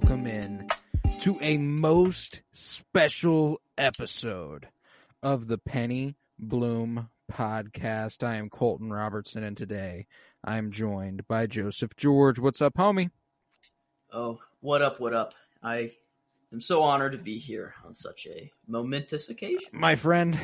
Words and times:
welcome 0.00 0.28
in 0.28 0.64
to 1.18 1.36
a 1.42 1.58
most 1.58 2.40
special 2.52 3.60
episode 3.76 4.68
of 5.24 5.48
the 5.48 5.58
Penny 5.58 6.14
Bloom 6.38 7.08
podcast. 7.32 8.22
I 8.22 8.36
am 8.36 8.48
Colton 8.48 8.92
Robertson, 8.92 9.42
and 9.42 9.56
today 9.56 10.06
I 10.44 10.56
am 10.56 10.70
joined 10.70 11.26
by 11.26 11.48
Joseph 11.48 11.96
George. 11.96 12.38
What's 12.38 12.62
up, 12.62 12.74
homie? 12.74 13.10
Oh, 14.12 14.38
what 14.60 14.82
up, 14.82 15.00
what 15.00 15.14
up? 15.14 15.34
I 15.64 15.90
am 16.52 16.60
so 16.60 16.84
honored 16.84 17.10
to 17.10 17.18
be 17.18 17.40
here 17.40 17.74
on 17.84 17.96
such 17.96 18.28
a 18.30 18.52
momentous 18.68 19.28
occasion. 19.28 19.70
My 19.72 19.96
friend, 19.96 20.38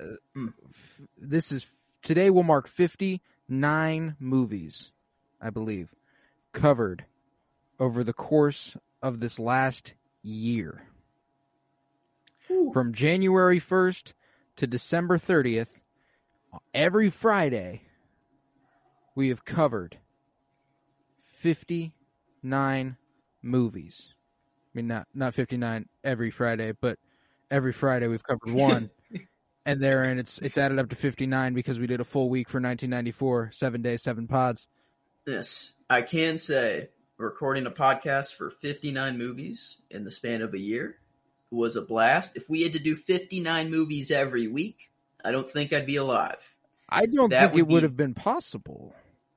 uh, 0.00 0.14
f- 0.34 1.00
this 1.18 1.52
is 1.52 1.66
today 2.00 2.30
will 2.30 2.42
mark 2.42 2.68
59 2.68 4.16
movies, 4.18 4.92
I 5.42 5.50
believe, 5.50 5.94
covered 6.54 7.04
over 7.78 8.04
the 8.04 8.12
course 8.12 8.76
of 9.02 9.20
this 9.20 9.38
last 9.38 9.94
year. 10.22 10.82
from 12.72 12.92
January 12.92 13.60
1st 13.60 14.12
to 14.56 14.66
December 14.66 15.18
30th, 15.18 15.68
every 16.72 17.10
Friday, 17.10 17.82
we 19.14 19.28
have 19.28 19.44
covered 19.44 19.98
59 21.38 22.96
movies. 23.42 24.14
I 24.14 24.70
mean, 24.74 24.88
not, 24.88 25.06
not 25.14 25.34
59 25.34 25.88
every 26.02 26.30
Friday, 26.30 26.72
but 26.80 26.98
every 27.50 27.72
Friday 27.72 28.06
we've 28.08 28.22
covered 28.22 28.52
one. 28.52 28.90
and 29.66 29.80
therein 29.80 30.18
it's, 30.18 30.38
it's 30.38 30.58
added 30.58 30.78
up 30.78 30.90
to 30.90 30.96
59 30.96 31.54
because 31.54 31.78
we 31.78 31.86
did 31.86 32.00
a 32.00 32.04
full 32.04 32.28
week 32.28 32.48
for 32.48 32.58
1994, 32.58 33.50
seven 33.52 33.82
days, 33.82 34.02
seven 34.02 34.26
pods. 34.26 34.68
Yes, 35.26 35.72
I 35.88 36.02
can 36.02 36.38
say 36.38 36.88
recording 37.18 37.66
a 37.66 37.70
podcast 37.70 38.34
for 38.34 38.50
59 38.50 39.18
movies 39.18 39.76
in 39.90 40.04
the 40.04 40.10
span 40.10 40.42
of 40.42 40.54
a 40.54 40.58
year 40.58 40.98
was 41.50 41.76
a 41.76 41.82
blast. 41.82 42.32
If 42.36 42.48
we 42.48 42.62
had 42.62 42.72
to 42.72 42.78
do 42.78 42.96
59 42.96 43.70
movies 43.70 44.10
every 44.10 44.48
week, 44.48 44.90
I 45.24 45.30
don't 45.30 45.48
think 45.50 45.72
I'd 45.72 45.86
be 45.86 45.96
alive. 45.96 46.38
I 46.88 47.06
don't 47.06 47.30
That 47.30 47.50
think 47.50 47.52
it 47.60 47.62
would 47.62 47.72
would 47.72 47.80
be- 47.80 47.86
have 47.86 47.96
been 47.96 48.14
possible. 48.14 48.94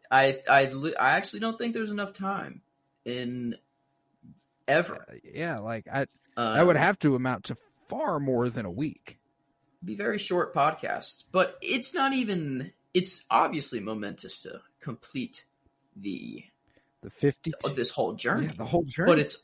I 0.09 0.39
I 0.49 0.71
I 0.99 1.11
actually 1.17 1.41
don't 1.41 1.57
think 1.57 1.73
there's 1.73 1.91
enough 1.91 2.13
time 2.13 2.61
in 3.05 3.55
ever. 4.67 5.05
Uh, 5.09 5.15
yeah, 5.33 5.59
like 5.59 5.87
I, 5.91 6.07
Uh, 6.37 6.55
that 6.55 6.65
would 6.65 6.77
have 6.77 6.97
to 6.99 7.15
amount 7.15 7.45
to 7.45 7.57
far 7.89 8.19
more 8.19 8.49
than 8.49 8.65
a 8.65 8.71
week. 8.71 9.17
be 9.83 9.95
very 9.95 10.17
short 10.17 10.53
podcasts, 10.55 11.23
but 11.31 11.57
it's 11.61 11.93
not 11.93 12.13
even. 12.13 12.71
It's 12.93 13.23
obviously 13.29 13.79
momentous 13.79 14.39
to 14.39 14.61
complete 14.79 15.45
the 15.95 16.43
The 17.07 17.11
50 17.11 17.53
of 17.63 17.75
this 17.77 17.89
whole 17.89 18.15
journey. 18.15 18.47
Yeah, 18.47 18.53
the 18.57 18.65
whole 18.65 18.83
journey. 18.83 19.11
but 19.13 19.19
it's 19.19 19.37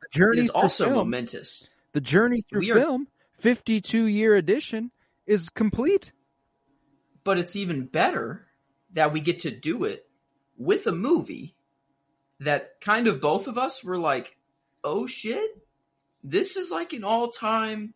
the 0.00 0.06
journey 0.16 0.42
is 0.42 0.50
also 0.50 0.84
film, 0.84 0.96
momentous. 0.98 1.66
the 1.92 2.00
journey 2.00 2.42
through 2.48 2.70
are- 2.70 2.74
film, 2.80 3.08
52 3.40 4.04
year 4.04 4.36
edition 4.36 4.92
is 5.26 5.48
complete. 5.48 6.12
But 7.24 7.38
it's 7.38 7.56
even 7.56 7.86
better 7.86 8.46
that 8.92 9.12
we 9.12 9.18
get 9.20 9.40
to 9.40 9.50
do 9.50 9.82
it 9.82 10.08
with 10.56 10.86
a 10.86 10.92
movie 10.92 11.56
that 12.38 12.80
kind 12.80 13.08
of 13.08 13.20
both 13.20 13.48
of 13.48 13.58
us 13.58 13.82
were 13.82 13.98
like, 13.98 14.36
"Oh 14.84 15.08
shit, 15.08 15.50
this 16.22 16.56
is 16.56 16.70
like 16.70 16.92
an 16.92 17.02
all 17.02 17.32
time 17.32 17.94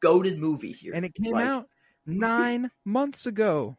goaded 0.00 0.38
movie 0.38 0.72
here." 0.72 0.92
And 0.94 1.06
it 1.06 1.14
came 1.14 1.32
Like, 1.32 1.46
out 1.46 1.68
9 2.04 2.70
months 2.84 3.24
ago. 3.24 3.78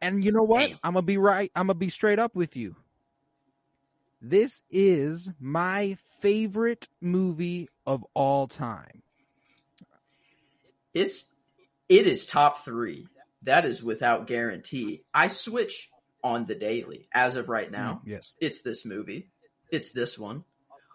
And 0.00 0.24
you 0.24 0.32
know 0.32 0.42
what? 0.42 0.66
Damn. 0.70 0.78
I'm 0.82 0.94
to 0.94 1.02
be 1.02 1.18
right. 1.18 1.50
I'm 1.54 1.68
to 1.68 1.74
be 1.74 1.88
straight 1.88 2.18
up 2.18 2.34
with 2.34 2.56
you. 2.56 2.74
This 4.28 4.60
is 4.72 5.30
my 5.38 5.98
favorite 6.20 6.88
movie 7.00 7.68
of 7.86 8.04
all 8.12 8.48
time. 8.48 9.02
It's 10.92 11.26
it 11.88 12.08
is 12.08 12.26
top 12.26 12.64
three. 12.64 13.06
That 13.44 13.64
is 13.64 13.84
without 13.84 14.26
guarantee. 14.26 15.04
I 15.14 15.28
switch 15.28 15.92
on 16.24 16.44
the 16.46 16.56
daily 16.56 17.06
as 17.14 17.36
of 17.36 17.48
right 17.48 17.70
now. 17.70 18.00
Mm, 18.04 18.08
yes. 18.10 18.32
It's 18.40 18.62
this 18.62 18.84
movie. 18.84 19.28
It's 19.70 19.92
this 19.92 20.18
one. 20.18 20.42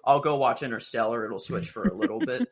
I'll 0.03 0.19
go 0.19 0.35
watch 0.35 0.61
Interstellar. 0.61 1.23
It'll 1.23 1.39
switch 1.39 1.69
for 1.69 1.83
a 1.83 1.93
little 1.93 2.19
bit. 2.25 2.49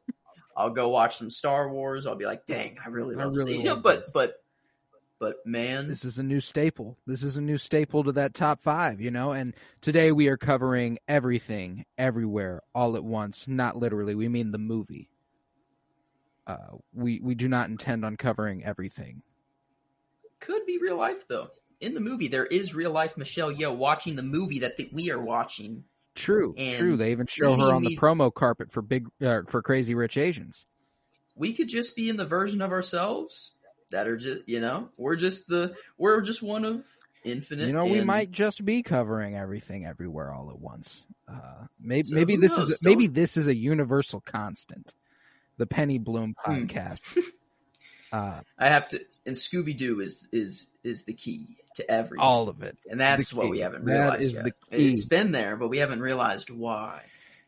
I'll 0.56 0.70
go 0.70 0.88
watch 0.88 1.18
some 1.18 1.30
Star 1.30 1.70
Wars. 1.70 2.06
I'll 2.06 2.16
be 2.16 2.26
like, 2.26 2.46
dang, 2.46 2.78
I 2.86 2.88
really 2.88 3.18
I 3.18 3.26
love 3.26 3.36
really 3.36 3.58
you 3.58 3.64
know, 3.66 3.76
but 3.76 4.06
but 4.14 4.36
but 5.20 5.46
man, 5.46 5.88
This 5.88 6.06
is 6.06 6.18
a 6.18 6.24
new 6.24 6.40
staple. 6.40 6.98
This 7.06 7.24
is 7.24 7.36
a 7.36 7.42
new 7.42 7.58
staple 7.58 8.04
to 8.06 8.12
that 8.14 8.34
top 8.34 8.62
five, 8.64 9.02
you 9.02 9.12
know? 9.12 9.32
And 9.34 9.54
today 9.82 10.12
we 10.12 10.28
are 10.30 10.38
covering 10.38 10.98
everything, 11.08 11.86
everywhere, 11.98 12.62
all 12.74 12.96
at 12.96 13.04
once. 13.04 13.48
Not 13.48 13.76
literally. 13.76 14.16
We 14.16 14.30
mean 14.30 14.52
the 14.52 14.58
movie. 14.58 15.10
Uh, 16.48 16.78
we, 16.94 17.20
we 17.22 17.36
do 17.36 17.48
not 17.48 17.70
intend 17.70 18.04
on 18.06 18.16
covering 18.16 18.64
everything. 18.64 19.22
could 20.40 20.66
be 20.66 20.78
real 20.80 20.98
life 20.98 21.28
though. 21.28 21.50
In 21.82 21.94
the 21.94 22.00
movie, 22.00 22.28
there 22.28 22.46
is 22.46 22.74
real 22.74 22.92
life 22.92 23.16
Michelle 23.18 23.54
Yeoh 23.54 23.76
watching 23.76 24.16
the 24.16 24.24
movie 24.24 24.60
that 24.60 24.76
th- 24.78 24.90
we 24.92 25.12
are 25.12 25.22
watching. 25.22 25.84
True, 26.16 26.54
And 26.58 26.76
true. 26.76 26.98
They 26.98 27.12
even 27.12 27.28
show 27.28 27.56
her 27.56 27.74
on 27.74 27.84
the 27.84 27.98
promo 27.98 28.34
carpet 28.34 28.72
for 28.72 28.82
big 28.82 29.08
uh, 29.22 29.42
for 29.48 29.62
Crazy 29.62 29.96
Rich 29.96 30.18
Asians. 30.18 30.66
We 31.36 31.54
could 31.54 31.70
just 31.70 31.96
be 31.96 32.10
in 32.10 32.18
the 32.18 32.26
version 32.26 32.62
of 32.62 32.72
ourselves 32.72 33.52
that 33.92 34.08
are 34.08 34.18
just, 34.18 34.48
you 34.48 34.60
know, 34.60 34.90
we're 34.98 35.16
just 35.16 35.48
the 35.48 35.74
we're 35.98 36.22
just 36.22 36.42
one 36.42 36.66
of 36.66 36.84
infinite. 37.24 37.68
You 37.68 37.74
know, 37.74 37.86
we 37.86 38.02
might 38.02 38.32
just 38.32 38.64
be 38.64 38.82
covering 38.84 39.36
everything 39.36 39.86
everywhere 39.86 40.32
all 40.34 40.50
at 40.50 40.60
once. 40.60 41.04
Uh, 41.28 41.66
maybe 41.80 42.08
So 42.10 42.16
maybe 42.16 42.36
this 42.38 42.58
is 42.58 42.70
knows? 42.70 42.80
maybe 42.82 43.08
this 43.08 43.38
is 43.38 43.48
a 43.48 43.56
universal 43.56 44.22
constant. 44.22 44.94
The 45.58 45.68
Penny 45.68 45.98
Bloom 45.98 46.36
Hmm. 46.44 46.52
podcast. 46.66 47.18
uh, 48.12 48.42
I 48.58 48.68
have 48.70 48.90
to, 48.90 49.02
and 49.26 49.36
Scooby 49.36 49.78
Doo 49.78 50.00
is 50.02 50.28
is 50.32 50.68
is 50.84 51.04
the 51.04 51.14
key 51.14 51.58
to 51.76 51.90
everything. 51.92 52.20
all 52.26 52.50
of 52.50 52.64
it. 52.64 52.78
and 52.90 53.00
that's 53.00 53.34
what 53.34 53.50
we 53.50 53.60
haven't 53.60 53.86
That 53.86 53.92
realized 53.94 54.22
is 54.24 54.34
yet. 54.36 54.44
the 54.46 54.52
key. 54.52 54.92
It's 54.94 55.06
been 55.06 55.32
there, 55.32 55.56
but 55.58 55.68
we 55.68 55.78
haven't 55.80 56.02
realized 56.02 56.50
why. 56.50 57.02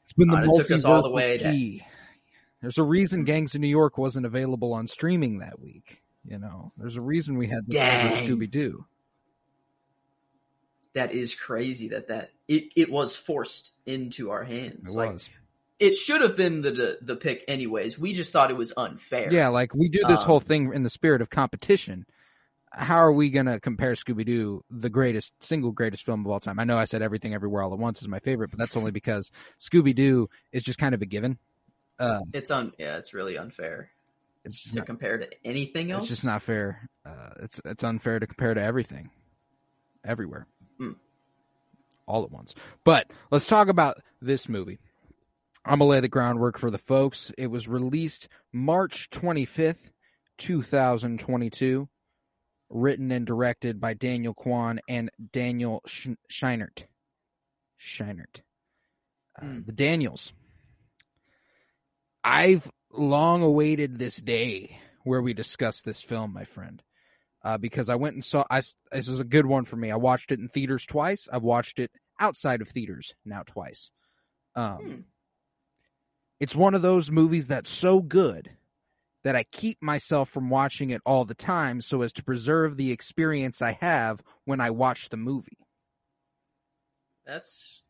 It's 0.04 0.14
been 0.14 0.28
the 0.30 0.38
God, 0.38 0.46
it 0.46 0.58
took 0.64 0.72
us 0.72 0.84
all 0.86 1.02
the 1.02 1.10
multiversal 1.10 1.14
way 1.14 1.38
to- 1.40 1.52
key. 1.52 1.84
There's 2.62 2.78
a 2.78 2.84
reason 2.84 3.24
Gangs 3.24 3.56
of 3.56 3.62
New 3.62 3.68
York 3.68 3.98
wasn't 3.98 4.26
available 4.28 4.74
on 4.74 4.86
streaming 4.88 5.40
that 5.40 5.60
week. 5.60 6.01
You 6.26 6.38
know, 6.38 6.72
there's 6.78 6.96
a 6.98 7.02
reason 7.02 7.38
we 7.38 7.48
had. 7.48 7.68
Scooby 7.68 8.50
Doo. 8.50 8.86
That 10.94 11.14
is 11.14 11.34
crazy. 11.34 11.90
That 11.90 12.10
that 12.10 12.32
it, 12.48 12.66
it 12.76 12.92
was 12.92 13.16
forced 13.16 13.72
into 13.86 14.32
our 14.32 14.44
hands. 14.44 14.90
It 14.90 14.94
Like, 14.94 15.14
was. 15.14 15.30
It 15.80 15.96
should 15.96 16.22
have 16.22 16.38
been 16.38 16.62
the, 16.62 16.72
the 16.72 16.98
the 17.02 17.16
pick 17.16 17.44
anyways. 17.48 17.98
We 17.98 18.14
just 18.14 18.32
thought 18.32 18.52
it 18.52 18.58
was 18.58 18.72
unfair. 18.78 19.34
Yeah, 19.34 19.48
like 19.48 19.74
we 19.74 19.90
do 19.90 20.02
this 20.08 20.20
Um, 20.20 20.26
whole 20.26 20.40
thing 20.40 20.74
in 20.74 20.84
the 20.84 20.90
spirit 20.92 21.22
of 21.22 21.30
competition. 21.30 22.06
How 22.74 22.98
are 22.98 23.12
we 23.12 23.32
going 23.32 23.48
to 23.48 23.60
compare 23.60 23.94
Scooby 23.94 24.26
Doo, 24.26 24.64
the 24.70 24.90
greatest, 24.90 25.34
single 25.44 25.72
greatest 25.74 26.06
film 26.06 26.26
of 26.26 26.32
all 26.32 26.40
time? 26.40 26.58
I 26.58 26.64
know 26.64 26.78
I 26.78 26.86
said 26.86 27.02
Everything 27.02 27.34
Everywhere 27.34 27.64
All 27.64 27.74
at 27.74 27.80
Once 27.80 28.00
is 28.00 28.08
my 28.08 28.20
favorite, 28.20 28.50
but 28.50 28.60
that's 28.60 28.78
only 28.78 28.92
because 28.92 29.30
Scooby 29.60 29.94
Doo 29.94 30.30
is 30.54 30.64
just 30.64 30.80
kind 30.80 30.96
of 30.96 31.02
a 31.02 31.06
given. 31.06 31.38
Uh, 32.00 32.20
It's 32.34 32.50
un 32.52 32.72
yeah, 32.78 32.98
it's 32.98 33.14
really 33.14 33.38
unfair 33.38 33.90
it's 34.44 34.56
just 34.56 34.74
to 34.74 34.80
not, 34.80 34.86
compare 34.88 35.18
to 35.20 35.28
anything 35.46 35.92
else. 35.92 36.04
it's 36.04 36.10
just 36.10 36.24
not 36.26 36.42
fair. 36.42 36.90
Uh, 37.06 37.30
it's 37.42 37.62
it's 37.66 37.84
unfair 37.84 38.20
to 38.20 38.28
compare 38.28 38.54
to 38.54 38.62
everything, 38.62 39.10
everywhere, 40.04 40.48
Hmm. 40.78 40.92
all 42.08 42.24
at 42.24 42.32
once. 42.32 42.56
But 42.86 43.12
let's 43.32 43.46
talk 43.48 43.68
about 43.68 43.98
this 44.22 44.48
movie. 44.50 44.80
I'm 45.64 45.80
gonna 45.80 45.92
lay 45.92 46.00
the 46.00 46.08
groundwork 46.08 46.58
for 46.58 46.72
the 46.72 46.78
folks. 46.80 47.32
It 47.38 47.48
was 47.48 47.68
released 47.68 48.28
March 48.52 49.10
25th, 49.12 49.92
2022. 50.38 51.88
Written 52.74 53.12
and 53.12 53.28
directed 53.28 53.82
by 53.82 53.94
Daniel 53.94 54.34
Kwan 54.34 54.80
and 54.88 55.12
Daniel 55.34 55.82
Sch- 55.86 56.08
Scheinert. 56.32 56.86
Scheinert. 57.78 58.40
Uh, 59.38 59.46
Hmm. 59.46 59.62
The 59.66 59.74
Daniels. 59.74 60.32
I've 62.24 62.72
long 62.94 63.42
awaited 63.42 63.98
this 63.98 64.16
day 64.18 64.80
where 65.04 65.22
we 65.22 65.34
discuss 65.34 65.82
this 65.82 66.02
film, 66.02 66.34
my 66.34 66.46
friend. 66.46 66.82
Uh, 67.44 67.58
because 67.58 67.90
I 67.90 67.96
went 67.96 68.14
and 68.14 68.24
saw, 68.24 68.44
I, 68.52 68.62
this 68.92 69.08
was 69.08 69.20
a 69.20 69.24
good 69.24 69.48
one 69.48 69.66
for 69.66 69.76
me. 69.76 69.90
I 69.90 69.96
watched 69.96 70.32
it 70.32 70.40
in 70.40 70.48
theaters 70.48 70.86
twice. 70.86 71.28
I've 71.32 71.42
watched 71.42 71.80
it 71.80 71.90
outside 72.20 72.62
of 72.62 72.70
theaters 72.70 73.16
now 73.26 73.42
twice. 73.44 73.92
Um, 74.56 74.78
Hmm. 74.78 74.96
It's 76.40 76.56
one 76.56 76.74
of 76.74 76.82
those 76.82 77.12
movies 77.12 77.50
that's 77.50 77.70
so 77.70 78.02
good 78.02 78.50
that 79.24 79.36
I 79.36 79.44
keep 79.44 79.78
myself 79.80 80.28
from 80.28 80.50
watching 80.50 80.90
it 80.90 81.02
all 81.06 81.24
the 81.24 81.36
time 81.36 81.82
so 81.82 82.02
as 82.02 82.12
to 82.14 82.24
preserve 82.24 82.78
the 82.78 82.92
experience 82.92 83.62
I 83.62 83.74
have 83.74 84.24
when 84.46 84.60
I 84.60 84.72
watch 84.72 85.10
the 85.10 85.18
movie. 85.18 85.60
That's 87.28 87.84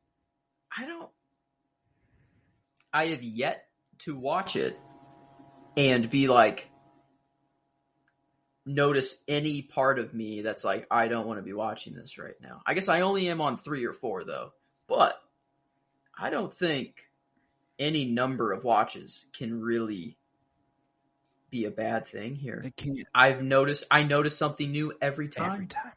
I 0.78 0.86
don't 0.86 1.10
I 2.94 3.08
have 3.08 3.24
yet 3.24 3.68
to 4.00 4.18
watch 4.18 4.58
it 4.58 4.78
and 5.78 6.10
be 6.10 6.28
like 6.28 6.70
notice 8.66 9.16
any 9.28 9.64
part 9.64 10.00
of 10.00 10.14
me 10.14 10.42
that's 10.42 10.64
like 10.64 10.86
I 10.92 11.08
don't 11.08 11.28
want 11.28 11.40
to 11.40 11.44
be 11.44 11.54
watching 11.54 11.96
this 11.96 12.18
right 12.18 12.36
now. 12.42 12.62
I 12.66 12.74
guess 12.74 12.88
I 12.88 13.02
only 13.02 13.28
am 13.30 13.42
on 13.42 13.58
3 13.58 13.86
or 13.86 13.94
4 13.94 14.24
though. 14.24 14.54
But 14.88 15.16
I 16.18 16.30
don't 16.30 16.54
think 16.54 16.96
any 17.80 18.06
number 18.06 18.52
of 18.52 18.64
watches 18.64 19.26
can 19.34 19.60
really 19.62 20.18
be 21.50 21.66
a 21.66 21.72
bad 21.72 22.08
thing 22.08 22.36
here. 22.36 22.62
I've 23.16 23.42
noticed 23.42 23.86
I 23.90 24.04
notice 24.04 24.38
something 24.38 24.72
new 24.72 24.94
every 25.02 25.28
time 25.30 25.52
every 25.54 25.68
time. 25.68 25.92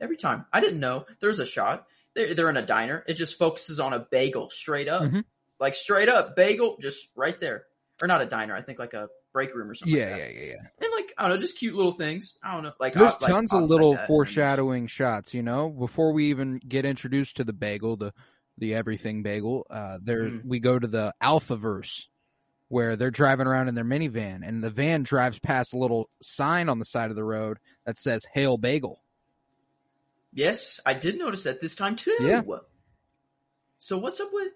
every 0.00 0.16
time. 0.16 0.46
I 0.52 0.60
didn't 0.60 0.80
know 0.80 1.04
there's 1.20 1.40
a 1.40 1.46
shot. 1.46 1.86
They're, 2.14 2.34
they're 2.34 2.50
in 2.50 2.56
a 2.56 2.66
diner. 2.66 3.04
It 3.06 3.14
just 3.14 3.38
focuses 3.38 3.78
on 3.78 3.92
a 3.92 4.00
bagel 4.00 4.50
straight 4.50 4.88
up, 4.88 5.02
Mhm. 5.02 5.24
like 5.60 5.74
straight 5.74 6.08
up 6.08 6.34
bagel, 6.34 6.78
just 6.80 7.08
right 7.14 7.38
there. 7.38 7.66
Or 8.02 8.06
not 8.08 8.22
a 8.22 8.26
diner. 8.26 8.54
I 8.56 8.62
think 8.62 8.78
like 8.78 8.94
a 8.94 9.08
break 9.32 9.54
room 9.54 9.70
or 9.70 9.74
something. 9.74 9.94
Yeah, 9.96 10.10
like 10.12 10.20
yeah, 10.20 10.28
yeah, 10.30 10.44
yeah. 10.46 10.56
And 10.80 10.90
like 10.94 11.12
I 11.18 11.22
don't 11.28 11.36
know, 11.36 11.40
just 11.40 11.58
cute 11.58 11.74
little 11.74 11.92
things. 11.92 12.36
I 12.42 12.54
don't 12.54 12.62
know, 12.64 12.72
like 12.80 12.94
There's 12.94 13.12
uh, 13.12 13.18
like 13.20 13.30
tons 13.30 13.50
pops 13.50 13.62
of 13.62 13.68
little 13.68 13.94
that. 13.94 14.06
foreshadowing 14.06 14.86
shots, 14.86 15.34
you 15.34 15.42
know, 15.42 15.68
before 15.68 16.12
we 16.12 16.30
even 16.30 16.60
get 16.66 16.84
introduced 16.86 17.36
to 17.36 17.44
the 17.44 17.52
bagel, 17.52 17.96
the 17.96 18.12
the 18.58 18.74
everything 18.74 19.22
bagel. 19.22 19.66
Uh, 19.70 19.98
there 20.02 20.24
Mhm. 20.24 20.44
we 20.44 20.60
go 20.60 20.78
to 20.78 20.86
the 20.86 21.12
Alpha 21.20 21.56
verse 21.56 22.08
where 22.68 22.94
they're 22.96 23.10
driving 23.10 23.46
around 23.46 23.68
in 23.68 23.74
their 23.74 23.84
minivan, 23.84 24.46
and 24.46 24.62
the 24.62 24.70
van 24.70 25.02
drives 25.02 25.38
past 25.38 25.72
a 25.74 25.78
little 25.78 26.08
sign 26.22 26.68
on 26.68 26.78
the 26.78 26.84
side 26.84 27.10
of 27.10 27.16
the 27.16 27.24
road 27.24 27.58
that 27.84 27.98
says 27.98 28.24
"Hail 28.32 28.56
Bagel." 28.58 29.02
Yes, 30.32 30.78
I 30.86 30.94
did 30.94 31.18
notice 31.18 31.42
that 31.42 31.60
this 31.60 31.74
time 31.74 31.96
too. 31.96 32.16
Yeah. 32.20 32.42
So 33.78 33.98
what's 33.98 34.20
up 34.20 34.30
with? 34.32 34.52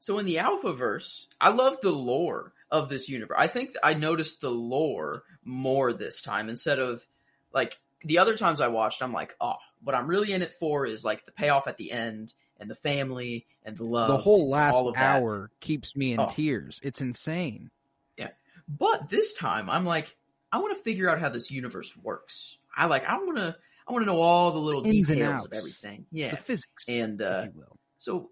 So 0.00 0.18
in 0.18 0.26
the 0.26 0.38
Alpha 0.38 0.72
Verse, 0.72 1.26
I 1.40 1.50
love 1.50 1.78
the 1.82 1.90
lore 1.90 2.52
of 2.70 2.88
this 2.88 3.08
universe. 3.08 3.36
I 3.38 3.46
think 3.48 3.74
I 3.82 3.94
noticed 3.94 4.40
the 4.40 4.50
lore 4.50 5.22
more 5.44 5.92
this 5.92 6.20
time 6.22 6.48
instead 6.48 6.78
of 6.78 7.06
like 7.52 7.78
the 8.04 8.18
other 8.18 8.36
times 8.36 8.60
I 8.60 8.68
watched. 8.68 9.02
I'm 9.02 9.12
like, 9.12 9.34
oh, 9.40 9.54
what 9.82 9.94
I'm 9.94 10.06
really 10.06 10.32
in 10.32 10.42
it 10.42 10.54
for 10.60 10.86
is 10.86 11.04
like 11.04 11.24
the 11.24 11.32
payoff 11.32 11.66
at 11.66 11.76
the 11.76 11.90
end 11.90 12.32
and 12.60 12.70
the 12.70 12.74
family 12.74 13.46
and 13.64 13.76
the 13.76 13.84
love. 13.84 14.08
the 14.08 14.16
whole 14.16 14.48
last 14.50 14.74
all 14.74 14.88
of 14.88 14.94
that. 14.94 15.16
hour 15.22 15.50
keeps 15.60 15.96
me 15.96 16.12
in 16.12 16.20
Oh. 16.20 16.28
tears. 16.30 16.80
It's 16.82 17.00
insane. 17.00 17.70
Yeah. 18.16 18.28
But 18.68 19.08
this 19.08 19.32
time, 19.34 19.70
I'm 19.70 19.84
like, 19.86 20.14
I 20.52 20.58
want 20.58 20.76
to 20.76 20.82
figure 20.82 21.08
out 21.08 21.20
how 21.20 21.28
this 21.28 21.50
universe 21.50 21.96
works. 21.96 22.56
I 22.76 22.86
like, 22.86 23.04
I 23.04 23.16
want 23.18 23.36
to, 23.38 23.56
I 23.86 23.92
want 23.92 24.02
to 24.02 24.06
know 24.06 24.20
all 24.20 24.50
the 24.50 24.58
little 24.58 24.86
Ins 24.86 25.08
details 25.08 25.44
of 25.46 25.52
everything. 25.54 26.06
Yeah, 26.12 26.32
The 26.32 26.36
physics, 26.36 26.84
and 26.88 27.20
uh, 27.22 27.44
if 27.46 27.54
you 27.54 27.60
will. 27.60 27.78
So 27.98 28.30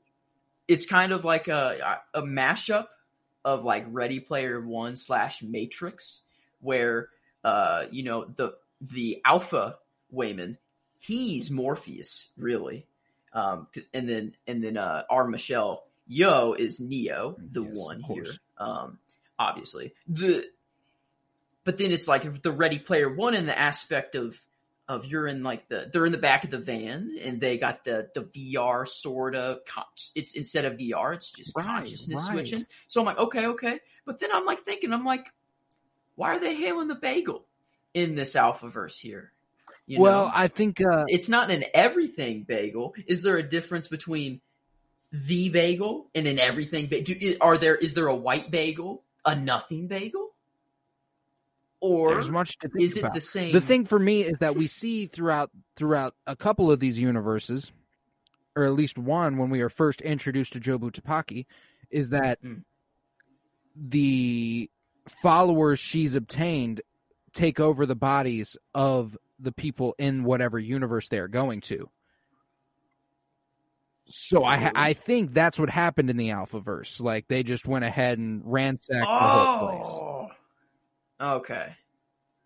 it's 0.69 0.87
kind 0.87 1.13
of 1.13 1.25
like 1.25 1.49
a 1.49 2.01
a 2.13 2.23
mashup 2.23 2.87
of 3.47 3.65
like 3.65 3.87
Ready 3.89 4.21
Player 4.21 4.61
One 4.61 4.97
slash 4.97 5.43
Matrix, 5.43 6.21
where 6.61 7.09
uh 7.45 7.85
you 7.91 8.03
know 8.03 8.27
the 8.27 8.57
the 8.83 9.23
Alpha 9.25 9.77
Waymond, 10.13 10.59
he's 10.99 11.51
Morpheus 11.51 12.27
really, 12.37 12.85
um 13.33 13.69
and 13.95 14.07
then 14.07 14.35
and 14.47 14.63
then 14.63 14.77
uh 14.77 15.05
our 15.09 15.27
Michelle 15.27 15.85
Yeoh 16.11 16.59
is 16.59 16.81
Neo, 16.81 17.37
the 17.39 17.63
Yes, 17.63 17.79
one 17.79 18.01
here, 18.01 18.35
um 18.59 18.99
obviously. 19.39 19.95
The. 20.09 20.45
But 21.65 21.79
then 21.79 21.91
it's 21.91 22.07
like 22.07 22.43
the 22.43 22.53
Ready 22.53 22.79
Player 22.79 23.13
One 23.13 23.35
in 23.35 23.47
the 23.47 23.59
aspect 23.59 24.15
of 24.15 24.39
of 24.89 25.05
you're 25.05 25.27
in 25.27 25.43
like 25.43 25.69
the 25.69 25.89
they're 25.93 26.07
in 26.07 26.13
the 26.13 26.19
back 26.19 26.45
of 26.45 26.51
the 26.51 26.59
van 26.59 27.17
and 27.21 27.41
they 27.41 27.59
got 27.59 27.85
the 27.85 28.09
the 28.15 28.23
VR 28.23 28.87
sort 28.87 29.35
of 29.35 29.59
it's 30.15 30.35
instead 30.35 30.65
of 30.65 30.75
VR 30.75 31.15
it's 31.15 31.33
just 31.33 31.57
Right, 31.57 31.67
consciousness 31.67 32.23
right. 32.23 32.33
switching. 32.33 32.67
So 32.87 33.01
I'm 33.01 33.07
like 33.07 33.19
okay 33.19 33.47
okay, 33.47 33.81
but 34.05 34.21
then 34.21 34.31
I'm 34.33 34.45
like 34.45 34.61
thinking 34.61 34.93
I'm 34.93 35.05
like, 35.05 35.27
why 36.15 36.37
are 36.37 36.41
they 36.41 36.55
hailing 36.55 36.89
the 36.89 36.95
bagel 36.95 37.47
in 37.95 38.15
this 38.15 38.37
alpha 38.37 38.69
verse 38.69 38.99
here? 38.99 39.33
You 39.87 40.01
well, 40.01 40.27
know? 40.27 40.33
I 40.35 40.49
think 40.49 40.81
uh, 40.81 41.05
it's 41.07 41.29
not 41.29 41.51
an 41.51 41.65
everything 41.73 42.45
bagel. 42.45 42.95
Is 43.07 43.23
there 43.23 43.37
a 43.37 43.43
difference 43.43 43.89
between 43.89 44.41
the 45.13 45.49
bagel 45.49 46.11
and 46.15 46.27
an 46.27 46.39
everything 46.39 46.87
bagel? 46.87 47.35
Are 47.41 47.59
there 47.59 47.77
is 47.77 47.95
there 47.95 48.09
a 48.09 48.17
white 48.17 48.51
bagel, 48.51 49.05
a 49.25 49.35
nothing 49.35 49.89
bagel, 49.89 50.26
or 51.81 52.11
there's 52.15 52.31
much 52.31 52.59
to 52.59 52.69
think 52.69 52.85
is 52.85 52.97
it 52.97 53.01
about. 53.01 53.15
the 53.15 53.21
same? 53.21 53.53
the 53.53 53.61
thing 53.61 53.85
for 53.85 53.99
me 53.99 54.23
is 54.23 54.39
that 54.39 54.57
we 54.57 54.67
see 54.67 55.07
throughout 55.07 55.51
throughout 55.77 56.15
a 56.27 56.35
couple 56.37 56.71
of 56.71 56.81
these 56.81 56.99
universes, 56.99 57.71
or 58.57 58.65
at 58.65 58.73
least 58.73 58.99
one 58.99 59.37
when 59.39 59.51
we 59.51 59.61
are 59.61 59.69
first 59.69 60.01
introduced 60.01 60.53
to 60.55 60.61
Jobu 60.61 60.91
Tupaki, 60.91 61.47
is 61.91 62.11
that 62.11 62.43
Mm. 62.43 62.63
the 63.77 64.71
followers 65.23 65.79
she's 65.79 66.15
obtained 66.15 66.81
take 67.33 67.61
over 67.61 67.85
the 67.87 67.95
bodies 67.95 68.57
of 68.75 69.17
the 69.39 69.53
people 69.53 69.95
in 69.99 70.25
whatever 70.25 70.59
universe 70.59 71.09
they're 71.09 71.29
going 71.29 71.61
to. 71.61 71.91
So 74.09 74.45
I 74.45 74.71
I 74.75 74.93
think 74.93 75.35
that's 75.35 75.59
what 75.59 75.69
happened 75.69 76.11
in 76.11 76.17
the 76.17 76.31
Alphaverse. 76.31 77.01
Like 77.01 77.27
they 77.29 77.43
just 77.43 77.67
went 77.67 77.85
ahead 77.85 78.19
and 78.19 78.41
ransacked 78.45 79.01
the 79.01 79.05
whole 79.05 79.69
place. 80.23 80.36
Okay. 81.21 81.75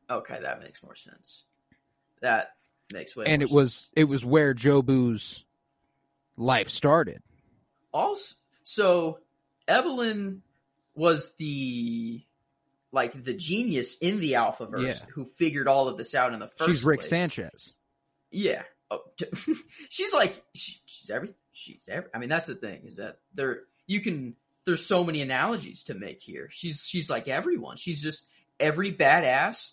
Okay, 0.09 0.39
that 0.43 0.61
makes 0.61 0.83
more 0.83 0.95
sense. 0.97 1.45
That 2.23 2.51
makes 2.93 3.15
way 3.17 3.27
And 3.27 3.41
more 3.41 3.49
it 3.49 3.53
was 3.53 3.89
it 3.95 4.05
was 4.05 4.25
where 4.25 4.55
Jobu's 4.55 5.45
life 6.37 6.69
started. 6.69 7.23
also 7.93 8.35
so 8.63 9.19
Evelyn 9.69 10.43
was 10.95 11.33
the 11.39 12.23
like 12.93 13.25
the 13.25 13.33
genius 13.35 13.97
in 13.99 14.21
the 14.21 14.33
Alphaverse 14.33 14.85
Yeah. 14.87 14.99
who 15.15 15.25
figured 15.25 15.69
all 15.69 15.89
of 15.89 15.97
this 15.97 16.15
out 16.15 16.33
in 16.33 16.41
the 16.41 16.49
first 16.49 16.69
She's 16.69 16.85
Rick 16.85 17.01
place. 17.01 17.11
Sanchez. 17.11 17.75
Yeah. 18.33 18.63
Oh, 18.91 19.03
t- 19.17 19.27
she's 19.89 20.13
like 20.13 20.43
she, 20.55 20.81
she's 20.87 21.11
every 21.11 21.33
she's 21.53 21.89
every. 21.89 22.11
I 22.13 22.19
mean, 22.19 22.29
that's 22.29 22.47
the 22.47 22.57
thing 22.57 22.83
is 22.87 22.97
that 22.97 23.19
there 23.35 23.61
you 23.87 24.01
can. 24.01 24.35
There's 24.67 24.85
so 24.85 25.05
many 25.05 25.23
analogies 25.23 25.85
to 25.85 25.95
make 25.95 26.21
here. 26.23 26.49
She's 26.51 26.83
she's 26.85 27.09
like 27.09 27.29
everyone. 27.29 27.77
She's 27.77 28.03
just 28.03 28.27
every 28.61 28.93
badass 28.95 29.73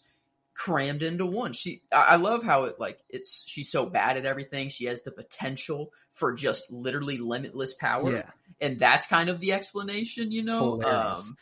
crammed 0.55 1.03
into 1.03 1.25
one. 1.25 1.53
She 1.53 1.83
I 1.91 2.15
love 2.15 2.43
how 2.43 2.63
it 2.63 2.79
like 2.79 2.99
it's 3.09 3.43
she's 3.45 3.69
so 3.71 3.85
bad 3.85 4.17
at 4.17 4.25
everything. 4.25 4.69
She 4.69 4.85
has 4.85 5.03
the 5.03 5.11
potential 5.11 5.91
for 6.11 6.33
just 6.33 6.71
literally 6.71 7.19
limitless 7.19 7.75
power, 7.75 8.11
Yeah. 8.11 8.29
and 8.59 8.79
that's 8.79 9.05
kind 9.05 9.29
of 9.29 9.39
the 9.39 9.53
explanation. 9.53 10.31
You 10.31 10.43
know, 10.43 10.81
um, 10.83 11.37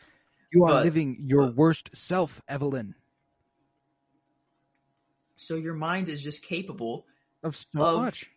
You 0.52 0.64
are 0.64 0.72
But- 0.74 0.84
living 0.84 1.24
your 1.26 1.46
but- 1.46 1.56
worst 1.56 1.96
self, 1.96 2.42
Evelyn. 2.46 2.94
so 5.36 5.54
your 5.56 5.74
mind 5.74 6.08
is 6.08 6.22
just 6.22 6.42
capable 6.42 7.06
Of 7.42 7.56
so 7.56 7.84
Of 7.84 8.00
much. 8.02 8.30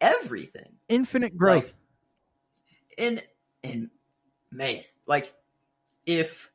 everything. 0.00 0.76
Infinite 0.88 1.36
growth. 1.36 1.66
Like, 1.66 1.74
and 2.98 3.22
and 3.62 3.90
man, 4.50 4.82
like 5.06 5.32
if 6.06 6.50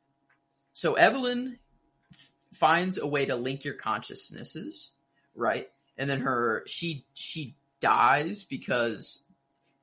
so, 0.72 0.94
Evelyn 0.94 1.58
finds 2.52 2.98
a 2.98 3.06
way 3.06 3.26
to 3.26 3.36
link 3.36 3.64
your 3.64 3.74
consciousnesses, 3.74 4.90
right? 5.34 5.68
And 5.96 6.08
then 6.08 6.20
her 6.20 6.62
she 6.66 7.04
she 7.14 7.56
dies 7.80 8.44
because 8.44 9.20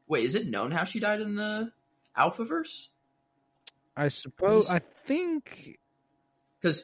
wait, 0.07 0.25
is 0.25 0.35
it 0.35 0.47
known 0.47 0.71
how 0.71 0.83
she 0.83 0.99
died 0.99 1.21
in 1.21 1.35
the 1.35 1.71
Alphaverse? 2.17 2.87
I 3.95 4.09
suppose 4.09 4.69
I 4.69 4.79
think 4.79 5.77
Because 6.61 6.83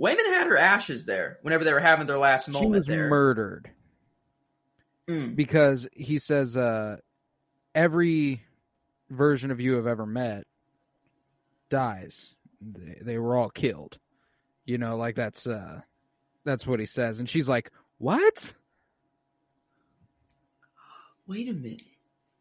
Waymond 0.00 0.32
had 0.32 0.46
her 0.46 0.56
ashes 0.58 1.04
there 1.04 1.38
whenever 1.42 1.64
they 1.64 1.72
were 1.72 1.80
having 1.80 2.06
their 2.06 2.18
last 2.18 2.46
she 2.46 2.52
moment 2.52 2.70
was 2.72 2.86
there. 2.86 3.08
murdered 3.08 3.70
Mm. 5.08 5.36
because 5.36 5.86
he 5.92 6.18
says 6.18 6.56
uh 6.56 6.96
every 7.76 8.42
version 9.08 9.52
of 9.52 9.60
you 9.60 9.78
I've 9.78 9.86
ever 9.86 10.04
met 10.04 10.44
dies. 11.70 12.34
They, 12.60 12.98
they 13.02 13.18
were 13.18 13.36
all 13.36 13.48
killed. 13.50 13.98
You 14.66 14.78
know, 14.78 14.96
like 14.96 15.14
that's 15.14 15.46
uh 15.46 15.80
that's 16.44 16.66
what 16.66 16.80
he 16.80 16.86
says 16.86 17.18
and 17.18 17.28
she's 17.28 17.48
like, 17.48 17.70
"What?" 17.98 18.52
wait 21.26 21.48
a 21.48 21.52
minute. 21.52 21.82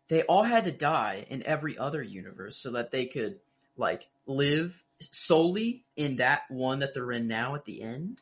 They 0.07 0.21
all 0.23 0.43
had 0.43 0.65
to 0.65 0.71
die 0.71 1.25
in 1.29 1.43
every 1.43 1.77
other 1.77 2.01
universe 2.01 2.57
so 2.57 2.71
that 2.71 2.91
they 2.91 3.07
could 3.07 3.39
like 3.77 4.07
live 4.27 4.81
solely 4.99 5.83
in 5.95 6.17
that 6.17 6.41
one 6.49 6.79
that 6.79 6.93
they're 6.93 7.11
in 7.11 7.27
now 7.27 7.55
at 7.55 7.65
the 7.65 7.81
end. 7.81 8.21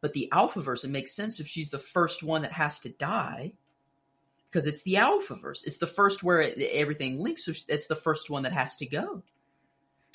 But 0.00 0.12
the 0.12 0.28
Alphaverse, 0.32 0.84
it 0.84 0.90
makes 0.90 1.14
sense 1.14 1.38
if 1.38 1.46
she's 1.46 1.70
the 1.70 1.78
first 1.78 2.22
one 2.24 2.42
that 2.42 2.52
has 2.52 2.80
to 2.80 2.88
die, 2.88 3.52
because 4.50 4.66
it's 4.66 4.82
the 4.82 4.94
Alphaverse. 4.94 5.64
It's 5.64 5.78
the 5.78 5.86
first 5.86 6.24
where 6.24 6.40
it, 6.40 6.58
everything 6.58 7.20
links. 7.20 7.44
So 7.44 7.52
it's 7.68 7.86
the 7.86 7.94
first 7.94 8.28
one 8.28 8.42
that 8.42 8.52
has 8.52 8.74
to 8.76 8.86
go. 8.86 9.22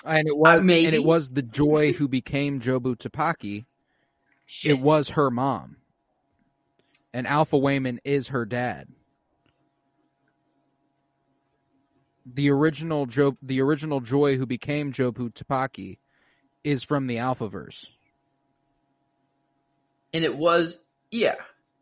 And 0.05 0.27
it 0.27 0.33
uh, 0.33 0.35
was, 0.37 0.65
maybe. 0.65 0.85
and 0.85 0.95
it 0.95 1.03
was 1.03 1.29
the 1.29 1.41
Joy 1.41 1.93
who 1.93 2.07
became 2.07 2.61
Jobu 2.61 2.95
Tupaki. 2.95 3.65
Shit. 4.45 4.71
It 4.71 4.79
was 4.79 5.09
her 5.09 5.29
mom, 5.29 5.77
and 7.13 7.27
Alpha 7.27 7.57
Waymond 7.57 7.99
is 8.05 8.29
her 8.29 8.45
dad. 8.45 8.87
The 12.25 12.49
original 12.51 13.05
Job, 13.05 13.37
the 13.41 13.61
original 13.61 13.99
Joy 13.99 14.37
who 14.37 14.45
became 14.45 14.93
Jobu 14.93 15.33
Tupaki, 15.33 15.97
is 16.63 16.83
from 16.83 17.07
the 17.07 17.17
Alphaverse. 17.17 17.87
and 20.13 20.23
it 20.23 20.35
was 20.35 20.79
yeah, 21.11 21.35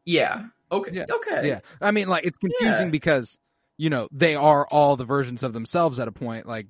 yeah. 0.04 0.46
Okay, 0.72 0.92
Yeah, 0.94 1.06
okay. 1.12 1.48
Yeah, 1.48 1.60
I 1.80 1.92
mean, 1.92 2.08
like 2.08 2.26
it's 2.26 2.38
confusing 2.38 2.88
Yeah. 2.88 2.92
because 2.92 3.38
you 3.78 3.90
know 3.92 4.08
they 4.12 4.34
are 4.36 4.66
all 4.72 4.96
the 4.96 5.06
versions 5.06 5.44
of 5.44 5.54
themselves 5.54 6.00
at 6.00 6.08
a 6.08 6.12
point. 6.12 6.48
Like 6.48 6.68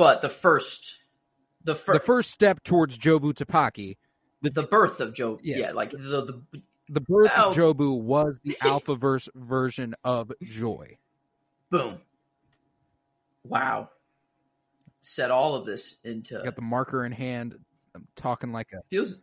But 0.00 0.22
the 0.22 0.30
first, 0.30 0.96
the 1.62 1.74
first, 1.74 2.00
the 2.00 2.06
first 2.06 2.30
step 2.30 2.64
towards 2.64 2.96
Jobu 2.96 3.34
Tupaki, 3.34 3.98
the, 4.40 4.48
the 4.48 4.62
birth 4.62 4.98
of 4.98 5.12
Joe. 5.12 5.38
Yes. 5.42 5.58
Yeah, 5.58 5.72
like 5.72 5.90
the, 5.90 5.98
the 5.98 6.62
the 6.88 7.02
birth 7.02 7.30
of 7.32 7.54
Jobu 7.54 8.00
was 8.00 8.40
the 8.42 8.56
Alphaverse 8.62 9.28
version 9.34 9.94
of 10.02 10.32
Joy. 10.42 10.96
boom. 11.68 12.00
Wow. 13.44 13.90
Set 15.02 15.30
all 15.30 15.54
of 15.54 15.66
this 15.66 15.96
into 16.02 16.40
I 16.40 16.44
got 16.44 16.56
the 16.56 16.62
marker 16.62 17.04
in 17.04 17.12
hand. 17.12 17.56
I'm 17.94 18.08
talking 18.16 18.54
like 18.54 18.72
a 18.72 18.78
feels 18.88 19.16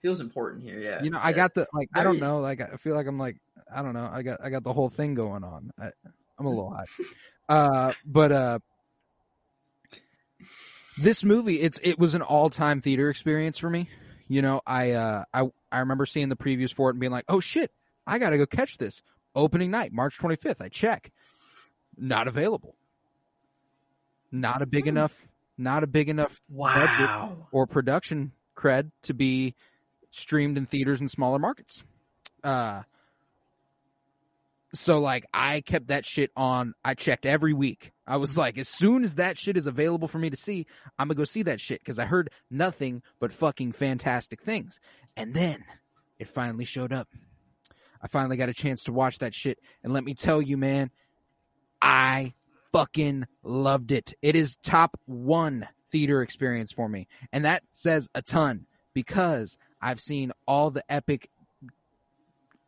feels 0.00 0.20
important 0.20 0.62
here. 0.62 0.78
Yeah, 0.78 1.02
you 1.02 1.10
know 1.10 1.18
i 1.20 1.32
got 1.32 1.54
the 1.54 1.66
like 1.74 1.88
i 1.96 2.04
don't 2.04 2.20
know 2.20 2.38
like 2.38 2.60
i 2.60 2.76
feel 2.76 2.94
like 2.94 3.08
i'm 3.08 3.18
like 3.18 3.36
i 3.74 3.82
don't 3.82 3.94
know 3.94 4.08
i 4.12 4.22
got 4.22 4.38
i 4.44 4.48
got 4.48 4.62
the 4.62 4.72
whole 4.72 4.88
thing 4.88 5.14
going 5.14 5.42
on 5.42 5.72
I, 5.78 5.90
i'm 6.38 6.46
a 6.46 6.48
little 6.48 6.70
high 6.70 6.84
uh 7.48 7.92
but 8.06 8.32
uh 8.32 8.58
this 11.00 11.24
movie 11.24 11.60
it's 11.60 11.78
it 11.82 11.98
was 11.98 12.14
an 12.14 12.22
all-time 12.22 12.80
theater 12.80 13.10
experience 13.10 13.58
for 13.58 13.70
me 13.70 13.88
you 14.28 14.42
know 14.42 14.60
i 14.66 14.92
uh 14.92 15.24
i 15.32 15.42
i 15.72 15.78
remember 15.80 16.06
seeing 16.06 16.28
the 16.28 16.36
previews 16.36 16.72
for 16.72 16.88
it 16.88 16.92
and 16.94 17.00
being 17.00 17.12
like 17.12 17.24
oh 17.28 17.40
shit 17.40 17.72
i 18.06 18.18
gotta 18.18 18.36
go 18.38 18.46
catch 18.46 18.78
this 18.78 19.02
opening 19.34 19.70
night 19.70 19.92
march 19.92 20.18
25th 20.18 20.60
i 20.60 20.68
check 20.68 21.10
not 21.96 22.28
available 22.28 22.76
not 24.30 24.62
a 24.62 24.66
big 24.66 24.84
Hmm. 24.84 24.90
enough 24.90 25.26
not 25.58 25.84
a 25.84 25.86
big 25.86 26.08
enough 26.08 26.40
budget 26.48 27.00
wow. 27.00 27.36
or 27.52 27.66
production 27.66 28.32
cred 28.56 28.90
to 29.02 29.14
be 29.14 29.54
streamed 30.10 30.56
in 30.58 30.66
theaters 30.66 31.00
in 31.00 31.08
smaller 31.08 31.38
markets. 31.38 31.84
Uh, 32.42 32.82
so 34.74 35.00
like 35.00 35.24
I 35.32 35.60
kept 35.60 35.88
that 35.88 36.04
shit 36.04 36.30
on. 36.36 36.74
I 36.84 36.94
checked 36.94 37.26
every 37.26 37.52
week. 37.52 37.92
I 38.06 38.16
was 38.16 38.36
like, 38.36 38.58
as 38.58 38.68
soon 38.68 39.04
as 39.04 39.16
that 39.16 39.38
shit 39.38 39.56
is 39.56 39.66
available 39.66 40.08
for 40.08 40.18
me 40.18 40.30
to 40.30 40.36
see, 40.36 40.66
I'm 40.98 41.08
gonna 41.08 41.16
go 41.16 41.24
see 41.24 41.42
that 41.44 41.60
shit 41.60 41.80
because 41.80 41.98
I 41.98 42.04
heard 42.04 42.30
nothing 42.50 43.02
but 43.18 43.32
fucking 43.32 43.72
fantastic 43.72 44.42
things. 44.42 44.80
And 45.16 45.34
then 45.34 45.64
it 46.18 46.28
finally 46.28 46.64
showed 46.64 46.92
up. 46.92 47.08
I 48.02 48.08
finally 48.08 48.36
got 48.36 48.48
a 48.48 48.54
chance 48.54 48.84
to 48.84 48.92
watch 48.92 49.18
that 49.18 49.34
shit, 49.34 49.58
and 49.84 49.92
let 49.92 50.04
me 50.04 50.14
tell 50.14 50.40
you, 50.40 50.56
man, 50.56 50.90
I 51.82 52.34
fucking 52.72 53.26
loved 53.42 53.92
it. 53.92 54.14
It 54.22 54.36
is 54.36 54.56
top 54.56 54.98
one 55.06 55.68
theater 55.90 56.22
experience 56.22 56.72
for 56.72 56.88
me. 56.88 57.08
And 57.32 57.44
that 57.44 57.62
says 57.72 58.08
a 58.14 58.22
ton 58.22 58.66
because 58.94 59.56
I've 59.82 60.00
seen 60.00 60.32
all 60.46 60.70
the 60.70 60.84
epic 60.88 61.30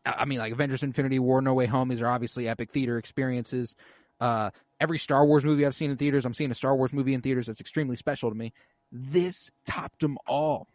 I 0.05 0.13
I 0.19 0.25
mean 0.25 0.39
like 0.39 0.53
Avengers 0.53 0.83
Infinity 0.83 1.19
War, 1.19 1.43
No 1.43 1.55
Way 1.55 1.67
Home, 1.67 1.89
these 1.89 2.03
are 2.03 2.09
obviously 2.09 2.49
epic 2.49 2.71
theater 2.71 2.99
experiences. 2.99 3.75
Uh 4.21 4.51
every 4.81 4.99
Star 4.99 5.25
Wars 5.25 5.45
movie 5.45 5.65
I've 5.65 5.75
seen 5.75 5.91
in 5.91 5.97
theaters, 5.97 6.25
I'm 6.25 6.35
seeing 6.35 6.51
a 6.51 6.55
Star 6.55 6.75
Wars 6.75 6.93
movie 6.93 7.15
in 7.15 7.21
theaters 7.21 7.47
that's 7.47 7.61
extremely 7.61 7.97
special 7.97 8.31
to 8.31 8.37
me. 8.37 8.53
This 8.91 9.51
topped 9.65 10.01
them 10.01 10.19
all. 10.27 10.67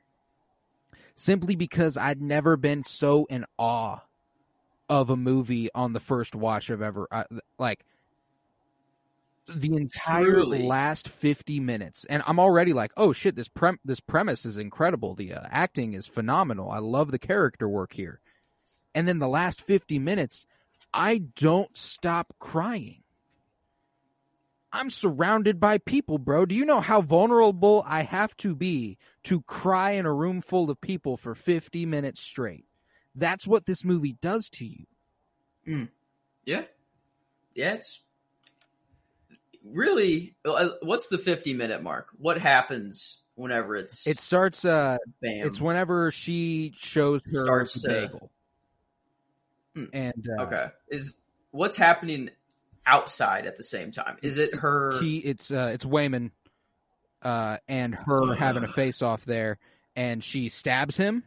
Simply 1.16 1.56
because 1.56 1.98
I'd 1.98 2.22
never 2.22 2.58
been 2.58 2.84
so 2.84 3.26
in 3.26 3.46
awe 3.58 4.00
of 4.90 5.10
a 5.10 5.18
movie 5.18 5.70
on 5.74 5.94
the 5.94 6.00
first 6.00 6.36
watch 6.36 6.72
I've 6.72 6.82
ever 6.82 7.08
uh, 7.12 7.24
like 7.58 7.86
the 9.48 9.76
entire 9.76 10.34
Truly. 10.34 10.64
last 10.64 11.08
50 11.08 11.62
minutes 11.62 12.06
and 12.10 12.22
i'm 12.28 12.40
already 12.40 12.74
like 12.74 12.92
oh 12.98 13.14
shit 13.14 13.36
this 13.36 13.48
prem 13.48 13.80
this 13.86 14.02
premise 14.02 14.46
is 14.46 14.58
incredible 14.58 15.16
the 15.16 15.34
uh, 15.34 15.42
acting 15.50 15.94
is 15.94 16.06
phenomenal 16.06 16.70
i 16.70 16.80
love 16.80 17.12
the 17.12 17.20
character 17.20 17.68
work 17.70 17.94
here 17.94 18.20
and 18.98 19.08
then 19.08 19.20
the 19.20 19.28
last 19.28 19.62
50 19.62 20.00
minutes 20.00 20.46
i 20.94 21.20
don't 21.36 21.76
stop 21.78 22.34
crying 22.40 23.04
i'm 24.74 24.90
surrounded 24.90 25.60
by 25.60 25.78
people 25.78 26.18
bro 26.18 26.46
do 26.46 26.56
you 26.56 26.66
know 26.66 26.82
how 26.82 27.02
vulnerable 27.02 27.84
i 27.88 28.04
have 28.04 28.36
to 28.38 28.56
be 28.56 28.98
to 29.24 29.42
cry 29.42 29.92
in 29.92 30.06
a 30.06 30.14
room 30.14 30.42
full 30.42 30.70
of 30.70 30.82
people 30.82 31.18
for 31.18 31.36
50 31.36 31.86
minutes 31.86 32.22
straight 32.22 32.66
that's 33.16 33.48
what 33.48 33.66
this 33.66 33.84
movie 33.84 34.18
does 34.22 34.50
to 34.50 34.66
you 34.66 34.86
Yeah, 36.46 36.64
yeah. 37.56 37.74
It's 37.74 38.02
really 39.64 40.36
uh, 40.46 40.70
what's 40.82 41.10
the 41.10 41.18
fifty 41.18 41.54
minute 41.54 41.84
mark? 41.84 42.08
What 42.18 42.38
happens 42.40 43.20
whenever 43.36 43.76
it's 43.76 44.08
it 44.08 44.22
starts 44.22 44.64
uh 44.64 44.98
bam? 45.22 45.46
It's 45.46 45.60
whenever 45.60 46.10
she 46.12 46.74
shows 46.78 47.22
her 47.26 47.46
Starts 47.46 47.86
bagel. 47.86 48.32
Hmm. 49.78 49.86
And 49.94 50.28
uh, 50.40 50.44
okay. 50.44 50.66
Is 50.90 51.16
what's 51.52 51.78
happening 51.78 52.32
outside 52.86 53.46
at 53.46 53.58
the 53.58 53.64
same 53.64 53.92
time? 53.92 54.18
Is 54.24 54.38
it 54.40 54.56
her? 54.56 55.00
He, 55.00 55.18
it's 55.18 55.52
uh, 55.52 55.70
it's 55.74 55.86
Waymond, 55.86 56.32
uh, 57.22 57.58
and 57.68 57.94
her 57.94 58.34
having 58.34 58.64
a 58.64 58.68
face 58.68 59.02
off 59.02 59.24
there, 59.26 59.60
and 59.96 60.24
she 60.24 60.50
stabs 60.50 60.98
him. 60.98 61.24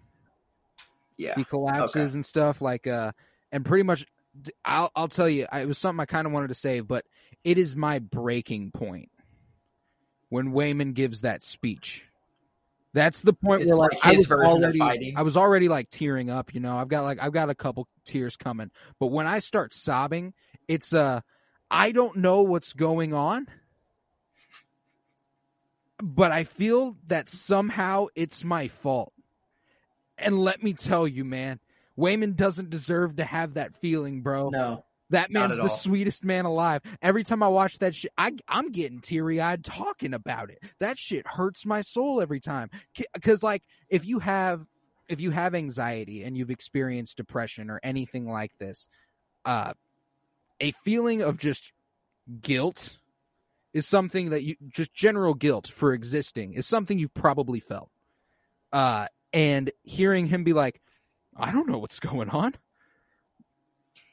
yeah. 1.16 1.34
He 1.36 1.44
collapses 1.44 1.96
Okay. 1.96 2.14
and 2.14 2.26
stuff 2.26 2.60
like, 2.60 2.86
uh, 2.86 3.12
and 3.52 3.64
pretty 3.64 3.84
much, 3.84 4.04
I'll 4.64 4.90
I'll 4.96 5.08
tell 5.08 5.28
you, 5.28 5.46
it 5.52 5.68
was 5.68 5.78
something 5.78 6.00
I 6.00 6.06
kind 6.06 6.26
of 6.26 6.32
wanted 6.32 6.48
to 6.48 6.54
save, 6.54 6.88
but 6.88 7.04
it 7.44 7.56
is 7.58 7.76
my 7.76 8.00
breaking 8.00 8.72
point 8.72 9.10
when 10.28 10.52
Waymond 10.52 10.94
gives 10.94 11.20
that 11.20 11.42
speech. 11.44 12.06
That's 12.92 13.22
the 13.22 13.32
point 13.32 13.62
It's 13.62 13.68
where 13.68 13.76
like, 13.76 13.92
like 13.92 14.04
I 14.04 14.12
was 14.16 14.30
already. 14.30 15.14
I 15.16 15.22
was 15.22 15.36
already 15.36 15.68
like 15.68 15.90
tearing 15.90 16.28
up, 16.28 16.54
you 16.54 16.60
know. 16.60 16.76
I've 16.76 16.88
got 16.88 17.02
like 17.02 17.22
I've 17.22 17.32
got 17.32 17.48
a 17.48 17.54
couple 17.54 17.86
tears 18.04 18.36
coming, 18.36 18.70
but 18.98 19.08
when 19.08 19.26
I 19.26 19.38
start 19.38 19.72
sobbing, 19.72 20.34
it's 20.66 20.92
uh, 20.92 21.20
I 21.70 21.92
don't 21.92 22.16
know 22.16 22.42
what's 22.42 22.72
going 22.72 23.14
on, 23.14 23.46
but 26.02 26.32
I 26.32 26.44
feel 26.44 26.96
that 27.06 27.28
somehow 27.28 28.06
it's 28.16 28.42
my 28.42 28.66
fault. 28.68 29.12
And 30.18 30.38
let 30.38 30.62
me 30.62 30.72
tell 30.72 31.06
you, 31.06 31.24
man, 31.24 31.60
Waymond 31.96 32.36
doesn't 32.36 32.70
deserve 32.70 33.16
to 33.16 33.24
have 33.24 33.54
that 33.54 33.74
feeling, 33.76 34.22
bro. 34.22 34.50
No. 34.50 34.84
That 35.10 35.30
man's 35.30 35.56
the 35.56 35.62
all. 35.62 35.68
sweetest 35.68 36.24
man 36.24 36.44
alive. 36.44 36.82
Every 37.02 37.24
time 37.24 37.42
I 37.42 37.48
watch 37.48 37.78
that 37.80 37.94
shit, 37.94 38.12
I, 38.16 38.32
I'm 38.48 38.70
getting 38.70 39.00
teary 39.00 39.40
eyed 39.40 39.64
talking 39.64 40.14
about 40.14 40.50
it. 40.50 40.62
That 40.78 40.98
shit 40.98 41.26
hurts 41.26 41.66
my 41.66 41.82
soul 41.82 42.20
every 42.20 42.40
time. 42.40 42.70
Because 43.12 43.42
like, 43.42 43.62
if 43.88 44.06
you 44.06 44.20
have, 44.20 44.64
if 45.08 45.20
you 45.20 45.32
have 45.32 45.54
anxiety 45.54 46.22
and 46.22 46.38
you've 46.38 46.50
experienced 46.50 47.16
depression 47.16 47.70
or 47.70 47.80
anything 47.82 48.28
like 48.28 48.56
this, 48.58 48.88
uh, 49.44 49.72
a 50.60 50.70
feeling 50.84 51.22
of 51.22 51.38
just 51.38 51.72
guilt 52.40 52.96
is 53.72 53.86
something 53.86 54.30
that 54.30 54.42
you 54.42 54.56
just 54.68 54.92
general 54.92 55.34
guilt 55.34 55.68
for 55.68 55.92
existing 55.92 56.54
is 56.54 56.66
something 56.66 56.98
you've 56.98 57.14
probably 57.14 57.60
felt. 57.60 57.90
Uh, 58.72 59.06
and 59.32 59.70
hearing 59.82 60.26
him 60.26 60.44
be 60.44 60.52
like, 60.52 60.80
I 61.36 61.52
don't 61.52 61.68
know 61.68 61.78
what's 61.78 62.00
going 62.00 62.30
on. 62.30 62.54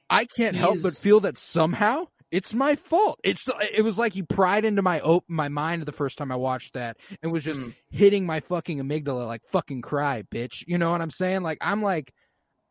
I 0.09 0.25
can't 0.25 0.55
He 0.55 0.59
help 0.61 0.81
but 0.81 0.95
feel 0.95 1.19
that 1.21 1.37
somehow 1.37 2.05
it's 2.31 2.53
my 2.53 2.75
fault. 2.75 3.19
It's 3.23 3.47
it 3.73 3.83
was 3.83 3.97
like 3.97 4.13
he 4.13 4.21
pried 4.21 4.65
into 4.65 4.81
my 4.81 4.99
op- 4.99 5.23
my 5.29 5.47
mind 5.49 5.83
the 5.83 5.91
first 5.93 6.17
time 6.17 6.31
I 6.31 6.35
watched 6.35 6.73
that 6.73 6.97
and 7.23 7.31
was 7.31 7.43
just 7.43 7.59
Mm. 7.59 7.73
hitting 7.89 8.25
my 8.25 8.39
fucking 8.41 8.79
amygdala 8.79 9.25
like 9.27 9.43
fucking 9.49 9.81
cry, 9.81 10.23
bitch. 10.23 10.63
You 10.67 10.77
know 10.77 10.91
what 10.91 11.01
I'm 11.01 11.09
saying? 11.09 11.43
Like 11.43 11.57
I'm 11.61 11.81
like, 11.81 12.13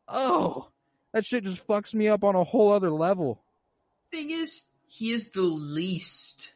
oh, 0.09 0.69
that 1.13 1.25
shit 1.25 1.45
just 1.45 1.67
fucks 1.67 1.95
me 1.95 2.09
up 2.09 2.23
on 2.25 2.35
a 2.35 2.45
whole 2.45 2.73
other 2.73 2.91
level. 2.91 3.43
Thing 4.11 4.31
is, 4.31 4.63
he 4.89 5.13
is 5.13 5.31
the 5.31 5.41
least 5.43 6.51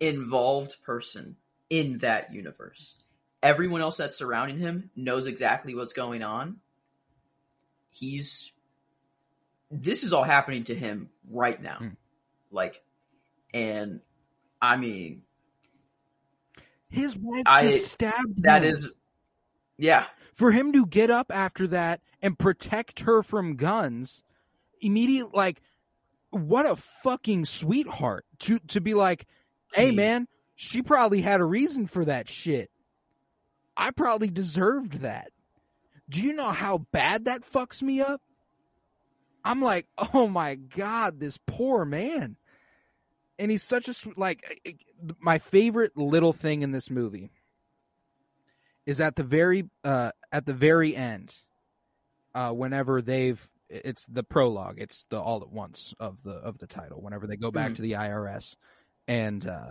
involved 0.00 0.76
person 0.82 1.36
in 1.70 1.98
that 1.98 2.32
universe. 2.32 2.94
Everyone 3.42 3.80
else 3.80 3.96
that's 3.96 4.16
surrounding 4.16 4.58
him 4.58 4.90
knows 4.96 5.26
exactly 5.26 5.74
what's 5.74 5.92
going 5.94 6.22
on. 6.22 6.56
He's 7.90 8.52
this 9.82 10.04
is 10.04 10.12
all 10.12 10.24
happening 10.24 10.64
to 10.64 10.74
him 10.74 11.08
right 11.30 11.60
now. 11.60 11.78
Mm. 11.80 11.96
Like 12.50 12.82
and 13.52 14.00
I 14.62 14.76
mean 14.76 15.22
His 16.88 17.16
wife 17.16 17.42
I- 17.46 17.62
just 17.72 17.92
stabbed 17.92 18.42
That 18.44 18.64
him. 18.64 18.74
is, 18.74 18.88
yeah, 19.76 20.06
for 20.34 20.50
him 20.52 20.72
to 20.72 20.86
get 20.86 21.10
up 21.10 21.32
after 21.32 21.66
that 21.68 22.00
and 22.22 22.38
protect 22.38 23.00
her 23.00 23.22
from 23.22 23.56
guns 23.56 24.22
immediate 24.80 25.34
like 25.34 25.60
what 26.30 26.66
a 26.66 26.76
fucking 26.76 27.44
sweetheart 27.46 28.24
to 28.40 28.58
to 28.68 28.80
be 28.80 28.92
like 28.94 29.26
hey 29.72 29.90
Hmm. 29.90 29.96
man 29.96 30.28
she 30.56 30.82
probably 30.82 31.20
had 31.22 31.40
a 31.40 31.44
reason 31.44 31.86
for 31.86 32.04
that 32.04 32.28
shit 32.28 32.70
i 33.76 33.90
probably 33.92 34.28
deserved 34.28 35.00
that 35.02 35.30
do 36.10 36.20
you 36.20 36.32
know 36.34 36.50
how 36.50 36.78
bad 36.92 37.24
that 37.26 37.42
fucks 37.42 37.82
me 37.82 38.00
up 38.02 38.20
i'm 39.44 39.60
like 39.60 39.86
oh 40.14 40.26
my 40.28 40.54
god 40.54 41.20
this 41.20 41.38
poor 41.46 41.84
man. 41.84 42.36
And 43.36 43.50
he's 43.50 43.64
such 43.64 43.88
a 43.88 43.94
like 44.16 44.44
my 45.18 45.38
favorite 45.38 45.96
little 45.96 46.32
thing 46.32 46.62
in 46.62 46.70
this 46.70 46.88
movie 46.88 47.30
is 48.86 49.00
at 49.00 49.16
the 49.16 49.24
very 49.24 49.64
uh 49.82 50.12
at 50.30 50.46
the 50.46 50.52
very 50.54 50.94
end 50.94 51.34
uh 52.34 52.50
whenever 52.50 53.02
they've 53.02 53.44
it's 53.70 54.06
the 54.06 54.22
prologue. 54.22 54.76
It's 54.78 55.04
the 55.10 55.18
all 55.18 55.42
at 55.42 55.50
once 55.50 55.94
of 55.98 56.22
the 56.22 56.34
of 56.34 56.58
the 56.58 56.66
title. 56.68 57.00
Whenever 57.00 57.26
they 57.26 57.36
go 57.36 57.50
back 57.50 57.72
Mhm. 57.72 57.76
to 57.76 57.82
the 57.82 57.92
IRS 57.92 58.54
and 59.08 59.44
uh 59.46 59.70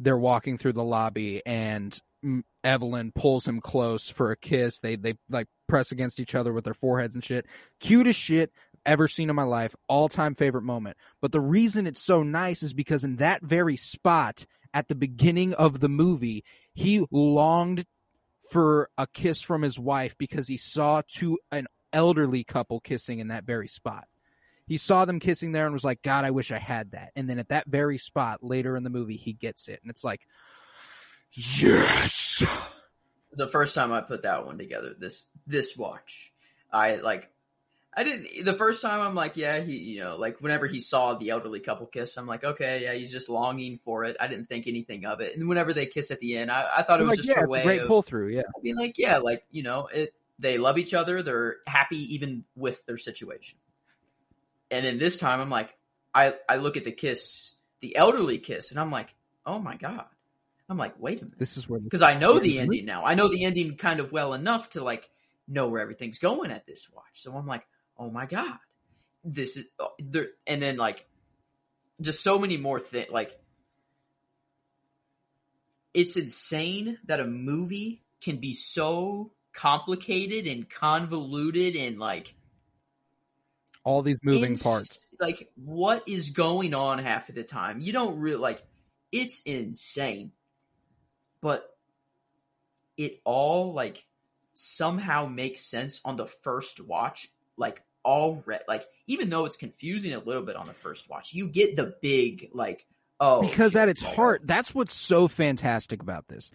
they're 0.00 0.18
walking 0.18 0.58
through 0.58 0.72
the 0.72 0.82
lobby 0.84 1.42
and 1.46 1.96
mm, 2.24 2.42
Evelyn 2.64 3.12
pulls 3.12 3.46
him 3.46 3.60
close 3.60 4.08
for 4.08 4.32
a 4.32 4.36
kiss. 4.36 4.80
They 4.80 4.96
they 4.96 5.14
like 5.28 5.46
press 5.68 5.92
against 5.92 6.18
each 6.18 6.34
other 6.34 6.52
with 6.52 6.64
their 6.64 6.74
foreheads 6.74 7.14
and 7.14 7.22
shit. 7.22 7.46
Cute 7.78 8.06
as 8.08 8.16
shit 8.16 8.50
ever 8.88 9.06
seen 9.06 9.30
in 9.30 9.36
my 9.36 9.44
life 9.44 9.74
all 9.86 10.08
time 10.08 10.34
favorite 10.34 10.62
moment 10.62 10.96
but 11.20 11.32
the 11.32 11.40
reason 11.40 11.86
it's 11.86 12.02
so 12.02 12.22
nice 12.22 12.62
is 12.62 12.72
because 12.72 13.04
in 13.04 13.16
that 13.16 13.42
very 13.42 13.76
spot 13.76 14.44
at 14.74 14.88
the 14.88 14.94
beginning 14.94 15.54
of 15.54 15.80
the 15.80 15.88
movie 15.88 16.44
he 16.74 17.04
longed 17.10 17.84
for 18.50 18.88
a 18.96 19.06
kiss 19.06 19.40
from 19.40 19.62
his 19.62 19.78
wife 19.78 20.16
because 20.18 20.48
he 20.48 20.56
saw 20.56 21.02
two 21.06 21.38
an 21.52 21.66
elderly 21.92 22.44
couple 22.44 22.80
kissing 22.80 23.18
in 23.18 23.28
that 23.28 23.44
very 23.44 23.68
spot. 23.68 24.06
He 24.66 24.76
saw 24.76 25.04
them 25.04 25.20
kissing 25.20 25.52
there 25.52 25.64
and 25.64 25.72
was 25.72 25.84
like, 25.84 26.02
God, 26.02 26.24
I 26.24 26.30
wish 26.30 26.52
I 26.52 26.58
had 26.58 26.90
that. 26.90 27.12
And 27.16 27.28
then 27.28 27.38
at 27.38 27.48
that 27.48 27.66
very 27.66 27.96
spot 27.96 28.42
later 28.42 28.76
in 28.76 28.84
the 28.84 28.90
movie, 28.90 29.16
he 29.16 29.32
gets 29.32 29.68
it. 29.68 29.80
And 29.82 29.90
it's 29.90 30.04
like, 30.04 30.20
yes. 31.32 32.44
the 33.32 33.48
first 33.48 33.74
time 33.74 33.92
I 33.92 34.02
put 34.02 34.24
that 34.24 34.44
one 34.44 34.58
together. 34.58 34.94
This 34.98 35.24
this 35.46 35.76
watch, 35.76 36.32
I 36.72 36.96
like. 36.96 37.30
I 37.98 38.04
didn't. 38.04 38.44
The 38.44 38.54
first 38.54 38.80
time 38.80 39.00
I'm 39.00 39.16
like, 39.16 39.36
yeah, 39.36 39.60
he, 39.60 39.76
you 39.76 40.04
know, 40.04 40.14
like 40.16 40.38
whenever 40.38 40.68
he 40.68 40.78
saw 40.78 41.14
the 41.14 41.30
elderly 41.30 41.58
couple 41.58 41.84
kiss, 41.86 42.16
I'm 42.16 42.28
like, 42.28 42.44
okay, 42.44 42.84
yeah, 42.84 42.94
he's 42.94 43.10
just 43.10 43.28
longing 43.28 43.76
for 43.76 44.04
it. 44.04 44.16
I 44.20 44.28
didn't 44.28 44.46
think 44.46 44.68
anything 44.68 45.04
of 45.04 45.20
it. 45.20 45.36
And 45.36 45.48
whenever 45.48 45.74
they 45.74 45.86
kiss 45.86 46.12
at 46.12 46.20
the 46.20 46.36
end, 46.36 46.48
I, 46.48 46.68
I 46.76 46.82
thought 46.84 47.00
it 47.00 47.02
was 47.02 47.10
like, 47.10 47.18
just 47.18 47.28
yeah, 47.28 47.44
a 47.44 47.48
way 47.48 47.64
great 47.64 47.88
pull 47.88 48.02
through. 48.02 48.28
Yeah. 48.28 48.42
I 48.42 48.62
mean, 48.62 48.76
like, 48.76 48.98
yeah, 48.98 49.18
like 49.18 49.44
you 49.50 49.64
know, 49.64 49.88
it. 49.92 50.14
They 50.38 50.58
love 50.58 50.78
each 50.78 50.94
other. 50.94 51.24
They're 51.24 51.56
happy 51.66 52.14
even 52.14 52.44
with 52.54 52.86
their 52.86 52.98
situation. 52.98 53.58
And 54.70 54.86
then 54.86 54.98
this 54.98 55.18
time, 55.18 55.40
I'm 55.40 55.50
like, 55.50 55.76
I 56.14 56.34
I 56.48 56.58
look 56.58 56.76
at 56.76 56.84
the 56.84 56.92
kiss, 56.92 57.50
the 57.80 57.96
elderly 57.96 58.38
kiss, 58.38 58.70
and 58.70 58.78
I'm 58.78 58.92
like, 58.92 59.12
oh 59.44 59.58
my 59.58 59.76
god. 59.76 60.04
I'm 60.68 60.78
like, 60.78 61.00
wait 61.00 61.20
a 61.20 61.24
minute 61.24 61.38
This 61.38 61.56
is 61.56 61.68
where 61.68 61.80
because 61.80 62.02
I 62.02 62.14
know 62.14 62.38
the 62.38 62.60
ending 62.60 62.84
now. 62.84 63.04
I 63.04 63.14
know 63.14 63.28
the 63.28 63.44
ending 63.44 63.76
kind 63.76 63.98
of 63.98 64.12
well 64.12 64.34
enough 64.34 64.70
to 64.70 64.84
like 64.84 65.10
know 65.48 65.66
where 65.66 65.80
everything's 65.80 66.20
going 66.20 66.52
at 66.52 66.64
this 66.64 66.86
watch. 66.92 67.04
So 67.14 67.32
I'm 67.32 67.46
like, 67.46 67.66
oh 67.98 68.10
my 68.10 68.26
god, 68.26 68.58
this 69.24 69.56
is 69.56 69.64
oh, 69.78 69.90
there. 69.98 70.28
And 70.46 70.62
then 70.62 70.76
like, 70.76 71.06
just 72.00 72.22
so 72.22 72.38
many 72.38 72.56
more 72.56 72.80
things. 72.80 73.10
Like, 73.10 73.38
it's 75.94 76.16
insane 76.16 76.98
that 77.06 77.20
a 77.20 77.26
movie 77.26 78.02
can 78.20 78.36
be 78.36 78.54
so 78.54 79.32
complicated 79.52 80.46
and 80.46 80.68
convoluted 80.68 81.74
and 81.74 81.98
like 81.98 82.34
all 83.84 84.02
these 84.02 84.18
moving 84.22 84.52
ins- 84.52 84.62
parts. 84.62 85.08
Like, 85.18 85.48
what 85.56 86.04
is 86.06 86.30
going 86.30 86.74
on 86.74 86.98
half 86.98 87.28
of 87.28 87.34
the 87.34 87.42
time? 87.42 87.80
You 87.80 87.92
don't 87.92 88.18
really 88.18 88.38
like. 88.38 88.62
It's 89.10 89.40
insane, 89.42 90.32
but 91.40 91.64
it 92.96 93.20
all 93.24 93.72
like 93.72 94.04
somehow 94.54 95.26
makes 95.26 95.62
sense 95.62 96.00
on 96.04 96.16
the 96.16 96.26
first 96.26 96.80
watch. 96.80 97.32
Like 97.56 97.82
all 98.08 98.42
re- 98.46 98.60
like 98.66 98.86
even 99.06 99.28
though 99.28 99.44
it's 99.44 99.58
confusing 99.58 100.14
a 100.14 100.18
little 100.18 100.42
bit 100.42 100.56
on 100.56 100.66
the 100.66 100.72
first 100.72 101.10
watch, 101.10 101.34
you 101.34 101.46
get 101.46 101.76
the 101.76 101.94
big 102.00 102.48
like 102.54 102.86
oh 103.20 103.42
because 103.42 103.72
shit, 103.72 103.82
at 103.82 103.88
its 103.90 104.00
heart 104.00 104.40
that's 104.44 104.74
what's 104.74 104.94
so 104.94 105.28
fantastic 105.28 106.00
about 106.00 106.26
this. 106.26 106.50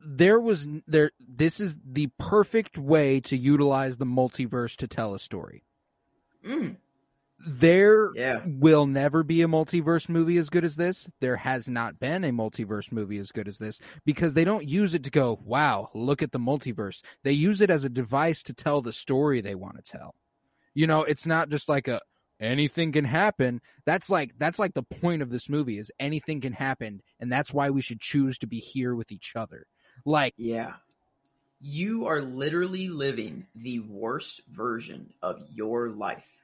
There 0.00 0.40
was 0.40 0.66
there 0.86 1.10
this 1.20 1.60
is 1.60 1.76
the 1.84 2.08
perfect 2.18 2.78
way 2.78 3.20
to 3.20 3.36
utilize 3.36 3.98
the 3.98 4.06
multiverse 4.06 4.76
to 4.76 4.88
tell 4.88 5.12
a 5.12 5.18
story. 5.18 5.64
Mm, 6.42 6.76
there 7.38 8.10
yeah. 8.14 8.40
will 8.44 8.86
never 8.86 9.22
be 9.22 9.42
a 9.42 9.48
multiverse 9.48 10.08
movie 10.08 10.38
as 10.38 10.48
good 10.48 10.64
as 10.64 10.76
this. 10.76 11.08
There 11.20 11.36
has 11.36 11.68
not 11.68 11.98
been 11.98 12.24
a 12.24 12.32
multiverse 12.32 12.90
movie 12.90 13.18
as 13.18 13.30
good 13.30 13.46
as 13.46 13.58
this 13.58 13.80
because 14.04 14.34
they 14.34 14.44
don't 14.44 14.66
use 14.66 14.94
it 14.94 15.04
to 15.04 15.10
go 15.10 15.38
wow 15.44 15.90
look 15.94 16.22
at 16.22 16.32
the 16.32 16.38
multiverse. 16.38 17.02
They 17.24 17.32
use 17.32 17.60
it 17.60 17.70
as 17.70 17.84
a 17.84 17.90
device 17.90 18.42
to 18.44 18.54
tell 18.54 18.80
the 18.80 18.92
story 18.92 19.40
they 19.40 19.54
want 19.54 19.76
to 19.76 19.82
tell. 19.82 20.14
You 20.74 20.86
know 20.86 21.04
it's 21.04 21.26
not 21.26 21.50
just 21.50 21.68
like 21.68 21.88
a 21.88 22.00
anything 22.40 22.92
can 22.92 23.04
happen. 23.04 23.60
That's 23.84 24.08
like 24.08 24.32
that's 24.38 24.58
like 24.58 24.74
the 24.74 24.82
point 24.82 25.22
of 25.22 25.30
this 25.30 25.48
movie 25.48 25.78
is 25.78 25.92
anything 26.00 26.40
can 26.40 26.52
happen 26.52 27.02
and 27.20 27.30
that's 27.30 27.52
why 27.52 27.70
we 27.70 27.82
should 27.82 28.00
choose 28.00 28.38
to 28.38 28.46
be 28.46 28.58
here 28.58 28.94
with 28.94 29.12
each 29.12 29.34
other. 29.36 29.66
Like 30.04 30.34
yeah. 30.36 30.74
You 31.60 32.06
are 32.06 32.20
literally 32.20 32.88
living 32.88 33.46
the 33.54 33.80
worst 33.80 34.42
version 34.50 35.14
of 35.22 35.40
your 35.54 35.88
life. 35.88 36.35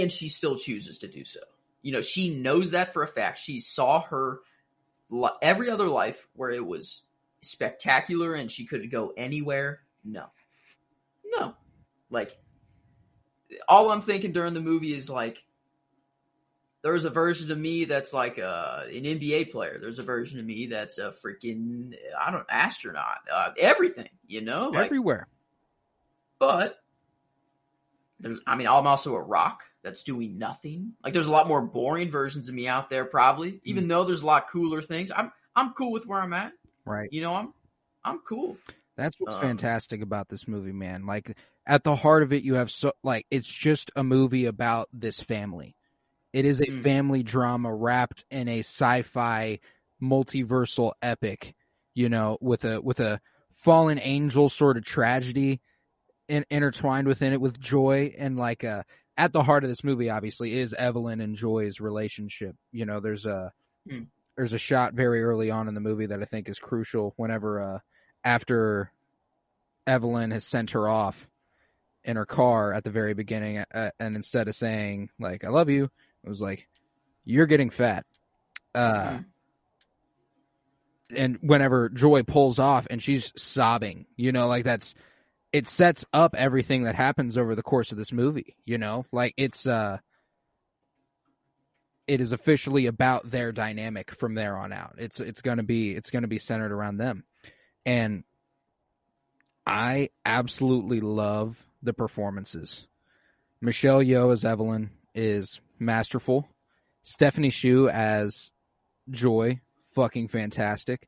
And 0.00 0.10
she 0.10 0.28
still 0.28 0.56
chooses 0.56 0.98
to 0.98 1.08
do 1.08 1.24
so. 1.24 1.40
You 1.82 1.92
know, 1.92 2.00
she 2.00 2.30
knows 2.30 2.72
that 2.72 2.92
for 2.92 3.02
a 3.02 3.08
fact. 3.08 3.38
She 3.38 3.60
saw 3.60 4.02
her 4.02 4.40
every 5.42 5.70
other 5.70 5.88
life 5.88 6.26
where 6.34 6.50
it 6.50 6.64
was 6.64 7.02
spectacular 7.42 8.34
and 8.34 8.50
she 8.50 8.66
could 8.66 8.90
go 8.90 9.12
anywhere. 9.16 9.80
No. 10.04 10.26
No. 11.24 11.54
Like, 12.10 12.36
all 13.68 13.90
I'm 13.90 14.00
thinking 14.00 14.32
during 14.32 14.54
the 14.54 14.60
movie 14.60 14.94
is 14.94 15.08
like, 15.10 15.42
there's 16.82 17.04
a 17.04 17.10
version 17.10 17.50
of 17.50 17.56
me 17.58 17.86
that's 17.86 18.12
like 18.12 18.38
uh, 18.38 18.82
an 18.86 19.04
NBA 19.04 19.52
player. 19.52 19.78
There's 19.80 19.98
a 19.98 20.02
version 20.02 20.38
of 20.38 20.44
me 20.44 20.66
that's 20.66 20.98
a 20.98 21.14
freaking 21.24 21.94
I 22.18 22.30
don't 22.30 22.46
astronaut. 22.50 23.18
Uh, 23.32 23.52
everything, 23.58 24.10
you 24.26 24.42
know. 24.42 24.68
Like, 24.68 24.86
everywhere 24.86 25.28
but 26.38 26.78
there's, 28.20 28.38
I 28.46 28.56
mean, 28.56 28.66
I'm 28.66 28.86
also 28.86 29.14
a 29.14 29.22
rock 29.22 29.62
that's 29.84 30.02
doing 30.02 30.38
nothing. 30.38 30.94
Like, 31.04 31.12
there's 31.12 31.26
a 31.26 31.30
lot 31.30 31.46
more 31.46 31.60
boring 31.62 32.10
versions 32.10 32.48
of 32.48 32.54
me 32.54 32.66
out 32.66 32.90
there, 32.90 33.04
probably. 33.04 33.60
Even 33.64 33.86
though 33.86 34.04
there's 34.04 34.22
a 34.22 34.26
lot 34.26 34.48
cooler 34.50 34.82
things, 34.82 35.12
I'm 35.14 35.30
I'm 35.54 35.72
cool 35.74 35.92
with 35.92 36.06
where 36.06 36.20
I'm 36.20 36.32
at. 36.32 36.52
right 36.86 37.08
You 37.12 37.22
know, 37.22 37.34
I'm 37.34 37.54
I'm 38.04 38.18
cool. 38.26 38.56
That's 38.96 39.18
what's 39.20 39.34
Um, 39.34 39.40
fantastic 39.40 40.02
about 40.02 40.28
this 40.28 40.46
movie, 40.46 40.72
man. 40.72 41.06
Like 41.06 41.36
at 41.66 41.84
the 41.84 41.96
heart 41.96 42.22
of 42.22 42.32
it, 42.32 42.42
you 42.44 42.54
have 42.54 42.70
so 42.70 42.92
like 43.02 43.26
it's 43.30 43.52
just 43.52 43.90
a 43.96 44.02
movie 44.04 44.46
about 44.46 44.88
this 44.92 45.20
family. 45.20 45.76
It 46.32 46.44
is 46.44 46.60
a 46.60 46.66
Mm. 46.66 46.82
family 46.82 47.22
drama 47.22 47.72
wrapped 47.74 48.24
in 48.30 48.48
a 48.48 48.60
sci-fi 48.60 49.60
multiversal 50.02 50.92
epic, 51.02 51.54
you 51.94 52.08
know, 52.08 52.38
with 52.40 52.64
a 52.64 52.80
with 52.80 53.00
a 53.00 53.20
fallen 53.52 53.98
angel 53.98 54.48
sort 54.48 54.76
of 54.76 54.84
tragedy 54.84 55.60
in, 56.28 56.44
intertwined 56.50 57.06
within 57.06 57.32
it 57.32 57.40
with 57.40 57.58
joy 57.60 58.14
and 58.18 58.36
like 58.36 58.64
uh 58.64 58.82
at 59.16 59.32
the 59.32 59.42
heart 59.42 59.64
of 59.64 59.70
this 59.70 59.84
movie 59.84 60.10
obviously 60.10 60.54
is 60.54 60.72
Evelyn 60.74 61.20
and 61.20 61.36
Joy's 61.36 61.80
relationship. 61.80 62.56
You 62.72 62.86
know, 62.86 63.00
there's 63.00 63.26
a 63.26 63.52
Mm. 63.88 64.06
there's 64.36 64.54
a 64.54 64.58
shot 64.58 64.94
very 64.94 65.22
early 65.22 65.50
on 65.50 65.68
in 65.68 65.74
the 65.74 65.80
movie 65.80 66.06
that 66.06 66.20
I 66.22 66.24
think 66.24 66.48
is 66.48 66.58
crucial 66.58 67.12
whenever 67.16 67.60
uh 67.60 67.78
after 68.24 68.90
Evelyn 69.86 70.30
has 70.30 70.44
sent 70.44 70.70
her 70.70 70.88
off 70.88 71.28
in 72.02 72.16
her 72.16 72.24
car 72.26 72.72
at 72.72 72.82
the 72.84 72.90
very 72.90 73.12
beginning, 73.14 73.58
uh, 73.58 73.90
and 74.00 74.16
instead 74.16 74.48
of 74.48 74.56
saying 74.56 75.10
like 75.20 75.44
"I 75.44 75.48
love 75.50 75.68
you," 75.68 75.90
it 76.22 76.28
was 76.28 76.40
like 76.40 76.66
"You're 77.24 77.46
getting 77.46 77.70
fat." 77.70 78.06
Uh, 78.74 79.10
Mhm. 79.10 79.24
and 81.10 81.38
whenever 81.42 81.88
Joy 81.90 82.22
pulls 82.22 82.58
off 82.58 82.86
and 82.90 83.02
she's 83.02 83.32
sobbing, 83.36 84.06
you 84.16 84.32
know, 84.32 84.48
like 84.48 84.64
that's 84.64 84.94
it 85.54 85.68
sets 85.68 86.04
up 86.12 86.34
everything 86.34 86.82
that 86.82 86.96
happens 86.96 87.38
over 87.38 87.54
the 87.54 87.62
course 87.62 87.92
of 87.92 87.96
this 87.96 88.12
movie. 88.12 88.56
You 88.64 88.76
know, 88.76 89.06
like 89.12 89.34
it's 89.36 89.68
uh, 89.68 89.98
it 92.08 92.20
is 92.20 92.32
officially 92.32 92.86
about 92.86 93.30
their 93.30 93.52
dynamic 93.52 94.10
from 94.16 94.34
there 94.34 94.56
on 94.56 94.72
out. 94.72 94.96
It's 94.98 95.20
it's 95.20 95.42
gonna 95.42 95.62
be 95.62 95.92
it's 95.92 96.10
gonna 96.10 96.26
be 96.26 96.40
centered 96.40 96.72
around 96.72 96.96
them, 96.96 97.22
and 97.86 98.24
I 99.64 100.08
absolutely 100.26 101.00
love 101.00 101.64
the 101.84 101.94
performances. 101.94 102.88
Michelle 103.60 104.02
Yeoh 104.02 104.32
as 104.32 104.44
Evelyn 104.44 104.90
is 105.14 105.60
masterful. 105.78 106.48
Stephanie 107.04 107.50
Hsu 107.50 107.88
as 107.88 108.50
Joy, 109.08 109.60
fucking 109.94 110.26
fantastic. 110.26 111.06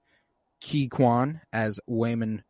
Ke 0.63 0.89
Quan 0.89 1.41
as 1.53 1.81
Waymond 1.91 2.43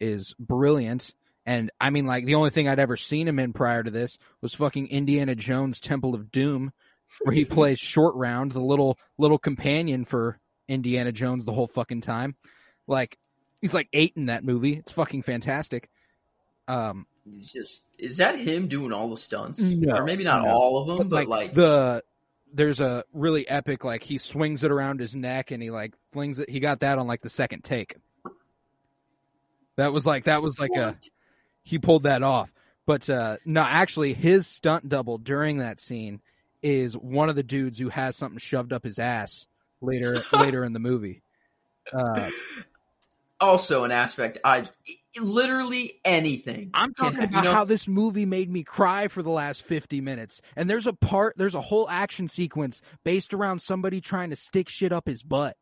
is 0.00 0.34
brilliant. 0.38 1.14
And 1.50 1.72
I 1.80 1.90
mean, 1.90 2.06
like 2.06 2.26
the 2.26 2.36
only 2.36 2.50
thing 2.50 2.68
I'd 2.68 2.78
ever 2.78 2.96
seen 2.96 3.26
him 3.26 3.40
in 3.40 3.52
prior 3.52 3.82
to 3.82 3.90
this 3.90 4.20
was 4.40 4.54
fucking 4.54 4.86
Indiana 4.86 5.34
Jones 5.34 5.80
Temple 5.80 6.14
of 6.14 6.30
Doom, 6.30 6.72
where 7.22 7.34
he 7.34 7.44
plays 7.44 7.80
Short 7.80 8.14
Round, 8.14 8.52
the 8.52 8.60
little 8.60 8.96
little 9.18 9.36
companion 9.36 10.04
for 10.04 10.38
Indiana 10.68 11.10
Jones 11.10 11.44
the 11.44 11.52
whole 11.52 11.66
fucking 11.66 12.02
time. 12.02 12.36
Like 12.86 13.18
he's 13.60 13.74
like 13.74 13.88
eight 13.92 14.12
in 14.14 14.26
that 14.26 14.44
movie. 14.44 14.74
It's 14.74 14.92
fucking 14.92 15.22
fantastic. 15.22 15.90
Um, 16.68 17.08
It's 17.36 17.52
just 17.52 17.82
is 17.98 18.18
that 18.18 18.38
him 18.38 18.68
doing 18.68 18.92
all 18.92 19.10
the 19.10 19.16
stunts? 19.16 19.58
No, 19.58 19.96
or 19.96 20.04
maybe 20.04 20.22
not 20.22 20.44
no. 20.44 20.52
all 20.52 20.82
of 20.82 20.98
them, 20.98 21.08
but, 21.08 21.26
like, 21.26 21.52
the 21.52 22.04
there's 22.54 22.78
a 22.78 23.02
really 23.12 23.48
epic 23.48 23.82
like 23.82 24.04
he 24.04 24.18
swings 24.18 24.62
it 24.62 24.70
around 24.70 25.00
his 25.00 25.16
neck 25.16 25.50
and 25.50 25.60
he 25.60 25.72
like 25.72 25.94
flings 26.12 26.38
it. 26.38 26.48
He 26.48 26.60
got 26.60 26.78
that 26.78 27.00
on 27.00 27.08
like 27.08 27.22
the 27.22 27.28
second 27.28 27.64
take. 27.64 27.96
That 29.76 29.92
was 29.92 30.06
like 30.06 30.26
that 30.26 30.42
was 30.42 30.60
like 30.60 30.76
a 30.76 30.90
what? 30.90 31.08
He 31.62 31.78
pulled 31.78 32.04
that 32.04 32.22
off. 32.22 32.52
But 32.86 33.08
uh 33.08 33.36
no, 33.44 33.62
actually 33.62 34.14
his 34.14 34.46
stunt 34.46 34.88
double 34.88 35.18
during 35.18 35.58
that 35.58 35.80
scene 35.80 36.20
is 36.62 36.96
one 36.96 37.28
of 37.28 37.36
the 37.36 37.42
dudes 37.42 37.78
who 37.78 37.88
has 37.88 38.16
something 38.16 38.38
shoved 38.38 38.72
up 38.72 38.84
his 38.84 38.98
ass 38.98 39.46
later 39.80 40.22
later 40.32 40.64
in 40.64 40.72
the 40.72 40.78
movie. 40.80 41.22
Uh 41.92 42.30
also 43.40 43.84
an 43.84 43.90
aspect 43.92 44.38
I 44.44 44.68
literally 45.18 45.94
anything. 46.04 46.70
I'm 46.74 46.94
talking 46.94 47.18
about 47.24 47.32
you 47.32 47.42
know, 47.42 47.52
how 47.52 47.64
this 47.64 47.88
movie 47.88 48.26
made 48.26 48.48
me 48.50 48.62
cry 48.62 49.08
for 49.08 49.22
the 49.22 49.30
last 49.30 49.62
50 49.64 50.00
minutes. 50.00 50.40
And 50.54 50.70
there's 50.70 50.86
a 50.86 50.92
part, 50.92 51.36
there's 51.36 51.56
a 51.56 51.60
whole 51.60 51.88
action 51.88 52.28
sequence 52.28 52.80
based 53.02 53.34
around 53.34 53.60
somebody 53.60 54.00
trying 54.00 54.30
to 54.30 54.36
stick 54.36 54.68
shit 54.68 54.92
up 54.92 55.08
his 55.08 55.22
butt. 55.22 55.56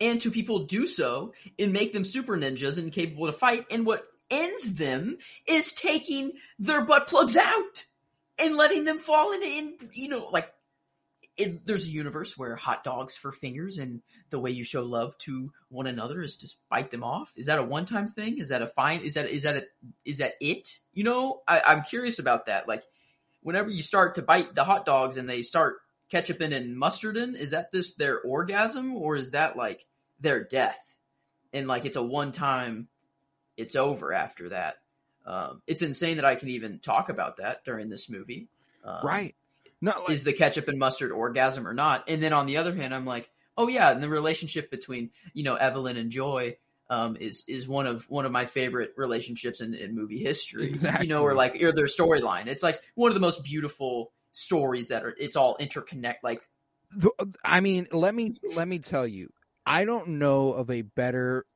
and 0.00 0.20
to 0.22 0.30
people 0.30 0.60
do 0.60 0.86
so 0.86 1.32
and 1.58 1.72
make 1.72 1.92
them 1.92 2.04
super 2.04 2.36
ninjas 2.38 2.78
and 2.78 2.90
capable 2.92 3.26
to 3.26 3.32
fight. 3.32 3.66
And 3.70 3.84
what 3.84 4.04
ends 4.30 4.74
them 4.74 5.18
is 5.46 5.72
taking 5.72 6.32
their 6.58 6.84
butt 6.84 7.08
plugs 7.08 7.36
out 7.36 7.84
and 8.38 8.56
letting 8.56 8.84
them 8.84 8.98
fall 8.98 9.32
into, 9.32 9.46
in, 9.46 9.76
you 9.92 10.08
know, 10.08 10.28
like 10.32 10.50
it, 11.36 11.66
there's 11.66 11.86
a 11.86 11.90
universe 11.90 12.38
where 12.38 12.54
hot 12.54 12.84
dogs 12.84 13.16
for 13.16 13.32
fingers 13.32 13.78
and 13.78 14.02
the 14.30 14.38
way 14.38 14.50
you 14.50 14.64
show 14.64 14.84
love 14.84 15.16
to 15.18 15.50
one 15.68 15.86
another 15.86 16.22
is 16.22 16.36
just 16.36 16.56
bite 16.68 16.90
them 16.90 17.02
off. 17.02 17.32
Is 17.36 17.46
that 17.46 17.58
a 17.58 17.64
one 17.64 17.86
time 17.86 18.06
thing? 18.06 18.38
Is 18.38 18.50
that 18.50 18.62
a 18.62 18.68
fine? 18.68 19.00
Is 19.00 19.14
that 19.14 19.28
is 19.28 19.42
that 19.42 19.56
a, 19.56 19.62
is 20.04 20.18
that 20.18 20.34
it? 20.40 20.68
You 20.92 21.04
know, 21.04 21.42
I, 21.46 21.60
I'm 21.60 21.82
curious 21.82 22.18
about 22.18 22.46
that. 22.46 22.68
Like, 22.68 22.84
whenever 23.42 23.68
you 23.68 23.82
start 23.82 24.14
to 24.14 24.22
bite 24.22 24.54
the 24.54 24.64
hot 24.64 24.86
dogs 24.86 25.16
and 25.16 25.28
they 25.28 25.42
start 25.42 25.78
ketchup 26.08 26.40
in 26.40 26.52
and 26.52 26.76
mustard 26.76 27.16
in, 27.16 27.34
is 27.34 27.50
that 27.50 27.72
just 27.72 27.98
their 27.98 28.20
orgasm 28.20 28.96
or 28.96 29.16
is 29.16 29.30
that 29.30 29.56
like 29.56 29.84
their 30.20 30.44
death? 30.44 30.78
And 31.52 31.66
like 31.66 31.84
it's 31.84 31.96
a 31.96 32.02
one 32.02 32.32
time, 32.32 32.88
it's 33.56 33.76
over 33.76 34.12
after 34.12 34.50
that. 34.50 34.76
Um, 35.26 35.62
it's 35.66 35.82
insane 35.82 36.16
that 36.16 36.24
I 36.24 36.34
can 36.34 36.48
even 36.50 36.80
talk 36.80 37.08
about 37.08 37.38
that 37.38 37.64
during 37.64 37.88
this 37.88 38.10
movie. 38.10 38.48
Um, 38.84 39.00
right. 39.02 39.34
No, 39.80 39.92
like, 40.00 40.10
is 40.10 40.24
the 40.24 40.32
ketchup 40.32 40.68
and 40.68 40.78
mustard 40.78 41.12
orgasm 41.12 41.66
or 41.66 41.74
not? 41.74 42.04
And 42.08 42.22
then 42.22 42.32
on 42.32 42.46
the 42.46 42.58
other 42.58 42.74
hand, 42.74 42.94
I'm 42.94 43.06
like, 43.06 43.30
oh 43.56 43.68
yeah, 43.68 43.90
and 43.90 44.02
the 44.02 44.08
relationship 44.08 44.70
between 44.70 45.10
you 45.32 45.44
know 45.44 45.54
Evelyn 45.54 45.96
and 45.96 46.10
Joy 46.10 46.56
um, 46.90 47.16
is 47.16 47.44
is 47.48 47.66
one 47.66 47.86
of 47.86 48.04
one 48.10 48.26
of 48.26 48.32
my 48.32 48.46
favorite 48.46 48.92
relationships 48.96 49.60
in, 49.60 49.74
in 49.74 49.94
movie 49.94 50.22
history. 50.22 50.66
Exactly. 50.66 51.06
You 51.06 51.12
know, 51.12 51.22
or 51.22 51.34
like 51.34 51.60
or 51.62 51.72
their 51.72 51.86
storyline. 51.86 52.46
It's 52.46 52.62
like 52.62 52.80
one 52.94 53.10
of 53.10 53.14
the 53.14 53.20
most 53.20 53.42
beautiful 53.42 54.12
stories 54.32 54.88
that 54.88 55.04
are. 55.04 55.14
It's 55.18 55.36
all 55.36 55.56
interconnect. 55.58 56.16
Like 56.22 56.42
I 57.44 57.60
mean, 57.60 57.88
let 57.92 58.14
me 58.14 58.34
let 58.54 58.68
me 58.68 58.78
tell 58.78 59.06
you, 59.06 59.30
I 59.66 59.84
don't 59.84 60.18
know 60.18 60.52
of 60.52 60.70
a 60.70 60.82
better 60.82 61.46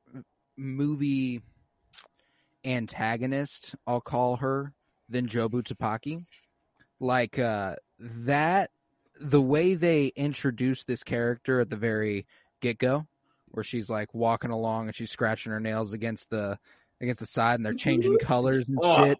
movie 0.57 1.41
antagonist. 2.69 3.75
I'll 3.87 4.01
call 4.01 4.37
her 4.37 4.73
than 5.09 5.27
Jobu 5.27 5.63
Tupaki. 5.63 6.25
Like 6.99 7.39
uh, 7.39 7.75
that, 7.99 8.71
the 9.19 9.41
way 9.41 9.75
they 9.75 10.07
introduced 10.07 10.87
this 10.87 11.03
character 11.03 11.59
at 11.61 11.69
the 11.69 11.75
very 11.75 12.25
get 12.61 12.77
go, 12.77 13.07
where 13.49 13.63
she's 13.63 13.89
like 13.89 14.13
walking 14.13 14.51
along 14.51 14.87
and 14.87 14.95
she's 14.95 15.11
scratching 15.11 15.51
her 15.51 15.59
nails 15.59 15.93
against 15.93 16.29
the 16.29 16.57
against 17.01 17.21
the 17.21 17.25
side, 17.25 17.55
and 17.55 17.65
they're 17.65 17.73
changing 17.73 18.17
colors 18.19 18.67
and 18.67 18.77
Oh. 18.81 19.05
shit. 19.05 19.17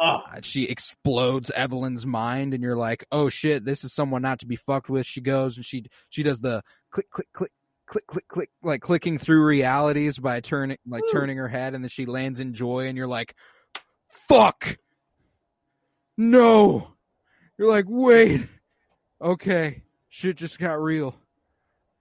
oh, 0.00 0.22
Uh, 0.26 0.40
she 0.42 0.64
explodes 0.64 1.50
Evelyn's 1.52 2.04
mind, 2.04 2.54
and 2.54 2.62
you're 2.62 2.76
like, 2.76 3.04
"Oh 3.12 3.28
shit, 3.28 3.64
this 3.64 3.84
is 3.84 3.92
someone 3.92 4.22
not 4.22 4.40
to 4.40 4.46
be 4.46 4.56
fucked 4.56 4.88
with." 4.90 5.06
She 5.06 5.20
goes 5.20 5.56
and 5.56 5.64
she 5.64 5.84
she 6.08 6.22
does 6.24 6.40
the 6.40 6.62
click 6.90 7.08
click 7.10 7.28
click 7.32 7.52
click 7.88 8.06
click 8.06 8.28
click 8.28 8.50
like 8.62 8.82
clicking 8.82 9.18
through 9.18 9.44
realities 9.44 10.18
by 10.18 10.40
turning 10.40 10.78
like 10.86 11.02
Woo. 11.02 11.12
turning 11.12 11.38
her 11.38 11.48
head, 11.48 11.74
and 11.74 11.82
then 11.82 11.88
she 11.88 12.06
lands 12.06 12.38
in 12.38 12.54
joy, 12.54 12.86
and 12.86 12.96
you're 12.96 13.08
like, 13.08 13.34
"Fuck, 14.28 14.78
no!" 16.16 16.94
You're 17.56 17.70
like, 17.70 17.86
"Wait, 17.88 18.46
okay, 19.20 19.82
shit 20.08 20.36
just 20.36 20.58
got 20.58 20.80
real." 20.80 21.16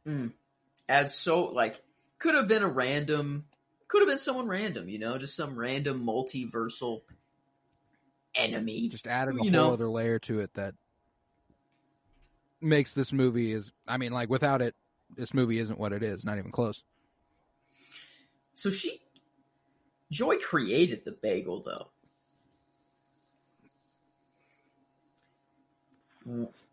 mm. 0.08 0.32
adds 0.88 1.15
so 1.15 1.45
like 1.45 1.82
could 2.19 2.36
have 2.36 2.47
been 2.47 2.63
a 2.63 2.67
random, 2.67 3.45
could 3.88 4.02
have 4.02 4.08
been 4.08 4.19
someone 4.19 4.47
random. 4.47 4.89
You 4.89 5.00
know, 5.00 5.17
just 5.17 5.36
some 5.36 5.58
random 5.58 6.06
multiversal 6.06 7.02
enemy. 8.36 8.89
Just 8.89 9.08
added 9.08 9.36
a 9.36 9.39
whole 9.39 9.50
know. 9.50 9.73
other 9.73 9.89
layer 9.89 10.19
to 10.19 10.41
it 10.41 10.54
that 10.54 10.76
makes 12.62 12.93
this 12.93 13.12
movie 13.13 13.54
is. 13.54 13.71
I 13.88 13.97
mean, 13.97 14.12
like 14.12 14.30
without 14.30 14.62
it, 14.62 14.76
this 15.15 15.33
movie 15.33 15.59
isn't 15.59 15.79
what 15.79 15.93
it 15.93 16.03
is. 16.03 16.25
Not 16.25 16.37
even 16.37 16.51
close. 16.51 16.83
So 18.53 18.71
she, 18.71 19.01
Joy 20.11 20.37
created 20.37 21.05
the 21.05 21.11
bagel 21.11 21.61
though. 21.61 21.87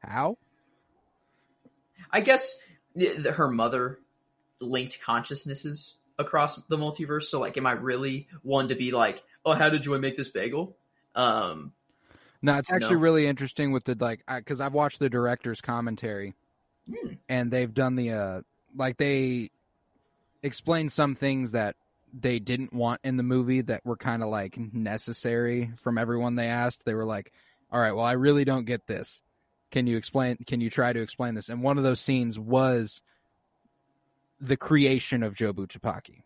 How? 0.00 0.36
I 2.10 2.20
guess 2.20 2.56
her 2.96 3.50
mother 3.50 4.00
linked 4.60 5.00
consciousnesses 5.00 5.94
across 6.18 6.56
the 6.56 6.76
multiverse. 6.76 7.24
So, 7.24 7.40
like, 7.40 7.56
am 7.56 7.66
I 7.66 7.72
really 7.72 8.28
one 8.42 8.68
to 8.68 8.74
be 8.74 8.90
like, 8.90 9.22
oh, 9.44 9.52
how 9.52 9.68
did 9.68 9.82
Joy 9.82 9.98
make 9.98 10.16
this 10.16 10.28
bagel? 10.28 10.76
Um, 11.14 11.72
No, 12.42 12.56
it's 12.58 12.72
actually 12.72 12.96
No. 12.96 13.00
really 13.00 13.26
interesting 13.26 13.72
with 13.72 13.84
the 13.84 13.96
like 13.98 14.22
because 14.26 14.60
I've 14.60 14.74
watched 14.74 14.98
the 14.98 15.08
director's 15.08 15.60
commentary, 15.60 16.34
Hmm. 16.88 17.14
and 17.28 17.50
they've 17.50 17.72
done 17.72 17.96
the 17.96 18.12
uh 18.12 18.40
like 18.76 18.96
they 18.98 19.50
explained 20.42 20.92
some 20.92 21.14
things 21.14 21.52
that 21.52 21.76
they 22.12 22.38
didn't 22.38 22.72
want 22.72 23.00
in 23.02 23.16
the 23.16 23.22
movie 23.22 23.62
that 23.62 23.84
were 23.84 23.96
kind 23.96 24.22
of 24.22 24.28
like 24.28 24.56
necessary 24.72 25.72
from 25.78 25.98
everyone 25.98 26.34
they 26.36 26.48
asked. 26.48 26.84
They 26.84 26.94
were 26.94 27.06
like, 27.06 27.32
"All 27.72 27.80
right, 27.80 27.92
well, 27.92 28.04
I 28.04 28.12
really 28.12 28.44
don't 28.44 28.66
get 28.66 28.86
this. 28.86 29.22
Can 29.70 29.86
you 29.86 29.96
explain? 29.96 30.36
Can 30.46 30.60
you 30.60 30.70
try 30.70 30.92
to 30.92 31.00
explain 31.00 31.34
this?" 31.34 31.48
And 31.48 31.62
one 31.62 31.78
of 31.78 31.84
those 31.84 32.00
scenes 32.00 32.38
was 32.38 33.02
the 34.40 34.56
creation 34.56 35.22
of 35.22 35.34
Jobu 35.34 35.66
Tupaki 35.66 36.22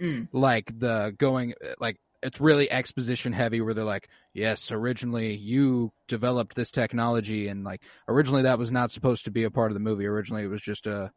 mm, 0.00 0.28
like 0.32 0.78
the 0.78 1.14
going 1.18 1.54
like 1.78 1.98
it's 2.22 2.40
really 2.40 2.70
exposition 2.70 3.32
heavy 3.32 3.60
where 3.60 3.72
they're 3.74 3.84
like 3.84 4.08
yes 4.34 4.70
originally 4.70 5.34
you 5.36 5.90
developed 6.08 6.54
this 6.54 6.70
technology 6.70 7.48
and 7.48 7.64
like 7.64 7.80
originally 8.08 8.42
that 8.42 8.58
was 8.58 8.70
not 8.70 8.90
supposed 8.90 9.24
to 9.24 9.30
be 9.30 9.44
a 9.44 9.50
part 9.50 9.70
of 9.70 9.74
the 9.74 9.80
movie 9.80 10.06
originally 10.06 10.42
it 10.42 10.48
was 10.48 10.60
just 10.62 10.86
a 10.86 11.10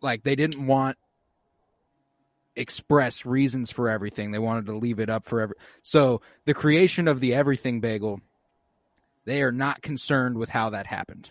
like 0.00 0.22
they 0.22 0.34
didn't 0.34 0.66
want 0.66 0.96
express 2.56 3.26
reasons 3.26 3.70
for 3.70 3.88
everything 3.88 4.30
they 4.30 4.38
wanted 4.38 4.66
to 4.66 4.76
leave 4.76 5.00
it 5.00 5.10
up 5.10 5.24
for 5.24 5.40
every 5.40 5.56
so 5.82 6.20
the 6.44 6.54
creation 6.54 7.08
of 7.08 7.18
the 7.20 7.34
everything 7.34 7.80
bagel 7.80 8.20
they 9.24 9.42
are 9.42 9.52
not 9.52 9.82
concerned 9.82 10.36
with 10.36 10.48
how 10.50 10.70
that 10.70 10.86
happened 10.86 11.30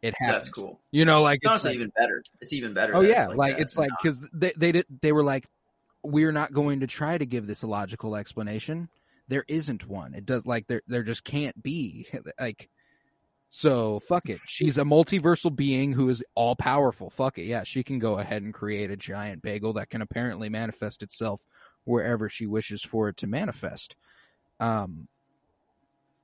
it 0.00 0.14
happened 0.18 0.36
that's 0.36 0.48
cool. 0.50 0.78
you 0.92 1.04
know 1.04 1.22
like 1.22 1.38
It's 1.42 1.46
honestly 1.46 1.70
like- 1.70 1.76
even 1.76 1.92
better. 1.96 2.22
It's 2.40 2.52
even 2.52 2.74
better. 2.74 2.94
Oh 2.94 3.00
yeah, 3.00 3.24
it's 3.28 3.34
like, 3.36 3.56
that. 3.56 3.62
it's 3.62 3.78
like 3.78 3.90
because 4.02 4.22
uh, 4.22 4.26
they 4.34 4.52
they 4.54 4.72
did 4.72 4.84
they 5.00 5.12
were 5.12 5.24
like, 5.24 5.46
we're 6.04 6.32
not 6.32 6.52
going 6.52 6.80
to 6.80 6.86
try 6.86 7.16
to 7.16 7.26
give 7.26 7.46
this 7.46 7.62
a 7.62 7.66
logical 7.66 8.14
explanation. 8.14 8.88
There 9.28 9.44
isn't 9.48 9.88
one. 9.88 10.14
It 10.14 10.26
does 10.26 10.44
like 10.44 10.66
there 10.66 10.82
there 10.86 11.02
just 11.02 11.24
can't 11.24 11.60
be 11.62 12.06
like. 12.40 12.68
So 13.48 14.00
fuck 14.00 14.28
it. 14.28 14.40
She's 14.46 14.78
a 14.78 14.82
multiversal 14.82 15.54
being 15.54 15.92
who 15.92 16.08
is 16.08 16.24
all 16.34 16.56
powerful. 16.56 17.08
Fuck 17.08 17.38
it. 17.38 17.44
Yeah, 17.44 17.62
she 17.62 17.84
can 17.84 18.00
go 18.00 18.18
ahead 18.18 18.42
and 18.42 18.52
create 18.52 18.90
a 18.90 18.96
giant 18.96 19.42
bagel 19.42 19.74
that 19.74 19.90
can 19.90 20.02
apparently 20.02 20.48
manifest 20.48 21.04
itself 21.04 21.40
wherever 21.84 22.28
she 22.28 22.46
wishes 22.46 22.82
for 22.82 23.08
it 23.08 23.16
to 23.18 23.28
manifest. 23.28 23.94
Um, 24.58 25.06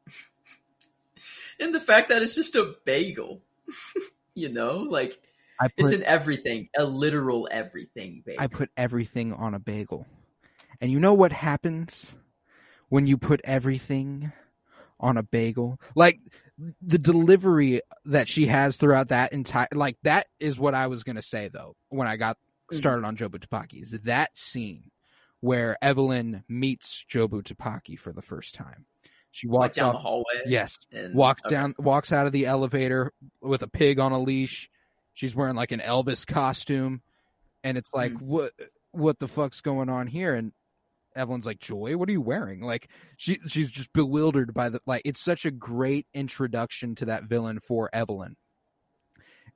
and 1.60 1.72
the 1.72 1.80
fact 1.80 2.08
that 2.08 2.20
it's 2.20 2.34
just 2.34 2.56
a 2.56 2.74
bagel, 2.84 3.42
you 4.34 4.48
know, 4.48 4.78
like 4.78 5.20
I 5.60 5.68
it's 5.76 5.92
an 5.92 6.02
everything, 6.04 6.68
a 6.76 6.84
literal 6.84 7.48
everything 7.50 8.22
bagel. 8.24 8.42
I 8.42 8.46
put 8.46 8.70
everything 8.76 9.32
on 9.34 9.54
a 9.54 9.58
bagel, 9.58 10.06
and 10.80 10.90
you 10.90 10.98
know 11.00 11.14
what 11.14 11.32
happens 11.32 12.14
when 12.88 13.06
you 13.06 13.18
put 13.18 13.40
everything 13.44 14.32
on 14.98 15.16
a 15.16 15.22
bagel. 15.22 15.78
Like 15.94 16.18
the 16.82 16.98
delivery 16.98 17.80
that 18.06 18.28
she 18.28 18.46
has 18.46 18.76
throughout 18.76 19.08
that 19.08 19.32
entire 19.32 19.68
like 19.72 19.96
that 20.02 20.26
is 20.38 20.58
what 20.58 20.74
I 20.74 20.86
was 20.88 21.04
gonna 21.04 21.22
say 21.22 21.48
though 21.48 21.74
when 21.88 22.06
I 22.08 22.16
got 22.16 22.36
Mm. 22.72 22.76
started 22.76 23.04
on 23.04 23.16
Jobu 23.16 23.38
Tupaki 23.44 23.82
is 23.82 23.90
that 24.04 24.30
scene 24.38 24.90
where 25.40 25.76
Evelyn 25.82 26.44
meets 26.48 27.04
Jobu 27.12 27.42
Tupaki 27.42 27.98
for 27.98 28.12
the 28.12 28.22
first 28.22 28.54
time. 28.54 28.86
She 29.32 29.48
Like 29.48 29.60
walks 29.60 29.76
down 29.76 29.86
off, 29.88 29.92
the 29.94 29.98
hallway. 29.98 30.42
yes, 30.46 30.78
and- 30.92 31.14
walks 31.14 31.42
okay. 31.44 31.54
down, 31.54 31.74
walks 31.78 32.12
out 32.12 32.26
of 32.26 32.32
the 32.32 32.46
elevator 32.46 33.12
with 33.40 33.62
a 33.62 33.66
pig 33.68 33.98
on 33.98 34.12
a 34.12 34.18
leash. 34.20 34.70
She's 35.14 35.34
wearing 35.34 35.56
like 35.56 35.72
an 35.72 35.80
Elvis 35.80 36.26
costume, 36.26 37.02
and 37.64 37.76
it's 37.76 37.92
like, 37.92 38.12
Mm. 38.12 38.22
what, 38.22 38.52
what 38.92 39.18
the 39.18 39.28
fuck's 39.28 39.60
going 39.60 39.88
on 39.88 40.06
here? 40.06 40.34
And 40.34 40.52
Evelyn's 41.16 41.46
like, 41.46 41.58
Joy, 41.60 41.96
what 41.96 42.08
are 42.08 42.12
you 42.12 42.20
wearing? 42.20 42.60
Like, 42.60 42.88
she 43.16 43.38
she's 43.46 43.70
just 43.70 43.92
bewildered 43.92 44.54
by 44.54 44.68
the 44.68 44.80
like. 44.86 45.02
It's 45.04 45.20
such 45.22 45.44
a 45.44 45.50
great 45.50 46.06
introduction 46.14 46.94
to 46.96 47.06
that 47.06 47.24
villain 47.24 47.58
for 47.60 47.90
Evelyn, 47.92 48.36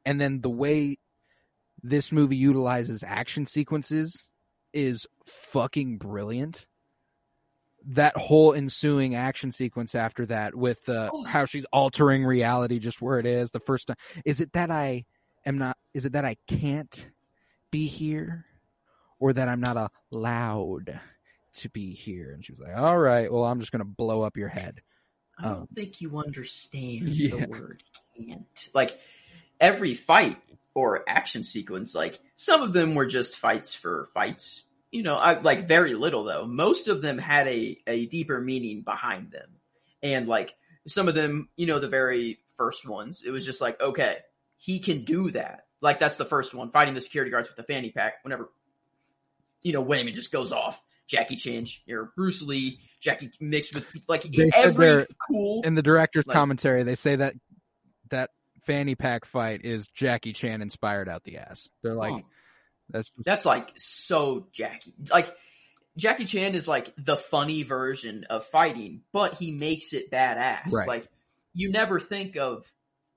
and 0.05 0.21
then 0.21 0.41
the 0.41 0.51
way 0.51 0.99
this 1.83 2.11
movie 2.13 2.37
utilizes 2.37 3.03
action 3.07 3.47
sequences 3.47 4.29
is 4.73 5.07
fucking 5.27 5.99
brilliant 5.99 6.67
that 7.87 8.17
whole 8.17 8.55
ensuing 8.55 9.15
action 9.15 9.53
sequence 9.53 9.95
after 9.95 10.25
that 10.27 10.55
with 10.55 10.89
uh, 10.89 11.11
Oh. 11.13 11.23
how 11.25 11.45
she's 11.45 11.67
altering 11.67 12.25
reality 12.25 12.79
just 12.79 13.03
where 13.03 13.19
it 13.19 13.27
is 13.27 13.51
the 13.51 13.61
first 13.61 13.87
time 13.89 13.97
is 14.25 14.41
it 14.41 14.53
that 14.55 14.71
i 14.71 15.05
am 15.47 15.59
not 15.59 15.77
is 15.93 16.05
it 16.07 16.13
that 16.13 16.25
i 16.25 16.37
can't 16.47 17.09
be 17.71 17.87
here 17.87 18.45
or 19.19 19.33
that 19.33 19.49
i'm 19.49 19.61
not 19.61 19.91
allowed 20.13 20.99
to 21.55 21.69
be 21.71 21.93
here 21.95 22.33
and 22.33 22.45
she 22.45 22.53
was 22.53 22.61
like 22.61 22.77
all 22.77 22.99
right 22.99 23.33
well 23.33 23.45
i'm 23.45 23.61
just 23.61 23.73
gonna 23.73 23.85
blow 23.85 24.23
up 24.23 24.37
your 24.37 24.49
head 24.49 24.81
I 25.37 25.43
don't 25.49 25.53
Um, 25.63 25.69
think 25.75 26.01
you 26.01 26.17
understand 26.19 27.09
yeah. 27.09 27.31
the 27.37 27.47
word 27.49 27.83
can't. 28.17 28.69
Like 28.73 28.97
every 29.61 29.95
fight 29.95 30.39
or 30.75 31.03
action 31.09 31.43
sequence, 31.43 31.93
like 31.93 32.21
some 32.37 32.63
of 32.63 32.73
them 32.73 32.95
were 32.95 33.07
just 33.07 33.37
fights 33.37 33.75
for 33.75 34.09
fights. 34.15 34.63
You 34.93 35.03
know, 35.03 35.17
I, 35.17 35.41
like 35.41 35.67
very 35.67 35.95
little 35.95 36.23
though. 36.23 36.47
Most 36.47 36.87
of 36.87 37.03
them 37.03 37.19
had 37.19 37.49
a, 37.49 37.77
a 37.89 38.07
deeper 38.07 38.41
meaning 38.41 38.83
behind 38.83 39.33
them. 39.33 39.49
And 40.05 40.29
like 40.29 40.55
some 40.87 41.09
of 41.09 41.17
them, 41.17 41.49
you 41.57 41.67
know, 41.67 41.81
the 41.81 41.89
very 41.89 42.39
first 42.57 42.87
ones, 42.87 43.25
it 43.27 43.31
was 43.33 43.45
just 43.45 43.61
like, 43.61 43.81
okay, 43.81 44.19
he 44.65 44.79
can 44.81 45.05
do 45.05 45.31
that. 45.33 45.67
Like 45.83 46.01
that's 46.01 46.17
the 46.17 46.25
first 46.25 46.55
one, 46.55 46.71
fighting 46.71 46.95
the 46.95 47.01
security 47.03 47.31
guards 47.31 47.49
with 47.49 47.57
the 47.57 47.63
fanny 47.63 47.91
pack. 47.91 48.15
Whenever, 48.25 48.51
you 49.63 49.73
know, 49.75 49.85
Waymond 49.85 50.15
just 50.15 50.33
goes 50.33 50.53
off. 50.53 50.83
Jackie 51.07 51.37
Chan, 51.37 51.67
or 51.91 52.13
Bruce 52.17 52.41
Lee, 52.41 52.81
Jackie 53.01 53.31
mixed 53.39 53.75
with 53.75 53.85
like 54.09 54.23
They 54.23 54.51
every 54.55 55.05
cool. 55.29 55.61
in 55.63 55.75
the 55.75 55.83
director's 55.83 56.27
Like- 56.27 56.35
commentary 56.35 56.83
they 56.83 56.95
say 56.95 57.17
that 57.17 57.35
that 58.09 58.31
fanny 58.63 58.95
pack 58.95 59.27
fight 59.27 59.61
is 59.65 59.87
jackie 59.89 60.33
chan 60.33 60.63
inspired 60.63 61.07
out 61.07 61.23
the 61.25 61.37
ass 61.37 61.69
they're 61.83 61.95
like 61.95 62.15
Oh. 62.15 62.23
that's 62.89 63.11
just, 63.11 63.25
That's 63.27 63.45
like 63.45 63.73
so 63.77 64.47
Jackie. 64.53 64.95
Like 65.11 65.35
Jackie 65.99 66.25
Chan 66.25 66.55
is 66.55 66.67
like 66.67 66.93
the 66.97 67.17
funny 67.19 67.63
version 67.65 68.25
of 68.31 68.47
fighting, 68.47 69.03
but 69.13 69.35
he 69.35 69.51
makes 69.53 69.93
it 69.93 70.11
badass. 70.11 70.73
Right. 70.73 70.89
Like 70.89 71.07
you 71.53 71.71
never 71.71 72.01
think 72.01 72.37
of 72.37 72.65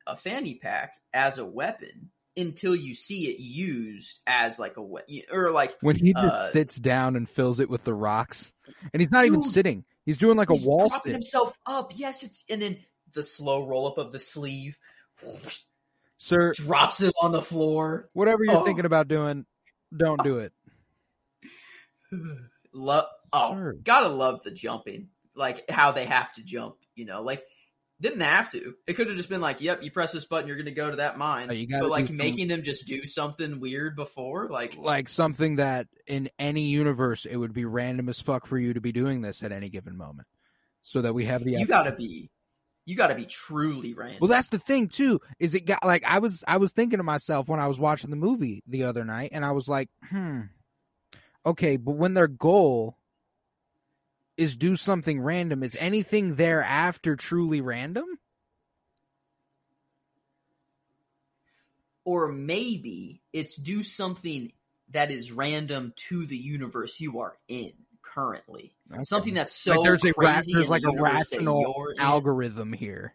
a 0.07 0.15
fanny 0.17 0.55
pack 0.55 0.93
as 1.13 1.37
a 1.37 1.45
weapon 1.45 2.09
until 2.35 2.75
you 2.75 2.93
see 2.93 3.27
it 3.29 3.39
used 3.39 4.19
as 4.27 4.59
like 4.59 4.77
a 4.77 4.81
weapon, 4.81 5.21
or 5.31 5.49
like 5.51 5.75
when 5.81 5.95
he 5.95 6.13
just 6.13 6.23
uh, 6.25 6.49
sits 6.49 6.75
down 6.77 7.15
and 7.15 7.27
fills 7.29 7.59
it 7.59 7.69
with 7.69 7.83
the 7.83 7.93
rocks 7.93 8.53
and 8.93 9.01
he's 9.01 9.09
not 9.11 9.25
even 9.25 9.41
sitting 9.41 9.83
he's 10.05 10.17
doing 10.17 10.37
like 10.37 10.51
a 10.51 10.55
wall 10.55 10.89
propping 10.89 11.09
sit 11.09 11.13
himself 11.13 11.57
up. 11.65 11.91
Yes, 11.95 12.21
it's 12.23 12.43
and 12.49 12.61
then 12.61 12.77
the 13.13 13.23
slow 13.23 13.65
roll 13.67 13.87
up 13.87 13.97
of 13.97 14.11
the 14.11 14.19
sleeve 14.19 14.77
sir 16.19 16.53
drops 16.53 17.01
it 17.01 17.13
on 17.21 17.31
the 17.31 17.41
floor. 17.41 18.07
whatever 18.13 18.43
you're 18.43 18.57
Oh. 18.57 18.63
thinking 18.65 18.85
about 18.85 19.07
doing 19.07 19.45
don't 19.95 20.23
do 20.23 20.37
it 20.39 20.53
Love, 22.73 23.05
oh, 23.33 23.53
Sure. 23.53 23.73
gotta 23.83 24.07
love 24.09 24.41
the 24.43 24.51
jumping, 24.51 25.09
like 25.35 25.65
how 25.69 25.91
they 25.93 26.05
have 26.05 26.31
to 26.33 26.43
jump. 26.43 26.75
You 26.95 27.05
know, 27.05 27.21
like 27.23 27.43
didn't 27.99 28.21
have 28.21 28.51
to. 28.51 28.75
It 28.85 28.93
could 28.93 29.07
have 29.07 29.17
just 29.17 29.29
been 29.29 29.41
like, 29.41 29.61
"Yep, 29.61 29.83
you 29.83 29.91
press 29.91 30.11
this 30.11 30.25
button, 30.25 30.47
you're 30.47 30.57
gonna 30.57 30.71
go 30.71 30.89
to 30.89 30.97
that 30.97 31.17
mine." 31.17 31.47
Oh, 31.49 31.53
you 31.53 31.67
but 31.69 31.89
like 31.89 32.09
making 32.09 32.47
them 32.47 32.63
just 32.63 32.85
do 32.85 33.05
something 33.05 33.59
weird 33.59 33.95
before, 33.95 34.49
like 34.49 34.75
like 34.77 35.09
something 35.09 35.55
that 35.55 35.87
in 36.05 36.29
any 36.37 36.67
universe 36.69 37.25
it 37.25 37.35
would 37.35 37.53
be 37.53 37.65
random 37.65 38.09
as 38.09 38.19
fuck 38.19 38.45
for 38.45 38.57
you 38.57 38.73
to 38.73 38.81
be 38.81 38.91
doing 38.91 39.21
this 39.21 39.43
at 39.43 39.51
any 39.51 39.69
given 39.69 39.97
moment 39.97 40.27
so 40.83 41.01
that 41.01 41.13
we 41.13 41.25
have 41.25 41.43
the 41.43 41.51
you 41.53 41.65
gotta 41.65 41.91
be, 41.91 42.29
you 42.85 42.95
gotta 42.95 43.15
be 43.15 43.25
truly 43.25 43.93
random. 43.93 44.19
Well, 44.21 44.29
that's 44.29 44.49
the 44.49 44.59
thing 44.59 44.87
too. 44.89 45.19
Is 45.39 45.55
it 45.55 45.65
got 45.65 45.83
like 45.83 46.03
I 46.05 46.19
was 46.19 46.43
I 46.47 46.57
was 46.57 46.71
thinking 46.71 46.97
to 46.97 47.03
myself 47.03 47.47
when 47.47 47.59
I 47.59 47.67
was 47.67 47.79
watching 47.79 48.11
the 48.11 48.15
movie 48.15 48.63
the 48.67 48.83
other 48.83 49.03
night, 49.03 49.31
and 49.33 49.43
I 49.43 49.51
was 49.51 49.67
like, 49.67 49.89
hmm, 50.09 50.41
okay, 51.45 51.77
but 51.77 51.95
when 51.95 52.13
their 52.13 52.27
goal 52.27 52.97
is 54.37 54.55
do 54.55 54.75
something 54.75 55.19
random, 55.21 55.63
is 55.63 55.75
anything 55.79 56.35
thereafter 56.35 57.15
truly 57.15 57.61
random? 57.61 58.05
or 62.07 62.29
maybe 62.29 63.21
it's 63.33 63.57
do 63.57 63.83
something 63.83 64.49
that 64.91 65.11
is 65.11 65.29
random 65.29 65.91
to 65.97 66.25
the 66.25 66.37
universe 66.37 67.01
you 67.01 67.19
are 67.19 67.35
in 67.49 67.73
currently. 68.01 68.73
Okay. 68.89 69.03
Something 69.03 69.33
that's 69.33 69.53
so 69.53 69.71
like 69.71 69.83
there's 69.83 70.05
a 70.05 70.13
ra- 70.15 70.41
there's 70.47 70.69
like 70.69 70.83
the 70.83 70.91
a 70.91 71.01
rational 71.01 71.87
algorithm 71.99 72.71
here. 72.71 73.13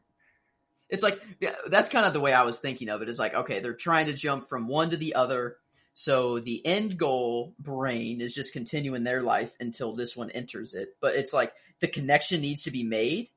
It's 0.90 1.02
like 1.02 1.22
yeah, 1.40 1.54
that's 1.70 1.88
kind 1.88 2.04
of 2.04 2.12
the 2.12 2.20
way 2.20 2.35
I 2.35 2.42
was 2.42 2.58
thinking 2.58 2.90
of 2.90 3.00
it. 3.00 3.08
Is 3.08 3.18
like 3.18 3.32
okay, 3.32 3.61
they're 3.61 3.72
trying 3.72 4.06
to 4.06 4.12
jump 4.12 4.46
from 4.46 4.68
one 4.68 4.90
to 4.90 4.98
the 4.98 5.14
other. 5.14 5.56
So 5.94 6.40
the 6.40 6.64
end 6.64 6.96
goal 6.98 7.55
brain 7.59 8.20
is 8.20 8.35
just 8.35 8.52
continuing 8.52 9.05
their 9.05 9.22
life 9.22 9.52
until 9.61 9.94
this 9.94 10.16
one 10.16 10.31
enters 10.31 10.74
it. 10.74 10.90
But 11.00 11.16
it's 11.16 11.33
like 11.33 11.52
the 11.81 11.88
connection 11.88 12.40
needs 12.40 12.62
to 12.62 12.70
be 12.70 12.83
made. 12.83 13.28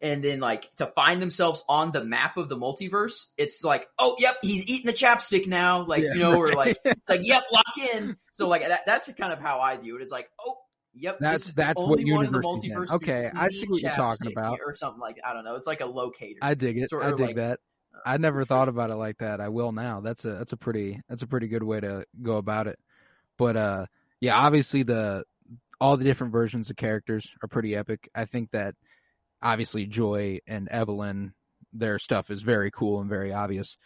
And 0.00 0.22
then 0.22 0.40
like 0.40 0.68
to 0.76 0.86
find 0.86 1.22
themselves 1.22 1.62
on 1.68 1.92
the 1.92 2.04
map 2.04 2.36
of 2.36 2.48
the 2.48 2.56
multiverse, 2.56 3.26
it's 3.38 3.62
like, 3.62 3.86
oh 4.00 4.16
yep, 4.18 4.36
he's 4.42 4.68
eating 4.68 4.86
the 4.86 4.92
chapstick 4.96 5.46
now. 5.46 5.86
Like, 5.86 6.02
Yeah, 6.02 6.14
you 6.14 6.18
know, 6.18 6.34
or 6.34 6.46
right. 6.46 6.56
like 6.56 6.76
it's 6.84 7.08
like, 7.08 7.20
yep, 7.22 7.44
lock 7.52 7.94
in. 7.94 8.16
So 8.32 8.48
like 8.48 8.66
that, 8.66 8.80
that's 8.84 9.08
kind 9.12 9.32
of 9.32 9.38
how 9.38 9.60
I 9.60 9.76
view 9.76 9.96
it. 9.96 10.02
It's 10.02 10.10
like, 10.10 10.28
oh 10.44 10.56
yep, 10.92 11.18
That's- 11.20 11.52
that's 11.52 11.80
what 11.80 12.00
only 12.00 12.12
one 12.12 12.26
in 12.26 12.32
the 12.32 12.38
universe 12.40 12.44
multiverse 12.44 12.90
Okay, 12.96 13.30
I 13.32 13.50
see 13.50 13.66
what 13.68 13.80
you're 13.80 13.92
talking 13.92 14.32
about. 14.32 14.58
Or 14.66 14.74
something 14.74 15.00
like 15.00 15.18
I 15.24 15.32
don't 15.34 15.44
know. 15.44 15.54
It's 15.54 15.68
like 15.68 15.80
a 15.80 15.86
locator. 15.86 16.40
I 16.42 16.54
dig 16.54 16.78
it. 16.78 16.90
I 16.92 17.10
dig 17.10 17.20
like- 17.20 17.36
that. 17.36 17.60
I 18.04 18.16
never 18.16 18.44
thought 18.44 18.68
about 18.68 18.90
it 18.90 18.96
like 18.96 19.18
that. 19.18 19.40
I 19.40 19.48
will 19.48 19.72
now. 19.72 20.00
That's 20.00 20.24
a 20.24 20.32
that's 20.32 20.52
a 20.52 20.56
pretty 20.56 21.00
that's 21.08 21.22
a 21.22 21.26
pretty 21.26 21.48
good 21.48 21.62
way 21.62 21.80
to 21.80 22.04
go 22.20 22.36
about 22.36 22.66
it. 22.66 22.78
But 23.38 23.56
uh 23.56 23.86
yeah, 24.20 24.36
obviously 24.36 24.82
the 24.82 25.24
all 25.80 25.96
the 25.96 26.04
different 26.04 26.32
versions 26.32 26.70
of 26.70 26.76
characters 26.76 27.30
are 27.42 27.48
pretty 27.48 27.74
epic. 27.74 28.08
I 28.14 28.24
think 28.24 28.50
that 28.52 28.74
obviously 29.42 29.86
Joy 29.86 30.40
and 30.46 30.68
Evelyn 30.68 31.34
their 31.72 31.98
stuff 31.98 32.30
is 32.30 32.42
very 32.42 32.70
cool 32.70 33.00
and 33.00 33.08
very 33.08 33.32
obvious. 33.32 33.76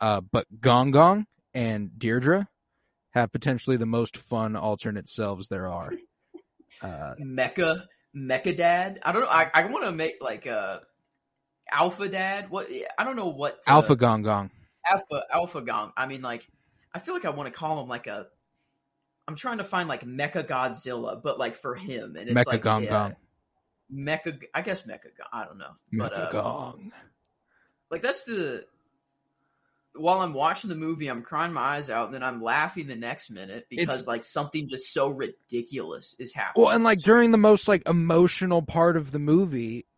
Uh 0.00 0.20
but 0.20 0.46
Gong 0.60 0.90
Gong 0.90 1.26
and 1.54 1.98
Deirdre 1.98 2.48
have 3.10 3.32
potentially 3.32 3.76
the 3.76 3.86
most 3.86 4.16
fun 4.16 4.56
alternate 4.56 5.08
selves 5.08 5.48
there 5.48 5.66
are. 5.66 5.92
Uh 6.82 7.14
Mecha 7.20 7.86
Mecha 8.14 8.56
Dad. 8.56 9.00
I 9.02 9.10
don't 9.10 9.22
know. 9.22 9.28
I, 9.28 9.50
I 9.52 9.64
want 9.64 9.84
to 9.84 9.90
make 9.90 10.16
like 10.20 10.46
a 10.46 10.82
Alpha 11.70 12.08
Dad. 12.08 12.50
What 12.50 12.68
I 12.98 13.04
don't 13.04 13.16
know 13.16 13.28
what 13.28 13.62
to- 13.64 13.70
Alpha 13.70 13.96
Gong 13.96 14.22
Gong. 14.22 14.50
Alpha 14.90 15.22
Alpha 15.32 15.60
Gong. 15.62 15.92
I 15.96 16.06
mean, 16.06 16.22
like 16.22 16.46
I 16.94 16.98
feel 16.98 17.14
like 17.14 17.24
I 17.24 17.30
want 17.30 17.52
to 17.52 17.58
call 17.58 17.82
him 17.82 17.88
like 17.88 18.06
a. 18.06 18.26
I'm 19.26 19.36
trying 19.36 19.58
to 19.58 19.64
find 19.64 19.88
like 19.88 20.04
Mecha 20.04 20.46
Godzilla, 20.46 21.22
but 21.22 21.38
like 21.38 21.56
for 21.56 21.74
him 21.74 22.16
and 22.16 22.28
it's 22.28 22.34
Mecha 22.38 22.46
like 22.46 22.62
Gong 22.62 22.84
yeah, 22.84 22.90
Gong. 22.90 23.16
Mecha. 23.92 24.40
I 24.54 24.62
guess 24.62 24.82
Mecha. 24.82 25.08
I 25.32 25.44
don't 25.44 25.58
know, 25.58 25.72
but 25.92 26.12
Mecha 26.12 26.28
uh, 26.28 26.32
Gong. 26.32 26.92
like 27.90 28.02
that's 28.02 28.24
the. 28.24 28.64
While 29.94 30.20
I'm 30.20 30.32
watching 30.32 30.70
the 30.70 30.76
movie, 30.76 31.08
I'm 31.08 31.22
crying 31.22 31.52
my 31.52 31.76
eyes 31.76 31.90
out, 31.90 32.06
and 32.06 32.14
then 32.14 32.22
I'm 32.22 32.40
laughing 32.40 32.86
the 32.86 32.94
next 32.94 33.30
minute 33.30 33.66
because 33.68 33.82
It's- 34.00 34.06
like 34.06 34.22
something 34.22 34.68
just 34.68 34.92
so 34.92 35.08
ridiculous 35.08 36.14
is 36.20 36.32
happening. 36.32 36.64
Well, 36.66 36.74
and 36.74 36.84
like 36.84 37.00
during 37.00 37.32
the 37.32 37.38
most 37.38 37.66
like 37.66 37.86
emotional 37.88 38.62
part 38.62 38.96
of 38.96 39.10
the 39.10 39.18
movie, 39.18 39.80
uh, 39.80 39.97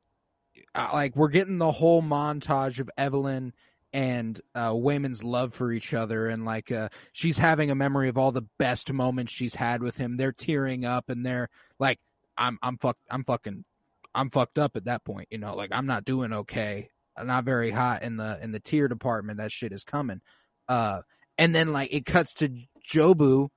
like 0.74 1.16
we're 1.16 1.28
getting 1.28 1.58
the 1.58 1.72
whole 1.72 2.02
montage 2.02 2.78
of 2.78 2.90
Evelyn 2.96 3.52
and 3.92 4.40
uh, 4.54 4.70
Waymond's 4.70 5.24
love 5.24 5.52
for 5.52 5.72
each 5.72 5.94
other, 5.94 6.28
and 6.28 6.44
like 6.44 6.70
uh, 6.70 6.90
she's 7.12 7.38
having 7.38 7.70
a 7.70 7.74
memory 7.74 8.08
of 8.08 8.16
all 8.16 8.32
the 8.32 8.46
best 8.58 8.92
moments 8.92 9.32
she's 9.32 9.54
had 9.54 9.82
with 9.82 9.96
him. 9.96 10.16
They're 10.16 10.32
tearing 10.32 10.84
up, 10.84 11.10
and 11.10 11.26
they're 11.26 11.48
like, 11.78 11.98
"I'm, 12.36 12.58
I'm 12.62 12.76
fucked, 12.78 13.02
I'm 13.10 13.24
fucking, 13.24 13.64
I'm 14.14 14.30
fucked 14.30 14.58
up 14.58 14.76
at 14.76 14.84
that 14.84 15.04
point." 15.04 15.28
You 15.30 15.38
know, 15.38 15.56
like 15.56 15.70
I'm 15.72 15.86
not 15.86 16.04
doing 16.04 16.32
okay, 16.32 16.90
I'm 17.16 17.26
not 17.26 17.44
very 17.44 17.70
hot 17.70 18.02
in 18.02 18.16
the 18.16 18.38
in 18.40 18.52
the 18.52 18.60
tear 18.60 18.86
department. 18.86 19.38
That 19.38 19.52
shit 19.52 19.72
is 19.72 19.82
coming. 19.82 20.20
Uh, 20.68 21.00
and 21.36 21.52
then 21.54 21.72
like 21.72 21.92
it 21.92 22.06
cuts 22.06 22.34
to 22.34 22.50
Jobu 22.88 23.48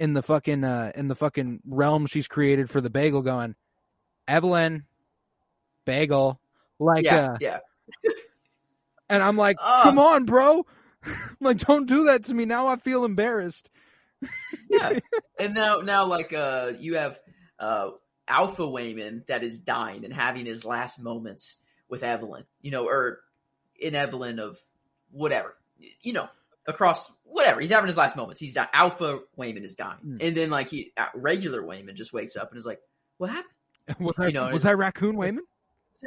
in 0.00 0.14
the 0.14 0.22
fucking 0.22 0.64
uh 0.64 0.90
in 0.94 1.06
the 1.08 1.14
fucking 1.14 1.60
realm 1.66 2.06
she's 2.06 2.26
created 2.26 2.68
for 2.70 2.80
the 2.80 2.88
bagel 2.90 3.20
going 3.20 3.54
evelyn 4.26 4.84
bagel 5.84 6.40
Like, 6.80 7.04
yeah, 7.04 7.32
uh, 7.32 7.36
yeah. 7.40 7.58
and 9.08 9.22
I'm 9.22 9.36
like, 9.36 9.56
Ah. 9.60 9.82
come 9.84 9.98
on, 9.98 10.24
bro. 10.24 10.66
Like, 11.40 11.56
don't 11.58 11.86
do 11.88 12.04
that 12.04 12.24
to 12.24 12.34
me. 12.34 12.44
Now 12.44 12.66
I 12.66 12.76
feel 12.76 13.04
embarrassed. 13.06 13.70
yeah. 14.68 14.98
And 15.38 15.54
now, 15.54 15.76
now, 15.80 16.04
like, 16.04 16.34
uh, 16.34 16.72
you 16.78 16.96
have 16.96 17.18
uh, 17.58 17.92
Alpha 18.28 18.62
Waymond 18.64 19.26
that 19.28 19.42
is 19.42 19.58
dying 19.58 20.04
and 20.04 20.12
having 20.12 20.44
his 20.44 20.66
last 20.66 21.00
moments 21.00 21.56
with 21.88 22.02
Evelyn, 22.02 22.44
you 22.60 22.70
know, 22.70 22.86
or 22.86 23.20
in 23.80 23.94
Evelyn 23.94 24.38
of 24.38 24.58
whatever, 25.10 25.56
you 26.02 26.12
know, 26.12 26.28
across 26.66 27.10
whatever. 27.24 27.62
He's 27.62 27.70
having 27.70 27.88
his 27.88 27.96
last 27.96 28.16
moments. 28.16 28.38
He's 28.38 28.52
dying. 28.52 28.68
Alpha 28.74 29.20
Waymond 29.38 29.64
is 29.64 29.74
dying, 29.74 29.98
Mm. 30.06 30.18
and 30.20 30.36
then 30.36 30.50
like 30.50 30.68
he 30.68 30.92
uh, 30.98 31.06
regular 31.14 31.62
Waymond 31.62 31.94
just 31.94 32.12
wakes 32.12 32.36
up 32.36 32.50
and 32.50 32.58
is 32.58 32.66
like, 32.66 32.80
"What 33.16 33.30
happened?" 33.30 33.54
Was 33.98 34.18
I, 34.18 34.26
You 34.26 34.32
know, 34.34 34.50
was 34.52 34.66
I 34.66 34.74
Raccoon 34.74 35.16
Waymond? 35.16 35.38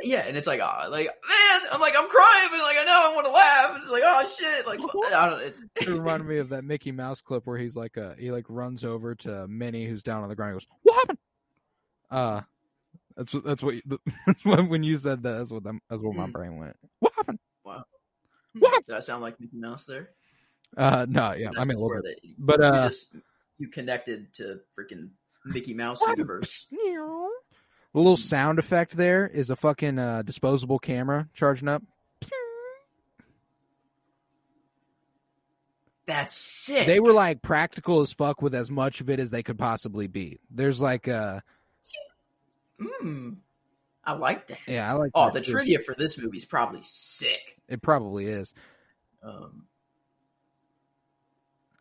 Yeah, 0.01 0.19
and 0.27 0.35
it's 0.35 0.47
like, 0.47 0.59
oh, 0.59 0.89
like 0.89 1.05
man, 1.07 1.61
I'm 1.71 1.79
like, 1.81 1.93
I'm 1.97 2.09
crying, 2.09 2.49
but 2.51 2.59
like 2.63 2.77
I 2.79 2.83
know 2.83 3.11
I 3.11 3.13
want 3.13 3.27
to 3.27 3.31
laugh, 3.31 3.71
and 3.75 3.81
it's 3.83 3.91
like, 3.91 4.03
oh 4.05 4.27
shit, 4.37 4.65
like 4.65 4.79
I 5.15 5.29
don't, 5.29 5.41
it's 5.41 5.63
It 5.75 5.87
reminded 5.87 6.27
me 6.27 6.37
of 6.39 6.49
that 6.49 6.63
Mickey 6.63 6.91
Mouse 6.91 7.21
clip 7.21 7.45
where 7.45 7.57
he's 7.57 7.75
like, 7.75 7.97
uh, 7.97 8.13
he 8.17 8.31
like 8.31 8.45
runs 8.49 8.83
over 8.83 9.13
to 9.15 9.47
Minnie 9.47 9.85
who's 9.85 10.01
down 10.03 10.23
on 10.23 10.29
the 10.29 10.35
ground. 10.35 10.53
and 10.53 10.59
goes, 10.61 10.67
"What 10.81 10.95
happened?" 10.95 11.17
Uh, 12.09 12.41
that's 13.15 13.33
what 13.33 13.43
that's 13.43 13.61
what 13.61 13.75
that's 14.25 14.43
what 14.45 14.67
when 14.67 14.81
you 14.83 14.97
said 14.97 15.21
that. 15.23 15.33
That's 15.37 15.51
what 15.51 15.63
them, 15.63 15.79
that's 15.89 16.01
what 16.01 16.15
my 16.15 16.25
Mm. 16.25 16.31
brain 16.33 16.57
went. 16.57 16.75
What 16.99 17.13
happened? 17.15 17.39
Wow. 17.63 17.83
What? 18.57 18.85
Did 18.87 18.95
I 18.95 18.99
sound 18.99 19.21
like 19.21 19.39
Mickey 19.39 19.57
Mouse 19.57 19.85
there? 19.85 20.09
Uh, 20.75 21.05
no, 21.07 21.33
yeah, 21.33 21.49
That's 21.53 21.59
I 21.59 21.65
mean 21.65 21.77
a 21.77 21.81
little 21.81 22.01
bit, 22.01 22.19
the- 22.23 22.35
but 22.39 22.59
you 22.59 22.65
uh, 22.65 22.89
just 22.89 23.15
you 23.59 23.67
connected 23.67 24.33
to 24.35 24.59
freaking 24.77 25.09
Mickey 25.45 25.75
Mouse 25.75 26.01
What? 26.01 26.17
universe. 26.17 26.65
The 27.93 27.99
little 27.99 28.17
sound 28.17 28.59
effect 28.59 28.95
there 28.97 29.27
is 29.27 29.49
a 29.49 29.55
fucking 29.55 29.99
uh, 29.99 30.21
disposable 30.23 30.79
camera 30.79 31.29
charging 31.33 31.67
up. 31.67 31.83
That's 36.05 36.35
sick. 36.35 36.85
They 36.85 36.99
were 36.99 37.13
like 37.13 37.41
practical 37.41 38.01
as 38.01 38.11
fuck 38.11 38.41
with 38.41 38.53
as 38.53 38.69
much 38.69 38.99
of 38.99 39.09
it 39.09 39.19
as 39.19 39.29
they 39.29 39.41
could 39.41 39.57
possibly 39.57 40.07
be. 40.07 40.39
There's 40.51 40.81
like 40.81 41.07
uh, 41.07 41.39
Mm, 43.01 43.37
I 44.03 44.13
like 44.13 44.47
that. 44.47 44.57
yeah, 44.67 44.89
I 44.91 44.97
like. 44.97 45.11
Oh, 45.15 45.31
the 45.31 45.39
too. 45.41 45.51
trivia 45.53 45.79
for 45.79 45.95
this 45.97 46.17
movie 46.17 46.37
is 46.37 46.45
probably 46.45 46.81
sick. 46.83 47.57
It 47.69 47.81
probably 47.81 48.25
is. 48.25 48.53
Um, 49.23 49.67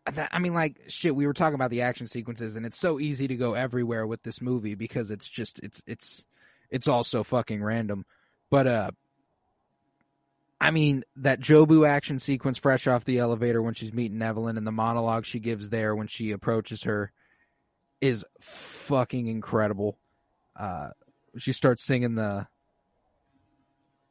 I 0.05 0.39
mean, 0.39 0.53
like 0.53 0.79
shit. 0.89 1.15
We 1.15 1.25
were 1.25 1.33
talking 1.33 1.55
about 1.55 1.69
the 1.69 1.83
action 1.83 2.07
sequences, 2.07 2.55
and 2.55 2.65
it's 2.65 2.77
so 2.77 2.99
easy 2.99 3.27
to 3.29 3.35
go 3.35 3.53
everywhere 3.53 4.05
with 4.05 4.21
this 4.21 4.41
movie 4.41 4.75
because 4.75 5.11
it's 5.11 5.27
just 5.27 5.59
it's 5.59 5.81
it's 5.87 6.25
it's 6.69 6.87
all 6.87 7.03
so 7.03 7.23
fucking 7.23 7.63
random. 7.63 8.05
But 8.49 8.67
uh, 8.67 8.91
I 10.59 10.71
mean 10.71 11.03
that 11.17 11.39
Jobu 11.39 11.87
action 11.87 12.19
sequence 12.19 12.57
fresh 12.57 12.85
off 12.85 13.05
the 13.05 13.19
elevator 13.19 13.61
when 13.61 13.75
she's 13.75 13.93
meeting 13.93 14.21
Evelyn 14.21 14.57
and 14.57 14.67
the 14.67 14.71
monologue 14.71 15.25
she 15.25 15.39
gives 15.39 15.69
there 15.69 15.95
when 15.95 16.07
she 16.07 16.31
approaches 16.31 16.83
her 16.83 17.11
is 18.01 18.25
fucking 18.41 19.27
incredible. 19.27 19.97
Uh, 20.55 20.89
she 21.37 21.53
starts 21.53 21.83
singing 21.83 22.15
the 22.15 22.45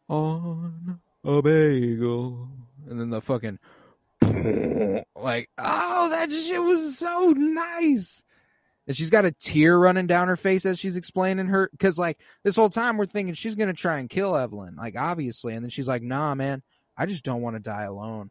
on 0.09 1.01
a 1.25 1.43
bagel, 1.43 2.49
and 2.89 2.99
then 2.99 3.11
the 3.11 3.21
fucking 3.21 3.59
like, 5.17 5.51
oh, 5.59 6.09
that 6.11 6.31
shit 6.33 6.63
was 6.63 6.99
so 6.99 7.31
nice. 7.37 8.25
And 8.87 8.97
she's 8.97 9.11
got 9.11 9.25
a 9.25 9.31
tear 9.31 9.79
running 9.79 10.07
down 10.07 10.29
her 10.29 10.37
face 10.37 10.67
as 10.67 10.79
she's 10.79 10.97
explaining 10.97 11.47
her, 11.47 11.69
because 11.73 11.99
like 11.99 12.19
this 12.43 12.57
whole 12.57 12.71
time 12.71 12.97
we're 12.97 13.07
thinking 13.07 13.35
she's 13.35 13.55
gonna 13.55 13.73
try 13.73 13.99
and 13.99 14.11
kill 14.11 14.37
Evelyn, 14.37 14.77
like 14.77 14.97
obviously, 14.97 15.55
and 15.55 15.65
then 15.65 15.71
she's 15.71 15.87
like, 15.87 16.03
nah, 16.03 16.35
man, 16.35 16.63
I 16.97 17.07
just 17.07 17.25
don't 17.25 17.43
want 17.43 17.57
to 17.57 17.61
die 17.61 17.85
alone. 17.85 18.31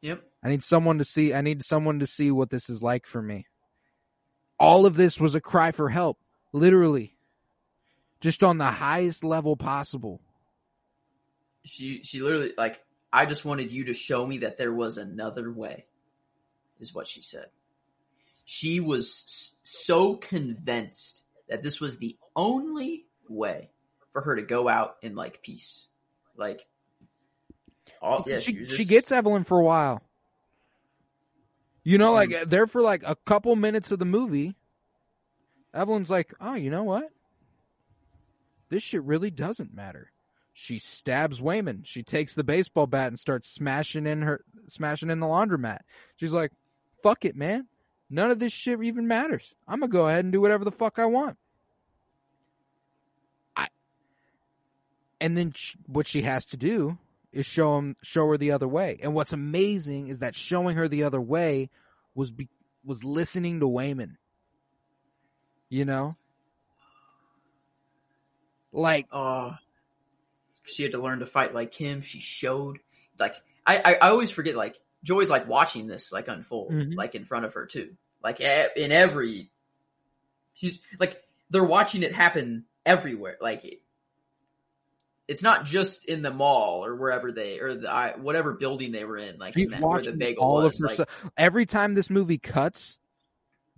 yep. 0.00 0.22
I 0.42 0.48
need 0.48 0.62
someone 0.62 0.98
to 0.98 1.04
see. 1.04 1.34
I 1.34 1.42
need 1.42 1.62
someone 1.62 2.00
to 2.00 2.06
see 2.06 2.30
what 2.30 2.50
this 2.50 2.70
is 2.70 2.82
like 2.82 3.06
for 3.06 3.20
me. 3.20 3.46
All 4.58 4.86
of 4.86 4.96
this 4.96 5.20
was 5.20 5.34
a 5.34 5.40
cry 5.40 5.70
for 5.70 5.88
help, 5.88 6.18
literally, 6.52 7.14
just 8.20 8.42
on 8.42 8.58
the 8.58 8.64
highest 8.64 9.22
level 9.22 9.56
possible. 9.56 10.20
She 11.64 12.02
she 12.02 12.20
literally 12.20 12.52
like 12.56 12.80
I 13.12 13.26
just 13.26 13.44
wanted 13.44 13.72
you 13.72 13.86
to 13.86 13.94
show 13.94 14.24
me 14.24 14.38
that 14.38 14.58
there 14.58 14.72
was 14.72 14.98
another 14.98 15.50
way. 15.52 15.86
Is 16.78 16.94
what 16.94 17.08
she 17.08 17.20
said. 17.20 17.46
She 18.44 18.80
was 18.80 19.52
so 19.62 20.16
convinced 20.16 21.20
that 21.48 21.62
this 21.62 21.78
was 21.80 21.98
the 21.98 22.16
only 22.34 23.04
way 23.28 23.70
for 24.12 24.22
her 24.22 24.36
to 24.36 24.42
go 24.42 24.68
out 24.68 24.96
in 25.02 25.14
like 25.14 25.42
peace. 25.42 25.86
Like 26.36 26.66
all 28.00 28.24
yeah, 28.26 28.38
she 28.38 28.52
you're 28.52 28.68
she 28.68 28.84
gets 28.84 29.12
Evelyn 29.12 29.44
for 29.44 29.58
a 29.58 29.64
while. 29.64 30.02
You 31.84 31.98
know, 31.98 32.12
like 32.12 32.30
mm. 32.30 32.48
there 32.48 32.66
for 32.66 32.82
like 32.82 33.02
a 33.04 33.14
couple 33.14 33.54
minutes 33.56 33.90
of 33.90 33.98
the 33.98 34.04
movie, 34.04 34.54
Evelyn's 35.74 36.10
like, 36.10 36.32
"Oh, 36.40 36.54
you 36.54 36.70
know 36.70 36.84
what? 36.84 37.10
This 38.68 38.82
shit 38.82 39.02
really 39.02 39.30
doesn't 39.30 39.74
matter." 39.74 40.10
She 40.60 40.78
stabs 40.78 41.40
Waymond. 41.40 41.86
She 41.86 42.02
takes 42.02 42.34
the 42.34 42.44
baseball 42.44 42.86
bat 42.86 43.08
and 43.08 43.18
starts 43.18 43.48
smashing 43.48 44.06
in 44.06 44.20
her 44.20 44.44
smashing 44.66 45.08
in 45.08 45.18
the 45.18 45.26
laundromat. 45.26 45.78
She's 46.16 46.34
like, 46.34 46.52
"Fuck 47.02 47.24
it, 47.24 47.34
man. 47.34 47.66
None 48.10 48.30
of 48.30 48.38
this 48.38 48.52
shit 48.52 48.84
even 48.84 49.08
matters. 49.08 49.54
I'm 49.66 49.80
gonna 49.80 49.90
go 49.90 50.06
ahead 50.06 50.22
and 50.22 50.32
do 50.32 50.40
whatever 50.42 50.66
the 50.66 50.70
fuck 50.70 50.98
I 50.98 51.06
want." 51.06 51.38
I 53.56 53.68
and 55.18 55.34
then 55.34 55.52
sh 55.52 55.76
what 55.86 56.06
she 56.06 56.20
has 56.22 56.44
to 56.46 56.58
do 56.58 56.98
is 57.32 57.46
show 57.46 57.78
him 57.78 57.96
show 58.02 58.26
her 58.28 58.36
the 58.36 58.52
other 58.52 58.68
way. 58.68 58.98
And 59.02 59.14
what's 59.14 59.32
amazing 59.32 60.08
is 60.08 60.18
that 60.18 60.34
showing 60.34 60.76
her 60.76 60.88
the 60.88 61.04
other 61.04 61.22
way 61.22 61.70
was 62.14 62.30
be, 62.30 62.50
was 62.84 63.02
listening 63.02 63.60
to 63.60 63.66
Waymond. 63.66 64.16
You 65.70 65.86
know? 65.86 66.16
Like 68.72 69.06
Oh, 69.10 69.54
she 70.70 70.82
had 70.82 70.92
to 70.92 71.02
learn 71.02 71.18
to 71.20 71.26
fight 71.26 71.54
like 71.54 71.74
him. 71.74 72.02
She 72.02 72.20
showed 72.20 72.78
like 73.18 73.34
I 73.66 73.76
I, 73.78 73.92
I 73.94 74.08
always 74.10 74.30
forget 74.30 74.54
like 74.56 74.78
Joy's 75.04 75.30
like 75.30 75.48
watching 75.48 75.86
this 75.86 76.12
like 76.12 76.28
unfold 76.28 76.72
Mhm. 76.72 76.94
like 76.94 77.14
in 77.14 77.24
front 77.24 77.44
of 77.46 77.54
her 77.54 77.66
too. 77.66 77.96
Like 78.22 78.40
in 78.40 78.92
every, 78.92 79.50
she's 80.54 80.78
like 80.98 81.22
they're 81.48 81.64
watching 81.64 82.02
it 82.02 82.14
happen 82.14 82.64
everywhere. 82.84 83.36
Like 83.40 83.64
it, 83.64 83.80
it's 85.26 85.42
not 85.42 85.64
just 85.64 86.04
in 86.06 86.22
the 86.22 86.32
mall 86.32 86.84
or 86.84 86.96
wherever 86.96 87.30
they 87.32 87.60
or 87.60 87.74
the 87.76 87.88
I, 87.90 88.16
whatever 88.18 88.52
building 88.52 88.92
they 88.92 89.04
were 89.04 89.16
in. 89.16 89.38
Like 89.38 89.54
she's 89.54 89.66
in 89.66 89.70
that, 89.72 89.80
watching 89.80 90.20
all 90.38 90.62
was. 90.64 90.74
of 90.74 90.80
her 90.80 90.86
like, 90.88 90.94
stuff. 90.94 91.30
Every 91.36 91.66
time 91.66 91.94
this 91.94 92.10
movie 92.10 92.38
cuts, 92.38 92.98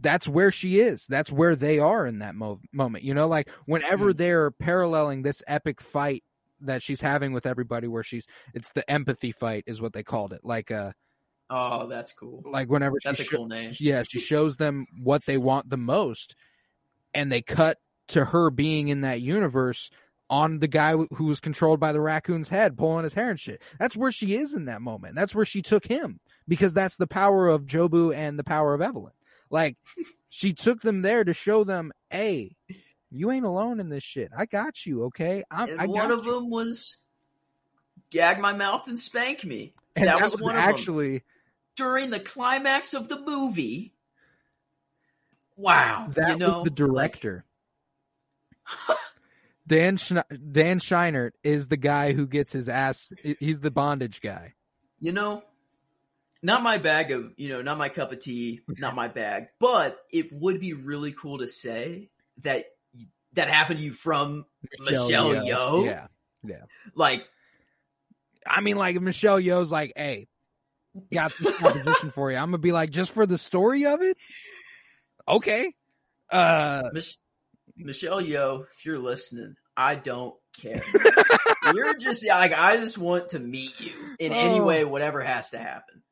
that's 0.00 0.26
where 0.26 0.50
she 0.50 0.80
is. 0.80 1.06
That's 1.06 1.30
where 1.30 1.54
they 1.54 1.78
are 1.78 2.06
in 2.06 2.20
that 2.20 2.34
mo- 2.34 2.60
moment. 2.72 3.04
You 3.04 3.14
know, 3.14 3.28
like 3.28 3.50
whenever 3.66 4.12
Mm. 4.12 4.16
they're 4.16 4.50
paralleling 4.50 5.22
this 5.22 5.42
epic 5.46 5.80
fight 5.80 6.24
that 6.62 6.82
she's 6.82 7.00
having 7.00 7.32
with 7.32 7.46
everybody, 7.46 7.88
where 7.88 8.02
she's 8.02 8.26
it's 8.54 8.72
the 8.72 8.88
empathy 8.90 9.32
fight 9.32 9.64
is 9.66 9.80
what 9.80 9.92
they 9.92 10.02
called 10.02 10.32
it. 10.32 10.40
Like 10.44 10.70
uh, 10.70 10.92
oh, 11.50 11.86
that's 11.88 12.12
cool. 12.12 12.42
like 12.44 12.68
whenever 12.70 12.96
she 13.00 13.08
That's 13.08 13.20
a 13.20 13.24
sho- 13.24 13.36
cool 13.38 13.46
name. 13.48 13.72
yeah, 13.78 14.02
she 14.02 14.18
shows 14.20 14.56
them 14.56 14.86
what 15.02 15.24
they 15.26 15.36
want 15.38 15.70
the 15.70 15.76
most, 15.76 16.34
and 17.14 17.30
they 17.30 17.42
cut 17.42 17.78
to 18.08 18.24
her 18.26 18.50
being 18.50 18.88
in 18.88 19.02
that 19.02 19.20
universe 19.20 19.90
on 20.28 20.60
the 20.60 20.68
guy 20.68 20.92
who 20.94 21.26
was 21.26 21.40
controlled 21.40 21.78
by 21.78 21.92
the 21.92 22.00
raccoon's 22.00 22.48
head, 22.48 22.76
pulling 22.78 23.04
his 23.04 23.12
hair 23.12 23.30
and 23.30 23.38
shit. 23.38 23.60
That's 23.78 23.96
where 23.96 24.10
she 24.12 24.34
is 24.34 24.54
in 24.54 24.64
that 24.64 24.80
moment. 24.80 25.14
That's 25.14 25.34
where 25.34 25.44
she 25.44 25.60
took 25.60 25.86
him 25.86 26.20
because 26.48 26.72
that's 26.72 26.96
the 26.96 27.06
power 27.06 27.48
of 27.48 27.66
Jobu 27.66 28.14
and 28.14 28.38
the 28.38 28.44
power 28.44 28.72
of 28.72 28.80
Evelyn. 28.80 29.12
Like 29.50 29.76
she 30.30 30.54
took 30.54 30.80
them 30.80 31.02
there 31.02 31.22
to 31.22 31.34
show 31.34 31.64
them, 31.64 31.92
hey, 32.10 32.56
you 33.12 33.30
ain't 33.30 33.44
alone 33.44 33.78
in 33.80 33.88
this 33.88 34.02
shit. 34.02 34.30
I 34.36 34.46
got 34.46 34.86
you, 34.86 35.04
okay? 35.04 35.42
I'm, 35.50 35.68
And 35.68 35.80
I 35.80 35.86
one 35.86 36.10
of 36.10 36.24
you. 36.24 36.34
them 36.34 36.50
was 36.50 36.96
gag 38.10 38.38
my 38.40 38.52
mouth 38.52 38.86
and 38.88 38.98
spank 38.98 39.44
me 39.44 39.74
And 39.96 40.06
that 40.06 40.18
that, 40.18 40.24
was 40.24 40.32
was, 40.34 40.42
one 40.42 40.56
of 40.56 40.62
'em. 40.62 40.68
actually 40.68 41.22
during 41.76 42.10
the 42.10 42.20
climax 42.20 42.94
of 42.94 43.08
the 43.08 43.18
movie. 43.20 43.94
Wow, 45.56 46.08
that 46.16 46.30
you 46.30 46.36
know, 46.36 46.58
was 46.60 46.64
the 46.64 46.70
director. 46.70 47.44
Dan 49.66 49.96
Schne- 49.96 50.52
Dan 50.52 50.78
Scheinert 50.80 51.32
is 51.44 51.68
the 51.68 51.76
guy 51.76 52.12
who 52.12 52.26
gets 52.26 52.52
his 52.52 52.68
ass. 52.68 53.08
He's 53.38 53.60
the 53.60 53.70
bondage 53.70 54.20
guy. 54.20 54.54
you 54.98 55.12
know, 55.12 55.42
not 56.42 56.62
my 56.62 56.78
bag 56.78 57.10
of, 57.12 57.32
you 57.36 57.48
know, 57.48 57.60
not 57.62 57.76
my 57.78 57.88
cup 57.88 58.12
of 58.12 58.20
tea, 58.20 58.60
not 58.78 58.94
my 58.94 59.08
bag. 59.08 59.48
But 59.60 59.98
it 60.10 60.32
would 60.32 60.60
be 60.60 60.72
really 60.72 61.12
cool 61.12 61.38
to 61.38 61.46
say 61.46 62.10
that 62.42 62.66
that 63.34 63.48
happened 63.48 63.78
to 63.78 63.84
you 63.84 63.92
from 63.92 64.44
Michelle 64.80 65.08
Yeoh? 65.10 65.84
Yeah, 65.86 66.06
yeah. 66.44 66.62
like 66.94 67.26
I 68.46 68.60
mean, 68.60 68.76
like 68.76 69.00
Michelle 69.00 69.40
Yeoh's 69.40 69.70
like, 69.70 69.92
"Hey, 69.96 70.28
got 71.12 71.32
this 71.40 71.58
proposition 71.58 72.10
for 72.10 72.30
you," 72.30 72.36
I'm 72.36 72.46
gonna 72.46 72.58
be 72.58 72.72
like, 72.72 72.90
just 72.90 73.12
for 73.12 73.26
the 73.26 73.38
story 73.38 73.86
of 73.86 74.02
it. 74.02 74.16
Okay. 75.28 75.72
Uh, 76.30 76.90
Mich- 76.92 77.18
Michelle 77.76 78.20
Yeoh, 78.22 78.64
if 78.74 78.84
you're 78.84 78.98
listening, 78.98 79.54
I 79.76 79.94
don't 79.94 80.34
care. 80.60 80.82
You're 81.74 81.96
just 81.96 82.26
like 82.26 82.52
I 82.52 82.76
just 82.78 82.98
want 82.98 83.30
to 83.30 83.38
meet 83.38 83.70
you 83.78 83.92
in 84.18 84.32
any 84.32 84.58
Oh. 84.58 84.64
way, 84.64 84.84
whatever 84.84 85.20
has 85.22 85.50
to 85.50 85.58
happen. 85.58 86.02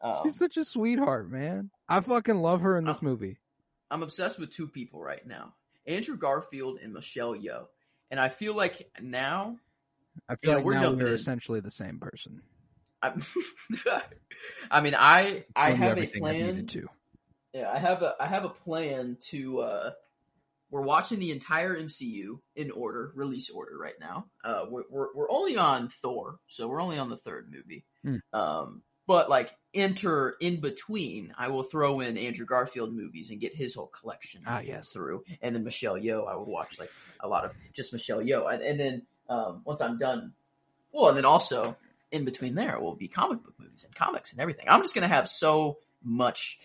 Um, 0.00 0.20
She's 0.24 0.38
such 0.38 0.56
a 0.56 0.64
sweetheart, 0.64 1.28
man. 1.30 1.70
I 1.88 2.00
fucking 2.00 2.36
love 2.40 2.60
her 2.60 2.78
in 2.78 2.84
this 2.84 3.02
movie. 3.02 3.38
I'm 3.90 4.02
obsessed 4.04 4.38
with 4.38 4.54
two 4.54 4.68
people 4.68 5.00
right 5.02 5.26
now: 5.26 5.54
Andrew 5.86 6.16
Garfield 6.16 6.78
and 6.82 6.92
Michelle 6.92 7.34
Yeoh. 7.34 7.66
And 8.10 8.20
I 8.20 8.28
feel 8.28 8.54
like 8.54 8.90
now, 9.00 9.56
I 10.28 10.36
feel 10.36 10.50
Yeah, 10.50 10.56
like 10.56 10.64
we're 10.64 10.74
now 10.74 10.92
we're 10.92 11.08
in. 11.08 11.12
essentially 11.14 11.60
the 11.60 11.70
same 11.70 11.98
person. 11.98 12.42
I, 13.02 13.12
I 14.70 14.80
mean, 14.80 14.94
I 14.94 15.44
I 15.56 15.70
you 15.70 15.76
have 15.76 15.98
a 15.98 16.06
plan. 16.06 16.66
to. 16.66 16.88
Yeah, 17.52 17.70
I 17.70 17.78
have 17.78 18.02
a 18.02 18.14
I 18.20 18.26
have 18.26 18.44
a 18.44 18.48
plan 18.50 19.16
to. 19.30 19.60
uh 19.60 19.90
We're 20.70 20.82
watching 20.82 21.18
the 21.18 21.32
entire 21.32 21.76
MCU 21.78 22.38
in 22.56 22.70
order, 22.70 23.12
release 23.14 23.50
order 23.50 23.76
right 23.78 23.98
now. 24.00 24.26
Uh, 24.44 24.66
we're 24.70 24.84
we're, 24.90 25.08
we're 25.14 25.30
only 25.30 25.56
on 25.56 25.88
Thor, 25.88 26.38
so 26.48 26.68
we're 26.68 26.80
only 26.80 26.98
on 26.98 27.10
the 27.10 27.16
third 27.16 27.50
movie. 27.52 27.84
Hmm. 28.04 28.16
Um, 28.38 28.82
but 29.06 29.28
like 29.30 29.54
enter 29.74 30.34
in 30.40 30.60
between, 30.60 31.32
I 31.36 31.48
will 31.48 31.62
throw 31.62 32.00
in 32.00 32.16
Andrew 32.18 32.46
Garfield 32.46 32.94
movies 32.94 33.30
and 33.30 33.40
get 33.40 33.54
his 33.54 33.74
whole 33.74 33.86
collection 33.88 34.42
Ah, 34.46 34.60
yes. 34.60 34.90
through, 34.92 35.24
and 35.40 35.54
then 35.54 35.64
Michelle 35.64 35.96
Yeoh, 35.96 36.28
I 36.28 36.36
would 36.36 36.48
watch 36.48 36.78
like 36.78 36.90
a 37.20 37.28
lot 37.28 37.44
of 37.44 37.52
just 37.72 37.92
Michelle 37.92 38.20
Yeoh, 38.20 38.52
and, 38.52 38.62
and 38.62 38.78
then 38.80 39.02
um, 39.28 39.62
once 39.64 39.80
I'm 39.80 39.98
done, 39.98 40.32
well, 40.92 41.08
and 41.08 41.16
then 41.16 41.24
also 41.24 41.76
in 42.10 42.24
between 42.24 42.54
there 42.54 42.78
will 42.78 42.94
be 42.94 43.08
comic 43.08 43.42
book 43.42 43.54
movies 43.58 43.84
and 43.84 43.94
comics 43.94 44.32
and 44.32 44.40
everything. 44.40 44.66
I'm 44.68 44.82
just 44.82 44.94
gonna 44.94 45.08
have 45.08 45.28
so 45.28 45.78
much 46.04 46.58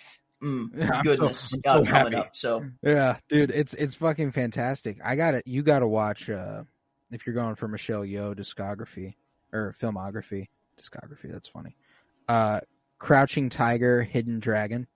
mm, 0.44 0.68
Yeah, 0.76 0.90
I'm 0.96 0.96
so- 0.96 1.02
goodness 1.04 1.54
I'm 1.54 1.60
uh, 1.66 1.86
so 1.86 1.90
coming 1.90 2.14
happy. 2.14 2.16
up. 2.28 2.36
So 2.36 2.66
Yeah, 2.84 3.18
dude, 3.30 3.52
it's 3.52 3.74
it's 3.74 3.96
fucking 3.96 4.32
fantastic. 4.32 4.98
I 5.04 5.16
got 5.16 5.34
it. 5.36 5.48
You 5.48 5.64
got 5.64 5.80
to 5.80 5.88
watch 5.88 6.30
uh 6.30 6.64
if 7.12 7.26
you're 7.26 7.36
going 7.36 7.56
for 7.56 7.70
Michelle 7.70 8.02
Yeoh 8.02 8.36
discography 8.36 9.14
or 9.54 9.74
filmography, 9.80 10.50
discography. 10.78 11.32
That's 11.32 11.48
funny. 11.48 11.78
Uh, 12.28 12.60
Crouching 13.00 13.50
Tiger, 13.50 14.04
Hidden 14.04 14.40
Dragon, 14.40 14.88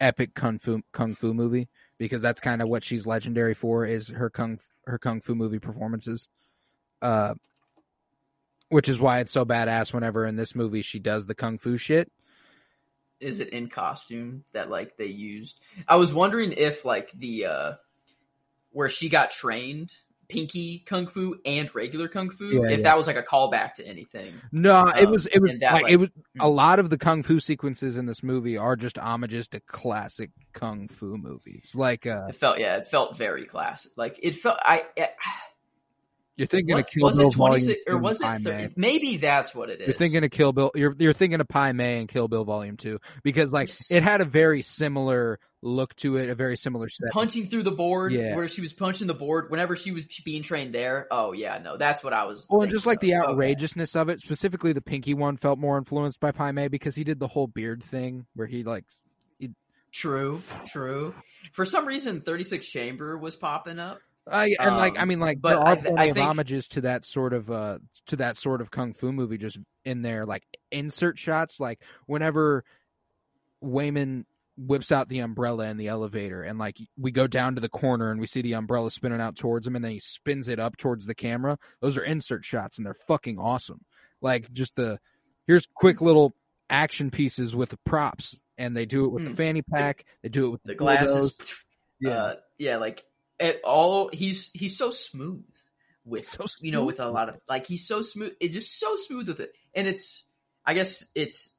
epic 0.00 0.34
kung 0.34 0.58
fu 0.58 0.82
kung 0.92 1.14
fu 1.14 1.32
movie 1.32 1.68
because 1.98 2.20
that's 2.20 2.40
kind 2.40 2.60
of 2.60 2.68
what 2.68 2.82
she's 2.82 3.06
legendary 3.06 3.54
for 3.54 3.86
is 3.86 4.08
her 4.08 4.28
kung 4.30 4.58
her 4.86 4.98
kung 4.98 5.20
fu 5.20 5.34
movie 5.34 5.60
performances. 5.60 6.28
Uh, 7.00 7.34
which 8.68 8.88
is 8.88 8.98
why 8.98 9.20
it's 9.20 9.30
so 9.30 9.44
badass 9.44 9.92
whenever 9.92 10.26
in 10.26 10.36
this 10.36 10.54
movie 10.54 10.82
she 10.82 10.98
does 10.98 11.26
the 11.26 11.34
kung 11.34 11.58
fu 11.58 11.76
shit. 11.76 12.10
is 13.20 13.40
it 13.40 13.50
in 13.50 13.68
costume 13.68 14.44
that 14.52 14.70
like 14.70 14.96
they 14.96 15.06
used? 15.06 15.60
I 15.88 15.96
was 15.96 16.12
wondering 16.12 16.52
if 16.52 16.84
like 16.84 17.10
the 17.14 17.46
uh 17.46 17.72
where 18.70 18.88
she 18.88 19.08
got 19.08 19.30
trained. 19.30 19.92
Pinky 20.28 20.80
kung 20.86 21.06
fu 21.06 21.36
and 21.44 21.72
regular 21.74 22.08
kung 22.08 22.30
fu. 22.30 22.46
Yeah, 22.46 22.70
if 22.70 22.78
yeah. 22.78 22.82
that 22.84 22.96
was 22.96 23.06
like 23.06 23.16
a 23.16 23.22
callback 23.22 23.74
to 23.74 23.86
anything, 23.86 24.34
No, 24.52 24.86
it 24.88 25.06
Um, 25.06 25.12
was 25.12 25.26
it 25.26 25.40
was 25.40 25.52
that, 25.60 25.72
like, 25.72 25.82
like- 25.84 25.92
it 25.92 25.96
was 25.96 26.10
a 26.40 26.44
Mm. 26.48 26.54
lot 26.54 26.78
of 26.78 26.90
the 26.90 26.98
kung 26.98 27.22
fu 27.22 27.40
sequences 27.40 27.96
in 27.96 28.06
this 28.06 28.22
movie 28.22 28.56
are 28.56 28.76
just 28.76 28.96
homages 28.98 29.48
to 29.48 29.60
classic 29.60 30.30
kung 30.52 30.88
fu 30.88 31.16
movies. 31.16 31.72
Like 31.74 32.06
uh 32.06 32.26
it 32.28 32.36
felt 32.36 32.58
yeah, 32.58 32.76
it 32.76 32.88
felt 32.88 33.16
very 33.16 33.44
classic. 33.46 33.92
Like 33.96 34.18
it 34.22 34.36
felt 34.36 34.58
I. 34.60 34.84
I 34.98 35.08
you're 36.36 36.48
thinking 36.48 36.74
what, 36.74 36.84
of 36.84 36.90
Kill 36.90 37.06
was 37.06 37.16
Bill 37.16 37.28
it 37.28 37.32
twenty 37.32 37.58
six 37.60 37.80
Volume 37.86 38.00
or 38.00 38.02
was 38.02 38.20
it? 38.20 38.42
30, 38.42 38.74
maybe 38.76 39.18
that's 39.18 39.54
what 39.54 39.70
it 39.70 39.80
is. 39.80 39.86
You're 39.86 39.96
thinking 39.96 40.24
of 40.24 40.30
Kill 40.32 40.52
Bill. 40.52 40.72
You're 40.74 40.92
you're 40.98 41.12
thinking 41.12 41.40
of 41.40 41.46
Pai 41.46 41.72
Mei 41.72 41.98
and 42.00 42.08
Kill 42.08 42.26
Bill 42.26 42.44
Volume 42.44 42.76
Two 42.76 42.98
because 43.22 43.52
like 43.52 43.70
it 43.88 44.02
had 44.02 44.20
a 44.20 44.24
very 44.24 44.60
similar 44.62 45.38
look 45.66 45.96
to 45.96 46.18
it, 46.18 46.28
a 46.28 46.34
very 46.34 46.56
similar 46.56 46.88
set. 46.90 47.10
punching 47.10 47.46
through 47.46 47.62
the 47.62 47.70
board 47.72 48.12
Yeah. 48.12 48.36
where 48.36 48.48
she 48.48 48.60
was 48.60 48.72
punching 48.72 49.06
the 49.06 49.14
board 49.14 49.50
whenever 49.50 49.76
she 49.76 49.92
was 49.92 50.04
being 50.24 50.42
trained 50.42 50.74
there. 50.74 51.06
Oh 51.10 51.32
yeah, 51.32 51.58
no, 51.58 51.76
that's 51.78 52.04
what 52.04 52.12
I 52.12 52.24
was. 52.26 52.46
Well, 52.50 52.60
and 52.62 52.70
just 52.70 52.84
like 52.86 52.98
of. 52.98 53.00
the 53.00 53.16
Okay. 53.16 53.30
outrageousness 53.32 53.96
of 53.96 54.08
it, 54.10 54.20
specifically 54.20 54.72
the 54.74 54.82
Pinky 54.82 55.14
one 55.14 55.36
felt 55.38 55.58
more 55.58 55.78
influenced 55.78 56.20
by 56.20 56.32
Pai 56.32 56.52
Mei 56.52 56.68
because 56.68 56.94
he 56.94 57.02
did 57.02 57.18
the 57.18 57.28
whole 57.28 57.46
beard 57.46 57.82
thing 57.82 58.26
where 58.34 58.46
he 58.46 58.62
like 58.62 58.84
True, 59.92 60.42
true. 60.72 61.14
For 61.52 61.64
some 61.64 61.86
reason, 61.86 62.20
Thirty 62.22 62.42
Six 62.42 62.66
Chamber 62.66 63.16
was 63.16 63.36
popping 63.36 63.78
up. 63.78 64.00
I 64.26 64.54
and 64.58 64.76
like 64.76 64.98
I 64.98 65.02
Um, 65.02 65.08
mean 65.08 65.20
like 65.20 65.40
but 65.40 65.50
there 65.50 65.58
are 65.60 65.66
I- 65.68 65.74
plenty 65.76 65.98
I 65.98 66.04
of 66.06 66.14
think- 66.14 66.26
homages 66.26 66.66
to 66.68 66.80
that 66.82 67.04
sort 67.04 67.32
of 67.32 67.50
uh 67.50 67.78
to 68.06 68.16
that 68.16 68.36
sort 68.36 68.60
of 68.60 68.70
kung 68.70 68.92
fu 68.92 69.12
movie 69.12 69.38
just 69.38 69.58
in 69.84 70.02
there 70.02 70.26
like 70.26 70.42
insert 70.72 71.16
shots 71.18 71.60
like 71.60 71.80
whenever 72.06 72.64
Waymond 73.62 74.24
whips 74.56 74.92
out 74.92 75.08
the 75.08 75.18
umbrella 75.18 75.66
in 75.68 75.76
the 75.76 75.88
elevator 75.88 76.42
and 76.42 76.58
like 76.58 76.76
we 76.96 77.10
go 77.10 77.26
down 77.26 77.54
to 77.56 77.60
the 77.60 77.68
corner 77.68 78.10
and 78.10 78.20
we 78.20 78.26
see 78.26 78.40
the 78.42 78.54
umbrella 78.54 78.90
spinning 78.90 79.20
out 79.20 79.34
towards 79.36 79.66
him 79.66 79.74
and 79.74 79.84
then 79.84 79.90
he 79.92 79.98
spins 79.98 80.46
it 80.48 80.60
up 80.60 80.76
towards 80.76 81.06
the 81.06 81.14
camera 81.14 81.58
those 81.80 81.96
are 81.96 82.04
insert 82.04 82.44
shots 82.44 82.78
and 82.78 82.86
they're 82.86 82.94
fucking 82.94 83.38
awesome 83.38 83.80
like 84.20 84.52
just 84.52 84.76
the 84.76 84.98
here's 85.48 85.66
quick 85.74 86.00
little 86.00 86.34
action 86.70 87.10
pieces 87.10 87.54
with 87.54 87.68
the 87.70 87.78
props 87.84 88.38
and 88.56 88.76
they 88.76 88.86
do 88.86 89.04
it 89.04 89.10
with 89.12 89.24
the 89.24 89.30
Mm. 89.30 89.36
fanny 89.36 89.62
pack 89.62 90.04
they 90.22 90.28
do 90.28 90.46
it 90.46 90.50
with 90.50 90.62
The 90.64 90.74
dildos. 90.74 90.76
glasses, 90.78 91.36
yeah 92.00 92.10
uh, 92.10 92.34
yeah, 92.58 92.76
like 92.76 93.04
it 93.40 93.60
all. 93.64 94.08
He's 94.12 94.50
he's 94.54 94.76
so 94.76 94.92
smooth 94.92 95.44
with 96.04 96.24
So 96.26 96.46
you 96.62 96.70
know 96.70 96.84
with 96.84 97.00
a 97.00 97.08
lot 97.10 97.28
of 97.28 97.36
like 97.48 97.66
he's 97.66 97.86
so 97.88 98.02
smooth. 98.02 98.32
It's 98.40 98.54
just 98.54 98.78
so 98.78 98.94
smooth 98.96 99.26
with 99.28 99.40
it, 99.40 99.52
and 99.74 99.88
it's. 99.88 100.22
I 100.64 100.74
guess 100.74 101.04
it's 101.16 101.50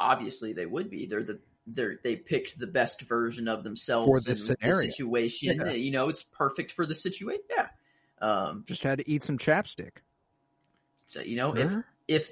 obviously 0.00 0.52
they 0.54 0.64
would 0.66 0.88
be. 0.90 1.06
They're 1.06 1.22
the 1.22 1.40
they 1.66 1.96
they 2.02 2.16
picked 2.16 2.58
the 2.58 2.66
best 2.66 3.02
version 3.02 3.46
of 3.48 3.62
themselves 3.64 4.06
For 4.06 4.20
this 4.20 4.48
in 4.48 4.56
scenario. 4.56 4.86
the 4.86 4.92
situation. 4.92 5.60
Yeah. 5.60 5.70
You 5.72 5.90
know, 5.92 6.08
it's 6.08 6.22
perfect 6.22 6.72
for 6.72 6.86
the 6.86 6.94
situation. 6.94 7.42
Yeah. 7.56 7.68
Um. 8.20 8.64
just 8.66 8.82
had 8.82 8.98
to 8.98 9.08
eat 9.10 9.22
some 9.24 9.36
chapstick 9.38 9.98
So 11.06 11.20
you 11.22 11.36
know 11.36 11.54
if 11.56 11.70
Sure. 11.70 11.84
if 12.08 12.30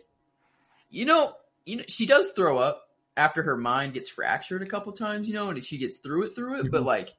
you 0.88 1.04
know 1.04 1.34
you 1.66 1.76
know 1.78 1.84
she 1.88 2.06
does 2.06 2.30
throw 2.30 2.58
up 2.58 2.88
after 3.16 3.42
her 3.42 3.56
mind 3.56 3.94
gets 3.94 4.08
fractured 4.08 4.62
a 4.62 4.66
couple 4.66 4.92
times 4.92 5.26
you 5.26 5.34
know 5.34 5.50
and 5.50 5.64
she 5.64 5.78
gets 5.78 5.98
through 5.98 6.24
it 6.26 6.34
through 6.34 6.60
it 6.60 6.70
but 6.70 6.82
Mhm. 6.82 6.86
like 6.86 7.14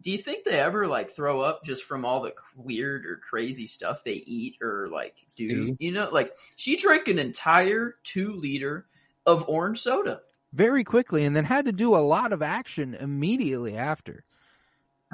do 0.00 0.10
you 0.12 0.18
think 0.18 0.44
they 0.44 0.58
ever 0.60 0.86
like 0.86 1.10
throw 1.16 1.40
up 1.40 1.64
just 1.64 1.82
from 1.82 2.04
all 2.04 2.22
the 2.22 2.32
weird 2.54 3.04
or 3.06 3.16
crazy 3.16 3.66
stuff 3.66 4.04
they 4.04 4.12
eat 4.12 4.56
or 4.62 4.88
like 4.88 5.16
do 5.34 5.74
you 5.80 5.90
know 5.92 6.08
like 6.10 6.32
she 6.54 6.76
drank 6.76 7.08
an 7.08 7.18
entire 7.18 7.96
two 8.04 8.34
liter 8.34 8.86
of 9.26 9.48
orange 9.48 9.80
soda 9.80 10.20
very 10.52 10.84
quickly 10.84 11.24
and 11.24 11.34
then 11.36 11.44
had 11.44 11.66
to 11.66 11.72
do 11.72 11.94
a 11.94 11.98
lot 11.98 12.32
of 12.32 12.42
action 12.42 12.94
immediately 12.94 13.76
after. 13.76 14.24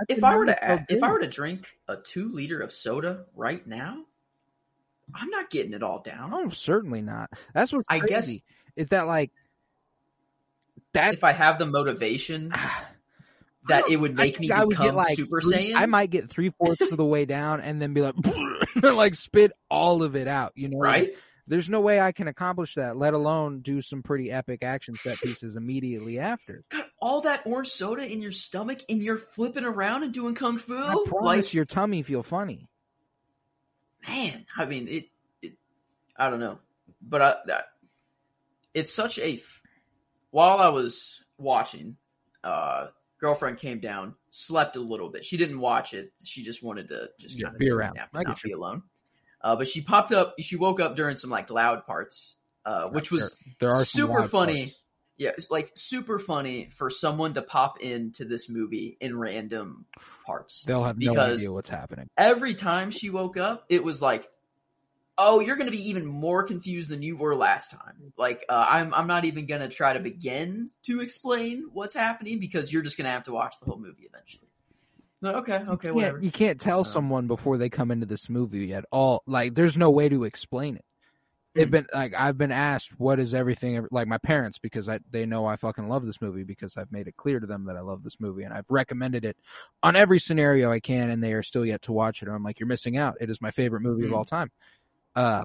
if 0.08 0.22
i 0.24 0.36
were 0.36 0.46
to 0.46 0.64
add, 0.64 0.86
if 0.88 1.02
i 1.02 1.10
were 1.10 1.18
to 1.18 1.26
drink 1.26 1.66
a 1.88 1.96
two 1.96 2.30
liter 2.32 2.60
of 2.60 2.72
soda 2.72 3.24
right 3.34 3.66
now 3.66 4.02
i'm 5.14 5.28
not 5.30 5.50
getting 5.50 5.72
it 5.74 5.82
all 5.82 6.00
down 6.00 6.30
Oh, 6.32 6.48
certainly 6.48 7.02
not. 7.02 7.30
That's 7.54 7.72
what 7.72 7.84
I 7.88 7.98
guess- 8.00 8.30
is 8.76 8.88
that 8.88 9.06
like 9.06 9.30
that 10.94 11.14
if 11.14 11.24
i 11.24 11.32
have 11.32 11.58
the 11.58 11.66
motivation 11.66 12.52
that 13.68 13.88
it 13.88 13.96
would 13.96 14.16
make 14.16 14.40
me 14.40 14.50
I 14.50 14.60
would 14.64 14.70
become 14.70 14.86
get 14.86 14.94
like 14.94 15.16
Super 15.16 15.40
Saiyan. 15.40 15.74
I 15.76 15.86
might 15.86 16.10
get 16.10 16.28
three 16.28 16.50
fourths 16.50 16.90
of 16.90 16.96
the 16.96 17.04
way 17.04 17.24
down 17.26 17.60
and 17.60 17.80
then 17.80 17.94
be 17.94 18.00
like, 18.00 18.14
like 18.82 19.14
spit 19.14 19.52
all 19.70 20.02
of 20.02 20.16
it 20.16 20.26
out. 20.26 20.50
You 20.56 20.70
know, 20.70 20.78
right? 20.78 21.14
There's 21.52 21.68
no 21.68 21.82
way 21.82 22.00
I 22.00 22.12
can 22.12 22.28
accomplish 22.28 22.76
that, 22.76 22.96
let 22.96 23.12
alone 23.12 23.60
do 23.60 23.82
some 23.82 24.02
pretty 24.02 24.30
epic 24.30 24.64
action 24.64 24.94
set 24.94 25.20
pieces 25.20 25.54
immediately 25.54 26.18
after. 26.18 26.64
Got 26.70 26.86
all 26.98 27.20
that 27.20 27.42
orange 27.44 27.68
soda 27.68 28.10
in 28.10 28.22
your 28.22 28.32
stomach, 28.32 28.78
and 28.88 29.02
you're 29.02 29.18
flipping 29.18 29.66
around 29.66 30.02
and 30.02 30.14
doing 30.14 30.34
kung 30.34 30.56
fu. 30.56 30.74
I 30.74 30.96
promise 31.04 31.48
like, 31.48 31.52
your 31.52 31.66
tummy 31.66 32.00
feel 32.00 32.22
funny. 32.22 32.70
man, 34.08 34.46
I 34.56 34.64
mean, 34.64 34.88
it. 34.88 35.04
it 35.42 35.52
I 36.16 36.30
don't 36.30 36.40
know, 36.40 36.58
but 37.02 37.20
I, 37.20 37.34
that 37.48 37.64
it's 38.72 38.94
such 38.94 39.18
a 39.18 39.38
While 40.30 40.56
I 40.56 40.68
was 40.68 41.22
watching, 41.36 41.98
uh, 42.42 42.86
girlfriend 43.20 43.58
came 43.58 43.80
down, 43.80 44.14
slept 44.30 44.76
a 44.76 44.80
little 44.80 45.10
bit. 45.10 45.22
She 45.22 45.36
didn't 45.36 45.60
watch 45.60 45.92
it. 45.92 46.14
She 46.24 46.44
just 46.44 46.62
wanted 46.62 46.88
to 46.88 47.10
just 47.20 47.38
Yeah, 47.38 47.48
kind 47.48 47.56
of 47.56 47.60
be 47.60 47.70
around. 47.70 47.96
nap 47.96 48.08
I 48.14 48.22
not 48.22 48.42
be 48.42 48.52
alone. 48.52 48.84
Uh, 49.42 49.56
but 49.56 49.68
she 49.68 49.80
popped 49.80 50.12
up. 50.12 50.34
She 50.40 50.56
woke 50.56 50.80
up 50.80 50.96
during 50.96 51.16
some 51.16 51.30
like 51.30 51.50
loud 51.50 51.84
parts, 51.86 52.36
uh, 52.64 52.88
which 52.88 53.10
was 53.10 53.34
There, 53.58 53.70
there 53.70 53.78
are 53.78 53.84
super 53.84 54.28
funny. 54.28 54.64
parts. 54.66 54.78
Yeah, 55.18 55.30
it's 55.36 55.50
like 55.50 55.72
super 55.74 56.18
funny 56.18 56.70
for 56.76 56.90
someone 56.90 57.34
to 57.34 57.42
pop 57.42 57.80
into 57.80 58.24
this 58.24 58.48
movie 58.48 58.96
in 59.00 59.16
random 59.16 59.86
parts. 60.26 60.64
They'll 60.64 60.84
have 60.84 60.98
no 60.98 61.16
idea 61.16 61.52
what's 61.52 61.70
happening. 61.70 62.08
Every 62.16 62.54
time 62.54 62.90
she 62.90 63.10
woke 63.10 63.36
up, 63.36 63.64
it 63.68 63.84
was 63.84 64.00
like, 64.00 64.28
"Oh, 65.18 65.40
you're 65.40 65.56
going 65.56 65.70
to 65.70 65.76
be 65.76 65.90
even 65.90 66.06
more 66.06 66.44
confused 66.44 66.88
than 66.88 67.02
you 67.02 67.16
were 67.16 67.36
last 67.36 67.70
time." 67.70 68.12
Like, 68.16 68.44
uh, 68.48 68.66
I'm 68.68 68.94
I'm 68.94 69.06
not 69.06 69.24
even 69.24 69.46
going 69.46 69.60
to 69.60 69.68
try 69.68 69.92
to 69.92 70.00
begin 70.00 70.70
to 70.86 71.00
explain 71.00 71.68
what's 71.72 71.94
happening 71.94 72.40
because 72.40 72.72
you're 72.72 72.82
just 72.82 72.96
going 72.96 73.06
to 73.06 73.12
have 73.12 73.24
to 73.24 73.32
watch 73.32 73.54
the 73.60 73.66
whole 73.66 73.78
movie 73.78 74.08
eventually. 74.12 74.48
No, 75.22 75.34
okay, 75.36 75.64
okay, 75.68 75.88
Yeah, 75.88 75.94
whatever. 75.94 76.18
you 76.20 76.30
can't 76.32 76.60
tell 76.60 76.80
Um, 76.80 76.84
someone 76.84 77.26
before 77.28 77.56
they 77.56 77.68
come 77.70 77.90
into 77.92 78.06
this 78.06 78.28
movie 78.28 78.74
at 78.74 78.84
all. 78.90 79.22
Like, 79.26 79.54
there's 79.54 79.76
no 79.76 79.90
way 79.90 80.08
to 80.08 80.24
explain 80.24 80.76
it. 80.76 80.84
they've 81.54 81.68
Mm. 81.68 81.70
been 81.70 81.86
like 81.92 82.14
I've 82.14 82.38
been 82.38 82.50
asked 82.50 82.98
what 82.98 83.20
is 83.20 83.34
everything 83.34 83.86
like 83.90 84.08
my 84.08 84.16
parents 84.16 84.58
because 84.58 84.88
I 84.88 85.00
they 85.10 85.26
know 85.26 85.44
I 85.44 85.56
fucking 85.56 85.86
love 85.86 86.06
this 86.06 86.18
movie 86.22 86.44
because 86.44 86.78
I've 86.78 86.90
made 86.90 87.08
it 87.08 87.16
clear 87.18 87.40
to 87.40 87.46
them 87.46 87.66
that 87.66 87.76
I 87.76 87.80
love 87.82 88.02
this 88.02 88.18
movie 88.18 88.42
and 88.44 88.54
I've 88.54 88.70
recommended 88.70 89.26
it 89.26 89.36
on 89.82 89.94
every 89.94 90.18
scenario 90.18 90.72
I 90.72 90.80
can 90.80 91.10
and 91.10 91.22
they 91.22 91.34
are 91.34 91.42
still 91.42 91.66
yet 91.66 91.82
to 91.82 91.92
watch 91.92 92.22
it. 92.22 92.26
And 92.28 92.34
I'm 92.34 92.42
like, 92.42 92.58
you're 92.58 92.66
missing 92.66 92.96
out. 92.96 93.18
It 93.20 93.28
is 93.28 93.40
my 93.42 93.50
favorite 93.50 93.82
movie 93.82 94.06
of 94.06 94.12
Mm. 94.12 94.16
all 94.16 94.24
time. 94.24 94.50
Uh, 95.14 95.44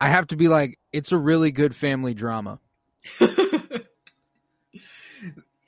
I 0.00 0.10
have 0.10 0.28
to 0.28 0.36
be 0.36 0.46
like, 0.46 0.78
it's 0.92 1.10
a 1.10 1.18
really 1.18 1.50
good 1.50 1.74
family 1.74 2.14
drama. 2.14 2.60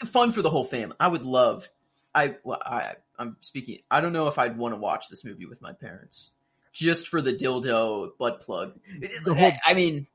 Fun 0.06 0.30
for 0.32 0.40
the 0.42 0.50
whole 0.50 0.64
family. 0.64 0.94
I 1.00 1.08
would 1.08 1.22
love. 1.22 1.68
I 2.14 2.36
well, 2.42 2.60
I 2.64 2.94
I'm 3.18 3.36
speaking. 3.40 3.78
I 3.90 4.00
don't 4.00 4.12
know 4.12 4.26
if 4.26 4.38
I'd 4.38 4.56
want 4.56 4.72
to 4.74 4.78
watch 4.78 5.08
this 5.08 5.24
movie 5.24 5.46
with 5.46 5.62
my 5.62 5.72
parents, 5.72 6.30
just 6.72 7.08
for 7.08 7.22
the 7.22 7.32
dildo 7.32 8.10
butt 8.18 8.40
plug. 8.40 8.78
Whole- 9.24 9.52
I 9.64 9.74
mean, 9.74 10.06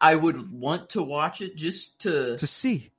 I 0.00 0.14
would 0.14 0.50
want 0.50 0.90
to 0.90 1.02
watch 1.02 1.40
it 1.40 1.56
just 1.56 2.00
to, 2.00 2.36
To 2.38 2.46
see, 2.46 2.90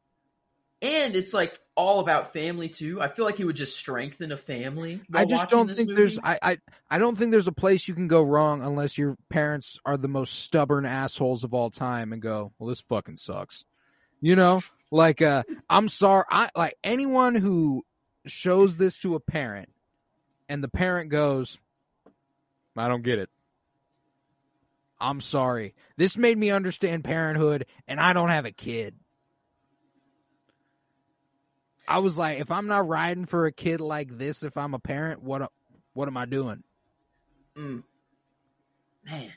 and 0.82 1.16
it's 1.16 1.34
like 1.34 1.60
all 1.76 2.00
about 2.00 2.32
family 2.34 2.70
too. 2.70 3.02
I 3.02 3.08
feel 3.08 3.26
like 3.26 3.40
it 3.40 3.46
would 3.46 3.56
just 3.56 3.76
strengthen 3.76 4.32
a 4.32 4.38
family. 4.38 5.02
I 5.14 5.26
just 5.26 5.50
don't 5.50 5.70
think 5.70 5.90
movie. 5.90 6.02
there's 6.02 6.20
I, 6.20 6.38
I 6.42 6.58
I 6.90 6.98
don't 7.00 7.18
think 7.18 7.32
there's 7.32 7.48
a 7.48 7.52
place 7.52 7.88
you 7.88 7.94
can 7.94 8.08
go 8.08 8.22
wrong 8.22 8.62
unless 8.62 8.98
your 8.98 9.18
parents 9.30 9.80
are 9.86 9.98
the 9.98 10.08
most 10.08 10.40
stubborn 10.40 10.86
assholes 10.86 11.44
of 11.44 11.54
all 11.54 11.70
time 11.72 12.14
and 12.14 12.22
go, 12.22 12.52
well, 12.60 12.70
this 12.70 12.82
fucking 12.82 13.18
sucks. 13.18 13.66
You 14.22 14.36
know, 14.36 14.62
like 14.92 15.22
uh, 15.22 15.44
I'm 15.70 15.90
sorry, 15.90 16.26
I 16.30 16.50
like 16.56 16.76
anyone 16.84 17.36
who 17.36 17.84
shows 18.26 18.78
this 18.78 19.00
to 19.00 19.16
a 19.16 19.20
parent, 19.20 19.70
and 20.48 20.64
the 20.64 20.68
parent 20.68 21.10
goes, 21.10 21.58
I 22.78 22.88
don't 22.88 23.04
get 23.04 23.20
it. 23.20 23.30
I'm 25.00 25.20
sorry. 25.20 25.74
This 25.98 26.16
made 26.16 26.38
me 26.38 26.52
understand 26.52 27.04
parenthood, 27.04 27.66
and 27.88 28.00
I 28.00 28.14
don't 28.14 28.30
have 28.30 28.46
a 28.46 28.52
kid. 28.52 28.96
I 31.88 31.98
was 31.98 32.18
like, 32.18 32.40
if 32.40 32.52
I'm 32.52 32.68
not 32.68 32.88
riding 32.88 33.26
for 33.26 33.48
a 33.48 33.52
kid 33.52 33.82
like 33.82 34.18
this, 34.18 34.44
if 34.44 34.56
I'm 34.56 34.76
a 34.76 34.80
parent, 34.80 35.24
what 35.24 35.52
what 35.94 36.08
am 36.08 36.16
I 36.16 36.26
doing? 36.26 36.64
Mm. 37.58 37.84
Man, 39.04 39.32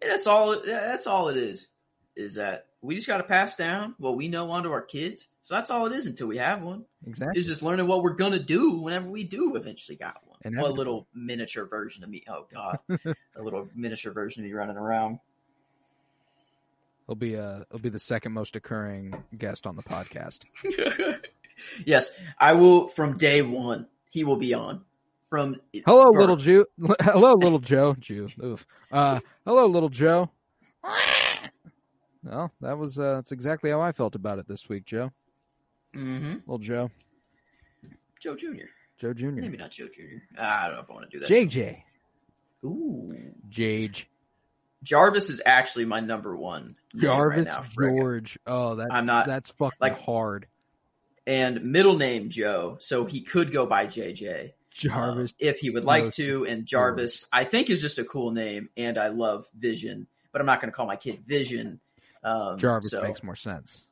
that's 0.00 0.28
all. 0.28 0.62
That's 0.64 1.08
all 1.08 1.28
it 1.28 1.36
is. 1.36 1.66
Is 2.14 2.34
that 2.34 2.66
we 2.82 2.96
just 2.96 3.06
got 3.06 3.18
to 3.18 3.22
pass 3.24 3.54
down 3.56 3.94
what 3.98 4.16
we 4.16 4.28
know 4.28 4.50
onto 4.50 4.70
our 4.70 4.82
kids. 4.82 5.28
So 5.42 5.54
that's 5.54 5.70
all 5.70 5.86
it 5.86 5.92
is 5.92 6.06
until 6.06 6.26
we 6.26 6.38
have 6.38 6.62
one. 6.62 6.84
Exactly. 7.06 7.40
Is 7.40 7.46
just 7.46 7.62
learning 7.62 7.86
what 7.86 8.02
we're 8.02 8.14
gonna 8.14 8.42
do 8.42 8.72
whenever 8.72 9.08
we 9.08 9.24
do 9.24 9.56
eventually 9.56 9.96
got 9.96 10.16
one. 10.26 10.38
And 10.44 10.56
Well, 10.56 10.70
a 10.70 10.72
little 10.72 11.06
miniature 11.14 11.64
version 11.64 12.04
of 12.04 12.10
me. 12.10 12.24
Oh 12.28 12.46
God, 12.52 12.78
a 13.36 13.42
little 13.42 13.68
miniature 13.74 14.12
version 14.12 14.42
of 14.42 14.48
me 14.48 14.52
running 14.52 14.76
around. 14.76 15.18
He'll 17.06 17.16
be 17.16 17.36
uh 17.36 17.64
he'll 17.70 17.80
be 17.80 17.88
the 17.88 17.98
second 17.98 18.32
most 18.32 18.56
occurring 18.56 19.14
guest 19.36 19.66
on 19.66 19.76
the 19.76 19.82
podcast. 19.82 20.40
yes, 21.86 22.10
I 22.38 22.54
will. 22.54 22.88
From 22.88 23.16
day 23.16 23.42
one, 23.42 23.86
he 24.10 24.24
will 24.24 24.36
be 24.36 24.54
on. 24.54 24.82
From 25.28 25.56
Hello, 25.86 26.10
birth. 26.12 26.20
little 26.20 26.36
Jew. 26.36 26.66
Hello, 27.00 27.34
little 27.34 27.58
Joe. 27.58 27.94
Jew. 27.98 28.28
Oof. 28.42 28.66
Uh, 28.90 29.20
hello, 29.46 29.66
little 29.66 29.88
Joe. 29.88 30.30
Well, 32.24 32.52
that 32.60 32.78
was 32.78 32.98
uh, 32.98 33.14
that's 33.14 33.32
exactly 33.32 33.70
how 33.70 33.80
I 33.80 33.92
felt 33.92 34.14
about 34.14 34.38
it 34.38 34.46
this 34.48 34.68
week, 34.68 34.84
Joe. 34.84 35.10
Mm-hmm. 35.94 36.34
Little 36.46 36.58
Joe, 36.58 36.90
Joe 38.20 38.36
Junior. 38.36 38.68
Joe 38.98 39.12
Junior, 39.12 39.42
Maybe 39.42 39.56
not 39.56 39.72
Joe 39.72 39.88
Junior. 39.94 40.22
I 40.38 40.66
don't 40.68 40.76
know 40.76 40.82
if 40.82 40.90
I 40.90 40.92
want 40.94 41.10
to 41.10 41.18
do 41.18 41.24
that. 41.26 41.28
JJ, 41.28 41.82
Ooh. 42.64 43.12
Jage, 43.48 44.08
Jarvis 44.84 45.28
is 45.28 45.42
actually 45.44 45.84
my 45.86 45.98
number 46.00 46.36
one. 46.36 46.76
Jarvis 46.96 47.46
right 47.76 47.96
George. 47.96 48.38
Oh, 48.46 48.76
that 48.76 48.92
I'm 48.92 49.06
not 49.06 49.26
that's 49.26 49.50
fucking 49.50 49.76
like- 49.80 50.00
hard. 50.00 50.46
and 51.26 51.64
middle 51.64 51.96
name 51.98 52.30
Joe, 52.30 52.76
so 52.80 53.04
he 53.04 53.22
could 53.22 53.52
go 53.52 53.66
by 53.66 53.86
JJ 53.86 54.52
Jarvis. 54.70 55.32
um, 55.32 55.36
if 55.40 55.58
he 55.58 55.70
would 55.70 55.84
like 55.84 56.14
to. 56.14 56.46
And 56.46 56.64
Jarvis, 56.64 57.26
I 57.32 57.44
think, 57.44 57.68
is 57.70 57.80
just 57.80 57.98
a 57.98 58.04
cool 58.04 58.30
name, 58.30 58.68
and 58.76 58.96
I 58.98 59.08
love 59.08 59.46
Vision, 59.58 60.06
but 60.30 60.40
I'm 60.40 60.46
not 60.46 60.60
going 60.60 60.70
to 60.70 60.76
call 60.76 60.86
my 60.86 60.96
kid 60.96 61.24
Vision. 61.26 61.80
Um, 62.24 62.58
Jarvis 62.58 62.90
so 62.90 63.02
makes 63.02 63.22
more 63.22 63.36
sense. 63.36 63.84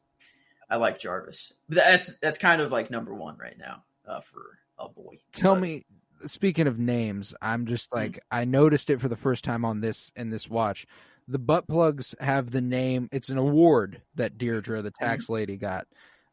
I 0.68 0.76
like 0.76 0.98
Jarvis, 1.00 1.52
but 1.68 1.76
that's 1.76 2.14
that's 2.20 2.38
kind 2.38 2.60
of 2.60 2.70
like 2.70 2.90
number 2.90 3.12
one 3.14 3.36
right 3.38 3.58
now 3.58 3.82
uh, 4.06 4.20
for 4.20 4.58
a 4.78 4.88
boy. 4.88 5.18
Tell 5.32 5.54
But- 5.54 5.60
me, 5.62 5.86
speaking 6.26 6.66
of 6.68 6.78
names, 6.78 7.34
I'm 7.42 7.60
Hmm. 7.62 7.66
just 7.66 7.92
like 7.92 8.20
I 8.30 8.44
noticed 8.44 8.88
it 8.90 9.00
for 9.00 9.08
the 9.08 9.16
first 9.16 9.42
time 9.44 9.64
on 9.64 9.80
this 9.80 10.12
in 10.14 10.30
this 10.30 10.48
watch. 10.48 10.86
The 11.26 11.38
butt 11.40 11.66
plugs 11.68 12.14
have 12.20 12.50
the 12.50 12.60
name. 12.60 13.08
It's 13.12 13.28
an 13.30 13.38
award 13.38 14.02
that 14.14 14.38
Deirdre, 14.38 14.82
the 14.82 14.90
tax 14.92 15.26
Hmm. 15.26 15.32
lady, 15.34 15.56
got. 15.56 15.86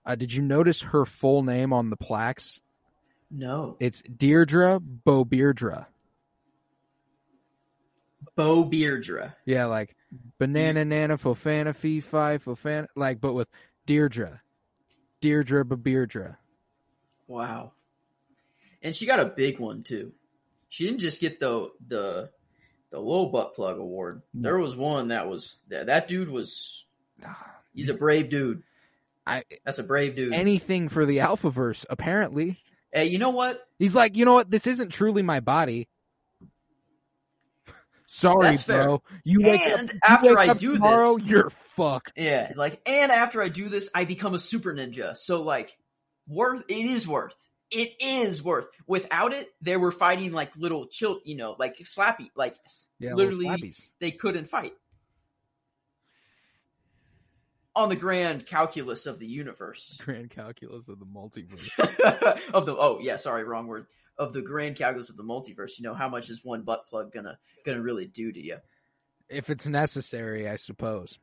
Uh, 0.06 0.16
did 0.16 0.32
you 0.32 0.42
notice 0.42 0.82
her 0.84 1.06
full 1.06 1.42
name 1.44 1.74
on 1.74 1.90
the 1.90 1.98
plaques? 1.98 2.62
no 3.30 3.76
It's 3.82 4.02
Deirdre 4.04 4.80
Beaubeirdre. 4.80 5.86
Bo 8.36 8.64
Beardra. 8.64 9.34
Yeah, 9.46 9.66
like 9.66 9.96
banana 10.40 10.86
nana 10.86 11.18
fofana 11.18 11.76
fee 11.76 12.02
fi 12.02 12.38
fofana, 12.38 12.88
like 12.96 13.20
but 13.22 13.34
with 13.34 13.48
Deirdre, 13.86 14.42
Deirdre 15.22 15.66
Beaubeirdre. 15.66 16.38
Wow, 17.28 17.74
and 18.82 18.96
she 18.96 19.06
got 19.06 19.20
a 19.20 19.26
big 19.26 19.60
one 19.60 19.84
too. 19.84 20.14
She 20.70 20.86
didn't 20.86 21.00
just 21.00 21.22
get 21.22 21.40
the 21.40 21.70
the 21.88 22.30
the 22.90 23.00
low 23.00 23.28
butt 23.28 23.54
plug 23.54 23.78
award. 23.78 24.22
Mm. 24.36 24.44
There 24.44 24.58
was 24.58 24.76
one 24.76 25.10
that 25.10 25.28
was 25.28 25.58
that 25.70 25.88
that 25.88 26.08
dude 26.08 26.30
was 26.30 26.86
ah, 27.26 27.38
he's 27.74 27.90
a 27.90 27.94
brave 27.94 28.30
dude. 28.30 28.64
I 29.26 29.44
That's 29.66 29.78
a 29.78 29.84
brave 29.84 30.16
dude. 30.16 30.34
anything 30.34 30.88
for 30.88 31.06
the 31.06 31.18
Alphaverse. 31.18 31.86
Apparently, 31.90 32.58
hey, 32.94 33.08
you 33.08 33.20
know 33.20 33.32
what? 33.32 33.68
he's 33.78 33.94
like, 33.96 34.16
you 34.16 34.24
know 34.24 34.36
what? 34.36 34.50
This 34.50 34.68
isn't 34.68 34.90
truly 34.90 35.22
my 35.22 35.42
body. 35.42 35.90
Sorry, 38.10 38.50
That's 38.52 38.62
fair. 38.64 38.84
bro. 38.86 39.04
You 39.26 39.42
wake 39.44 39.62
up, 39.68 39.80
And 39.80 39.90
you 39.92 40.00
after 40.04 40.28
wake 40.36 40.38
I 40.50 40.54
do 40.54 40.74
tomorrow, 40.74 41.18
this, 41.18 41.28
you're 41.28 41.50
fucked. 41.50 42.14
yeah, 42.16 42.54
like, 42.56 42.82
and 42.88 43.12
after 43.12 43.42
I 43.42 43.50
do 43.50 43.68
this, 43.70 43.90
I 43.94 44.06
become 44.06 44.34
a 44.34 44.40
super 44.40 44.74
ninja. 44.74 45.16
So 45.18 45.44
like, 45.44 45.78
worth 46.28 46.64
it 46.70 46.74
is 46.86 47.06
worth. 47.08 47.36
It 47.70 47.92
is 48.02 48.42
worth. 48.42 48.68
Without 48.88 49.34
it, 49.34 49.50
they 49.62 49.76
were 49.76 49.92
fighting 49.92 50.32
like 50.32 50.56
little 50.56 50.88
chill, 50.88 51.20
you 51.26 51.36
know, 51.36 51.58
like 51.60 51.78
slappy, 51.80 52.30
like 52.34 52.56
Yeah, 52.98 53.14
literally 53.14 53.74
they 54.00 54.12
couldn't 54.12 54.50
fight. 54.50 54.74
On 57.76 57.90
the 57.90 57.96
grand 57.96 58.46
calculus 58.46 59.06
of 59.06 59.20
the 59.20 59.28
universe. 59.28 60.00
Grand 60.04 60.32
calculus 60.32 60.90
of 60.90 60.98
the 61.00 61.06
multiverse. 61.06 61.70
of 62.54 62.66
the 62.66 62.76
oh 62.76 63.00
yeah, 63.02 63.18
sorry, 63.18 63.44
wrong 63.44 63.68
word. 63.68 63.86
Of 64.20 64.34
the 64.34 64.42
grand 64.42 64.76
calculus 64.76 65.10
of 65.10 65.18
the 65.18 65.24
multiverse, 65.24 65.78
you 65.78 65.84
know, 65.84 65.94
how 65.94 66.10
much 66.10 66.30
is 66.30 66.44
one 66.44 66.64
butt 66.64 66.88
plug 66.88 67.14
gonna 67.14 67.38
gonna 67.66 67.82
really 67.82 68.06
do 68.08 68.32
to 68.32 68.40
you? 68.40 68.58
if 69.30 69.50
it's 69.50 69.68
necessary, 69.68 70.48
I 70.48 70.56
suppose. 70.56 71.20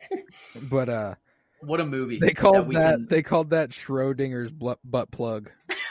but 0.70 0.88
uh, 0.88 1.14
What 1.60 1.80
a 1.80 1.86
movie. 1.86 2.18
they 2.18 2.34
called 2.34 2.66
we 2.68 2.74
that, 2.74 2.96
can- 2.96 3.06
they 3.08 3.22
called 3.22 3.50
that 3.50 3.70
Schrodinger's 3.70 4.50
butt 4.52 5.10
plug 5.12 5.50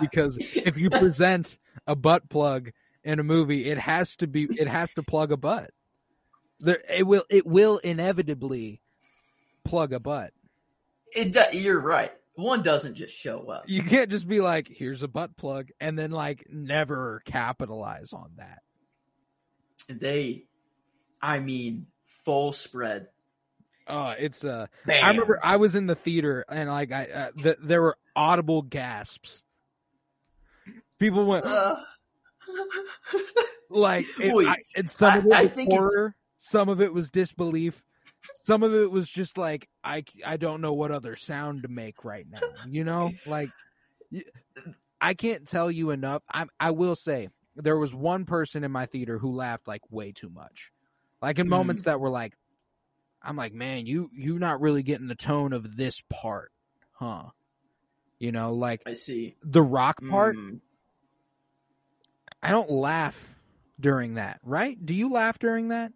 because 0.00 0.36
if 0.38 0.76
you 0.76 0.90
present 0.90 1.58
a 1.86 1.96
butt 1.96 2.28
plug 2.28 2.70
in 3.02 3.18
a 3.18 3.24
movie, 3.24 3.64
it 3.70 3.78
has 3.78 4.16
to 4.16 4.26
be 4.26 4.44
it 4.44 4.68
has 4.68 4.90
to 4.96 5.02
plug 5.02 5.32
a 5.32 5.36
butt. 5.36 5.70
There, 6.60 6.80
it 6.88 7.06
will 7.06 7.24
it 7.30 7.46
will 7.46 7.78
inevitably 7.78 8.80
plug 9.64 9.92
a 9.92 10.00
butt. 10.00 10.32
it 11.14 11.32
do, 11.32 11.42
you're 11.52 11.80
right. 11.80 12.12
One 12.34 12.62
doesn't 12.62 12.94
just 12.96 13.14
show 13.14 13.48
up. 13.48 13.64
You 13.68 13.82
can't 13.82 14.10
just 14.10 14.26
be 14.26 14.40
like, 14.40 14.68
"Here's 14.68 15.02
a 15.04 15.08
butt 15.08 15.36
plug," 15.36 15.68
and 15.80 15.96
then 15.98 16.10
like 16.10 16.44
never 16.50 17.22
capitalize 17.24 18.12
on 18.12 18.32
that. 18.38 18.60
They, 19.88 20.46
I 21.22 21.38
mean, 21.38 21.86
full 22.24 22.52
spread. 22.52 23.08
Uh, 23.86 24.14
it's 24.18 24.44
uh, 24.44 24.66
Bam. 24.86 25.04
I 25.04 25.10
remember 25.10 25.38
I 25.44 25.56
was 25.56 25.74
in 25.74 25.86
the 25.86 25.94
theater 25.94 26.44
and 26.48 26.70
like 26.70 26.90
I 26.90 27.04
uh, 27.04 27.30
th- 27.40 27.58
there 27.62 27.82
were 27.82 27.96
audible 28.16 28.62
gasps. 28.62 29.44
People 30.98 31.26
went 31.26 31.44
like 33.70 34.06
it, 34.18 34.34
Wait, 34.34 34.48
I, 34.48 34.56
and 34.74 34.88
some 34.88 35.18
of 35.18 35.26
it 35.26 35.32
I- 35.34 35.40
I 35.40 35.44
was 35.44 35.66
horror, 35.66 36.16
some 36.38 36.68
of 36.70 36.80
it 36.80 36.94
was 36.94 37.10
disbelief, 37.10 37.83
some 38.42 38.62
of 38.62 38.74
it 38.74 38.90
was 38.90 39.08
just 39.08 39.38
like 39.38 39.68
I 39.82 40.04
I 40.24 40.36
don't 40.36 40.60
know 40.60 40.72
what 40.72 40.90
other 40.90 41.16
sound 41.16 41.62
to 41.62 41.68
make 41.68 42.04
right 42.04 42.26
now. 42.30 42.40
You 42.68 42.84
know, 42.84 43.12
like 43.26 43.50
I 45.00 45.14
can't 45.14 45.46
tell 45.46 45.70
you 45.70 45.90
enough. 45.90 46.22
I 46.32 46.46
I 46.58 46.70
will 46.70 46.96
say 46.96 47.28
there 47.56 47.78
was 47.78 47.94
one 47.94 48.24
person 48.24 48.64
in 48.64 48.72
my 48.72 48.86
theater 48.86 49.18
who 49.18 49.32
laughed 49.32 49.68
like 49.68 49.82
way 49.90 50.12
too 50.12 50.30
much, 50.30 50.70
like 51.22 51.38
in 51.38 51.46
Mm. 51.46 51.50
moments 51.50 51.82
that 51.82 52.00
were 52.00 52.10
like, 52.10 52.34
I'm 53.22 53.36
like, 53.36 53.52
man, 53.54 53.86
you 53.86 54.10
you 54.12 54.38
not 54.38 54.60
really 54.60 54.82
getting 54.82 55.06
the 55.08 55.14
tone 55.14 55.52
of 55.52 55.76
this 55.76 56.02
part, 56.10 56.50
huh? 56.92 57.24
You 58.18 58.32
know, 58.32 58.54
like 58.54 58.82
I 58.86 58.94
see. 58.94 59.36
the 59.42 59.62
rock 59.62 60.00
part. 60.08 60.36
Mm. 60.36 60.60
I 62.42 62.50
don't 62.50 62.70
laugh 62.70 63.34
during 63.80 64.14
that, 64.14 64.38
right? 64.42 64.76
Do 64.84 64.94
you 64.94 65.10
laugh 65.10 65.38
during 65.38 65.68
that? 65.68 65.92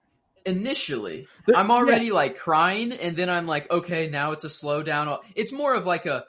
Initially, 0.49 1.29
I'm 1.55 1.71
already 1.71 2.11
like 2.11 2.37
crying, 2.37 2.93
and 2.93 3.17
then 3.17 3.29
I'm 3.31 3.47
like, 3.47 3.71
okay, 3.71 4.09
now 4.09 4.33
it's 4.33 4.45
a 4.45 4.51
slow 4.51 4.83
down. 4.83 5.19
It's 5.35 5.53
more 5.53 5.75
of 5.75 5.87
like 5.87 6.07
a 6.07 6.25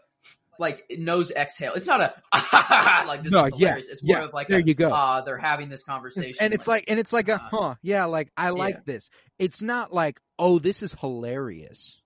like 0.60 0.84
nose 0.92 1.32
exhale. 1.32 1.74
It's 1.74 1.88
not 1.88 2.02
a 2.02 2.14
like 3.08 3.24
this 3.24 3.32
No, 3.32 3.46
is 3.46 3.54
yeah, 3.56 3.68
hilarious. 3.70 3.88
it's 3.88 4.04
more 4.04 4.18
yeah, 4.18 4.24
of 4.26 4.34
like 4.34 4.50
there 4.50 4.60
a, 4.60 4.64
you 4.64 4.74
go. 4.76 4.92
Ah, 4.94 5.22
they're 5.22 5.38
having 5.38 5.70
this 5.70 5.84
conversation, 5.84 6.36
and 6.42 6.54
it's 6.54 6.68
like 6.68 6.84
and 6.90 7.00
it's 7.00 7.14
like 7.14 7.30
a 7.30 7.36
uh, 7.36 7.38
huh 7.38 7.76
yeah 7.82 8.06
like 8.06 8.30
i 8.36 8.50
like 8.50 8.76
yeah. 8.76 8.82
this 8.86 9.10
it's 9.38 9.62
not 9.62 9.94
like 9.94 10.20
oh 10.38 10.60
this 10.60 10.84
is 10.84 10.92
hilarious 11.00 12.02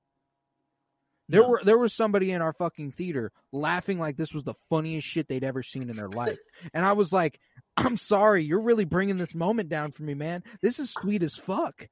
there 1.29 1.41
No. 1.41 1.49
were 1.49 1.61
there 1.63 1.77
was 1.77 1.93
somebody 1.93 2.31
in 2.31 2.41
our 2.41 2.53
fucking 2.53 2.91
theater 2.91 3.31
laughing 3.51 3.97
like 3.97 4.17
this 4.17 4.33
was 4.33 4.43
the 4.43 4.53
funniest 4.69 5.07
shit 5.07 5.27
they'd 5.27 5.43
ever 5.43 5.63
seen 5.63 5.89
in 5.89 5.95
their 5.95 6.09
life 6.09 6.37
and 6.73 6.85
i 6.85 6.93
was 6.93 7.11
like 7.11 7.39
i'm 7.77 7.97
sorry 7.97 8.43
you're 8.43 8.61
really 8.61 8.85
bringing 8.85 9.17
this 9.17 9.33
moment 9.33 9.69
down 9.69 9.91
for 9.91 10.03
me 10.03 10.13
man 10.13 10.43
this 10.61 10.79
is 10.79 10.91
sweet 10.91 11.23
as 11.23 11.35
fuck 11.35 11.87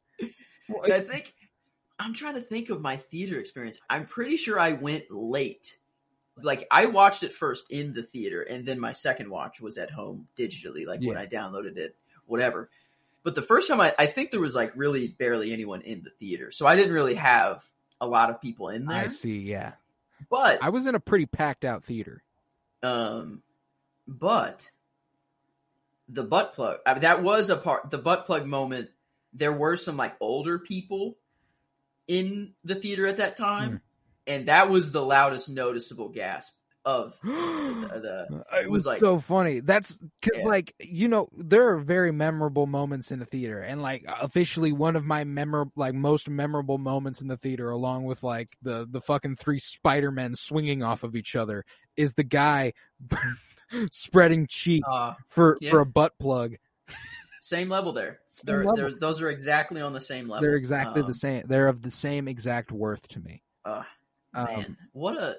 I 0.90 1.02
think 1.02 1.34
I'm 2.00 2.14
trying 2.14 2.36
to 2.36 2.42
think 2.42 2.70
of 2.70 2.82
my 2.82 2.98
theater 2.98 3.40
experience. 3.40 3.80
I'm 3.90 4.08
pretty 4.08 4.38
sure 4.38 4.58
I 4.58 4.72
went 4.72 5.12
late. 5.12 5.78
Like 6.42 6.66
I 6.72 6.86
watched 6.86 7.24
it 7.24 7.34
first 7.34 7.66
in 7.70 7.94
the 7.94 8.04
theater, 8.04 8.42
and 8.42 8.66
then 8.66 8.80
my 8.80 8.94
second 8.94 9.30
watch 9.30 9.60
was 9.60 9.78
at 9.78 9.92
home 9.92 10.28
digitally, 10.38 10.88
like 10.88 11.02
when 11.02 11.18
I 11.18 11.28
downloaded 11.28 11.76
it, 11.78 11.96
whatever. 12.26 12.70
But 13.24 13.36
the 13.36 13.42
first 13.42 13.68
time 13.68 13.82
I, 13.82 13.94
I 14.00 14.08
think 14.08 14.32
there 14.32 14.40
was 14.40 14.56
like 14.56 14.72
really 14.76 15.10
barely 15.10 15.52
anyone 15.52 15.82
in 15.82 16.04
the 16.04 16.10
theater, 16.10 16.52
so 16.52 16.66
I 16.66 16.76
didn't 16.76 16.94
really 16.94 17.16
have 17.16 17.64
a 18.00 18.08
lot 18.08 18.30
of 18.30 18.42
people 18.42 18.70
in 18.70 18.86
there. 18.86 18.98
i 18.98 19.08
see 19.08 19.38
yeah 19.38 19.74
But 20.30 20.64
i 20.64 20.70
was 20.70 20.88
in 20.88 20.96
a 20.96 21.00
pretty 21.00 21.28
packed 21.28 21.64
out 21.64 21.84
theater 21.84 22.24
um, 22.82 23.44
but 24.08 24.68
the 26.14 26.24
butt 26.24 26.54
plug 26.54 26.80
I 26.86 26.94
mean, 26.94 27.04
that 27.04 27.24
was 27.24 27.50
a 27.50 27.56
part. 27.58 27.90
The 27.90 27.98
butt 27.98 28.26
plug 28.26 28.46
moment. 28.46 28.90
There 29.34 29.54
were 29.54 29.78
some 29.78 29.96
like 29.96 30.16
older 30.20 30.60
people 30.60 31.18
in 32.08 32.54
the 32.66 32.76
theater 32.76 33.08
at 33.08 33.18
that 33.18 33.38
time, 33.38 33.70
hmm. 33.70 33.76
and 34.28 34.48
that 34.50 34.70
was 34.70 34.92
the 34.92 35.02
loudest 35.02 35.48
noticeable 35.48 36.10
gasp 36.10 36.54
of 36.84 37.16
the. 37.24 37.30
the 37.30 38.60
it 38.60 38.70
was 38.70 38.80
was 38.80 38.86
like- 38.88 39.00
so 39.00 39.20
funny. 39.20 39.62
That's 39.62 39.94
'cause, 40.22 40.32
Yeah. 40.36 40.46
like 40.46 40.74
you 40.80 41.08
know 41.08 41.30
there 41.32 41.70
are 41.70 41.80
very 41.80 42.12
memorable 42.12 42.68
moments 42.68 43.12
in 43.12 43.20
the 43.20 43.26
theater, 43.26 43.60
and 43.60 43.82
like 43.82 44.04
officially 44.08 44.74
one 44.74 44.98
of 44.98 45.06
my 45.06 45.24
memor 45.24 45.68
like 45.78 45.94
most 45.94 46.28
memorable 46.28 46.78
moments 46.78 47.22
in 47.22 47.28
the 47.30 47.38
theater, 47.38 47.70
along 47.70 48.04
with 48.04 48.24
like 48.24 48.58
the 48.62 48.86
the 48.90 49.00
fucking 49.00 49.36
three 49.36 49.60
Spider 49.60 50.12
Men 50.12 50.36
swinging 50.36 50.84
off 50.84 51.04
of 51.04 51.16
each 51.16 51.38
other, 51.38 51.64
is 51.96 52.16
the 52.16 52.24
guy 52.26 52.74
spreading 53.92 54.48
cheek 54.48 54.84
uh, 54.90 55.14
for 55.28 55.58
yeah. 55.62 55.72
for 55.72 55.80
a 55.80 55.86
butt 55.86 56.14
plug. 56.20 56.56
same 57.42 57.70
level 57.70 57.94
there. 57.94 58.20
Same 58.30 58.46
They're, 58.46 58.64
level. 58.66 58.76
they're 58.76 59.00
those 59.00 59.22
are 59.22 59.30
exactly 59.30 59.82
on 59.82 59.94
the 59.94 60.02
same 60.02 60.28
level. 60.28 60.42
They're 60.42 60.56
exactly 60.56 61.02
Um, 61.02 61.08
the 61.08 61.14
same. 61.14 61.44
They're 61.48 61.68
of 61.68 61.82
the 61.82 61.92
same 61.92 62.28
exact 62.28 62.72
worth 62.72 63.08
to 63.10 63.20
me. 63.20 63.44
Uh, 63.66 63.84
Um, 64.34 64.46
man, 64.46 64.78
what 64.94 65.18
a 65.18 65.36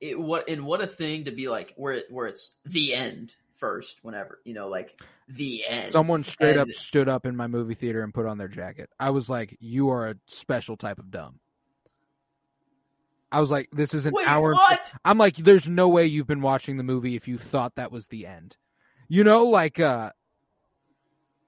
it, 0.00 0.18
what 0.18 0.48
and 0.48 0.64
what 0.64 0.80
a 0.80 0.86
thing 0.86 1.24
to 1.24 1.30
be 1.30 1.48
like 1.48 1.74
where 1.76 1.94
it 1.94 2.06
where 2.10 2.26
it's 2.26 2.52
the 2.64 2.94
end 2.94 3.34
first. 3.54 3.98
Whenever 4.02 4.40
you 4.44 4.54
know, 4.54 4.68
like 4.68 5.00
the 5.28 5.64
end. 5.66 5.92
Someone 5.92 6.24
straight 6.24 6.56
up 6.56 6.70
stood 6.72 7.08
up 7.08 7.26
in 7.26 7.36
my 7.36 7.46
movie 7.46 7.74
theater 7.74 8.02
and 8.02 8.12
put 8.12 8.26
on 8.26 8.38
their 8.38 8.48
jacket. 8.48 8.90
I 8.98 9.10
was 9.10 9.28
like, 9.30 9.56
"You 9.60 9.90
are 9.90 10.08
a 10.08 10.16
special 10.26 10.76
type 10.76 10.98
of 10.98 11.10
dumb." 11.10 11.40
I 13.32 13.40
was 13.40 13.50
like, 13.50 13.68
"This 13.72 13.94
is 13.94 14.06
an 14.06 14.14
Wait, 14.14 14.26
hour." 14.26 14.52
what? 14.54 14.92
I'm 15.04 15.18
like, 15.18 15.36
there's 15.36 15.68
no 15.68 15.88
way 15.88 16.06
you've 16.06 16.26
been 16.26 16.42
watching 16.42 16.76
the 16.76 16.82
movie 16.82 17.14
if 17.16 17.28
you 17.28 17.38
thought 17.38 17.76
that 17.76 17.92
was 17.92 18.08
the 18.08 18.26
end. 18.26 18.56
You 19.08 19.24
know, 19.24 19.46
like 19.46 19.78
uh 19.80 20.12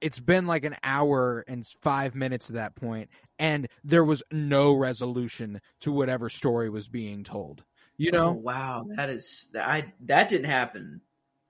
it's 0.01 0.19
been 0.19 0.47
like 0.47 0.65
an 0.65 0.75
hour 0.83 1.45
and 1.47 1.65
five 1.81 2.15
minutes 2.15 2.51
at 2.51 2.57
that 2.57 2.75
point, 2.75 3.09
and 3.39 3.69
there 3.85 4.05
was 4.05 4.23
no 4.33 4.73
resolution 4.75 5.61
to 5.81 5.93
whatever 5.93 6.29
story 6.29 6.69
was 6.71 6.89
being 6.89 7.23
told. 7.23 7.63
You 7.97 8.11
Oh, 8.13 8.17
know? 8.17 8.33
wow, 8.33 8.87
that 8.97 9.11
is 9.11 9.49
I 9.59 9.93
that 10.07 10.29
didn't 10.29 10.51
happen 10.51 11.01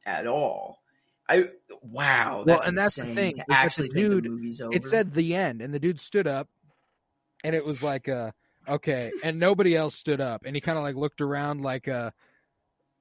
at 0.04 0.26
all. 0.26 0.82
I 1.28 1.48
wow, 1.82 2.44
Well, 2.46 2.60
and 2.60 2.76
that's 2.76 2.96
the 2.96 3.04
thing, 3.14 3.36
that 3.38 3.46
the 3.48 3.54
actually 3.54 3.88
dude- 3.88 4.24
the 4.24 4.28
movie's 4.28 4.60
over. 4.60 4.76
It 4.76 4.84
said 4.84 5.14
the 5.14 5.34
end, 5.34 5.62
and 5.62 5.72
the 5.72 5.78
dude 5.78 6.00
stood 6.00 6.26
up, 6.26 6.48
and 7.44 7.54
it 7.56 7.64
was 7.64 7.82
like, 7.82 8.08
uh, 8.08 8.32
okay, 8.68 9.12
and 9.22 9.38
nobody 9.38 9.76
else 9.76 9.94
stood 9.94 10.20
up, 10.20 10.42
and 10.44 10.54
he 10.56 10.60
kind 10.60 10.78
of 10.78 10.84
like 10.84 10.96
looked 10.96 11.20
around, 11.20 11.62
like, 11.62 11.88
uh, 11.88 12.10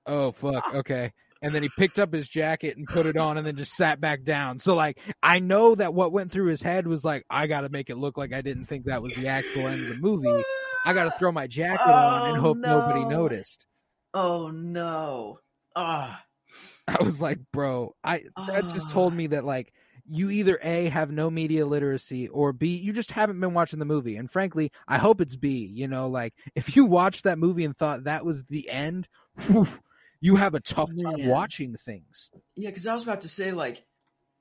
oh 0.06 0.32
fuck, 0.32 0.74
okay, 0.76 1.12
and 1.42 1.54
then 1.54 1.64
he 1.64 1.70
picked 1.78 2.00
up 2.00 2.14
his 2.14 2.28
jacket 2.28 2.78
and 2.78 2.88
put 2.88 3.06
it 3.06 3.18
on, 3.18 3.38
and 3.38 3.46
then 3.46 3.56
just 3.56 3.74
sat 3.76 4.00
back 4.02 4.24
down. 4.24 4.60
So 4.60 4.76
like, 4.76 5.00
I 5.24 5.40
know 5.40 5.76
that 5.76 5.94
what 5.94 6.12
went 6.12 6.32
through 6.32 6.48
his 6.48 6.62
head 6.62 6.88
was 6.88 7.04
like, 7.04 7.24
I 7.30 7.48
got 7.48 7.62
to 7.62 7.70
make 7.70 7.90
it 7.90 7.98
look 7.98 8.18
like 8.18 8.34
I 8.34 8.42
didn't 8.42 8.66
think 8.66 8.86
that 8.86 9.02
was 9.02 9.14
the 9.16 9.28
actual 9.28 9.68
end 9.68 9.82
of 9.82 9.96
the 9.96 10.02
movie. 10.02 10.44
I 10.86 10.94
got 10.94 11.06
to 11.06 11.12
throw 11.20 11.32
my 11.32 11.48
jacket 11.48 11.80
on 11.80 12.28
and 12.28 12.38
Oh, 12.38 12.42
hope 12.42 12.58
nobody 12.58 13.06
noticed. 13.06 13.66
Oh 14.14 14.50
no! 14.50 15.40
Ah, 15.76 16.24
I 16.88 17.02
was 17.04 17.22
like, 17.22 17.40
bro, 17.54 17.96
I 18.04 18.24
that 18.48 18.68
just 18.74 18.90
Ah. 18.90 18.94
told 18.94 19.14
me 19.14 19.28
that 19.28 19.46
like 19.46 19.74
you 20.10 20.30
either 20.30 20.60
A 20.64 20.90
have 20.90 21.12
no 21.12 21.30
media 21.30 21.66
literacy 21.66 22.28
or 22.28 22.54
B 22.54 22.76
you 22.76 22.94
just 22.94 23.12
haven't 23.12 23.40
been 23.40 23.54
watching 23.54 23.80
the 23.80 23.86
movie. 23.86 24.16
And 24.18 24.30
frankly, 24.30 24.72
I 24.88 24.98
hope 24.98 25.22
it's 25.22 25.36
B, 25.36 25.72
you 25.74 25.88
know, 25.88 26.08
like 26.08 26.34
if 26.56 26.76
you 26.76 26.86
watched 26.86 27.24
that 27.24 27.40
movie 27.40 27.66
and 27.66 27.76
thought 27.76 28.06
that 28.06 28.26
was 28.26 28.44
the 28.44 28.70
end, 28.70 29.08
whew, 29.48 29.68
you 30.20 30.36
have 30.36 30.54
a 30.54 30.60
tough 30.60 30.90
time 30.90 31.20
Man. 31.20 31.28
watching 31.28 31.76
things. 31.76 32.30
yeah, 32.56 32.70
because 32.70 32.88
I 32.88 32.94
was 32.94 33.04
about 33.04 33.22
to 33.22 33.30
say 33.30 33.52
like 33.52 33.84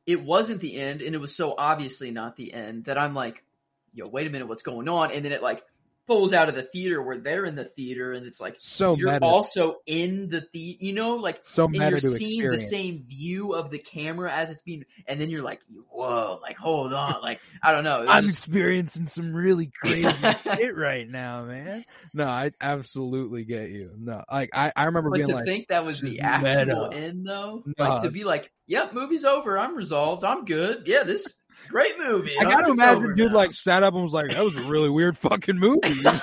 it 0.06 0.22
wasn't 0.22 0.60
the 0.60 0.76
end, 0.76 1.02
and 1.02 1.14
it 1.14 1.18
was 1.18 1.34
so 1.34 1.54
obviously 1.56 2.10
not 2.10 2.36
the 2.36 2.52
end 2.52 2.84
that 2.84 2.98
I'm 2.98 3.14
like, 3.14 3.44
yo, 3.92 4.06
wait 4.10 4.26
a 4.26 4.30
minute, 4.30 4.48
what's 4.48 4.62
going 4.62 4.88
on? 4.88 5.12
And 5.12 5.24
then 5.24 5.32
it 5.32 5.42
like 5.42 5.62
pulls 6.10 6.32
out 6.32 6.48
of 6.48 6.56
the 6.56 6.64
theater 6.64 7.00
where 7.00 7.18
they're 7.18 7.44
in 7.44 7.54
the 7.54 7.64
theater, 7.64 8.12
and 8.12 8.26
it's 8.26 8.40
like 8.40 8.56
So 8.58 8.96
you're 8.96 9.12
meta, 9.12 9.24
also 9.24 9.76
in 9.86 10.28
the 10.28 10.44
the, 10.52 10.76
you 10.80 10.92
know, 10.92 11.14
like 11.14 11.38
so 11.42 11.66
and 11.66 11.76
you're 11.76 12.00
seeing 12.00 12.50
the 12.50 12.58
same 12.58 13.04
view 13.04 13.52
of 13.54 13.70
the 13.70 13.78
camera 13.78 14.32
as 14.32 14.50
it's 14.50 14.62
being, 14.62 14.84
and 15.06 15.20
then 15.20 15.30
you're 15.30 15.42
like, 15.44 15.60
whoa, 15.88 16.40
like 16.42 16.56
hold 16.56 16.92
on, 16.92 17.22
like 17.22 17.38
I 17.62 17.70
don't 17.70 17.84
know. 17.84 18.04
I'm 18.08 18.24
just- 18.26 18.38
experiencing 18.46 19.06
some 19.06 19.32
really 19.32 19.70
crazy 19.80 20.10
shit 20.58 20.76
right 20.76 21.08
now, 21.08 21.44
man. 21.44 21.84
No, 22.12 22.26
I 22.26 22.50
absolutely 22.60 23.44
get 23.44 23.70
you. 23.70 23.92
No, 23.96 24.24
like 24.30 24.50
I, 24.52 24.72
I 24.74 24.84
remember 24.86 25.10
but 25.10 25.16
being 25.18 25.28
to 25.28 25.34
like, 25.36 25.44
think 25.44 25.68
that 25.68 25.84
was 25.84 26.00
the 26.00 26.20
actual 26.22 26.88
meta. 26.88 26.96
end, 26.96 27.24
though, 27.24 27.62
No. 27.66 27.72
like 27.78 28.02
to 28.02 28.10
be 28.10 28.24
like, 28.24 28.50
yep, 28.66 28.92
movie's 28.92 29.24
over, 29.24 29.56
I'm 29.56 29.76
resolved, 29.76 30.24
I'm 30.24 30.44
good. 30.44 30.84
Yeah, 30.86 31.04
this 31.04 31.24
great 31.68 31.98
movie. 31.98 32.34
I 32.40 32.44
Oh, 32.44 32.48
gotta 32.48 32.70
imagine 32.72 33.14
dude 33.16 33.30
now. 33.32 33.36
like 33.36 33.54
sat 33.54 33.82
up 33.82 33.94
and 33.94 34.02
was 34.02 34.12
like, 34.12 34.30
that 34.30 34.44
was 34.44 34.56
a 34.56 34.62
really 34.62 34.90
weird 34.90 35.16
fucking 35.16 35.58
movie. 35.58 35.88
you 35.88 36.02
know? 36.02 36.20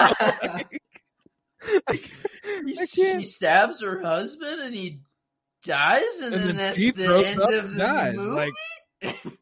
Like, 1.90 2.12
I 2.80 2.86
she 2.86 3.26
stabs 3.26 3.82
her 3.82 4.02
husband 4.02 4.62
and 4.62 4.74
he 4.76 5.00
dies, 5.64 6.04
and, 6.22 6.34
and 6.34 6.34
then, 6.34 6.48
then 6.48 6.56
that's 6.58 6.78
he 6.78 6.92
the 6.92 7.26
end 7.28 7.42
of 7.42 7.72
the 7.74 7.78
dies. 7.78 8.16
movie. 8.16 8.52
Like, 9.02 9.34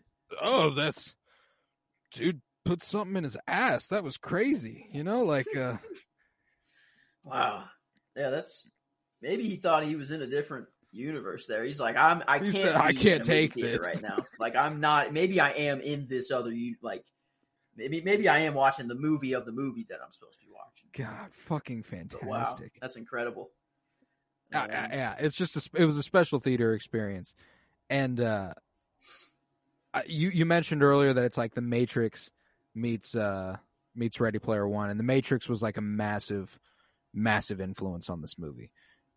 oh, 0.40 0.70
that's 0.74 1.14
dude 2.12 2.40
put 2.64 2.82
something 2.82 3.16
in 3.16 3.24
his 3.24 3.36
ass. 3.46 3.88
That 3.88 4.04
was 4.04 4.16
crazy. 4.16 4.88
You 4.92 5.04
know, 5.04 5.22
like 5.24 5.54
uh 5.56 5.76
Wow. 7.24 7.64
Yeah, 8.16 8.30
that's 8.30 8.66
maybe 9.20 9.48
he 9.48 9.56
thought 9.56 9.84
he 9.84 9.96
was 9.96 10.10
in 10.12 10.22
a 10.22 10.26
different 10.26 10.66
universe 10.96 11.46
there. 11.46 11.64
He's 11.64 11.80
like, 11.80 11.96
I'm 11.96 12.22
I 12.26 12.38
can't 12.38 12.52
said, 12.52 12.74
"I 12.76 12.92
can't 12.92 13.04
in 13.04 13.12
a 13.12 13.18
movie 13.18 13.48
take 13.48 13.54
this." 13.54 13.80
right 13.80 14.02
now. 14.02 14.24
Like 14.38 14.56
I'm 14.56 14.80
not 14.80 15.12
maybe 15.12 15.40
I 15.40 15.50
am 15.50 15.80
in 15.80 16.06
this 16.08 16.30
other 16.30 16.52
like 16.82 17.04
maybe 17.76 18.00
maybe 18.02 18.28
I 18.28 18.40
am 18.40 18.54
watching 18.54 18.88
the 18.88 18.94
movie 18.94 19.34
of 19.34 19.44
the 19.44 19.52
movie 19.52 19.86
that 19.88 19.98
I'm 20.04 20.10
supposed 20.10 20.40
to 20.40 20.46
be 20.46 20.52
watching. 20.52 20.88
God, 20.92 21.32
fucking 21.32 21.84
But 21.90 22.24
wow, 22.24 22.44
fantastic. 22.44 22.72
that's 22.80 22.96
incredible. 22.96 23.50
Uh, 24.54 24.58
Um, 24.60 24.68
yeah, 24.70 25.14
it's 25.18 25.34
just 25.34 25.56
a, 25.56 25.68
it 25.74 25.84
was 25.84 25.98
a 25.98 26.02
special 26.02 26.40
theater 26.40 26.72
experience, 26.72 27.34
and 27.90 28.20
uh, 28.20 28.54
you 30.06 30.30
you 30.30 30.44
mentioned 30.46 30.82
earlier 30.82 31.12
that 31.12 31.24
it's 31.24 31.36
like 31.36 31.54
the 31.54 31.60
Matrix 31.60 32.30
meets 32.74 33.14
uh 33.14 33.56
meets 33.94 34.20
Ready 34.20 34.38
Player 34.38 34.68
One, 34.68 34.90
and 34.90 35.00
the 35.00 35.04
Matrix 35.04 35.48
was 35.48 35.62
like 35.62 35.76
a 35.78 35.82
massive, 35.82 36.58
massive 37.14 37.60
influence 37.60 38.08
on 38.10 38.20
this 38.20 38.38
movie. 38.38 38.70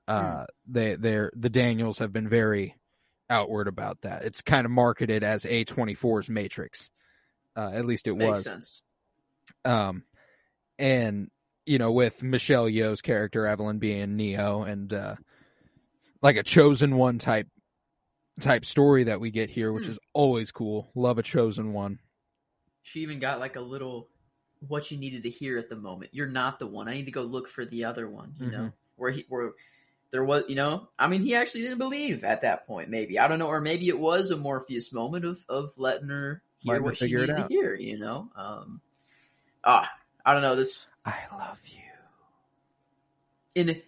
Uh, 0.10 0.46
they 0.68 0.96
they're 0.96 1.32
the 1.36 1.50
Daniels 1.50 2.00
have 2.00 2.12
been 2.12 2.28
very 2.30 2.76
outward 3.30 3.68
about 3.68 4.02
that. 4.02 4.24
It's 4.24 4.42
kind 4.42 4.66
of 4.66 4.72
marketed 4.72 5.24
as 5.24 5.46
A 5.46 5.66
24's 5.66 6.30
Matrix. 6.30 6.90
Uh, 7.56 7.72
at 7.74 7.86
least 7.86 8.08
it 8.08 8.16
makes 8.16 8.38
was. 8.40 8.44
sense. 8.44 8.82
Um, 9.66 10.04
and 10.78 11.30
you 11.66 11.78
know, 11.78 11.92
with 11.92 12.24
Michelle 12.24 12.66
Yeoh's 12.66 13.02
character 13.02 13.46
Evelyn 13.46 13.78
being 13.80 14.16
Neo, 14.16 14.64
and 14.64 14.92
uh, 14.92 15.16
like 16.22 16.38
a 16.38 16.44
chosen 16.44 16.96
one 16.96 17.20
type 17.20 17.48
type 18.40 18.66
story 18.66 19.04
that 19.06 19.20
we 19.20 19.32
get 19.32 19.50
here, 19.50 19.72
which 19.72 19.86
Hmm. 19.86 19.92
is 19.92 20.00
always 20.14 20.52
cool. 20.52 20.90
Love 20.96 21.18
a 21.20 21.24
chosen 21.24 21.74
one. 21.74 22.00
She 22.82 23.02
even 23.02 23.20
got 23.20 23.40
like 23.40 23.56
a 23.58 23.62
little 23.62 24.08
what 24.68 24.90
you 24.92 24.98
needed 24.98 25.24
to 25.24 25.30
hear 25.30 25.58
at 25.58 25.70
the 25.70 25.76
moment. 25.76 26.12
You're 26.14 26.28
not 26.28 26.60
the 26.60 26.68
one. 26.68 26.88
I 26.88 26.94
need 26.94 27.06
to 27.06 27.12
go 27.12 27.22
look 27.24 27.48
for 27.48 27.66
the 27.66 27.84
other 27.86 28.10
one. 28.10 28.34
You 28.40 28.52
know 28.52 28.58
Mhm. 28.66 28.74
where 28.96 29.12
he 29.12 29.26
where 29.30 29.52
there 30.12 30.24
was, 30.24 30.44
you 30.48 30.56
know, 30.56 30.90
I 30.98 31.08
mean, 31.08 31.22
he 31.22 31.36
actually 31.36 31.62
didn't 31.62 31.78
believe 31.78 32.24
at 32.24 32.42
that 32.42 32.66
point. 32.66 32.90
Maybe 32.90 33.20
I 33.20 33.28
don't 33.28 33.40
know, 33.40 33.48
or 33.48 33.62
maybe 33.62 33.88
it 33.90 34.00
was 34.00 34.32
a 34.32 34.38
Morpheus 34.38 34.92
moment 34.92 35.26
of 35.26 35.44
of 35.50 35.72
letting 35.78 36.10
her 36.10 36.42
hear 36.60 36.74
Letting 36.74 36.84
her 36.84 36.90
what 36.90 36.98
she 36.98 37.06
needed 37.06 37.28
to 37.28 37.38
out. 37.44 37.52
hear. 37.52 37.76
You 37.76 38.00
know, 38.00 38.30
um, 38.36 38.82
ah, 39.64 39.90
I 40.26 40.34
don't 40.34 40.42
know 40.42 40.56
this 40.56 40.86
I 41.06 41.16
love 41.38 41.60
you. 41.68 41.82
in. 43.56 43.82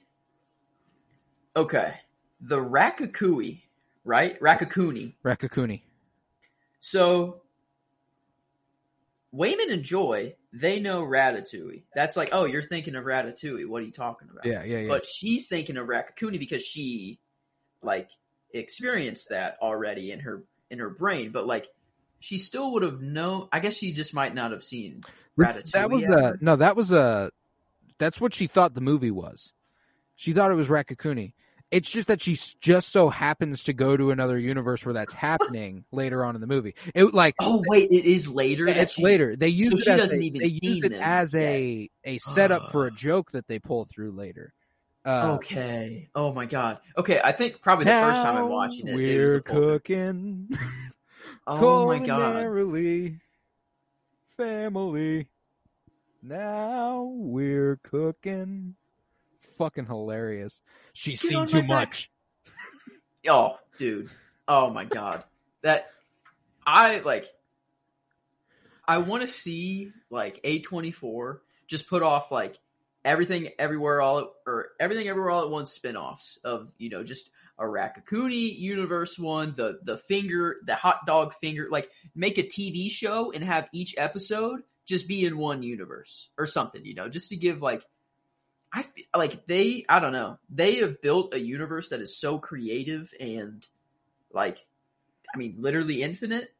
Okay, 1.56 1.96
the 2.40 2.58
Rakakui, 2.58 3.62
right? 4.06 4.40
Raccacoonie. 4.40 5.16
Raccacoonie. 5.24 5.82
So 6.80 7.41
Waymond 9.34 9.72
and 9.72 9.84
Joy, 9.84 10.36
they 10.52 10.80
know 10.80 11.04
Ratatouille. 11.04 11.84
That's 11.96 12.18
like, 12.18 12.30
oh, 12.34 12.46
you're 12.46 12.64
thinking 12.64 12.96
of 12.96 13.06
Ratatouille. 13.06 13.68
What 13.68 13.82
are 13.82 13.86
you 13.86 13.92
talking 13.92 14.28
about? 14.30 14.46
Yeah, 14.46 14.64
yeah, 14.64 14.80
yeah. 14.80 14.88
But 14.88 15.06
she's 15.06 15.48
thinking 15.48 15.78
of 15.78 15.88
Raccacoonie 15.88 16.40
because 16.40 16.64
she 16.64 17.20
like 17.82 18.10
experienced 18.54 19.30
that 19.30 19.58
already 19.62 20.12
in 20.12 20.20
her 20.22 20.44
in 20.70 20.80
her 20.80 20.90
brain. 20.90 21.32
But 21.32 21.48
like 21.48 21.68
she 22.20 22.38
still 22.40 22.74
would 22.74 22.84
have 22.84 23.02
known 23.02 23.48
I 23.52 23.62
guess 23.62 23.76
she 23.76 23.94
just 23.94 24.14
might 24.14 24.36
not 24.36 24.52
have 24.52 24.64
seen 24.64 25.02
Ratatouille. 25.38 25.72
that 25.72 25.90
was 25.92 26.04
ever. 26.04 26.34
a 26.34 26.38
no. 26.42 26.56
That 26.58 26.76
was 26.76 26.92
a. 26.92 27.32
That's 27.98 28.20
what 28.20 28.34
she 28.34 28.48
thought 28.48 28.74
the 28.74 28.82
movie 28.82 29.12
was. 29.12 29.54
She 30.16 30.34
thought 30.34 30.52
it 30.52 30.56
was 30.56 30.68
Raccacoonie. 30.68 31.34
It's 31.72 31.90
just 31.90 32.10
that 32.10 32.22
she 32.22 32.38
just 32.60 32.90
so 32.90 33.10
happens 33.10 33.64
to 33.64 33.74
go 33.74 33.96
to 33.96 34.12
another 34.12 34.38
universe 34.38 34.86
where 34.86 34.94
that's 34.94 35.14
happening 35.30 35.86
later 35.92 36.26
on 36.26 36.36
in 36.36 36.42
the 36.42 36.48
movie. 36.48 36.76
It 36.94 37.14
like 37.14 37.36
Oh 37.40 37.64
wait, 37.68 37.90
it 37.92 38.06
is 38.06 38.28
later. 38.28 38.68
it's 38.68 38.94
she- 38.94 39.04
later. 39.04 39.36
They 39.38 39.48
use 39.48 39.70
so 39.72 39.78
it 39.78 39.84
she 39.86 39.90
as 39.92 39.98
doesn't 40.00 40.22
a, 40.22 40.26
even 40.26 40.42
they 40.42 40.60
use 40.62 40.84
it 40.84 40.94
as 40.94 41.34
a 41.34 41.90
a 42.04 42.18
setup 42.18 42.72
for 42.72 42.86
a 42.88 42.92
joke 42.92 43.32
that 43.32 43.48
they 43.48 43.58
pull 43.60 43.86
through 43.86 44.12
later. 44.12 44.54
Uh, 45.06 45.36
Okay. 45.38 46.10
Oh 46.14 46.32
my 46.34 46.46
god. 46.46 46.80
Okay, 46.98 47.20
I 47.24 47.32
think 47.32 47.62
probably 47.62 47.86
the 47.86 47.92
first 47.92 48.22
time 48.22 48.36
I'm 48.38 48.50
watching 48.50 48.88
it, 48.88 48.92
it 48.92 48.94
was 48.94 49.02
we're 49.02 49.42
full- 49.42 49.56
cooking. 49.80 50.50
Oh 51.48 51.88
my 51.88 52.06
god. 52.06 52.36
family. 54.38 55.28
Now 56.22 57.04
we're 57.16 57.78
cooking. 57.82 58.76
Fucking 59.58 59.86
hilarious. 59.86 60.62
She's 60.94 61.22
Get 61.22 61.30
seen 61.30 61.46
too 61.46 61.62
my 61.62 61.68
back. 61.68 61.88
much. 61.88 62.12
Oh, 63.30 63.58
dude. 63.78 64.10
Oh 64.48 64.72
my 64.72 64.84
god. 64.86 65.24
That 65.62 65.92
I 66.66 67.00
like 67.00 67.28
I 68.88 68.98
want 68.98 69.22
to 69.22 69.28
see 69.28 69.92
like 70.10 70.42
A24 70.44 71.38
just 71.68 71.88
put 71.88 72.02
off 72.02 72.32
like 72.32 72.58
everything 73.06 73.50
everywhere 73.60 74.02
all 74.02 74.20
at, 74.20 74.26
or 74.48 74.70
everything 74.80 75.08
everywhere 75.08 75.30
all 75.30 75.44
at 75.44 75.50
once 75.52 75.72
spin-offs 75.72 76.40
of, 76.44 76.74
you 76.80 76.90
know, 76.90 77.04
just 77.04 77.30
a 77.60 77.64
Raccacoonie 77.64 78.58
universe 78.58 79.20
one, 79.20 79.54
the 79.56 79.80
the 79.84 79.98
finger, 79.98 80.58
the 80.66 80.74
hot 80.76 81.06
dog 81.06 81.34
finger, 81.36 81.68
like 81.70 81.90
make 82.16 82.40
a 82.40 82.44
TV 82.44 82.90
show 82.90 83.32
and 83.32 83.44
have 83.44 83.70
each 83.72 83.94
episode 83.98 84.62
just 84.88 85.08
be 85.08 85.26
in 85.26 85.38
one 85.38 85.62
universe 85.62 86.30
or 86.40 86.48
something, 86.48 86.84
you 86.84 86.96
know, 86.96 87.08
just 87.08 87.30
to 87.30 87.36
give 87.36 87.62
like 87.62 87.84
I 88.74 88.84
fe- 88.84 89.08
like 89.16 89.46
they 89.48 89.86
I 89.90 90.00
don't 90.00 90.14
know. 90.14 90.40
They 90.50 90.76
have 90.78 91.02
built 91.02 91.34
a 91.34 91.40
universe 91.40 91.90
that 91.90 92.02
is 92.02 92.18
so 92.18 92.40
creative 92.40 93.14
and 93.20 93.66
like 94.34 94.66
I 95.34 95.38
mean 95.38 95.56
literally 95.60 96.02
infinite 96.04 96.54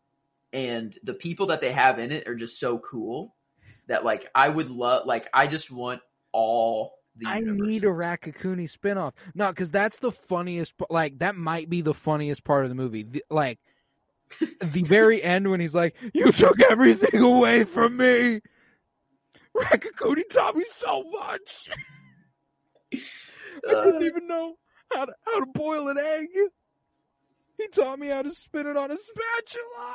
and 0.54 0.98
the 1.04 1.14
people 1.14 1.48
that 1.48 1.62
they 1.62 1.72
have 1.72 2.00
in 2.00 2.12
it 2.12 2.28
are 2.28 2.36
just 2.36 2.60
so 2.60 2.78
cool 2.80 3.36
that 3.88 4.04
like 4.04 4.28
I 4.36 4.50
would 4.50 4.70
love 4.70 5.06
like 5.06 5.28
I 5.34 5.48
just 5.48 5.72
want 5.72 6.02
all 6.32 6.96
the 7.16 7.28
I 7.28 7.40
universe. 7.40 7.68
need 7.68 7.84
a 7.84 7.88
Raccacoonie 7.88 8.70
spinoff. 8.72 9.14
No, 9.34 9.50
because 9.50 9.72
that's 9.72 10.00
the 10.00 10.12
funniest. 10.12 10.74
Like 10.90 11.20
that 11.20 11.36
might 11.36 11.70
be 11.70 11.82
the 11.82 11.94
funniest 11.94 12.44
part 12.44 12.64
of 12.64 12.70
the 12.70 12.76
movie. 12.76 13.04
The, 13.04 13.24
like 13.30 13.60
the 14.62 14.84
very 14.84 15.22
end 15.24 15.50
when 15.50 15.60
he's 15.60 15.76
like, 15.76 15.96
"You 16.14 16.32
took 16.32 16.62
everything 16.62 17.22
away 17.22 17.64
from 17.64 17.98
me." 17.98 18.42
Raccacoonie 19.56 20.30
taught 20.30 20.56
me 20.56 20.66
so 20.72 21.04
much. 21.12 21.70
I 23.68 23.74
didn't 23.74 23.96
Uh, 23.96 24.06
even 24.06 24.28
know 24.28 24.56
how 24.94 25.06
to 25.06 25.14
how 25.26 25.40
to 25.40 25.46
boil 25.48 25.88
an 25.90 25.98
egg. 25.98 26.28
He 27.58 27.68
taught 27.68 28.00
me 28.00 28.08
how 28.08 28.22
to 28.24 28.34
spin 28.34 28.68
it 28.68 28.76
on 28.78 28.92
a 28.92 28.98
spatula. 28.98 29.94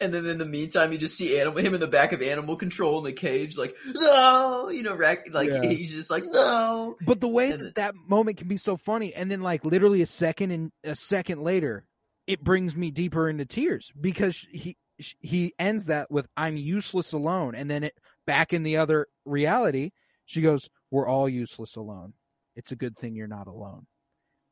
and 0.00 0.12
then 0.12 0.26
in 0.26 0.38
the 0.38 0.44
meantime 0.46 0.92
you 0.92 0.98
just 0.98 1.16
see 1.16 1.38
animal 1.40 1.58
him 1.62 1.74
in 1.74 1.80
the 1.80 1.86
back 1.86 2.12
of 2.12 2.20
animal 2.22 2.56
control 2.56 2.98
in 2.98 3.04
the 3.04 3.12
cage 3.12 3.56
like 3.56 3.74
no 3.86 4.68
you 4.68 4.82
know 4.82 4.94
like 5.32 5.50
Yeah. 5.50 5.62
he's 5.70 5.90
just 5.92 6.10
like 6.10 6.24
no 6.26 6.96
But 7.06 7.20
the 7.20 7.28
way 7.28 7.50
And 7.50 7.60
that 7.60 7.66
it- 7.68 7.74
that 7.76 7.94
moment 7.96 8.36
can 8.36 8.48
be 8.48 8.58
so 8.58 8.76
funny, 8.76 9.14
and 9.14 9.30
then 9.30 9.40
like 9.40 9.64
literally 9.64 10.02
a 10.02 10.06
second 10.06 10.50
and 10.50 10.72
a 10.84 10.94
second 10.94 11.42
later, 11.42 11.86
it 12.26 12.44
brings 12.44 12.76
me 12.76 12.90
deeper 12.90 13.28
into 13.28 13.44
tears 13.46 13.90
because 13.98 14.46
he 14.52 14.76
he 15.20 15.52
ends 15.58 15.86
that 15.86 16.10
with 16.10 16.28
"I'm 16.36 16.56
useless 16.56 17.12
alone," 17.12 17.54
and 17.56 17.68
then 17.70 17.82
it 17.82 17.94
back 18.26 18.52
in 18.52 18.62
the 18.62 18.76
other 18.76 19.06
reality, 19.24 19.90
she 20.26 20.42
goes, 20.42 20.68
"We're 20.92 21.08
all 21.08 21.28
useless 21.28 21.74
alone. 21.74 22.12
It's 22.54 22.70
a 22.70 22.76
good 22.76 22.96
thing 22.96 23.16
you're 23.16 23.26
not 23.26 23.48
alone." 23.48 23.86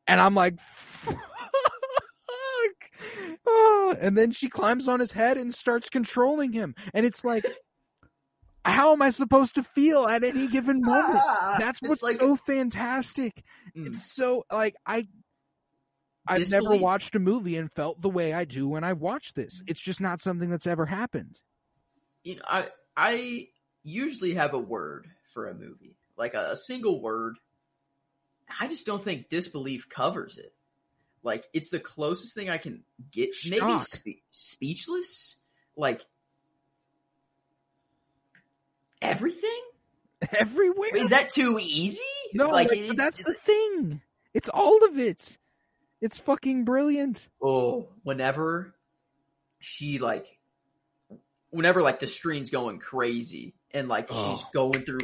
And 0.09 0.21
I'm 0.21 0.35
like, 0.35 0.59
"Fuck!" 0.59 1.17
Oh, 3.47 3.97
and 4.01 4.17
then 4.19 4.33
she 4.33 4.49
climbs 4.49 4.89
on 4.89 5.01
his 5.01 5.13
head 5.13 5.37
and 5.37 5.55
starts 5.55 5.89
controlling 5.89 6.53
him, 6.53 6.75
and 6.95 7.07
it's 7.07 7.25
like. 7.25 7.45
How 8.63 8.93
am 8.93 9.01
I 9.01 9.09
supposed 9.09 9.55
to 9.55 9.63
feel 9.63 10.07
at 10.07 10.23
any 10.23 10.47
given 10.47 10.81
moment? 10.85 11.19
Ah, 11.19 11.57
That's 11.59 11.81
what's 11.81 12.03
like- 12.03 12.21
so 12.21 12.37
fantastic. 12.37 13.43
Mm. 13.75 13.87
It's 13.87 14.13
so 14.13 14.45
like 14.53 14.77
I 14.85 15.09
I've 16.29 16.51
never 16.51 16.77
watched 16.77 17.17
a 17.17 17.19
movie 17.21 17.57
and 17.57 17.73
felt 17.73 18.03
the 18.03 18.11
way 18.11 18.35
I 18.35 18.45
do 18.45 18.69
when 18.69 18.85
I 18.85 18.93
watch 18.93 19.33
this. 19.33 19.63
It's 19.67 19.81
just 19.81 20.03
not 20.03 20.21
something 20.21 20.51
that's 20.51 20.67
ever 20.67 20.85
happened. 20.85 21.41
you 22.23 22.37
know, 22.37 22.43
I 22.47 22.69
I 22.95 23.47
usually 23.83 24.35
have 24.35 24.53
a 24.53 24.59
word 24.59 25.07
for 25.33 25.49
a 25.49 25.55
movie, 25.55 25.97
like 26.21 26.35
a, 26.35 26.51
a 26.53 26.57
single 26.57 27.01
word. 27.01 27.37
I 28.61 28.69
just 28.69 28.87
don't 28.87 29.03
think 29.03 29.29
disbelief 29.31 29.89
covers 29.89 30.39
it. 30.39 30.53
Like 31.25 31.47
it's 31.53 31.71
the 31.71 31.81
closest 31.81 32.35
thing 32.35 32.49
I 32.51 32.59
can 32.59 32.85
get. 33.11 33.31
Maybe 33.49 33.81
spe- 33.81 34.23
speechless. 34.31 35.37
Like 35.77 36.03
everything 39.03 39.61
Everywhere. 40.39 40.95
is 40.97 41.11
that 41.11 41.31
too 41.31 41.59
easy? 41.61 42.01
no, 42.35 42.51
like 42.51 42.69
like, 42.69 42.79
it- 42.79 42.97
that's 42.97 43.17
the 43.19 43.35
thing. 43.35 44.01
It's 44.35 44.49
all 44.49 44.85
of 44.85 44.99
it. 44.99 45.39
It's 46.01 46.19
fucking 46.21 46.65
brilliant. 46.65 47.29
oh, 47.43 47.89
whenever 48.05 48.75
she 49.59 49.99
like, 49.99 50.39
whenever 51.51 51.83
like 51.83 52.01
the 52.01 52.07
screen's 52.07 52.51
going 52.51 52.79
crazy 52.79 53.55
and 53.73 53.89
like 53.89 54.09
she's 54.09 54.17
Oh. 54.19 54.49
going 54.53 54.83
through, 54.85 55.01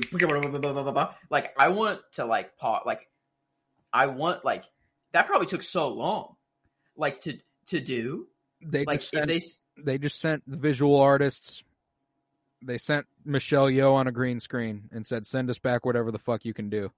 like 1.31 1.55
I 1.59 1.69
want 1.69 2.01
to 2.15 2.25
like 2.25 2.57
pause, 2.59 2.83
like 2.87 3.09
I 3.93 4.07
want 4.07 4.45
like 4.45 4.65
that 5.13 5.27
probably 5.27 5.47
took 5.47 5.63
so 5.63 5.89
long, 5.89 6.37
like 6.97 7.21
to 7.23 7.39
to 7.67 7.81
do, 7.81 8.29
They 8.61 8.85
like 8.85 9.01
just 9.01 9.11
sent, 9.11 9.29
they 9.29 9.41
they, 9.79 9.99
just 9.99 10.21
sent 10.21 10.43
the 10.47 10.57
visual 10.57 11.01
artists. 11.01 11.63
They 12.63 12.79
sent 12.79 13.07
Michelle 13.25 13.67
Yeoh 13.67 13.93
on 13.95 14.07
a 14.07 14.13
green 14.13 14.41
screen 14.41 14.89
and 14.93 15.07
said, 15.07 15.27
"Send 15.27 15.51
us 15.51 15.59
back 15.59 15.85
whatever 15.85 16.11
the 16.11 16.19
fuck 16.19 16.45
you 16.45 16.55
can 16.55 16.71
do." 16.71 16.91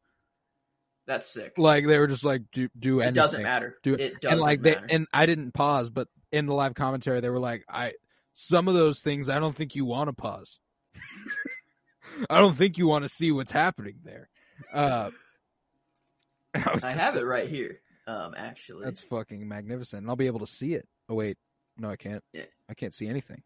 that's 1.07 1.27
sick. 1.33 1.55
Like 1.57 1.87
they 1.87 1.99
were 1.99 2.07
just 2.07 2.25
like, 2.25 2.43
"Do 2.53 2.69
do 2.79 3.01
It 3.01 3.13
doesn't 3.15 3.43
matter. 3.43 3.79
Do 3.83 3.95
it 3.95 4.21
doesn't 4.21 4.33
and 4.33 4.41
like 4.41 4.61
matter. 4.61 4.87
they 4.87 4.95
and 4.95 5.07
I 5.13 5.25
didn't 5.27 5.53
pause, 5.53 5.89
but 5.91 6.07
in 6.31 6.45
the 6.47 6.53
live 6.55 6.75
commentary 6.75 7.21
they 7.21 7.31
were 7.31 7.39
like, 7.39 7.65
I 7.69 7.93
some 8.35 8.69
of 8.69 8.75
those 8.75 9.01
things 9.01 9.29
I 9.29 9.41
don't 9.41 9.55
think 9.55 9.75
you 9.75 9.85
want 9.87 10.09
to 10.09 10.13
pause. 10.13 10.61
I 12.31 12.39
don't 12.41 12.55
think 12.57 12.79
you 12.79 12.87
want 12.87 13.05
to 13.05 13.09
see 13.09 13.33
what's 13.33 13.51
happening 13.51 13.97
there. 14.05 14.29
Uh, 14.73 15.11
I 16.55 16.93
have 16.93 17.17
it 17.17 17.25
right 17.25 17.49
here. 17.49 17.81
Um, 18.07 18.35
actually, 18.37 18.85
that's 18.85 19.01
fucking 19.03 19.47
magnificent. 19.47 20.03
And 20.03 20.09
I'll 20.11 20.17
be 20.17 20.27
able 20.27 20.41
to 20.41 20.47
see 20.47 20.75
it. 20.75 20.89
Oh 21.09 21.15
wait, 21.15 21.37
no, 21.77 21.91
I 21.91 21.97
can't. 21.97 22.23
Yeah. 22.33 22.45
I 22.69 22.75
can't 22.75 22.95
see 22.95 23.07
anything. 23.09 23.43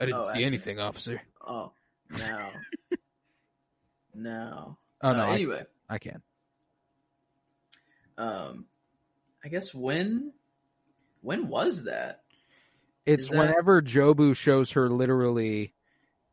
I 0.00 0.06
didn't 0.06 0.18
Oh, 0.20 0.24
see 0.24 0.28
actually- 0.30 0.44
anything, 0.44 0.78
officer. 0.80 1.22
oh 1.46 1.72
no, 2.10 2.48
no. 4.14 4.76
Oh 5.02 5.12
no, 5.12 5.22
Uh, 5.28 5.32
anyway, 5.32 5.62
I, 5.88 5.98
can. 5.98 6.22
um, 8.18 8.66
I 9.44 9.48
guess 9.48 9.72
when 9.74 10.32
when 11.22 11.48
was 11.48 11.84
that? 11.84 12.22
It's 13.04 13.28
that- 13.28 13.38
whenever 13.38 13.80
Jobu 13.82 14.34
shows 14.36 14.72
her 14.72 14.88
literally 14.90 15.72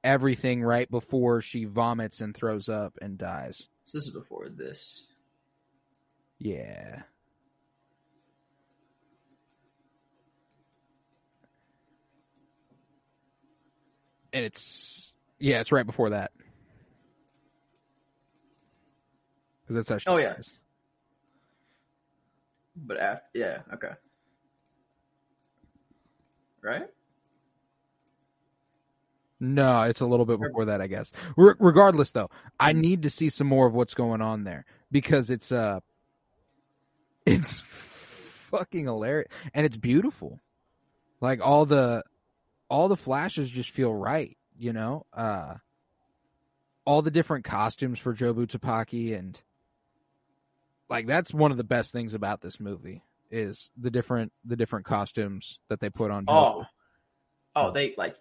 everything 0.03 0.61
right 0.63 0.89
before 0.89 1.41
she 1.41 1.65
vomits 1.65 2.21
and 2.21 2.35
throws 2.35 2.69
up 2.69 2.97
and 3.01 3.17
dies. 3.17 3.67
So 3.85 3.97
this 3.97 4.07
is 4.07 4.13
before 4.13 4.49
this. 4.49 5.05
Yeah. 6.39 7.01
And 14.33 14.45
it's 14.45 15.13
yeah, 15.39 15.59
it's 15.61 15.71
right 15.71 15.85
before 15.85 16.11
that. 16.11 16.31
Because 19.61 19.75
that's 19.75 19.89
how 19.89 19.97
she 19.97 20.09
Oh, 20.09 20.17
yeah. 20.17 20.33
dies. 20.33 20.53
But 22.75 22.97
after, 22.99 23.23
yeah, 23.35 23.61
okay. 23.73 23.91
Right? 26.61 26.87
No, 29.43 29.81
it's 29.81 29.99
a 29.99 30.05
little 30.05 30.25
bit 30.25 30.39
before 30.39 30.63
that, 30.65 30.79
I 30.79 30.87
guess. 30.87 31.11
Re- 31.35 31.55
regardless, 31.59 32.11
though, 32.11 32.29
I 32.61 32.71
need 32.71 33.01
to 33.01 33.09
see 33.09 33.27
some 33.27 33.45
more 33.45 33.67
of 33.67 33.73
what's 33.73 33.93
going 33.93 34.21
on 34.21 34.45
there 34.45 34.63
because 34.89 35.29
it's 35.29 35.51
uh, 35.51 35.81
it's 37.25 37.59
fucking 37.59 38.85
hilarious 38.85 39.27
and 39.53 39.65
it's 39.65 39.75
beautiful. 39.75 40.39
Like 41.19 41.45
all 41.45 41.65
the 41.65 42.03
all 42.69 42.87
the 42.87 42.95
flashes 42.95 43.49
just 43.49 43.71
feel 43.71 43.93
right, 43.93 44.37
you 44.57 44.71
know. 44.71 45.05
Uh, 45.11 45.55
all 46.85 47.01
the 47.01 47.11
different 47.11 47.43
costumes 47.43 47.99
for 47.99 48.13
Jobu 48.13 48.47
Tupaki 48.47 49.13
and 49.17 49.41
like 50.89 51.05
that's 51.05 51.33
one 51.33 51.51
of 51.51 51.57
the 51.57 51.65
best 51.65 51.91
things 51.91 52.13
about 52.13 52.39
this 52.39 52.61
movie 52.61 53.03
is 53.29 53.69
the 53.77 53.91
different 53.91 54.31
the 54.45 54.55
different 54.55 54.85
costumes 54.85 55.59
that 55.67 55.81
they 55.81 55.89
put 55.89 56.11
on. 56.11 56.27
Jobu. 56.27 56.31
Oh, 56.31 56.65
oh, 57.57 57.71
they 57.73 57.93
like. 57.97 58.15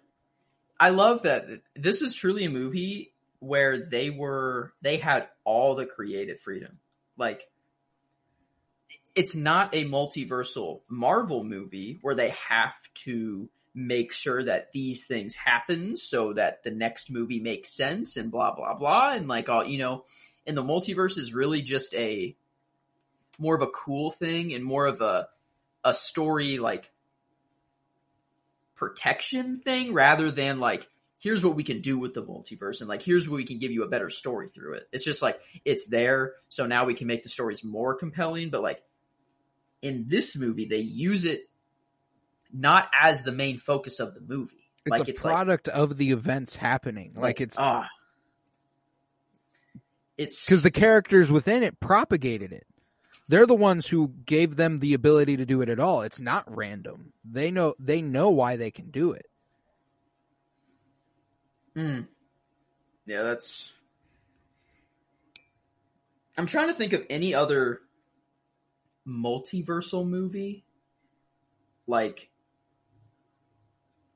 I 0.83 0.89
love 0.89 1.21
that 1.21 1.45
this 1.77 2.01
is 2.01 2.13
truly 2.13 2.43
a 2.43 2.49
movie 2.49 3.13
where 3.39 3.85
they 3.85 4.09
were 4.09 4.73
they 4.81 4.97
had 4.97 5.29
all 5.45 5.75
the 5.75 5.85
creative 5.85 6.41
freedom. 6.41 6.77
Like, 7.17 7.47
it's 9.15 9.33
not 9.33 9.73
a 9.73 9.85
multiversal 9.85 10.81
Marvel 10.89 11.45
movie 11.45 11.99
where 12.01 12.15
they 12.15 12.35
have 12.49 12.73
to 13.05 13.49
make 13.73 14.11
sure 14.11 14.43
that 14.43 14.73
these 14.73 15.05
things 15.05 15.35
happen 15.35 15.95
so 15.95 16.33
that 16.33 16.63
the 16.65 16.71
next 16.71 17.09
movie 17.09 17.39
makes 17.39 17.69
sense 17.69 18.17
and 18.17 18.29
blah 18.29 18.53
blah 18.53 18.77
blah 18.77 19.13
and 19.13 19.29
like 19.29 19.47
all 19.47 19.65
you 19.65 19.77
know 19.77 20.03
and 20.45 20.57
the 20.57 20.61
multiverse 20.61 21.17
is 21.17 21.33
really 21.33 21.61
just 21.61 21.95
a 21.95 22.35
more 23.39 23.55
of 23.55 23.61
a 23.61 23.67
cool 23.67 24.11
thing 24.11 24.53
and 24.53 24.65
more 24.65 24.85
of 24.85 24.99
a 24.99 25.29
a 25.85 25.93
story 25.93 26.57
like 26.57 26.91
protection 28.89 29.61
thing 29.63 29.93
rather 29.93 30.31
than 30.31 30.59
like 30.59 30.87
here's 31.19 31.43
what 31.43 31.55
we 31.55 31.63
can 31.63 31.81
do 31.81 31.97
with 31.97 32.13
the 32.13 32.21
multiverse 32.21 32.81
and 32.81 32.89
like 32.89 33.01
here's 33.01 33.29
what 33.29 33.37
we 33.37 33.45
can 33.45 33.59
give 33.59 33.71
you 33.71 33.83
a 33.83 33.87
better 33.87 34.09
story 34.09 34.49
through 34.53 34.73
it. 34.73 34.87
It's 34.91 35.05
just 35.05 35.21
like 35.21 35.39
it's 35.63 35.87
there 35.87 36.33
so 36.49 36.65
now 36.65 36.85
we 36.85 36.93
can 36.93 37.07
make 37.07 37.23
the 37.23 37.29
stories 37.29 37.63
more 37.63 37.95
compelling 37.95 38.49
but 38.49 38.61
like 38.61 38.81
in 39.81 40.05
this 40.07 40.35
movie 40.35 40.65
they 40.65 40.79
use 40.79 41.25
it 41.25 41.49
not 42.51 42.89
as 43.01 43.23
the 43.23 43.31
main 43.31 43.57
focus 43.57 43.99
of 43.99 44.13
the 44.13 44.21
movie. 44.21 44.57
It's 44.85 44.91
like 44.91 45.07
a 45.07 45.11
it's 45.11 45.21
product 45.21 45.69
of 45.69 45.97
the 45.97 46.11
events 46.11 46.55
happening. 46.55 47.13
Like, 47.15 47.39
it's 47.39 47.55
ah 47.57 47.87
it's 50.17 50.45
because 50.45 50.61
the 50.61 50.71
characters 50.71 51.31
within 51.31 51.63
it 51.63 51.79
propagated 51.79 52.51
it. 52.51 52.67
They're 53.27 53.47
the 53.47 53.55
ones 53.55 53.87
who 53.87 54.13
gave 54.25 54.55
them 54.55 54.79
the 54.79 54.93
ability 54.93 55.37
to 55.37 55.45
do 55.45 55.61
it 55.61 55.69
at 55.69 55.79
all. 55.79 56.01
It's 56.01 56.19
not 56.19 56.55
random. 56.55 57.13
They 57.23 57.51
know 57.51 57.75
they 57.79 58.01
know 58.01 58.29
why 58.29 58.57
they 58.57 58.71
can 58.71 58.91
do 58.91 59.13
it. 59.13 59.25
Mm. 61.75 62.07
Yeah, 63.05 63.23
that's. 63.23 63.71
I'm 66.37 66.47
trying 66.47 66.67
to 66.67 66.73
think 66.73 66.93
of 66.93 67.03
any 67.09 67.33
other 67.33 67.81
multiversal 69.07 70.07
movie. 70.07 70.65
Like, 71.85 72.29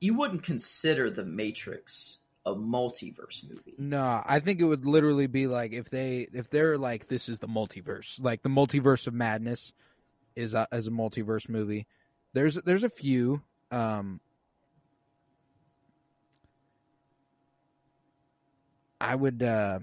you 0.00 0.14
wouldn't 0.14 0.42
consider 0.42 1.10
The 1.10 1.24
Matrix 1.24 2.17
a 2.52 2.54
multiverse 2.54 3.48
movie. 3.48 3.74
No, 3.78 4.22
I 4.26 4.40
think 4.40 4.60
it 4.60 4.64
would 4.64 4.86
literally 4.86 5.26
be 5.26 5.46
like 5.46 5.72
if 5.72 5.90
they 5.90 6.28
if 6.32 6.50
they're 6.50 6.78
like 6.78 7.08
this 7.08 7.28
is 7.28 7.38
the 7.38 7.48
multiverse, 7.48 8.22
like 8.22 8.42
the 8.42 8.48
multiverse 8.48 9.06
of 9.06 9.14
madness 9.14 9.72
is 10.36 10.54
a, 10.54 10.66
as 10.72 10.86
a 10.86 10.90
multiverse 10.90 11.48
movie. 11.48 11.86
There's 12.32 12.54
there's 12.54 12.84
a 12.84 12.90
few. 12.90 13.42
Um, 13.70 14.20
I 19.00 19.14
would. 19.14 19.42
Uh, 19.42 19.80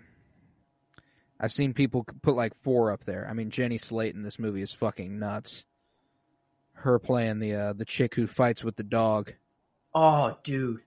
I've 1.40 1.54
seen 1.54 1.74
people 1.74 2.06
put 2.22 2.36
like 2.36 2.56
four 2.64 2.92
up 2.92 3.04
there. 3.06 3.28
I 3.30 3.34
mean, 3.34 3.50
Jenny 3.50 3.78
Slate 3.78 4.16
in 4.16 4.24
this 4.24 4.40
movie 4.40 4.62
is 4.62 4.72
fucking 4.72 5.20
nuts. 5.20 5.64
Her 6.74 7.00
playing 7.00 7.40
the 7.40 7.54
uh, 7.56 7.74
the 7.74 7.86
chick 7.86 8.16
who 8.16 8.28
fights 8.28 8.64
with 8.64 8.76
the 8.76 8.84
dog. 8.84 9.34
Oh, 9.94 10.38
dude, 10.44 10.82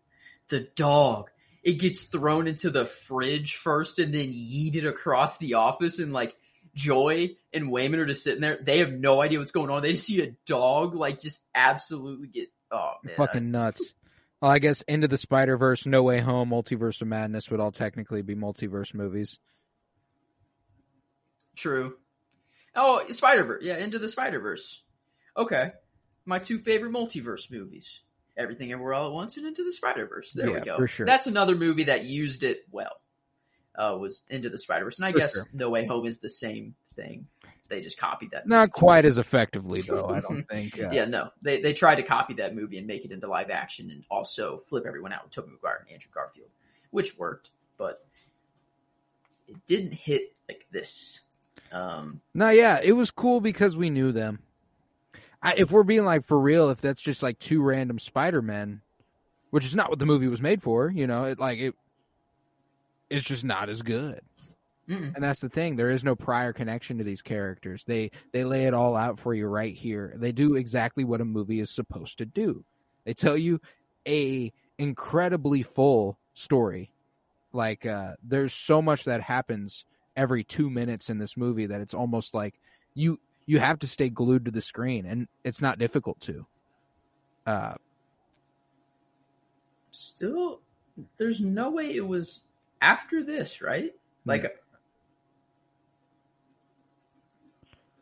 the 0.49 0.68
dog. 0.76 1.31
It 1.68 1.78
gets 1.78 2.04
thrown 2.04 2.48
into 2.48 2.70
the 2.70 2.86
fridge 2.86 3.56
first 3.56 3.98
and 3.98 4.14
then 4.14 4.32
yeeted 4.32 4.88
across 4.88 5.36
the 5.36 5.52
office 5.52 5.98
and 5.98 6.14
like 6.14 6.34
Joy 6.74 7.36
and 7.52 7.66
Waymond 7.66 7.98
are 7.98 8.06
just 8.06 8.24
sitting 8.24 8.40
there. 8.40 8.58
They 8.58 8.78
have 8.78 8.90
no 8.90 9.20
idea 9.20 9.38
what's 9.38 9.50
going 9.50 9.68
on. 9.68 9.82
They 9.82 9.92
just 9.92 10.06
see 10.06 10.22
a 10.22 10.34
dog 10.46 10.94
like 10.94 11.20
just 11.20 11.44
absolutely 11.54 12.28
get 12.28 12.48
oh 12.70 12.92
man. 13.04 13.16
fucking 13.16 13.50
nuts. 13.50 13.92
Well, 14.40 14.50
I 14.50 14.60
guess 14.60 14.80
Into 14.88 15.08
the 15.08 15.18
Spider 15.18 15.58
Verse, 15.58 15.84
No 15.84 16.02
Way 16.02 16.20
Home, 16.20 16.48
Multiverse 16.48 17.02
of 17.02 17.08
Madness 17.08 17.50
would 17.50 17.60
all 17.60 17.70
technically 17.70 18.22
be 18.22 18.34
multiverse 18.34 18.94
movies. 18.94 19.38
True. 21.54 21.96
Oh, 22.74 23.02
Spider 23.10 23.44
Verse. 23.44 23.62
Yeah, 23.62 23.76
Into 23.76 23.98
the 23.98 24.08
Spider 24.08 24.40
Verse. 24.40 24.82
Okay. 25.36 25.72
My 26.24 26.38
two 26.38 26.60
favorite 26.60 26.92
multiverse 26.92 27.50
movies. 27.50 28.00
Everything 28.39 28.72
Everywhere 28.72 28.95
All 28.95 29.09
at 29.09 29.12
Once 29.12 29.36
and 29.36 29.47
Into 29.47 29.64
the 29.64 29.72
Spider 29.72 30.07
Verse. 30.07 30.32
There 30.32 30.49
Yeah, 30.49 30.55
we 30.61 30.61
go. 30.64 30.76
for 30.78 30.86
sure. 30.86 31.05
That's 31.05 31.26
another 31.26 31.55
movie 31.57 31.84
that 31.84 32.05
used 32.05 32.43
it 32.45 32.61
well. 32.70 33.01
Uh, 33.74 33.97
was 34.01 34.22
Into 34.30 34.49
the 34.49 34.59
Spider 34.59 34.84
Verse, 34.86 34.99
and 34.99 35.07
I 35.07 35.12
For 35.12 35.18
guess 35.18 35.32
sure. 35.34 35.47
No 35.53 35.68
Way 35.70 35.86
Home 35.86 36.07
is 36.07 36.18
the 36.20 36.28
same 36.30 36.74
thing. 36.95 37.26
They 37.68 37.82
just 37.82 37.99
copied 37.99 38.30
that. 38.30 38.47
Not 38.49 38.70
quite 38.72 39.05
as 39.05 39.18
effectively, 39.18 39.82
though. 39.82 40.09
I 40.09 40.20
don't 40.20 40.43
think. 40.51 40.78
Uh, 40.80 40.91
Yeah, 40.91 41.05
no, 41.05 41.28
they 41.43 41.61
they 41.61 41.74
tried 41.74 41.97
to 41.97 42.03
copy 42.03 42.32
that 42.34 42.55
movie 42.55 42.78
and 42.78 42.86
make 42.86 43.05
it 43.05 43.12
into 43.12 43.26
live 43.28 43.51
action, 43.51 43.91
and 43.91 44.05
also 44.11 44.59
flip 44.68 44.84
everyone 44.86 45.12
out 45.12 45.24
with 45.24 45.32
Tobey 45.32 45.51
Maguire 45.51 45.80
and 45.84 45.93
Andrew 45.93 46.11
Garfield, 46.14 46.49
which 46.93 47.18
worked, 47.18 47.51
but 47.76 48.05
it 49.47 49.57
didn't 49.66 49.93
hit 49.93 50.34
like 50.49 50.66
this. 50.70 51.20
Um, 51.70 52.20
No, 52.34 52.49
yeah, 52.51 52.80
it 52.82 52.93
was 52.93 53.11
cool 53.11 53.41
because 53.41 53.76
we 53.76 53.91
knew 53.91 54.12
them. 54.12 54.39
I, 55.43 55.55
if 55.57 55.70
we're 55.70 55.84
being 55.84 56.05
like 56.05 56.24
for 56.24 56.39
real, 56.39 56.70
if 56.70 56.80
that's 56.80 57.01
just 57.03 57.22
like 57.22 57.39
two 57.39 57.62
random 57.62 57.99
Spider 57.99 58.43
Men, 58.43 58.82
which 59.51 59.64
is 59.64 59.74
not 59.76 59.91
what 59.91 59.99
the 59.99 60.07
movie 60.07 60.28
was 60.28 60.43
made 60.43 60.62
for, 60.62 60.91
you 60.91 61.07
know, 61.07 61.24
it 61.24 61.39
like 61.39 61.59
it, 61.59 61.74
it's 63.11 63.26
just 63.26 63.45
not 63.45 63.68
as 63.68 63.82
good. 63.82 64.20
mm-mm. 64.89 65.14
And 65.14 65.22
that's 65.24 65.41
the 65.41 65.49
thing. 65.49 65.76
There 65.76 65.91
is 65.91 66.05
no 66.05 66.16
prior 66.16 66.53
connection 66.53 66.99
to 66.99 67.05
these 67.05 67.22
characters. 67.22 67.84
They 67.84 68.11
they 68.32 68.45
lay 68.45 68.66
it 68.66 68.74
all 68.74 68.97
out 68.97 69.18
for 69.18 69.34
you 69.34 69.47
right 69.47 69.74
here. 69.74 70.14
They 70.16 70.32
do 70.32 70.55
exactly 70.57 71.05
what 71.05 71.20
a 71.20 71.24
movie 71.24 71.61
is 71.61 71.70
supposed 71.70 72.18
to 72.18 72.26
do. 72.26 72.64
They 73.05 73.14
tell 73.14 73.36
you 73.36 73.61
a 74.07 74.53
incredibly 74.78 75.62
full 75.62 76.18
story. 76.34 76.93
Like 77.53 77.86
uh 77.86 78.14
there's 78.22 78.55
so 78.55 78.82
much 78.82 79.05
that 79.05 79.22
happens 79.22 79.84
every 80.16 80.45
2 80.45 80.68
minutes 80.70 81.11
in 81.11 81.18
this 81.18 81.36
movie 81.36 81.66
that 81.66 81.80
it's 81.80 81.95
almost 81.95 82.34
like 82.34 82.61
you 82.95 83.20
you 83.49 83.59
have 83.59 83.78
to 83.78 83.86
stay 83.86 84.11
glued 84.11 84.44
to 84.44 84.51
the 84.51 84.61
screen 84.61 85.07
and 85.07 85.26
it's 85.42 85.62
not 85.62 85.78
difficult 85.78 86.20
to. 86.20 86.46
Uh 87.46 87.74
still, 89.90 90.61
there's 91.16 91.40
no 91.40 91.70
way 91.70 91.94
it 91.94 92.07
was 92.07 92.40
after 92.82 93.22
this, 93.22 93.62
right? 93.62 93.94
Like, 94.26 94.44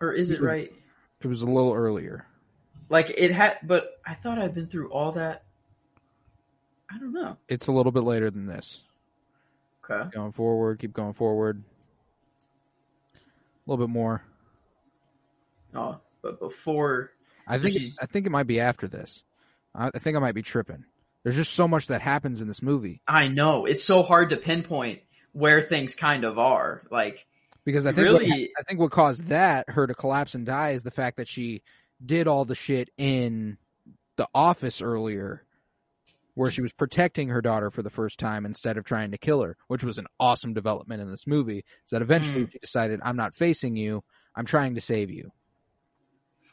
or 0.01 0.12
is 0.12 0.32
it 0.32 0.42
right? 0.42 0.72
it 1.20 1.26
was 1.28 1.42
a 1.42 1.47
little 1.47 1.72
earlier. 1.72 2.26
Like 2.88 3.14
it 3.16 3.30
had, 3.30 3.59
but 3.62 4.01
I 4.05 4.14
thought 4.14 4.38
I'd 4.38 4.53
been 4.53 4.66
through 4.66 4.90
all 4.90 5.12
that. 5.12 5.44
I 6.90 6.99
don't 6.99 7.12
know. 7.12 7.36
It's 7.49 7.68
a 7.68 7.72
little 7.72 7.92
bit 7.92 8.03
later 8.03 8.32
than 8.32 8.47
this. 8.47 8.80
Okay. 9.88 10.11
Going 10.11 10.32
forward, 10.32 10.80
keep 10.80 10.92
going 10.92 11.12
forward. 11.12 11.62
A 13.14 13.70
little 13.70 13.86
bit 13.86 13.92
more. 13.92 14.24
Oh, 15.77 16.01
but 16.22 16.41
before 16.41 17.11
I 17.47 17.59
think 17.59 17.72
she's- 17.79 17.99
I 18.01 18.07
think 18.07 18.27
it 18.27 18.31
might 18.31 18.47
be 18.47 18.61
after 18.61 18.89
this. 18.89 19.22
I, 19.74 19.91
I 19.95 19.99
think 19.99 20.16
I 20.16 20.20
might 20.20 20.35
be 20.35 20.43
tripping. 20.43 20.85
There's 21.22 21.37
just 21.37 21.53
so 21.55 21.66
much 21.68 21.89
that 21.89 22.03
happens 22.03 22.41
in 22.41 22.47
this 22.49 22.62
movie 22.62 23.03
I 23.09 23.27
know 23.29 23.66
it's 23.66 23.83
so 23.85 24.03
hard 24.05 24.31
to 24.31 24.37
pinpoint 24.37 25.01
where 25.33 25.61
things 25.61 25.95
kind 25.95 26.24
of 26.24 26.39
are. 26.39 26.83
Like, 26.91 27.27
because 27.64 27.85
I 27.85 27.93
think 27.93 28.12
what, 28.12 28.22
Really- 28.22 28.51
I 28.59 28.62
think 28.62 28.81
what 28.81 28.91
caused 28.93 29.27
that 29.27 29.68
her 29.70 29.87
to 29.87 29.95
collapse 29.95 30.35
and 30.35 30.47
die 30.47 30.70
is 30.70 30.83
the 30.83 30.91
fact 30.91 31.16
that 31.18 31.29
she 31.29 31.62
did 32.05 32.27
all 32.29 32.45
the 32.45 32.55
shit 32.55 32.91
in 32.97 33.59
the 34.16 34.29
office 34.35 34.81
earlier, 34.81 35.43
where 36.35 36.51
she 36.51 36.62
was 36.62 36.72
protecting 36.72 37.29
her 37.29 37.41
daughter 37.43 37.70
for 37.70 37.83
the 37.83 37.91
first 37.91 38.18
time 38.18 38.45
instead 38.47 38.77
of 38.77 38.85
trying 38.85 39.11
to 39.11 39.18
kill 39.18 39.43
her, 39.43 39.57
which 39.68 39.83
was 39.83 39.99
an 39.99 40.07
awesome 40.20 40.53
development 40.55 41.01
in 41.03 41.11
this 41.11 41.27
movie. 41.27 41.59
Is 41.85 41.91
that 41.91 42.03
eventually 42.03 42.45
Mm. 42.47 42.53
she 42.53 42.59
decided, 42.59 43.01
"I'm 43.03 43.16
not 43.16 43.35
facing 43.35 43.77
you. 43.77 44.05
I'm 44.35 44.45
trying 44.45 44.74
to 44.74 44.81
save 44.81 45.11
you." 45.11 45.33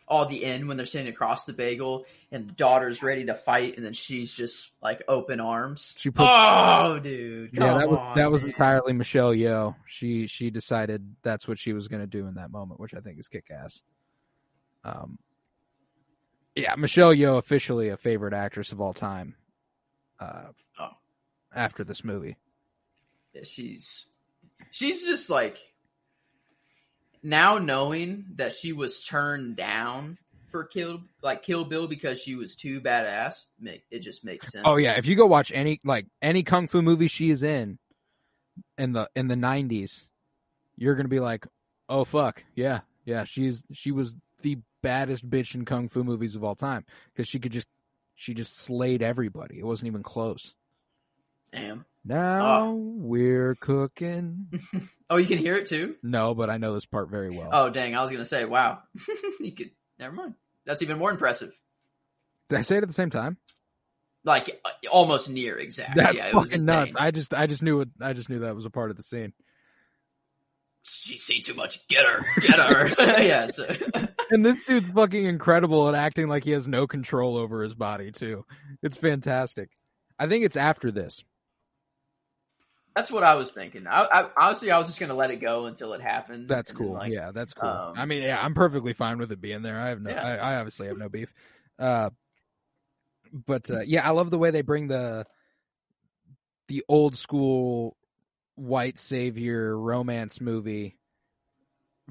All 0.08 0.28
the 0.28 0.43
end 0.43 0.68
when 0.68 0.78
they're 0.78 0.86
standing 0.86 1.14
across 1.14 1.45
the 1.45 1.54
bagel 1.54 2.06
and 2.32 2.49
the 2.49 2.54
daughter's 2.54 3.01
ready 3.01 3.26
to 3.26 3.34
fight, 3.34 3.78
and 3.78 3.86
then 3.86 3.93
she's 3.93 4.32
just 4.32 4.72
like 4.82 5.01
open 5.08 5.39
arms. 5.39 5.95
She 5.97 6.10
put 6.12 6.26
Oh, 6.30 6.99
dude! 6.99 7.51
yeah, 7.54 7.78
that 7.78 7.89
was 7.89 7.99
on, 7.99 8.16
that 8.18 8.32
was 8.32 8.41
man. 8.41 8.51
entirely 8.51 8.93
Michelle 8.93 9.32
Yeoh. 9.34 9.76
She 9.88 10.28
she 10.28 10.49
decided 10.49 11.16
that's 11.24 11.47
what 11.47 11.58
she 11.58 11.74
was 11.74 11.88
going 11.88 12.01
to 12.01 12.08
do 12.08 12.28
in 12.28 12.36
that 12.36 12.51
moment, 12.51 12.80
which 12.80 12.93
I 12.93 12.99
think 12.99 13.18
is 13.20 13.28
kick 13.28 13.45
ass. 13.49 13.82
Um, 14.84 15.18
yeah, 16.56 16.76
Michelle 16.76 17.14
Yeoh 17.16 17.38
officially 17.38 17.89
a 17.89 17.97
favorite 17.97 18.34
actress 18.34 18.72
of 18.72 18.82
all 18.82 18.93
time. 18.93 19.36
Uh, 20.20 20.47
Oh. 20.80 20.91
after 21.56 21.84
this 21.84 22.04
movie, 22.04 22.36
Yeah, 23.34 23.43
she's 23.43 24.06
she's 24.72 25.04
just 25.06 25.30
like 25.30 25.58
now 27.24 27.58
knowing 27.58 28.26
that 28.36 28.54
she 28.54 28.74
was 28.74 29.02
turned 29.02 29.56
down 29.56 30.18
for 30.52 30.66
Kill 30.66 31.02
like 31.22 31.44
Kill 31.44 31.66
Bill 31.66 31.88
because 31.88 32.22
she 32.22 32.36
was 32.36 32.56
too 32.56 32.82
badass. 32.82 33.46
Make 33.60 33.84
it 33.90 34.00
just 34.00 34.24
makes 34.24 34.52
sense. 34.52 34.64
oh 34.68 34.76
yeah, 34.76 34.94
if 34.98 35.06
you 35.06 35.16
go 35.16 35.26
watch 35.26 35.52
any 35.54 35.80
like 35.84 36.06
any 36.22 36.44
kung 36.44 36.68
fu 36.68 36.82
movie 36.82 37.08
she 37.08 37.32
is 37.32 37.42
in 37.44 37.80
in 38.78 38.94
the 38.94 39.10
in 39.16 39.28
the 39.28 39.36
nineties, 39.36 40.08
you're 40.78 40.96
gonna 40.96 41.10
be 41.10 41.20
like, 41.20 41.48
oh 41.90 42.04
fuck, 42.04 42.44
yeah, 42.56 42.82
yeah, 43.06 43.24
she's 43.24 43.64
she 43.74 43.92
was 43.92 44.16
the 44.42 44.60
baddest 44.82 45.28
bitch 45.28 45.56
in 45.56 45.66
kung 45.66 45.90
fu 45.90 46.04
movies 46.04 46.36
of 46.36 46.44
all 46.44 46.56
time 46.56 46.86
because 47.12 47.28
she 47.28 47.40
could 47.40 47.52
just 47.52 47.68
she 48.14 48.34
just 48.34 48.58
slayed 48.58 49.02
everybody. 49.02 49.58
It 49.60 49.66
wasn't 49.66 49.88
even 49.88 50.04
close. 50.04 50.54
Damn. 51.52 51.86
Now 52.06 52.74
we're 52.74 53.56
cooking. 53.56 54.47
Oh, 55.10 55.18
you 55.18 55.28
can 55.28 55.38
hear 55.38 55.56
it 55.58 55.68
too. 55.68 55.95
No, 56.01 56.34
but 56.34 56.49
I 56.49 56.58
know 56.58 56.74
this 56.74 56.88
part 56.88 57.08
very 57.08 57.30
well. 57.30 57.49
Oh 57.54 57.70
dang! 57.70 57.93
I 57.93 58.01
was 58.01 58.12
gonna 58.12 58.26
say, 58.26 58.45
wow. 58.45 58.82
you 59.39 59.51
could. 59.51 59.70
Never 59.99 60.16
mind. 60.16 60.34
That's 60.66 60.82
even 60.82 60.97
more 60.97 61.12
impressive. 61.12 61.54
Did 62.49 62.58
I 62.58 62.62
say 62.64 62.78
it 62.78 62.82
at 62.82 62.89
the 62.89 62.95
same 62.95 63.12
time? 63.12 63.38
Like 64.24 64.60
uh, 64.66 64.89
almost 64.89 65.30
near 65.30 65.60
exact. 65.60 65.97
That's 65.97 66.18
yeah, 66.18 66.30
it 66.30 66.34
was 66.34 66.45
fucking 66.45 66.66
nuts. 66.66 66.93
I 66.95 67.12
just 67.12 67.32
I 67.32 67.45
just 67.45 67.62
knew 67.62 67.82
it. 67.82 67.89
I 68.01 68.14
just 68.14 68.28
knew 68.28 68.39
that 68.39 68.56
was 68.56 68.66
a 68.66 68.72
part 68.72 68.89
of 68.89 68.97
the 68.97 69.04
scene. 69.04 69.34
She's 70.82 71.22
seen 71.22 71.43
too 71.43 71.54
much. 71.54 71.88
Get 71.88 72.08
her. 72.08 72.26
Get 72.41 72.58
her. 72.58 73.22
yeah. 73.22 73.47
So. 73.47 73.68
And 74.32 74.43
this 74.43 74.58
dude's 74.68 74.89
fucking 74.95 75.26
incredible 75.26 75.88
at 75.89 75.95
acting 75.95 76.28
like 76.28 76.43
he 76.43 76.51
has 76.51 76.68
no 76.68 76.88
control 76.88 77.38
over 77.38 77.62
his 77.62 77.76
body 77.76 78.12
too. 78.12 78.45
It's 78.82 78.97
fantastic. 78.97 79.70
I 80.18 80.28
think 80.28 80.43
it's 80.43 80.58
after 80.58 80.89
this. 80.89 81.24
That's 82.96 83.12
what 83.12 83.24
I 83.24 83.36
was 83.36 83.52
thinking. 83.52 83.88
I, 83.88 84.04
I 84.04 84.30
honestly, 84.38 84.70
I 84.70 84.78
was 84.78 84.88
just 84.88 85.00
gonna 85.00 85.16
let 85.16 85.32
it 85.32 85.38
go 85.38 85.66
until 85.66 85.94
it 85.94 86.02
happened. 86.02 86.48
That's 86.48 86.72
then, 86.72 86.78
cool. 86.78 86.94
like, 86.94 87.12
yeah, 87.12 87.32
that's 87.32 87.54
cool. 87.54 87.70
um, 87.70 87.94
I 87.98 88.06
mean, 88.06 88.24
yeah, 88.24 88.39
I'm 88.39 88.54
perfectly 88.54 88.94
fine 88.94 89.18
with 89.18 89.32
it 89.32 89.41
being 89.41 89.64
there. 89.64 89.80
I 89.80 89.89
have 89.89 90.02
no, 90.02 90.12
Yeah. 90.12 90.24
I, 90.24 90.36
I 90.54 90.56
obviously 90.58 90.88
have 90.88 90.98
no 90.98 91.10
beef. 91.10 91.34
Uh, 91.80 92.12
but 93.34 93.70
uh, 93.72 93.82
yeah, 93.82 94.08
I 94.08 94.12
love 94.12 94.30
the 94.30 94.38
way 94.38 94.52
they 94.52 94.62
bring 94.62 94.88
the 94.88 95.26
the 96.68 96.84
old 96.88 97.16
school 97.16 97.98
white 98.56 99.00
savior 99.00 99.78
romance 99.78 100.39
movie 100.39 100.98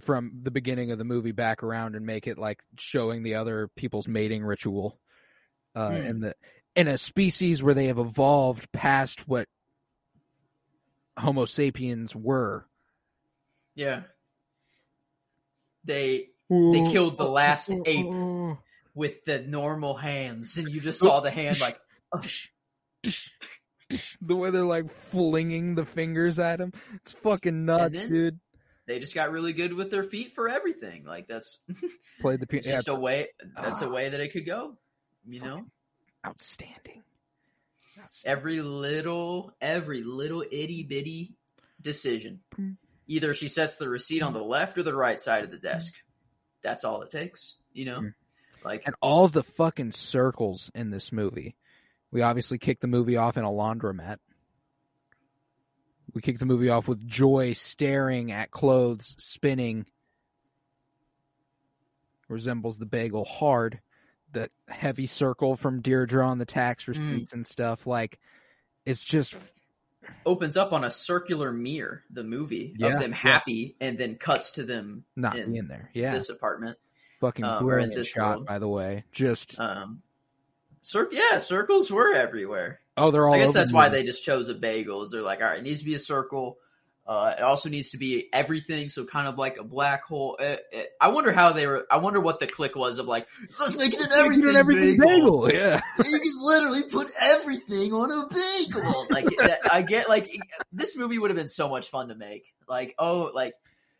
from 0.00 0.40
the 0.42 0.50
beginning 0.50 0.90
of 0.90 0.98
the 0.98 1.04
movie 1.04 1.32
back 1.32 1.62
around 1.62 1.94
and 1.94 2.04
make 2.04 2.26
it 2.26 2.38
like 2.38 2.60
showing 2.78 3.22
the 3.22 3.36
other 3.36 3.68
people's 3.76 4.08
mating 4.08 4.42
ritual 4.42 4.98
uh 5.76 5.92
in 5.92 6.20
the 6.20 6.34
in 6.74 6.88
a 6.88 6.98
species 6.98 7.62
where 7.62 7.74
they 7.74 7.86
have 7.86 7.98
evolved 7.98 8.70
past 8.72 9.28
what 9.28 9.46
homo 11.18 11.44
sapiens 11.44 12.14
were 12.16 12.66
Yeah. 13.74 14.02
They 15.84 16.28
They 16.48 16.90
killed 16.92 17.18
the 17.18 17.24
last 17.28 17.70
ape. 17.70 18.06
Oh. 18.06 18.58
with 18.94 19.24
the 19.24 19.40
normal 19.40 19.94
hands, 19.96 20.58
and 20.58 20.68
you 20.68 20.80
just 20.80 20.98
saw 21.00 21.20
the 21.20 21.30
hand 21.30 21.60
like. 21.60 21.78
the 24.20 24.36
way 24.36 24.50
they're 24.50 24.62
like 24.64 24.90
flinging 24.90 25.74
the 25.74 25.84
fingers 25.84 26.38
at 26.38 26.60
him. 26.60 26.72
It's 26.96 27.12
fucking 27.12 27.64
nuts, 27.64 27.98
dude. 27.98 28.38
They 28.86 28.98
just 28.98 29.14
got 29.14 29.30
really 29.30 29.52
good 29.52 29.72
with 29.72 29.90
their 29.90 30.02
feet 30.04 30.34
for 30.34 30.48
everything. 30.48 31.04
Like 31.04 31.26
that's 31.28 31.58
Played 32.20 32.40
the 32.40 32.46
piano. 32.46 32.68
just 32.68 32.88
a 32.88 32.94
way. 32.94 33.28
That's 33.56 33.80
a 33.82 33.86
Ah. 33.86 33.90
way 33.92 34.08
that 34.10 34.20
it 34.20 34.32
could 34.32 34.46
go. 34.46 34.76
You 35.26 35.40
know, 35.40 35.64
outstanding. 36.26 37.02
Every 38.24 38.60
little, 38.62 39.52
every 39.60 40.02
little 40.02 40.42
itty 40.42 40.82
bitty 40.82 41.34
decision. 41.80 42.40
Mm. 42.58 42.76
Either 43.08 43.34
she 43.34 43.48
sets 43.48 43.76
the 43.76 43.88
receipt 43.88 44.22
on 44.22 44.32
the 44.32 44.42
left 44.42 44.78
or 44.78 44.82
the 44.82 44.94
right 44.94 45.20
side 45.20 45.44
of 45.44 45.50
the 45.50 45.58
desk. 45.58 45.92
That's 46.62 46.84
all 46.84 47.02
it 47.02 47.10
takes. 47.10 47.56
You 47.72 47.84
know, 47.86 48.00
Mm. 48.00 48.14
like 48.64 48.82
and 48.86 48.94
all 49.00 49.28
the 49.28 49.42
fucking 49.42 49.92
circles 49.92 50.70
in 50.74 50.90
this 50.90 51.10
movie. 51.12 51.56
We 52.10 52.22
obviously 52.22 52.58
kick 52.58 52.80
the 52.80 52.86
movie 52.86 53.16
off 53.16 53.36
in 53.36 53.44
a 53.44 53.50
laundromat. 53.50 54.18
We 56.14 56.20
kick 56.20 56.38
the 56.38 56.46
movie 56.46 56.68
off 56.68 56.86
with 56.88 57.06
Joy 57.06 57.54
staring 57.54 58.32
at 58.32 58.50
clothes 58.50 59.14
spinning. 59.18 59.86
Resembles 62.28 62.78
the 62.78 62.86
bagel 62.86 63.24
hard. 63.24 63.80
The 64.32 64.50
heavy 64.68 65.06
circle 65.06 65.56
from 65.56 65.80
Deirdre 65.82 66.26
on 66.26 66.38
the 66.38 66.44
tax 66.46 66.88
receipts 66.88 67.32
and 67.34 67.46
stuff. 67.46 67.86
Like, 67.86 68.18
it's 68.86 69.04
just 69.04 69.34
opens 70.26 70.56
up 70.56 70.72
on 70.72 70.84
a 70.84 70.90
circular 70.90 71.52
mirror. 71.52 72.02
The 72.10 72.24
movie 72.24 72.74
Yeah, 72.78 72.88
of 72.94 73.00
them 73.00 73.10
yeah. 73.10 73.16
happy, 73.16 73.76
and 73.80 73.98
then 73.98 74.16
cuts 74.16 74.52
to 74.52 74.64
them 74.64 75.04
not 75.16 75.38
in 75.38 75.54
in 75.54 75.68
there. 75.68 75.90
Yeah. 75.94 76.14
this 76.14 76.28
apartment. 76.30 76.78
fucking 77.20 77.44
um, 77.44 77.58
in 77.58 77.64
brilliant 77.66 77.94
this 77.94 78.08
shot, 78.08 78.36
world. 78.38 78.46
by 78.46 78.58
the 78.58 78.68
way. 78.68 79.04
Just, 79.12 79.60
Um, 79.60 80.02
cir- 80.80 81.10
yeah, 81.12 81.38
circles 81.38 81.90
were 81.90 82.14
everywhere. 82.14 82.80
oh, 82.96 83.10
they're 83.10 83.28
all 83.28 83.34
I 83.34 83.38
guess 83.38 83.52
that's 83.52 83.72
why 83.72 83.90
they 83.90 84.02
just 84.02 84.24
chose 84.24 84.48
a 84.48 84.54
bagel. 84.54 85.04
Is 85.04 85.12
they're 85.12 85.22
like, 85.22 85.40
all 85.40 85.46
right, 85.46 85.58
it 85.58 85.62
needs 85.62 85.80
to 85.80 85.84
be 85.86 85.94
a 85.94 85.98
circle. 86.00 86.58
Uh, 87.12 87.34
it 87.36 87.42
also 87.42 87.68
needs 87.68 87.90
to 87.90 87.98
be 87.98 88.26
everything, 88.32 88.88
so 88.88 89.04
kind 89.04 89.28
of 89.28 89.36
like 89.36 89.58
a 89.58 89.64
black 89.64 90.02
hole. 90.04 90.38
Uh, 90.40 90.44
uh, 90.44 90.82
I 90.98 91.08
wonder 91.08 91.30
how 91.30 91.52
they 91.52 91.66
were. 91.66 91.86
I 91.90 91.98
wonder 91.98 92.20
what 92.20 92.40
the 92.40 92.46
click 92.46 92.74
was 92.74 92.98
of 92.98 93.06
like, 93.06 93.26
let's 93.60 93.76
make 93.76 93.92
it 93.92 94.00
an 94.00 94.08
everything, 94.14 94.56
Everything, 94.56 94.56
everything 94.56 94.98
bagel. 94.98 95.46
bagel. 95.46 95.52
Yeah. 95.52 95.80
you 95.98 96.20
can 96.20 96.42
literally 96.42 96.84
put 96.84 97.08
everything 97.20 97.92
on 97.92 98.10
a 98.10 98.26
bagel. 98.28 99.06
Like 99.10 99.26
that, 99.38 99.60
I 99.70 99.82
get, 99.82 100.08
like 100.08 100.30
this 100.72 100.96
movie 100.96 101.18
would 101.18 101.28
have 101.28 101.36
been 101.36 101.48
so 101.50 101.68
much 101.68 101.90
fun 101.90 102.08
to 102.08 102.14
make. 102.14 102.44
Like, 102.66 102.94
oh, 102.98 103.30
like 103.34 103.52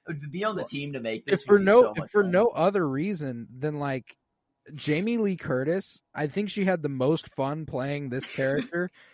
to 0.09 0.15
be 0.15 0.45
on 0.45 0.57
the 0.57 0.65
team 0.65 0.95
to 0.95 1.01
make 1.01 1.27
this. 1.27 1.43
if 1.43 1.47
for 1.47 1.59
no 1.59 1.83
so 1.83 1.93
if 1.97 2.11
for 2.11 2.23
fun. 2.23 2.31
no 2.31 2.47
other 2.47 2.87
reason 2.89 3.47
than 3.59 3.79
like 3.79 4.17
Jamie 4.75 5.19
Lee 5.19 5.37
Curtis, 5.37 6.01
I 6.15 6.29
think 6.29 6.49
she 6.49 6.65
had 6.65 6.83
the 6.83 6.89
most 6.89 7.29
fun 7.35 7.67
playing 7.67 8.09
this 8.09 8.25
character. 8.25 8.91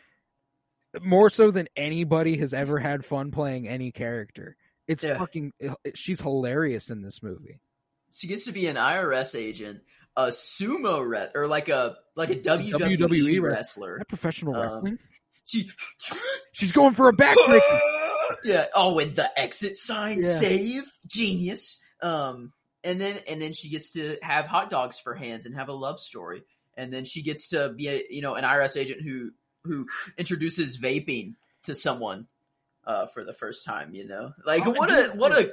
more 1.03 1.31
so 1.31 1.51
than 1.51 1.69
anybody 1.77 2.37
has 2.39 2.53
ever 2.53 2.79
had 2.79 3.05
fun 3.05 3.31
playing 3.31 3.69
any 3.69 3.93
character. 3.93 4.57
It's 4.87 5.05
Yeah. 5.05 5.19
fucking 5.19 5.53
she's 5.95 6.21
hilarious 6.21 6.91
in 6.91 7.03
this 7.03 7.23
movie. 7.23 7.61
she 8.11 8.27
gets 8.27 8.45
to 8.47 8.53
be 8.53 8.67
an 8.69 8.77
IRS 8.77 9.35
agent, 9.39 9.81
a 10.17 10.29
sumo 10.29 11.07
re- 11.07 11.29
or 11.35 11.47
like 11.47 11.69
a 11.69 11.97
like 12.17 12.31
a 12.31 12.37
WWE, 12.37 12.73
WWE 12.97 13.41
wrestler. 13.41 13.49
wrestler. 13.51 13.91
Is 13.93 13.99
that 13.99 14.09
professional 14.09 14.55
Um, 14.57 14.63
wrestling? 14.63 14.99
She 15.45 15.71
She's 16.53 16.73
going 16.73 16.95
for 16.95 17.09
a 17.09 17.13
backbreaker. 17.13 17.81
yeah. 18.45 18.67
Oh, 18.75 18.99
and 18.99 19.15
the 19.15 19.39
exit 19.39 19.77
sign 19.77 20.21
Yeah. 20.21 20.39
save 20.39 20.85
genius. 21.07 21.79
Um, 22.03 22.53
and 22.85 23.01
then 23.01 23.21
and 23.29 23.43
then 23.43 23.53
she 23.53 23.69
gets 23.69 23.91
to 23.91 24.17
have 24.23 24.47
hot 24.47 24.71
dogs 24.71 24.99
for 24.99 25.15
hands 25.15 25.45
and 25.47 25.55
have 25.55 25.69
a 25.69 25.73
love 25.73 26.01
story. 26.01 26.45
And 26.77 26.93
then 26.93 27.05
she 27.05 27.23
gets 27.23 27.49
to 27.49 27.75
be 27.77 27.89
a 27.89 28.03
you 28.09 28.23
know 28.23 28.35
an 28.37 28.45
IRS 28.45 28.77
agent 28.77 29.03
who 29.03 29.31
who 29.69 29.87
introduces 30.17 30.79
vaping 30.79 31.35
to 31.65 31.75
someone 31.75 32.27
uh, 32.85 33.07
for 33.07 33.25
the 33.25 33.35
first 33.35 33.65
time. 33.65 33.95
You 33.95 34.07
know, 34.07 34.33
like 34.45 34.67
Oh, 34.67 34.71
what 34.71 34.91
a 34.91 35.09
what 35.15 35.33
a 35.33 35.53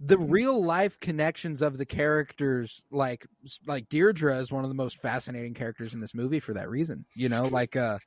the 0.00 0.18
real 0.18 0.62
life 0.62 0.98
connections 1.00 1.62
of 1.62 1.78
the 1.78 1.86
characters 1.86 2.82
like 2.90 3.26
like 3.66 3.88
Deirdre 3.88 4.38
is 4.38 4.50
one 4.50 4.64
of 4.64 4.70
the 4.70 4.74
most 4.74 4.98
fascinating 4.98 5.54
characters 5.54 5.94
in 5.94 6.00
this 6.00 6.14
movie 6.14 6.40
for 6.40 6.54
that 6.54 6.68
reason. 6.68 7.04
You 7.14 7.28
know, 7.28 7.44
like 7.52 7.76
uh 7.76 7.98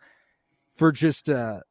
for 0.75 0.91
just 0.91 1.29
uh 1.29 1.61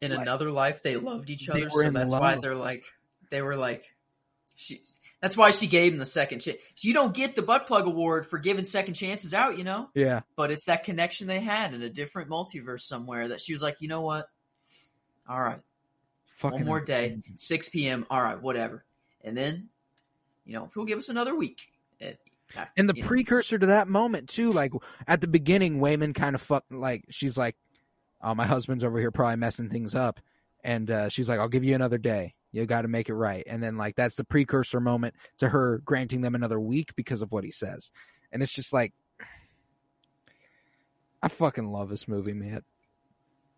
in 0.00 0.12
Like, 0.12 0.22
another 0.22 0.50
life 0.50 0.82
they 0.82 0.96
loved 0.96 1.30
each 1.30 1.48
other 1.48 1.70
so 1.70 1.90
that's 1.90 2.10
why 2.10 2.36
they're 2.36 2.54
like 2.54 2.84
they 3.30 3.40
were 3.40 3.56
like 3.56 3.84
she 4.54 4.82
that's 5.20 5.36
why 5.36 5.50
she 5.52 5.66
gave 5.66 5.92
him 5.92 5.98
the 5.98 6.04
second 6.06 6.40
chance. 6.40 6.58
You 6.78 6.92
don't 6.92 7.14
get 7.14 7.34
the 7.34 7.42
butt 7.42 7.66
plug 7.66 7.86
award 7.86 8.26
for 8.26 8.38
giving 8.38 8.64
second 8.64 8.94
chances 8.94 9.32
out 9.34 9.56
you 9.58 9.64
know? 9.64 9.88
Yeah. 9.94 10.20
but 10.36 10.50
it's 10.50 10.64
that 10.66 10.84
connection 10.84 11.26
they 11.26 11.40
had 11.40 11.72
in 11.74 11.82
a 11.82 11.88
different 11.88 12.28
multiverse 12.30 12.82
somewhere 12.82 13.28
that 13.28 13.40
she 13.40 13.52
was 13.52 13.62
like 13.62 13.80
you 13.80 13.88
know 13.88 14.02
what? 14.02 14.26
All 15.28 15.40
right. 15.40 15.60
Fucking 16.36 16.60
one 16.60 16.66
more 16.66 16.80
day. 16.80 17.18
6 17.36 17.68
p.m 17.70 18.06
all 18.10 18.22
right 18.22 18.40
whatever. 18.40 18.84
And 19.22 19.36
then 19.36 19.68
you 20.44 20.54
know 20.54 20.70
he'll 20.74 20.84
give 20.84 20.98
us 20.98 21.08
another 21.08 21.34
week. 21.34 21.60
And- 22.00 22.16
And 22.76 22.88
the 22.88 22.94
you 22.96 23.02
know. 23.02 23.08
precursor 23.08 23.58
to 23.58 23.66
that 23.66 23.88
moment 23.88 24.28
too, 24.28 24.52
like 24.52 24.72
at 25.08 25.20
the 25.22 25.26
beginning, 25.26 25.78
Waymond 25.80 26.14
kind 26.14 26.34
of 26.34 26.42
fuck 26.42 26.64
like 26.70 27.04
she's 27.08 27.38
like, 27.38 27.56
"Oh, 28.22 28.34
my 28.34 28.44
husband's 28.46 28.84
over 28.84 29.00
here 29.00 29.10
probably 29.10 29.36
messing 29.36 29.70
things 29.70 29.94
up," 29.94 30.20
and 30.62 30.88
uh, 30.90 31.08
she's 31.08 31.26
like, 31.28 31.40
"I'll 31.40 31.48
give 31.48 31.64
you 31.64 31.74
another 31.74 31.96
day. 31.98 32.34
You 32.54 32.66
got 32.66 32.82
to 32.82 32.88
make 32.88 33.08
it 33.08 33.14
right." 33.14 33.42
And 33.46 33.62
then 33.62 33.76
like 33.76 33.96
that's 33.96 34.14
the 34.14 34.24
precursor 34.24 34.80
moment 34.80 35.14
to 35.38 35.48
her 35.48 35.78
granting 35.84 36.20
them 36.22 36.34
another 36.34 36.60
week 36.60 36.94
because 36.96 37.20
of 37.22 37.32
what 37.32 37.44
he 37.44 37.50
says, 37.50 37.90
and 38.32 38.42
it's 38.42 38.52
just 38.52 38.72
like, 38.72 38.92
I 41.22 41.28
fucking 41.28 41.66
love 41.66 41.88
this 41.88 42.06
movie, 42.08 42.32
man. 42.34 42.62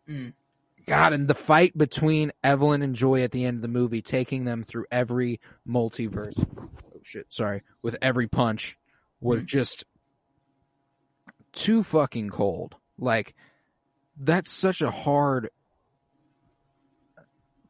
Mm. 0.08 0.32
God, 0.86 1.12
and 1.12 1.26
the 1.26 1.34
fight 1.34 1.76
between 1.76 2.30
Evelyn 2.44 2.82
and 2.82 2.94
Joy 2.94 3.22
at 3.22 3.32
the 3.32 3.44
end 3.44 3.56
of 3.56 3.62
the 3.62 3.68
movie, 3.68 4.02
taking 4.02 4.44
them 4.44 4.62
through 4.62 4.86
every 4.90 5.40
multiverse. 5.68 6.38
Oh 6.58 7.00
shit, 7.02 7.26
sorry, 7.28 7.62
with 7.82 7.96
every 8.00 8.28
punch 8.28 8.78
was 9.20 9.42
Mhm. 9.42 9.46
just 9.46 9.84
too 11.52 11.82
fucking 11.82 12.30
cold. 12.30 12.76
Like 12.98 13.34
that's 14.16 14.50
such 14.50 14.80
a 14.80 14.90
hard 14.90 15.50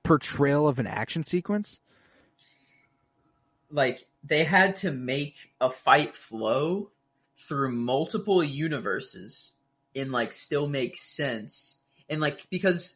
portrayal 0.06 0.68
of 0.68 0.78
an 0.78 0.86
action 0.86 1.24
sequence. 1.24 1.80
like 3.70 4.06
they 4.22 4.44
had 4.44 4.76
to 4.76 4.90
make 4.90 5.34
a 5.60 5.70
fight 5.70 6.16
flow 6.16 6.90
through 7.38 7.72
multiple 7.72 8.42
universes 8.42 9.52
and 9.94 10.12
like 10.12 10.32
still 10.32 10.68
make 10.68 10.96
sense 10.96 11.76
and 12.08 12.20
like 12.20 12.46
because 12.50 12.94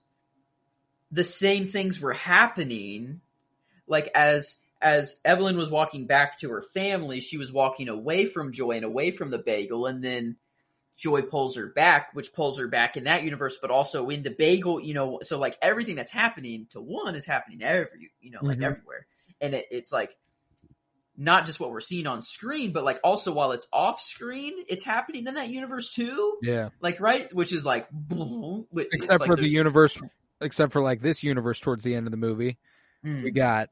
the 1.11 1.24
same 1.24 1.66
things 1.66 2.00
were 2.00 2.12
happening 2.12 3.20
like 3.86 4.11
as 4.14 4.56
as 4.80 5.16
Evelyn 5.24 5.56
was 5.56 5.68
walking 5.68 6.06
back 6.06 6.38
to 6.38 6.50
her 6.50 6.62
family 6.62 7.20
she 7.20 7.36
was 7.36 7.52
walking 7.52 7.88
away 7.88 8.26
from 8.26 8.52
Joy 8.52 8.72
and 8.72 8.84
away 8.84 9.11
from 9.11 9.30
the 9.30 9.38
bagel 9.38 9.86
and 9.86 10.02
then 10.02 10.36
Joy 11.01 11.22
pulls 11.22 11.57
her 11.57 11.66
back 11.66 12.11
which 12.12 12.32
pulls 12.32 12.59
her 12.59 12.68
back 12.68 12.96
in 12.96 13.05
that 13.05 13.24
universe 13.24 13.57
but 13.61 13.70
also 13.70 14.09
in 14.11 14.22
the 14.22 14.30
bagel 14.30 14.80
you 14.80 14.94
know 14.94 15.18
so 15.22 15.38
like 15.38 15.57
everything 15.62 15.96
that's 15.96 16.12
happening 16.12 16.66
to 16.70 16.80
one 16.80 17.14
is 17.14 17.26
happening 17.26 17.62
every 17.62 18.12
you 18.20 18.30
know 18.30 18.38
like 18.42 18.59
Mhm. 18.59 18.64
everywhere 18.64 19.07
and 19.40 19.55
it, 19.55 19.66
it's 19.70 19.90
like 19.90 20.14
not 21.16 21.44
just 21.46 21.61
what 21.61 21.70
we're 21.70 21.80
seeing 21.80 22.07
on 22.07 22.22
screen, 22.22 22.72
but 22.72 22.82
like 22.82 22.98
also 23.05 23.30
while 23.32 23.53
it's 23.53 23.66
off 23.70 24.01
screen, 24.01 24.55
it's 24.68 24.84
happening 24.84 25.26
in 25.26 25.34
that 25.34 25.51
universe 25.51 25.92
too. 25.92 26.38
Yeah. 26.40 26.70
Like 26.80 26.98
right, 26.98 27.30
which 27.34 27.53
is 27.53 27.62
like, 27.62 27.86
Except 28.11 29.20
like 29.20 29.26
for 29.28 29.36
the 29.36 29.46
universe 29.48 30.01
except 30.40 30.72
for 30.72 30.80
like 30.80 31.03
this 31.03 31.22
universe 31.22 31.61
towards 31.61 31.84
the 31.84 31.94
end 31.94 32.07
of 32.07 32.11
the 32.11 32.16
movie. 32.16 32.59
Mm. 33.05 33.22
we 33.24 33.30
got 33.32 33.68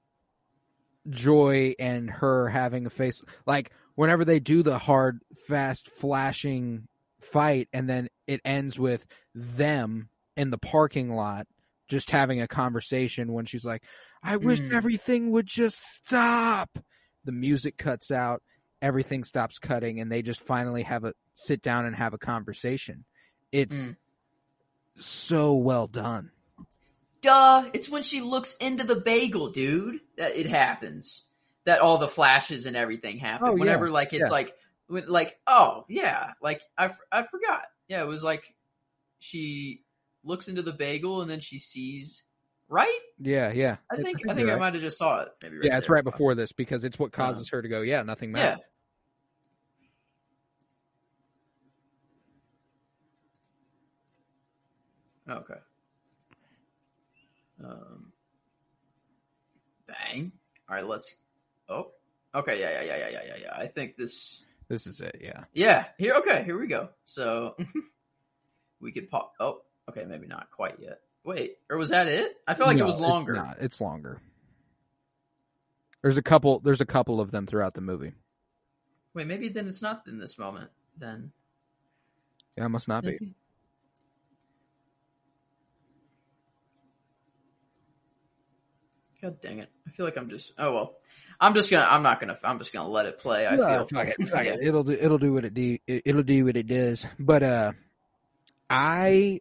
Joy 1.08 1.74
and 1.78 2.10
her 2.10 2.48
having 2.48 2.84
a 2.86 2.90
face 2.90 3.22
like 3.46 3.70
whenever 3.94 4.24
they 4.24 4.40
do 4.40 4.62
the 4.62 4.78
hard, 4.78 5.20
fast, 5.46 5.88
flashing 5.90 6.86
fight, 7.20 7.68
and 7.72 7.88
then 7.88 8.08
it 8.26 8.40
ends 8.44 8.78
with 8.78 9.06
them 9.34 10.08
in 10.36 10.50
the 10.50 10.58
parking 10.58 11.10
lot 11.14 11.46
just 11.88 12.10
having 12.10 12.40
a 12.40 12.46
conversation 12.48 13.32
when 13.32 13.44
she's 13.46 13.64
like, 13.64 13.82
I 14.22 14.36
wish 14.36 14.60
Mm. 14.60 14.72
everything 14.74 15.30
would 15.30 15.46
just 15.46 15.78
stop. 15.80 16.68
The 17.24 17.32
music 17.32 17.78
cuts 17.78 18.10
out, 18.10 18.42
everything 18.82 19.24
stops 19.24 19.58
cutting, 19.58 20.00
and 20.00 20.10
they 20.12 20.22
just 20.22 20.40
finally 20.40 20.82
have 20.82 21.04
a 21.04 21.14
sit 21.34 21.62
down 21.62 21.86
and 21.86 21.96
have 21.96 22.14
a 22.14 22.18
conversation. 22.18 23.04
It's 23.52 23.74
Mm. 23.76 23.96
so 24.96 25.54
well 25.54 25.86
done. 25.86 26.30
Duh! 27.20 27.70
It's 27.72 27.88
when 27.88 28.02
she 28.02 28.20
looks 28.20 28.54
into 28.56 28.84
the 28.84 28.96
bagel, 28.96 29.50
dude. 29.50 30.00
That 30.16 30.36
it 30.36 30.46
happens. 30.46 31.22
That 31.64 31.80
all 31.80 31.98
the 31.98 32.08
flashes 32.08 32.66
and 32.66 32.76
everything 32.76 33.18
happen. 33.18 33.48
Oh, 33.48 33.54
yeah. 33.54 33.60
Whenever 33.60 33.90
like 33.90 34.12
it's 34.12 34.24
Yeah. 34.26 34.28
like, 34.30 34.54
when, 34.88 35.08
like 35.08 35.38
oh 35.46 35.84
yeah, 35.88 36.32
like 36.42 36.60
I, 36.76 36.90
I 37.12 37.22
forgot. 37.24 37.62
Yeah, 37.88 38.02
it 38.02 38.06
was 38.06 38.22
like 38.22 38.54
she 39.18 39.82
looks 40.24 40.48
into 40.48 40.62
the 40.62 40.72
bagel 40.72 41.22
and 41.22 41.30
then 41.30 41.40
she 41.40 41.58
sees 41.58 42.24
right. 42.68 43.00
Yeah, 43.20 43.52
yeah. 43.52 43.76
I 43.90 43.96
think 43.96 44.18
I 44.28 44.34
think 44.34 44.50
I, 44.50 44.56
might 44.56 44.74
have 44.74 44.82
just 44.82 44.98
saw 44.98 45.22
it. 45.22 45.28
Maybe 45.42 45.58
Yeah, 45.62 45.78
it's 45.78 45.88
right 45.88 46.04
before 46.04 46.34
this 46.34 46.52
because 46.52 46.84
it's 46.84 46.98
what 46.98 47.12
causes 47.12 47.48
her 47.50 47.62
to 47.62 47.68
go, 47.68 47.82
yeah, 47.82 48.02
nothing 48.02 48.34
Yeah. 48.36 48.56
Okay. 55.28 55.54
Um. 57.62 58.12
Bang. 59.86 60.32
All 60.68 60.76
right. 60.76 60.86
Let's. 60.86 61.14
Oh. 61.68 61.92
Okay. 62.34 62.58
Yeah. 62.58 62.70
Yeah. 62.70 62.82
Yeah. 62.82 62.96
Yeah. 62.96 63.08
Yeah. 63.10 63.20
Yeah. 63.26 63.36
Yeah. 63.42 63.54
I 63.54 63.66
think 63.66 63.96
this. 63.96 64.42
This 64.68 64.86
is 64.86 65.00
it, 65.00 65.18
yeah. 65.22 65.44
Yeah. 65.54 65.86
Here. 65.98 66.14
Okay. 66.16 66.42
Here 66.44 66.58
we 66.58 66.66
go. 66.66 66.90
So 67.06 67.56
we 68.80 68.92
could 68.92 69.10
pop. 69.10 69.32
Oh. 69.40 69.62
Okay. 69.88 70.04
Maybe 70.04 70.26
not 70.26 70.50
quite 70.50 70.78
yet. 70.80 71.00
Wait. 71.24 71.56
Or 71.70 71.78
was 71.78 71.88
that 71.90 72.06
it? 72.06 72.36
I 72.46 72.54
feel 72.54 72.66
like 72.66 72.76
No, 72.76 72.84
it 72.84 72.86
was 72.86 72.96
it's 72.96 73.02
longer. 73.02 73.32
not. 73.34 73.56
It's 73.60 73.80
longer. 73.80 74.20
There's 76.02 76.18
a 76.18 76.22
couple 76.22 76.60
there's 76.60 76.80
a 76.82 76.86
couple 76.86 77.20
of 77.20 77.30
them 77.30 77.46
throughout 77.46 77.74
the 77.74 77.80
movie. 77.80 78.12
Wait. 79.14 79.26
Maybe 79.26 79.48
then 79.48 79.68
it's 79.68 79.82
not 79.82 80.02
in 80.06 80.18
this 80.18 80.38
moment. 80.38 80.70
Then. 80.98 81.32
Yeah, 82.56 82.66
it 82.66 82.70
must 82.70 82.88
not 82.88 83.04
be. 83.04 83.18
God 89.22 89.40
dang 89.40 89.58
it! 89.58 89.68
I 89.86 89.90
feel 89.90 90.06
like 90.06 90.16
I'm 90.16 90.30
just. 90.30 90.52
Oh 90.58 90.72
well. 90.74 90.94
I'm 91.40 91.54
just 91.54 91.70
gonna. 91.70 91.84
I'm 91.84 92.02
not 92.02 92.18
gonna. 92.20 92.36
I'm 92.42 92.58
just 92.58 92.72
gonna 92.72 92.88
let 92.88 93.06
it 93.06 93.18
play. 93.18 93.46
I 93.46 93.54
No, 93.56 93.86
feel. 93.86 93.86
fuck 93.88 94.08
it, 94.08 94.28
fuck 94.28 94.44
it. 94.46 94.58
It'll 94.62 94.82
do 94.84 94.92
it'll 94.92 95.18
do 95.18 95.32
what 95.32 95.44
it 95.44 95.54
do 95.54 95.78
it- 95.86 96.02
it'll 96.04 96.22
do 96.24 96.44
what 96.44 96.56
it 96.56 96.66
does. 96.66 97.06
But 97.18 97.42
uh 97.42 97.72
I 98.70 99.40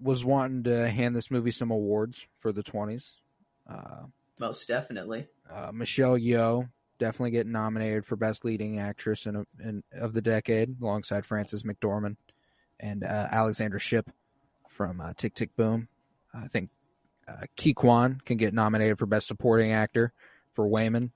was 0.00 0.24
wanting 0.24 0.64
to 0.64 0.88
hand 0.90 1.14
this 1.14 1.30
movie 1.30 1.50
some 1.50 1.70
awards 1.70 2.26
for 2.38 2.52
the 2.52 2.62
twenties. 2.62 3.12
Uh 3.68 4.04
Most 4.38 4.68
definitely. 4.68 5.26
uh, 5.50 5.70
Michelle 5.72 6.18
Yeoh 6.18 6.68
definitely 6.98 7.32
getting 7.32 7.52
nominated 7.52 8.06
for 8.06 8.16
best 8.16 8.44
leading 8.44 8.78
actress 8.78 9.26
in, 9.26 9.36
a, 9.36 9.44
in 9.60 9.82
of 9.92 10.12
the 10.12 10.22
decade, 10.22 10.80
alongside 10.80 11.26
Frances 11.26 11.62
McDormand 11.64 12.16
and 12.78 13.02
uh, 13.02 13.28
Alexandra 13.30 13.80
Shipp 13.80 14.08
from 14.68 15.00
uh, 15.00 15.12
Tick 15.16 15.34
Tick 15.34 15.54
Boom. 15.56 15.88
I 16.32 16.46
think 16.48 16.70
uh, 17.26 17.46
Ke 17.60 17.74
Quan 17.74 18.20
can 18.24 18.36
get 18.36 18.54
nominated 18.54 18.98
for 18.98 19.06
best 19.06 19.26
supporting 19.26 19.72
actor 19.72 20.12
for 20.52 20.66
Waymond. 20.68 21.10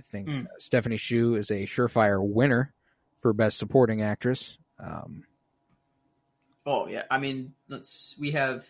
I 0.00 0.02
think 0.10 0.28
Mm. 0.28 0.46
Stephanie 0.58 0.96
Hsu 0.96 1.34
is 1.34 1.50
a 1.50 1.66
surefire 1.66 2.26
winner 2.26 2.72
for 3.20 3.34
best 3.34 3.58
supporting 3.58 4.00
actress. 4.00 4.56
Um, 4.78 5.24
Oh 6.66 6.86
yeah. 6.86 7.04
I 7.10 7.18
mean, 7.18 7.54
let's. 7.68 8.14
We 8.18 8.32
have 8.32 8.66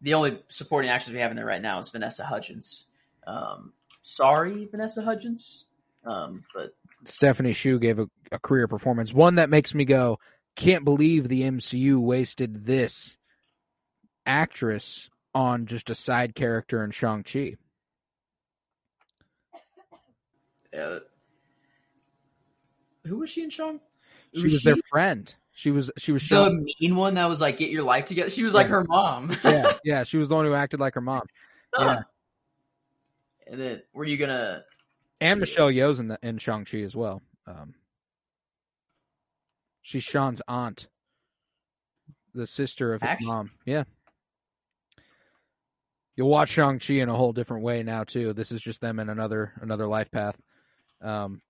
the 0.00 0.14
only 0.14 0.38
supporting 0.48 0.90
actress 0.90 1.12
we 1.12 1.20
have 1.20 1.30
in 1.30 1.36
there 1.36 1.46
right 1.46 1.60
now 1.60 1.78
is 1.78 1.88
Vanessa 1.88 2.24
Hudgens. 2.24 2.86
Um, 3.26 3.72
sorry, 4.02 4.66
Vanessa 4.70 5.02
Hudgens. 5.02 5.64
Um, 6.04 6.44
but 6.54 6.74
Stephanie 7.04 7.52
Hsu 7.52 7.78
gave 7.78 7.98
a, 7.98 8.06
a 8.30 8.38
career 8.38 8.68
performance, 8.68 9.12
one 9.12 9.36
that 9.36 9.50
makes 9.50 9.74
me 9.74 9.84
go, 9.84 10.18
can't 10.54 10.84
believe 10.84 11.28
the 11.28 11.42
MCU 11.42 11.98
wasted 11.98 12.66
this 12.66 13.16
actress 14.26 15.08
on 15.34 15.66
just 15.66 15.90
a 15.90 15.94
side 15.94 16.34
character 16.34 16.84
in 16.84 16.90
Shang 16.90 17.22
Chi. 17.22 17.56
Uh, 20.78 20.98
who 23.06 23.18
was 23.18 23.30
she 23.30 23.42
in 23.42 23.50
Shang? 23.50 23.80
She 24.34 24.42
was 24.44 24.62
their 24.62 24.76
friend. 24.90 25.32
She 25.52 25.70
was 25.70 25.90
she 25.98 26.10
was 26.12 26.22
the 26.28 26.46
Shang. 26.46 26.66
mean 26.80 26.96
one 26.96 27.14
that 27.14 27.28
was 27.28 27.40
like, 27.40 27.58
"Get 27.58 27.70
your 27.70 27.82
life 27.84 28.06
together." 28.06 28.30
She 28.30 28.42
was 28.44 28.54
like 28.54 28.66
Yeah. 28.66 28.72
her 28.72 28.84
mom. 28.84 29.36
yeah, 29.44 29.72
yeah, 29.84 30.04
she 30.04 30.16
was 30.16 30.28
the 30.28 30.34
one 30.34 30.44
who 30.44 30.54
acted 30.54 30.80
like 30.80 30.94
her 30.94 31.00
mom. 31.00 31.26
yeah. 31.78 32.02
And 33.46 33.60
then, 33.60 33.82
were 33.92 34.04
you 34.04 34.16
gonna? 34.16 34.64
And 35.20 35.38
Michelle 35.40 35.70
Yeoh's 35.70 36.00
in 36.00 36.08
the, 36.08 36.18
in 36.22 36.38
Shang 36.38 36.64
Chi 36.64 36.78
as 36.78 36.96
well. 36.96 37.22
Um, 37.46 37.74
she's 39.82 40.02
Sean's 40.02 40.40
aunt, 40.48 40.88
the 42.34 42.46
sister 42.46 42.94
of 42.94 43.02
his 43.02 43.08
Actually- 43.10 43.26
mom. 43.28 43.50
Yeah. 43.66 43.84
You'll 46.16 46.28
watch 46.28 46.50
Shang 46.50 46.78
Chi 46.78 46.94
in 46.94 47.08
a 47.08 47.14
whole 47.14 47.32
different 47.32 47.64
way 47.64 47.82
now 47.82 48.04
too. 48.04 48.32
This 48.32 48.50
is 48.52 48.60
just 48.60 48.80
them 48.80 48.98
in 49.00 49.08
another 49.10 49.52
another 49.60 49.86
life 49.86 50.10
path. 50.10 50.40
Um, 51.04 51.40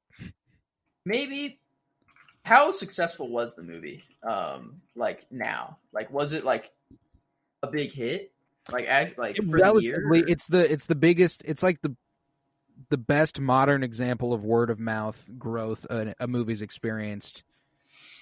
maybe 1.06 1.60
how 2.44 2.72
successful 2.72 3.30
was 3.30 3.54
the 3.54 3.62
movie 3.62 4.02
um 4.26 4.80
like 4.96 5.26
now 5.30 5.78
like 5.92 6.10
was 6.10 6.32
it 6.32 6.44
like 6.44 6.72
a 7.62 7.66
big 7.66 7.92
hit 7.92 8.32
like 8.70 8.86
act 8.86 9.18
like 9.18 9.36
for 9.36 9.58
the 9.60 9.82
year 9.82 10.06
or- 10.08 10.16
it's 10.16 10.46
the 10.48 10.70
it's 10.70 10.86
the 10.86 10.94
biggest. 10.94 11.42
It's 11.44 11.62
like 11.62 11.80
the 11.82 11.94
the 12.90 12.96
best 12.96 13.40
modern 13.40 13.82
example 13.82 14.32
of 14.32 14.44
word 14.44 14.70
of 14.70 14.78
mouth 14.78 15.28
growth 15.38 15.86
a, 15.90 16.14
a 16.20 16.26
movie's 16.26 16.62
experienced 16.62 17.44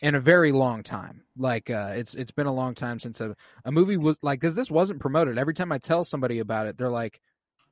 in 0.02 0.14
a 0.14 0.20
very 0.20 0.52
long 0.52 0.82
time. 0.82 1.22
Like 1.36 1.70
uh, 1.70 1.92
it's 1.94 2.14
it's 2.14 2.32
been 2.32 2.46
a 2.46 2.52
long 2.52 2.74
time 2.74 2.98
since 2.98 3.20
a, 3.20 3.36
a 3.64 3.72
movie 3.72 3.96
was 3.96 4.18
like 4.22 4.40
because 4.40 4.54
this 4.54 4.70
wasn't 4.70 5.00
promoted. 5.00 5.38
Every 5.38 5.54
time 5.54 5.72
I 5.72 5.78
tell 5.78 6.04
somebody 6.04 6.40
about 6.40 6.66
it, 6.66 6.76
they're 6.76 6.90
like, 6.90 7.20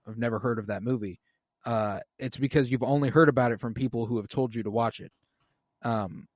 "I've 0.07 0.19
never 0.19 0.39
heard 0.39 0.59
of 0.59 0.69
that 0.69 0.82
movie." 0.82 1.20
Uh, 1.65 2.01
it's 2.19 2.37
because 2.39 2.70
you've 2.70 2.82
only 2.82 3.11
heard 3.11 3.28
about 3.28 3.53
it 3.53 3.61
from 3.61 3.74
people 3.74 4.07
who 4.07 4.16
have 4.16 4.28
told 4.28 4.55
you 4.55 4.62
to 4.62 4.70
watch 4.70 5.01
it. 5.01 5.12
Um, 5.82 6.27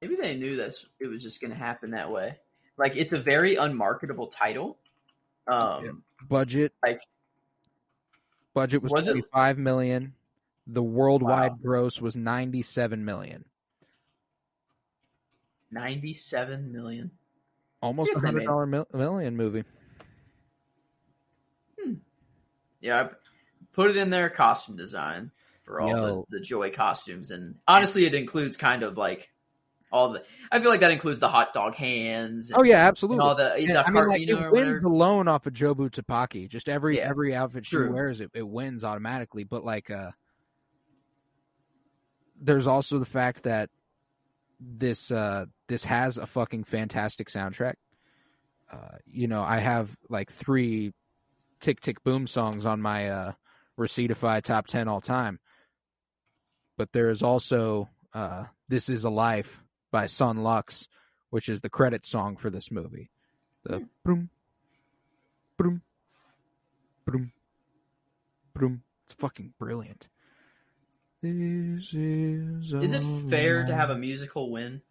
maybe 0.00 0.16
they 0.16 0.36
knew 0.36 0.56
that 0.56 0.74
it 1.00 1.06
was 1.06 1.22
just 1.22 1.40
gonna 1.40 1.54
happen 1.54 1.90
that 1.92 2.10
way 2.10 2.36
like 2.76 2.96
it's 2.96 3.12
a 3.12 3.20
very 3.20 3.54
unmarketable 3.56 4.26
title 4.28 4.78
um 5.46 5.84
Yeah. 5.84 5.90
budget 6.28 6.72
Like- 6.82 7.02
budget 8.54 8.82
was, 8.82 8.90
Was 8.90 9.06
it- 9.08 9.12
twenty 9.12 9.26
five 9.32 9.58
million. 9.58 10.14
The 10.66 10.82
worldwide 10.82 11.52
Wow. 11.52 11.58
gross 11.62 12.00
was 12.00 12.16
ninety 12.16 12.62
seven 12.62 13.04
million. 13.04 13.44
97 15.70 16.70
million 16.72 17.10
Almost 17.80 18.12
a 18.14 18.20
hundred 18.20 18.44
dollar 18.44 18.66
mil- 18.66 18.86
million 18.92 19.36
movie. 19.36 19.64
Hmm. 21.80 21.94
yeah 22.80 23.00
I 23.02 23.10
put 23.72 23.90
it 23.90 23.96
in 23.96 24.10
there 24.10 24.28
costume 24.30 24.76
design 24.76 25.30
for 25.62 25.80
all 25.80 26.26
the, 26.28 26.38
the 26.38 26.40
joy 26.44 26.70
costumes, 26.70 27.30
and 27.30 27.56
honestly, 27.66 28.04
it 28.04 28.14
includes 28.14 28.56
kind 28.56 28.82
of 28.82 28.96
like 28.96 29.28
all 29.90 30.12
the. 30.12 30.24
I 30.50 30.60
feel 30.60 30.70
like 30.70 30.80
that 30.80 30.90
includes 30.90 31.20
the 31.20 31.28
hot 31.28 31.54
dog 31.54 31.74
hands. 31.74 32.50
And, 32.50 32.58
Oh 32.58 32.62
yeah, 32.62 32.78
and 32.78 32.88
absolutely. 32.88 33.28
all 33.28 33.34
the, 33.34 33.52
the 33.56 33.72
Yeah, 33.72 33.82
I 33.86 33.90
mean, 33.90 34.08
like 34.08 34.28
it 34.28 34.52
wins 34.52 34.84
alone 34.84 35.28
off 35.28 35.46
of 35.46 35.52
Jobu 35.52 35.90
Tupaki. 35.90 36.48
Just 36.48 36.68
every 36.68 36.98
Yeah, 36.98 37.10
every 37.10 37.34
outfit 37.34 37.66
she 37.66 37.76
true. 37.76 37.92
wears, 37.92 38.20
it, 38.20 38.30
it 38.34 38.46
wins 38.46 38.84
automatically. 38.84 39.44
But 39.44 39.64
like, 39.64 39.90
uh 39.90 40.10
there's 42.40 42.66
also 42.66 42.98
the 42.98 43.06
fact 43.06 43.44
that 43.44 43.70
this 44.60 45.10
uh 45.10 45.46
this 45.68 45.84
has 45.84 46.18
a 46.18 46.26
fucking 46.26 46.64
fantastic 46.64 47.28
soundtrack. 47.28 47.74
Uh, 48.72 48.96
you 49.06 49.28
know, 49.28 49.42
I 49.42 49.58
have 49.58 49.94
like 50.08 50.30
three 50.32 50.92
Tick 51.60 51.80
Tick 51.80 52.02
Boom 52.02 52.26
songs 52.26 52.66
on 52.66 52.80
my 52.80 53.08
uh 53.08 53.32
Receiptify 53.78 54.42
top 54.42 54.66
ten 54.66 54.88
all 54.88 55.00
time. 55.00 55.38
But 56.76 56.92
there 56.92 57.10
is 57.10 57.22
also 57.22 57.88
uh 58.12 58.44
This 58.68 58.88
Is 58.88 59.04
a 59.04 59.10
Life 59.10 59.62
by 59.90 60.06
Son 60.06 60.38
Lux, 60.38 60.88
which 61.30 61.48
is 61.48 61.60
the 61.60 61.70
credit 61.70 62.04
song 62.04 62.36
for 62.36 62.50
this 62.50 62.70
movie. 62.70 63.10
The 63.64 63.86
boom, 64.04 64.30
boom, 65.56 65.82
boom, 67.06 67.32
boom. 68.54 68.82
It's 69.06 69.14
fucking 69.14 69.54
brilliant. 69.58 70.08
This 71.22 71.94
is. 71.94 72.72
Is 72.72 72.92
it 72.92 73.04
fair 73.30 73.64
to 73.64 73.74
have 73.74 73.90
a 73.90 73.96
musical 73.96 74.50
win? 74.50 74.82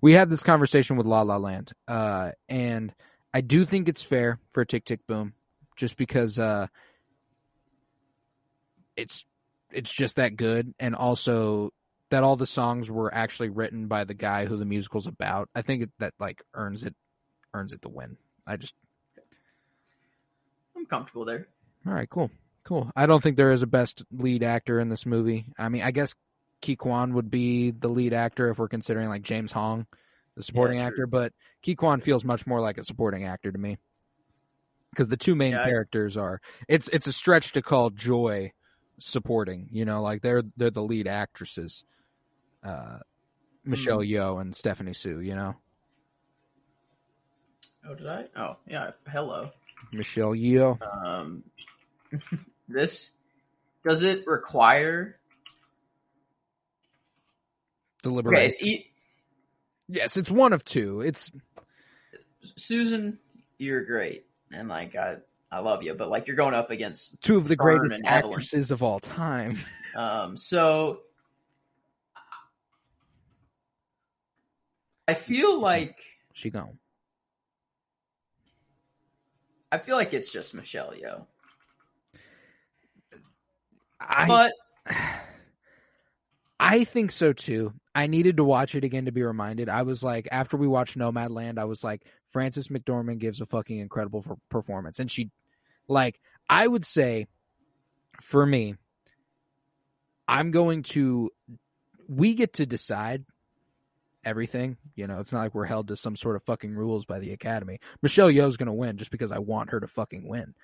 We 0.00 0.14
had 0.14 0.30
this 0.30 0.42
conversation 0.42 0.96
with 0.96 1.06
La 1.06 1.22
La 1.22 1.36
Land, 1.36 1.72
uh, 1.86 2.30
and 2.48 2.94
I 3.34 3.42
do 3.42 3.66
think 3.66 3.88
it's 3.88 4.02
fair 4.02 4.38
for 4.50 4.64
Tick 4.64 4.86
Tick 4.86 5.06
Boom, 5.06 5.34
just 5.76 5.98
because 5.98 6.38
uh, 6.38 6.68
it's 8.98 9.24
it's 9.72 9.92
just 9.92 10.16
that 10.16 10.36
good, 10.36 10.74
and 10.78 10.94
also 10.94 11.72
that 12.10 12.24
all 12.24 12.36
the 12.36 12.46
songs 12.46 12.90
were 12.90 13.12
actually 13.14 13.50
written 13.50 13.86
by 13.86 14.04
the 14.04 14.14
guy 14.14 14.46
who 14.46 14.56
the 14.56 14.64
musical's 14.64 15.06
about. 15.06 15.48
I 15.54 15.62
think 15.62 15.88
that 15.98 16.12
like 16.18 16.42
earns 16.54 16.84
it 16.84 16.94
earns 17.54 17.72
it 17.72 17.80
the 17.82 17.88
win. 17.88 18.16
I 18.46 18.56
just 18.56 18.74
I'm 20.76 20.86
comfortable 20.86 21.24
there. 21.24 21.48
all 21.86 21.92
right, 21.92 22.08
cool, 22.08 22.30
cool. 22.64 22.90
I 22.96 23.06
don't 23.06 23.22
think 23.22 23.36
there 23.36 23.52
is 23.52 23.62
a 23.62 23.66
best 23.66 24.04
lead 24.12 24.42
actor 24.42 24.80
in 24.80 24.88
this 24.88 25.06
movie. 25.06 25.46
I 25.58 25.68
mean, 25.68 25.82
I 25.82 25.90
guess 25.90 26.14
Ke 26.62 26.76
Quan 26.78 27.14
would 27.14 27.30
be 27.30 27.70
the 27.70 27.88
lead 27.88 28.12
actor 28.12 28.48
if 28.50 28.58
we're 28.58 28.68
considering 28.68 29.08
like 29.08 29.22
James 29.22 29.52
Hong, 29.52 29.86
the 30.36 30.42
supporting 30.42 30.78
true. 30.78 30.86
actor, 30.86 31.06
but 31.06 31.32
Ke 31.66 31.76
Quan 31.76 32.00
feels 32.00 32.24
much 32.24 32.46
more 32.46 32.60
like 32.60 32.78
a 32.78 32.84
supporting 32.84 33.24
actor 33.24 33.50
to 33.52 33.58
me. 33.58 33.78
Because 34.90 35.08
the 35.08 35.16
two 35.16 35.34
main 35.34 35.52
Yeah, 35.52 35.62
I- 35.62 35.66
characters 35.66 36.16
are 36.16 36.40
it's 36.68 36.88
it's 36.88 37.06
a 37.06 37.12
stretch 37.12 37.52
to 37.52 37.62
call 37.62 37.90
Joy 37.90 38.52
supporting, 38.98 39.68
you 39.72 39.84
know, 39.84 40.02
like 40.02 40.22
they're 40.22 40.42
they're 40.56 40.70
the 40.70 40.82
lead 40.82 41.08
actresses. 41.08 41.84
Uh 42.62 42.98
Michelle 43.64 43.98
Yeoh 43.98 44.40
and 44.40 44.56
Stephanie 44.56 44.94
Hsu, 44.94 45.20
you 45.20 45.34
know. 45.34 45.54
Oh, 47.86 47.94
did 47.94 48.06
I? 48.06 48.24
Oh, 48.36 48.56
yeah. 48.66 48.92
Hello. 49.10 49.50
Michelle 49.92 50.32
Yeoh. 50.32 50.78
Um, 51.04 51.44
this 52.68 53.10
does 53.86 54.02
it 54.02 54.26
require? 54.26 55.18
Deliberation. 58.02 58.38
Okay, 58.38 58.46
it's 58.48 58.62
e- 58.62 58.90
yes, 59.88 60.16
it's 60.16 60.30
one 60.30 60.52
of 60.52 60.64
two. 60.64 61.00
It's 61.00 61.30
Susan. 62.56 63.18
You're 63.58 63.84
great, 63.84 64.26
and 64.52 64.68
like 64.68 64.94
I, 64.94 65.16
I 65.50 65.60
love 65.60 65.82
you, 65.82 65.94
but 65.94 66.08
like 66.10 66.26
you're 66.26 66.36
going 66.36 66.54
up 66.54 66.70
against. 66.70 67.20
two 67.22 67.36
of 67.38 67.48
the 67.48 67.56
Fern 67.56 67.78
greatest 67.78 67.92
and 67.92 68.06
Evelyn. 68.06 68.32
actresses 68.32 68.70
of 68.70 68.82
all 68.82 69.00
time. 69.00 69.58
Um, 69.96 70.36
so 70.36 71.00
I 75.08 75.14
feel 75.14 75.58
like 75.60 75.96
She 76.34 76.50
gone. 76.50 76.78
I 79.72 79.78
feel 79.78 79.96
like 79.96 80.12
it's 80.12 80.30
just 80.30 80.54
Michelle 80.54 80.92
Yeoh. 80.92 81.26
I 84.00 84.26
but 84.28 84.52
I 86.60 86.84
think 86.84 87.10
so 87.10 87.32
too. 87.32 87.72
I 87.94 88.06
needed 88.06 88.36
to 88.36 88.44
watch 88.44 88.74
it 88.74 88.84
again 88.84 89.06
to 89.06 89.12
be 89.12 89.22
reminded. 89.22 89.68
I 89.68 89.82
was 89.82 90.02
like, 90.02 90.28
after 90.30 90.56
we 90.56 90.68
watched 90.68 90.96
Nomadland, 90.96 91.58
I 91.58 91.64
was 91.64 91.82
like, 91.82 92.04
Frances 92.28 92.68
McDormand 92.68 93.18
gives 93.18 93.40
a 93.40 93.46
fucking 93.46 93.78
incredible 93.78 94.22
per- 94.22 94.36
performance, 94.48 94.98
and 94.98 95.10
she, 95.10 95.30
like, 95.88 96.20
I 96.48 96.66
would 96.66 96.84
say, 96.84 97.26
for 98.20 98.44
me, 98.44 98.74
I'm 100.26 100.50
going 100.50 100.82
to. 100.84 101.30
We 102.08 102.34
get 102.34 102.54
to 102.54 102.66
decide 102.66 103.24
everything. 104.24 104.76
You 104.94 105.06
know, 105.06 105.20
it's 105.20 105.32
not 105.32 105.40
like 105.40 105.54
we're 105.54 105.64
held 105.64 105.88
to 105.88 105.96
some 105.96 106.16
sort 106.16 106.36
of 106.36 106.42
fucking 106.44 106.74
rules 106.74 107.04
by 107.04 107.18
the 107.18 107.32
Academy. 107.32 107.80
Michelle 108.02 108.28
Yeoh's 108.28 108.56
going 108.56 108.66
to 108.66 108.72
win 108.72 108.96
just 108.96 109.10
because 109.10 109.32
I 109.32 109.38
want 109.38 109.70
her 109.70 109.80
to 109.80 109.86
fucking 109.86 110.26
win. 110.28 110.54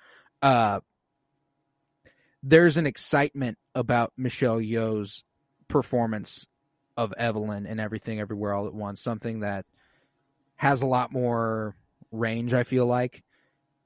Uh, 0.41 0.79
there's 2.43 2.77
an 2.77 2.85
excitement 2.85 3.57
about 3.73 4.13
Michelle 4.17 4.59
Yeoh's 4.59 5.23
performance 5.67 6.45
of 6.95 7.13
Evelyn 7.17 7.65
and 7.65 7.79
everything 7.79 8.19
everywhere 8.19 8.53
all 8.53 8.67
at 8.67 8.73
once, 8.73 9.01
something 9.01 9.39
that 9.39 9.65
has 10.55 10.81
a 10.81 10.85
lot 10.85 11.11
more 11.11 11.75
range, 12.11 12.53
I 12.53 12.63
feel 12.63 12.85
like. 12.85 13.23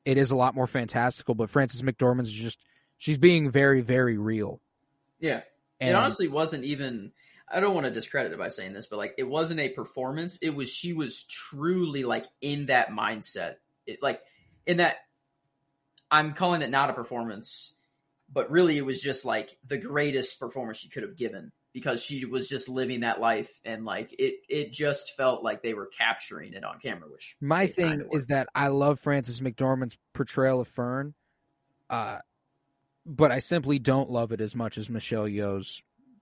It 0.05 0.17
is 0.17 0.31
a 0.31 0.35
lot 0.35 0.55
more 0.55 0.67
fantastical, 0.67 1.35
but 1.35 1.49
Frances 1.49 1.81
McDormand's 1.81 2.31
just 2.31 2.59
she's 2.97 3.17
being 3.17 3.51
very, 3.51 3.81
very 3.81 4.17
real. 4.17 4.61
yeah, 5.19 5.41
And 5.79 5.89
it 5.89 5.95
honestly 5.95 6.27
wasn't 6.27 6.63
even. 6.65 7.11
I 7.51 7.59
don't 7.59 7.73
want 7.73 7.85
to 7.85 7.91
discredit 7.91 8.31
it 8.31 8.37
by 8.37 8.49
saying 8.49 8.73
this, 8.73 8.85
but 8.85 8.97
like 8.97 9.15
it 9.17 9.23
wasn't 9.23 9.59
a 9.59 9.69
performance. 9.69 10.37
It 10.41 10.51
was 10.51 10.69
she 10.69 10.93
was 10.93 11.23
truly 11.23 12.03
like 12.03 12.25
in 12.41 12.67
that 12.67 12.89
mindset. 12.89 13.55
It 13.85 14.01
like 14.01 14.21
in 14.65 14.77
that. 14.77 14.97
I'm 16.11 16.33
calling 16.33 16.61
it 16.61 16.69
not 16.69 16.89
a 16.89 16.93
performance, 16.93 17.73
but 18.31 18.49
really 18.49 18.77
it 18.77 18.85
was 18.85 19.01
just 19.01 19.25
like 19.25 19.57
the 19.67 19.77
greatest 19.77 20.39
performance 20.39 20.79
she 20.79 20.89
could 20.89 21.03
have 21.03 21.15
given 21.15 21.51
because 21.73 22.01
she 22.01 22.25
was 22.25 22.49
just 22.49 22.67
living 22.69 23.01
that 23.01 23.19
life 23.19 23.49
and 23.63 23.85
like 23.85 24.13
it. 24.17 24.35
It 24.49 24.71
just 24.71 25.15
felt 25.15 25.43
like 25.43 25.61
they 25.61 25.73
were 25.73 25.87
capturing 25.87 26.53
it 26.53 26.63
on 26.63 26.79
camera, 26.79 27.09
which 27.09 27.35
my 27.41 27.67
thing 27.67 28.07
is 28.11 28.27
that 28.27 28.47
I 28.55 28.67
love 28.67 28.99
Frances 28.99 29.41
McDormand's 29.41 29.97
portrayal 30.13 30.61
of 30.61 30.67
Fern, 30.67 31.13
uh, 31.89 32.19
but 33.05 33.31
I 33.31 33.39
simply 33.39 33.79
don't 33.79 34.09
love 34.09 34.31
it 34.31 34.41
as 34.41 34.55
much 34.55 34.77
as 34.77 34.89
Michelle 34.89 35.27
Yeoh's 35.27 35.81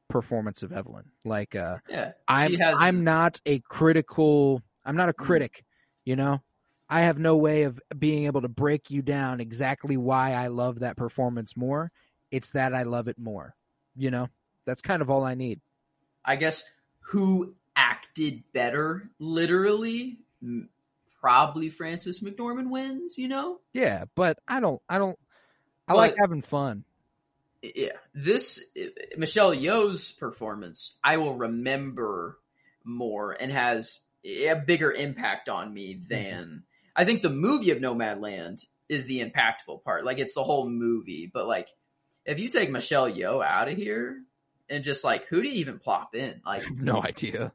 performance 0.09 0.63
of 0.63 0.71
Evelyn. 0.71 1.05
Like, 1.25 1.55
uh, 1.55 1.77
yeah, 1.89 2.13
I'm 2.27 2.53
has- 2.55 2.77
I'm 2.79 3.03
not 3.03 3.41
a 3.45 3.59
critical. 3.59 4.61
I'm 4.85 4.95
not 4.95 5.09
a 5.09 5.13
critic. 5.13 5.65
You 6.05 6.15
know, 6.15 6.41
I 6.89 7.01
have 7.01 7.19
no 7.19 7.35
way 7.35 7.63
of 7.63 7.79
being 7.97 8.25
able 8.25 8.41
to 8.41 8.49
break 8.49 8.89
you 8.89 9.01
down 9.01 9.41
exactly 9.41 9.97
why 9.97 10.33
I 10.33 10.47
love 10.47 10.79
that 10.79 10.95
performance 10.95 11.57
more. 11.57 11.91
It's 12.31 12.51
that 12.51 12.73
I 12.73 12.83
love 12.83 13.07
it 13.07 13.17
more. 13.17 13.55
You 13.95 14.11
know, 14.11 14.29
that's 14.67 14.81
kind 14.81 15.01
of 15.01 15.09
all 15.09 15.23
I 15.23 15.33
need. 15.33 15.61
I 16.23 16.35
guess 16.35 16.63
who 16.99 17.55
acted 17.75 18.43
better, 18.53 19.09
literally, 19.17 20.19
probably 21.19 21.69
Frances 21.69 22.19
McDormand 22.19 22.69
wins. 22.69 23.17
You 23.17 23.29
know, 23.29 23.59
Yeah, 23.73 24.05
but 24.13 24.37
I 24.47 24.59
don't. 24.59 24.81
I 24.87 24.99
don't. 24.99 25.17
I 25.87 25.93
like 25.93 26.15
having 26.19 26.41
fun. 26.41 26.83
yeah. 27.63 27.93
This 28.13 28.63
Michelle 29.17 29.55
Yeoh's 29.55 30.11
performance, 30.11 30.93
I 31.01 31.17
will 31.17 31.35
remember 31.35 32.37
more 32.83 33.31
and 33.31 33.51
has 33.51 34.01
a 34.25 34.55
bigger 34.55 34.91
impact 34.91 35.47
on 35.47 35.73
me 35.73 35.95
mm-hmm. 35.95 36.07
than 36.09 36.63
I 36.93 37.05
think 37.05 37.21
the 37.21 37.29
movie 37.29 37.71
of 37.71 37.77
Nomadland 37.77 38.65
is 38.89 39.05
the 39.05 39.21
impactful 39.21 39.83
part. 39.85 40.03
Like 40.03 40.19
it's 40.19 40.33
the 40.33 40.43
whole 40.43 40.69
movie, 40.69 41.31
but 41.33 41.47
like 41.47 41.69
if 42.25 42.37
you 42.39 42.49
take 42.49 42.69
Michelle 42.69 43.09
Yeoh 43.09 43.45
out 43.45 43.69
of 43.69 43.77
here 43.77 44.21
and 44.69 44.83
just 44.83 45.03
like 45.03 45.25
who 45.27 45.41
do 45.41 45.49
you 45.49 45.55
even 45.55 45.79
plop 45.79 46.15
in? 46.15 46.41
Like 46.45 46.61
I 46.61 46.65
have 46.65 46.81
no 46.81 47.01
idea. 47.01 47.53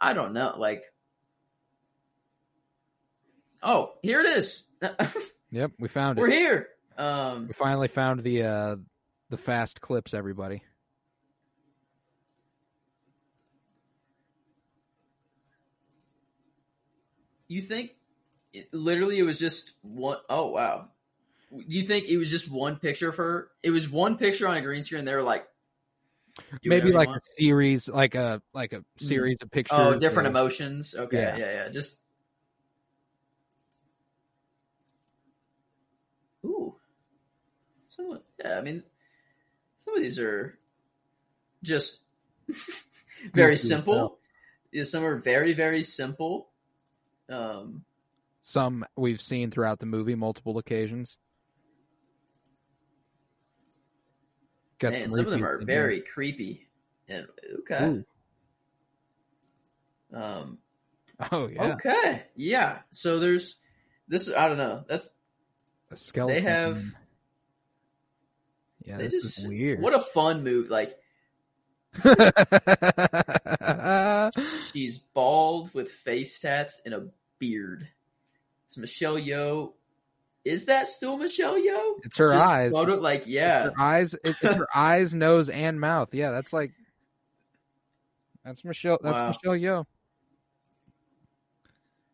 I 0.00 0.12
don't 0.12 0.32
know. 0.32 0.54
Like, 0.58 0.82
oh, 3.62 3.92
here 4.02 4.20
it 4.20 4.36
is. 4.38 4.62
Yep, 5.50 5.70
we 5.78 5.86
found 5.86 6.18
it. 6.18 6.20
We're 6.20 6.30
here. 6.30 6.68
Um, 6.98 7.46
We 7.46 7.52
finally 7.52 7.86
found 7.86 8.24
the 8.24 8.42
uh 8.42 8.76
the 9.30 9.36
fast 9.36 9.80
clips. 9.80 10.12
Everybody. 10.14 10.64
you 17.54 17.62
think 17.62 17.92
it, 18.52 18.72
literally 18.72 19.18
it 19.18 19.22
was 19.22 19.38
just 19.38 19.72
one 19.82 20.18
oh 20.28 20.48
wow. 20.48 20.88
Do 21.52 21.78
you 21.78 21.86
think 21.86 22.06
it 22.06 22.16
was 22.16 22.30
just 22.30 22.50
one 22.50 22.76
picture 22.76 23.10
of 23.10 23.16
her? 23.16 23.48
It 23.62 23.70
was 23.70 23.88
one 23.88 24.16
picture 24.16 24.48
on 24.48 24.56
a 24.56 24.60
green 24.60 24.82
screen. 24.82 25.04
They 25.04 25.14
were 25.14 25.22
like, 25.22 25.46
do 26.36 26.68
Maybe 26.68 26.92
like 26.92 27.08
a 27.08 27.20
series, 27.36 27.88
like 27.88 28.14
a 28.14 28.42
like 28.52 28.72
a 28.72 28.84
series 28.96 29.38
of 29.42 29.50
pictures. 29.50 29.78
oh, 29.80 29.98
different 29.98 30.26
or- 30.26 30.30
emotions. 30.30 30.94
Okay, 30.96 31.20
Yeah. 31.22 31.36
yeah, 31.36 31.52
yeah. 31.52 31.68
Just 31.70 32.00
ooh, 36.44 36.74
some 37.88 38.20
yeah. 38.38 38.58
I 38.58 38.60
mean, 38.62 38.82
some 39.78 39.96
of 39.96 40.02
these 40.02 40.18
are 40.18 40.58
just 41.62 42.00
very 43.34 43.56
simple. 43.56 44.18
Yeah, 44.72 44.84
some 44.84 45.04
are 45.04 45.16
very 45.18 45.52
very 45.54 45.82
simple. 45.82 46.48
Um, 47.28 47.84
Some 48.40 48.84
we've 48.96 49.20
seen 49.20 49.50
throughout 49.50 49.78
the 49.78 49.86
movie 49.86 50.14
multiple 50.14 50.58
occasions. 50.58 51.16
Got 54.78 54.92
man, 54.92 55.10
some 55.10 55.20
of 55.20 55.30
them 55.30 55.44
are 55.44 55.60
in 55.60 55.66
there. 55.66 55.82
very 55.82 56.00
creepy. 56.00 56.66
And 57.08 57.26
okay, 57.60 57.84
Ooh. 57.84 58.04
um, 60.16 60.58
Oh 61.30 61.48
yeah, 61.48 61.74
okay, 61.74 62.22
yeah. 62.34 62.78
So 62.90 63.20
there's 63.20 63.56
this. 64.08 64.28
I 64.28 64.48
don't 64.48 64.58
know. 64.58 64.84
That's 64.88 65.08
a 65.90 65.96
skeleton. 65.96 66.42
They 66.44 66.50
have- 66.50 66.82
Yeah, 68.84 68.96
they 68.98 69.08
this 69.08 69.22
just 69.22 69.38
is 69.40 69.48
weird. 69.48 69.80
What 69.80 69.94
a 69.94 70.02
fun 70.02 70.42
move! 70.42 70.70
Like 70.70 70.98
she's 74.72 74.98
bald 75.14 75.72
with 75.72 75.90
face 75.90 76.38
tats 76.40 76.80
and 76.84 76.94
a 76.94 77.06
beard. 77.38 77.88
It's 78.66 78.78
Michelle 78.78 79.16
Yeoh. 79.16 79.72
Is 80.44 80.66
that 80.66 80.86
still 80.88 81.16
Michelle 81.16 81.54
Yeoh? 81.54 81.94
it's 82.04 82.18
her 82.18 82.32
Just 82.32 82.42
eyes. 82.52 82.72
Photo, 82.72 83.00
like 83.00 83.24
yeah, 83.26 83.64
Her 83.64 83.72
eyes. 83.78 84.14
It, 84.14 84.36
it's 84.42 84.54
her 84.54 84.66
eyes, 84.74 85.14
nose, 85.14 85.48
and 85.48 85.80
mouth. 85.80 86.12
Yeah, 86.12 86.30
that's 86.32 86.52
like. 86.52 86.72
That's 88.44 88.62
Michelle. 88.62 88.98
That's 89.02 89.20
Wow. 89.20 89.26
Michelle 89.28 89.58
Yeoh. 89.58 89.84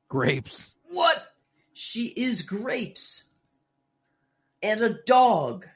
Grapes. 0.09 0.73
What? 0.91 1.33
She 1.73 2.07
is 2.07 2.43
grapes. 2.43 3.25
And 4.63 4.81
a 4.81 5.03
dog. 5.07 5.67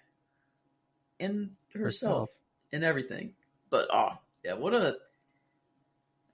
And 1.19 1.51
herself. 1.73 1.83
Herself. 1.83 2.29
And 2.73 2.85
everything. 2.85 3.35
But 3.71 3.89
oh, 3.93 4.11
yeah, 4.45 4.55
what 4.55 4.75
a 4.75 4.97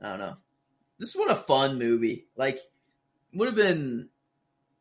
I 0.03 0.11
don't 0.11 0.19
know. 0.19 0.37
This 0.99 1.11
is 1.11 1.17
what 1.17 1.31
a 1.31 1.37
fun 1.37 1.79
movie. 1.79 2.27
Like 2.37 2.59
would 3.33 3.47
have 3.47 3.57
been 3.57 4.09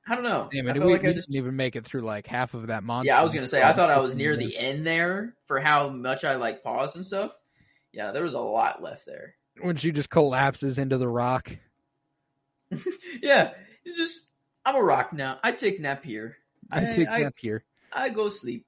I 0.09 0.15
don't 0.15 0.23
know. 0.23 0.49
Damn 0.51 0.67
I 0.67 0.71
it! 0.71 0.77
felt 0.77 0.85
We, 0.87 0.95
I 1.09 1.13
just 1.13 1.29
didn't 1.29 1.35
even 1.43 1.55
make 1.55 1.75
it 1.75 1.85
through 1.85 2.01
like 2.01 2.25
half 2.25 2.53
of 2.55 2.67
that 2.67 2.83
monster. 2.83 3.07
Yeah, 3.07 3.19
I 3.19 3.23
was 3.23 3.33
gonna 3.33 3.47
say 3.47 3.61
I 3.61 3.73
thought 3.73 3.91
I 3.91 3.99
was 3.99 4.15
near 4.15 4.35
the 4.35 4.57
end 4.57 4.85
there 4.87 5.35
for 5.45 5.59
how 5.59 5.89
much 5.89 6.23
I 6.25 6.35
like 6.35 6.63
paused 6.63 6.95
and 6.95 7.05
stuff. 7.05 7.31
Yeah, 7.93 8.11
there 8.11 8.23
was 8.23 8.33
a 8.33 8.39
lot 8.39 8.81
left 8.81 9.05
there. 9.05 9.35
when 9.61 9.75
she 9.75 9.91
just 9.91 10.09
collapses 10.09 10.77
into 10.79 10.97
the 10.97 11.07
rock. 11.07 11.51
yeah. 13.21 13.51
Just 13.95 14.19
I'm 14.65 14.75
a 14.75 14.81
rock 14.83 15.13
now. 15.13 15.39
I 15.43 15.51
take 15.51 15.79
nap 15.79 16.03
here. 16.03 16.37
I, 16.71 16.79
I- 16.79 16.95
take 16.95 17.07
I- 17.07 17.19
nap 17.19 17.35
here. 17.37 17.63
I 17.91 18.09
go 18.09 18.29
sleep. 18.29 18.65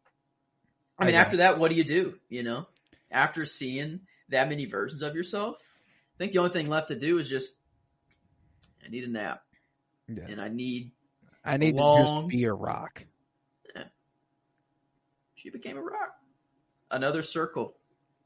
I 0.97 1.05
mean, 1.05 1.15
after 1.15 1.37
that, 1.37 1.57
what 1.57 1.69
do 1.69 1.75
you 1.75 1.83
do? 1.83 2.15
You 2.29 2.43
know, 2.43 2.67
after 3.09 3.43
seeing 3.45 4.01
that 4.29 4.49
many 4.49 4.65
versions 4.65 5.01
of 5.01 5.15
yourself, 5.15 5.57
I 5.59 6.17
think 6.19 6.31
the 6.33 6.39
only 6.39 6.51
thing 6.51 6.69
left 6.69 6.89
to 6.89 6.99
do 6.99 7.17
is 7.17 7.27
just, 7.27 7.49
I 8.85 8.89
need 8.89 9.03
a 9.03 9.07
nap, 9.07 9.41
Yeah. 10.07 10.25
and 10.29 10.39
I 10.39 10.47
need. 10.49 10.91
I 11.43 11.57
need 11.57 11.77
to 11.77 11.91
just 11.95 12.27
be 12.27 12.43
a 12.45 12.53
rock. 12.53 13.03
Yeah. 13.75 13.83
She 15.35 15.49
became 15.49 15.77
a 15.77 15.81
rock. 15.81 16.15
Another 16.91 17.23
circle. 17.23 17.75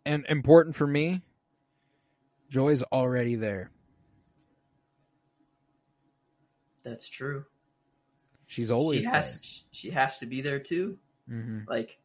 And 0.06 0.26
important 0.28 0.76
for 0.76 0.86
me, 0.86 1.22
Joy's 2.50 2.84
already 2.84 3.36
there. 3.36 3.72
That's 6.84 7.10
true. 7.10 7.46
She's 8.48 8.70
always 8.70 9.00
she 9.00 9.06
has. 9.06 9.64
She 9.72 9.90
has 9.90 10.20
to 10.20 10.26
be 10.26 10.42
there 10.42 10.60
too. 10.60 10.98
there. 11.28 11.42
hmm 11.42 11.60
Like, 11.68 11.98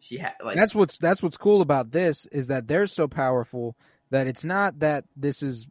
she 0.00 0.16
had. 0.16 0.34
Like 0.42 0.56
that's 0.56 0.74
what's 0.74 0.96
that's 0.98 1.22
what's 1.22 1.36
cool 1.36 1.60
about 1.60 1.90
this 1.90 2.26
is 2.26 2.46
that 2.46 2.66
they're 2.66 2.86
so 2.86 3.06
powerful 3.08 3.76
that 4.10 4.26
it's 4.26 4.44
not 4.44 4.78
that 4.78 5.04
this 5.16 5.42
is 5.42 5.68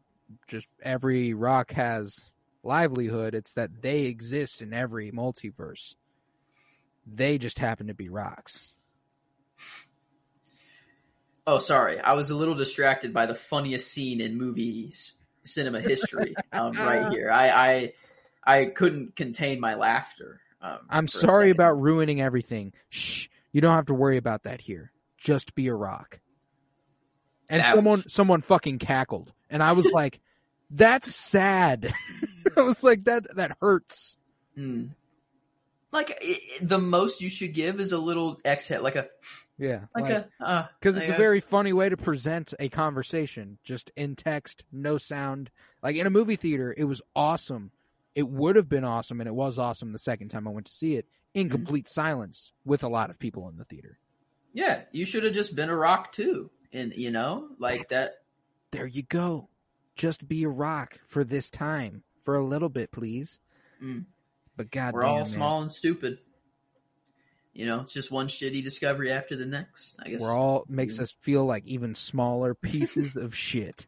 just 0.47 0.67
every 0.83 1.33
rock 1.33 1.71
has 1.71 2.29
livelihood 2.67 3.33
it's 3.33 3.53
that 3.53 3.81
they 3.81 4.01
exist 4.01 4.61
in 4.61 4.73
every 4.73 5.11
multiverse. 5.11 5.95
They 7.05 7.37
just 7.37 7.57
happen 7.57 7.87
to 7.87 7.93
be 7.93 8.09
rocks. 8.09 8.73
Oh, 11.45 11.59
sorry. 11.59 11.99
I 11.99 12.13
was 12.13 12.29
a 12.29 12.35
little 12.35 12.55
distracted 12.55 13.13
by 13.13 13.25
the 13.25 13.35
funniest 13.35 13.89
scene 13.91 14.19
in 14.19 14.37
movies 14.37 15.15
cinema 15.43 15.79
history. 15.79 16.35
um, 16.51 16.71
right 16.77 17.09
here, 17.11 17.31
I, 17.31 17.49
I 17.49 17.93
I 18.43 18.65
couldn't 18.65 19.15
contain 19.15 19.59
my 19.61 19.75
laughter. 19.75 20.41
Um, 20.61 20.79
i'm 20.89 21.07
sorry 21.07 21.51
about 21.51 21.79
ruining 21.79 22.19
everything. 22.19 22.73
Shh. 22.89 23.27
You 23.53 23.61
don't 23.61 23.73
have 23.75 23.85
to 23.85 23.93
worry 23.93 24.17
about 24.17 24.43
that 24.43 24.59
here. 24.59 24.91
Just 25.17 25.55
be 25.55 25.67
a 25.67 25.73
rock. 25.73 26.19
And 27.49 27.61
That 27.61 27.75
someone 27.75 28.03
was- 28.03 28.13
someone 28.13 28.41
fucking 28.41 28.79
cackled. 28.79 29.31
And 29.49 29.63
i 29.63 29.71
was 29.71 29.85
like 29.93 30.19
that's 30.69 31.13
sad 31.15 31.91
i 32.57 32.61
was 32.61 32.83
like 32.83 33.03
that 33.05 33.25
that 33.35 33.57
hurts 33.61 34.17
Hmm. 34.55 34.87
Like 35.91 36.11
i 36.11 36.15
i 36.31 36.39
the 36.61 36.79
most 36.79 37.21
you 37.21 37.29
should 37.29 37.53
give 37.53 37.79
is 37.79 37.91
a 37.91 37.97
little 37.99 38.39
exhale, 38.43 38.81
like 38.83 38.95
a 38.95 39.07
yeah 39.59 39.81
like, 39.95 40.09
a 40.09 40.27
uh, 40.43 40.65
because 40.79 40.97
it's 40.97 41.09
a 41.11 41.17
very 41.17 41.39
funny 41.39 41.73
way 41.73 41.89
to 41.89 41.97
present 41.97 42.53
a 42.59 42.69
conversation 42.69 43.57
just 43.63 43.91
in 43.95 44.15
text 44.15 44.63
no 44.71 44.97
sound 44.97 45.49
like 45.83 45.95
in 45.95 46.05
a 46.07 46.09
movie 46.11 46.35
theater 46.35 46.73
it 46.77 46.83
was 46.85 47.01
awesome 47.15 47.71
it 48.15 48.27
would 48.27 48.55
have 48.55 48.67
been 48.69 48.83
awesome 48.83 49.21
and 49.21 49.27
it 49.27 49.33
was 49.33 49.57
awesome 49.59 49.91
the 49.93 49.99
second 49.99 50.29
time 50.29 50.47
i 50.47 50.51
went 50.51 50.65
to 50.67 50.73
see 50.73 50.95
it 50.95 51.05
Mm-hmm. 51.35 51.41
in 51.41 51.49
complete 51.49 51.87
silence 51.87 52.51
with 52.65 52.83
a 52.83 52.87
lot 52.87 53.09
of 53.11 53.19
people 53.19 53.47
in 53.49 53.57
the 53.57 53.65
theater 53.65 53.99
yeah. 54.53 54.83
You 54.91 55.05
should 55.05 55.23
have 55.23 55.33
just 55.33 55.55
been 55.55 55.69
a 55.69 55.75
rock 55.75 56.11
too, 56.13 56.49
and 56.73 56.91
you 56.95 57.11
know, 57.11 57.49
like 57.59 57.89
That's- 57.89 58.09
that. 58.09 58.13
there 58.71 58.87
you 58.87 59.03
go 59.03 59.49
just 59.97 60.27
be 60.27 60.43
a 60.43 60.49
rock 60.49 60.99
for 61.07 61.23
this 61.23 61.49
time 61.49 62.03
for 62.23 62.35
a 62.35 62.45
little 62.45 62.69
bit 62.69 62.91
please 62.91 63.39
Mm. 63.83 64.05
but 64.55 64.71
god 64.71 64.93
We're 64.95 65.03
all 65.03 65.25
small 65.25 65.61
and 65.61 65.71
stupid. 65.71 66.19
You 67.53 67.65
know, 67.65 67.81
it's 67.81 67.93
just 67.93 68.11
one 68.11 68.27
shitty 68.27 68.63
discovery 68.63 69.11
after 69.11 69.35
the 69.35 69.45
next. 69.45 69.95
I 69.99 70.09
guess 70.09 70.21
we're 70.21 70.31
all 70.35 70.63
makes 70.67 70.99
us 70.99 71.11
feel 71.21 71.45
like 71.45 71.65
even 71.65 71.95
smaller 71.95 72.53
pieces 72.61 73.15
of 73.15 73.35
shit 73.35 73.85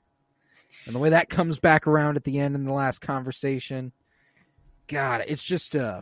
and 0.86 0.96
the 0.96 1.00
way 1.00 1.10
that 1.10 1.30
comes 1.30 1.60
back 1.60 1.88
around 1.88 2.18
at 2.18 2.24
the 2.24 2.40
end 2.40 2.56
in 2.56 2.66
the 2.66 2.74
last 2.74 3.00
conversation 3.00 3.92
god 4.88 5.24
it's 5.28 5.44
just 5.44 5.76
uh 5.76 6.02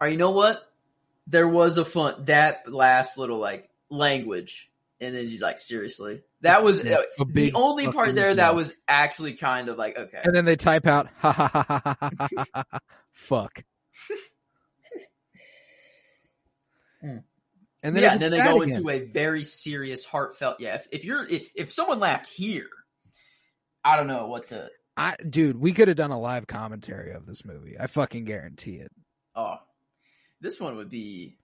Or 0.00 0.08
you 0.08 0.16
know 0.18 0.30
what? 0.30 0.62
There 1.26 1.48
was 1.48 1.78
a 1.78 1.84
fun 1.84 2.24
that 2.26 2.70
last 2.70 3.16
little 3.18 3.38
like 3.38 3.70
language, 3.90 4.70
and 5.00 5.14
then 5.14 5.28
she's 5.28 5.42
like, 5.42 5.58
"Seriously." 5.58 6.22
That 6.42 6.62
was 6.62 6.82
Yeah, 6.82 7.02
uh, 7.18 7.24
the 7.34 7.52
only 7.54 7.86
part 7.88 8.14
there 8.14 8.34
that 8.34 8.54
was 8.54 8.72
actually 8.88 9.34
kind 9.34 9.68
of 9.68 9.76
like 9.76 9.96
okay. 9.98 10.20
and 10.24 10.34
then 10.34 10.44
they 10.44 10.56
type 10.56 10.86
out 10.86 11.08
ha 11.18 11.32
ha 11.32 11.48
ha 11.48 11.64
ha 11.68 11.80
ha 11.84 11.92
ha 12.06 12.46
ha, 12.54 12.64
ha, 12.72 12.78
fuck 13.10 13.62
Hmm. 17.02 17.16
and 17.82 17.96
then 17.96 18.02
yeah, 18.02 18.12
and 18.12 18.20
then 18.22 18.30
they 18.30 18.38
go 18.42 18.60
again. 18.60 18.76
into 18.76 18.90
a 18.90 18.98
very 19.06 19.42
serious, 19.44 20.04
heartfelt. 20.04 20.56
Yeah, 20.60 20.74
if, 20.74 20.86
if 20.92 21.02
you're 21.04 21.26
if, 21.26 21.48
if 21.54 21.72
someone 21.72 21.98
laughed 21.98 22.26
here, 22.26 22.68
I 23.82 23.96
don't 23.96 24.06
know 24.06 24.26
what 24.26 24.48
to. 24.48 24.68
I, 24.98 25.16
dude 25.30 25.56
we 25.58 25.72
could 25.72 25.88
have 25.88 25.96
done 25.96 26.10
a 26.10 26.18
live 26.20 26.46
commentary 26.46 27.12
of 27.12 27.24
this 27.24 27.42
movie 27.44 27.76
i 27.80 27.86
fucking 27.86 28.24
guarantee 28.26 28.74
it 28.76 28.90
Oh, 29.34 29.56
this 30.42 30.60
one 30.60 30.76
would 30.76 30.90
be 30.90 31.38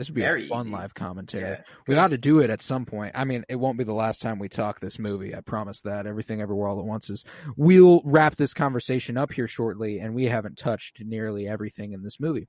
this 0.00 0.08
would 0.08 0.14
be 0.14 0.22
Very 0.22 0.46
a 0.46 0.48
fun 0.48 0.62
easy. 0.68 0.70
live 0.70 0.94
commentary 0.94 1.42
yeah. 1.44 1.60
we 1.86 1.94
'cause- 1.94 2.02
ought 2.04 2.08
to 2.08 2.16
do 2.16 2.38
it 2.40 2.48
at 2.48 2.62
some 2.62 2.86
point 2.86 3.12
i 3.14 3.24
mean 3.24 3.44
it 3.50 3.56
won't 3.56 3.76
be 3.76 3.84
the 3.84 3.92
last 3.92 4.22
time 4.22 4.38
we 4.38 4.48
talk 4.48 4.80
this 4.80 4.98
movie 4.98 5.36
i 5.36 5.42
promise 5.42 5.82
that 5.82 6.06
everything 6.06 6.40
everywhere 6.40 6.68
all 6.68 6.78
at 6.78 6.86
once 6.86 7.10
is 7.10 7.22
we'll 7.54 8.00
wrap 8.06 8.34
this 8.36 8.54
conversation 8.54 9.18
up 9.18 9.30
here 9.30 9.46
shortly 9.46 9.98
and 9.98 10.14
we 10.14 10.24
haven't 10.24 10.56
touched 10.56 11.02
nearly 11.04 11.46
everything 11.46 11.92
in 11.92 12.02
this 12.02 12.18
movie 12.18 12.48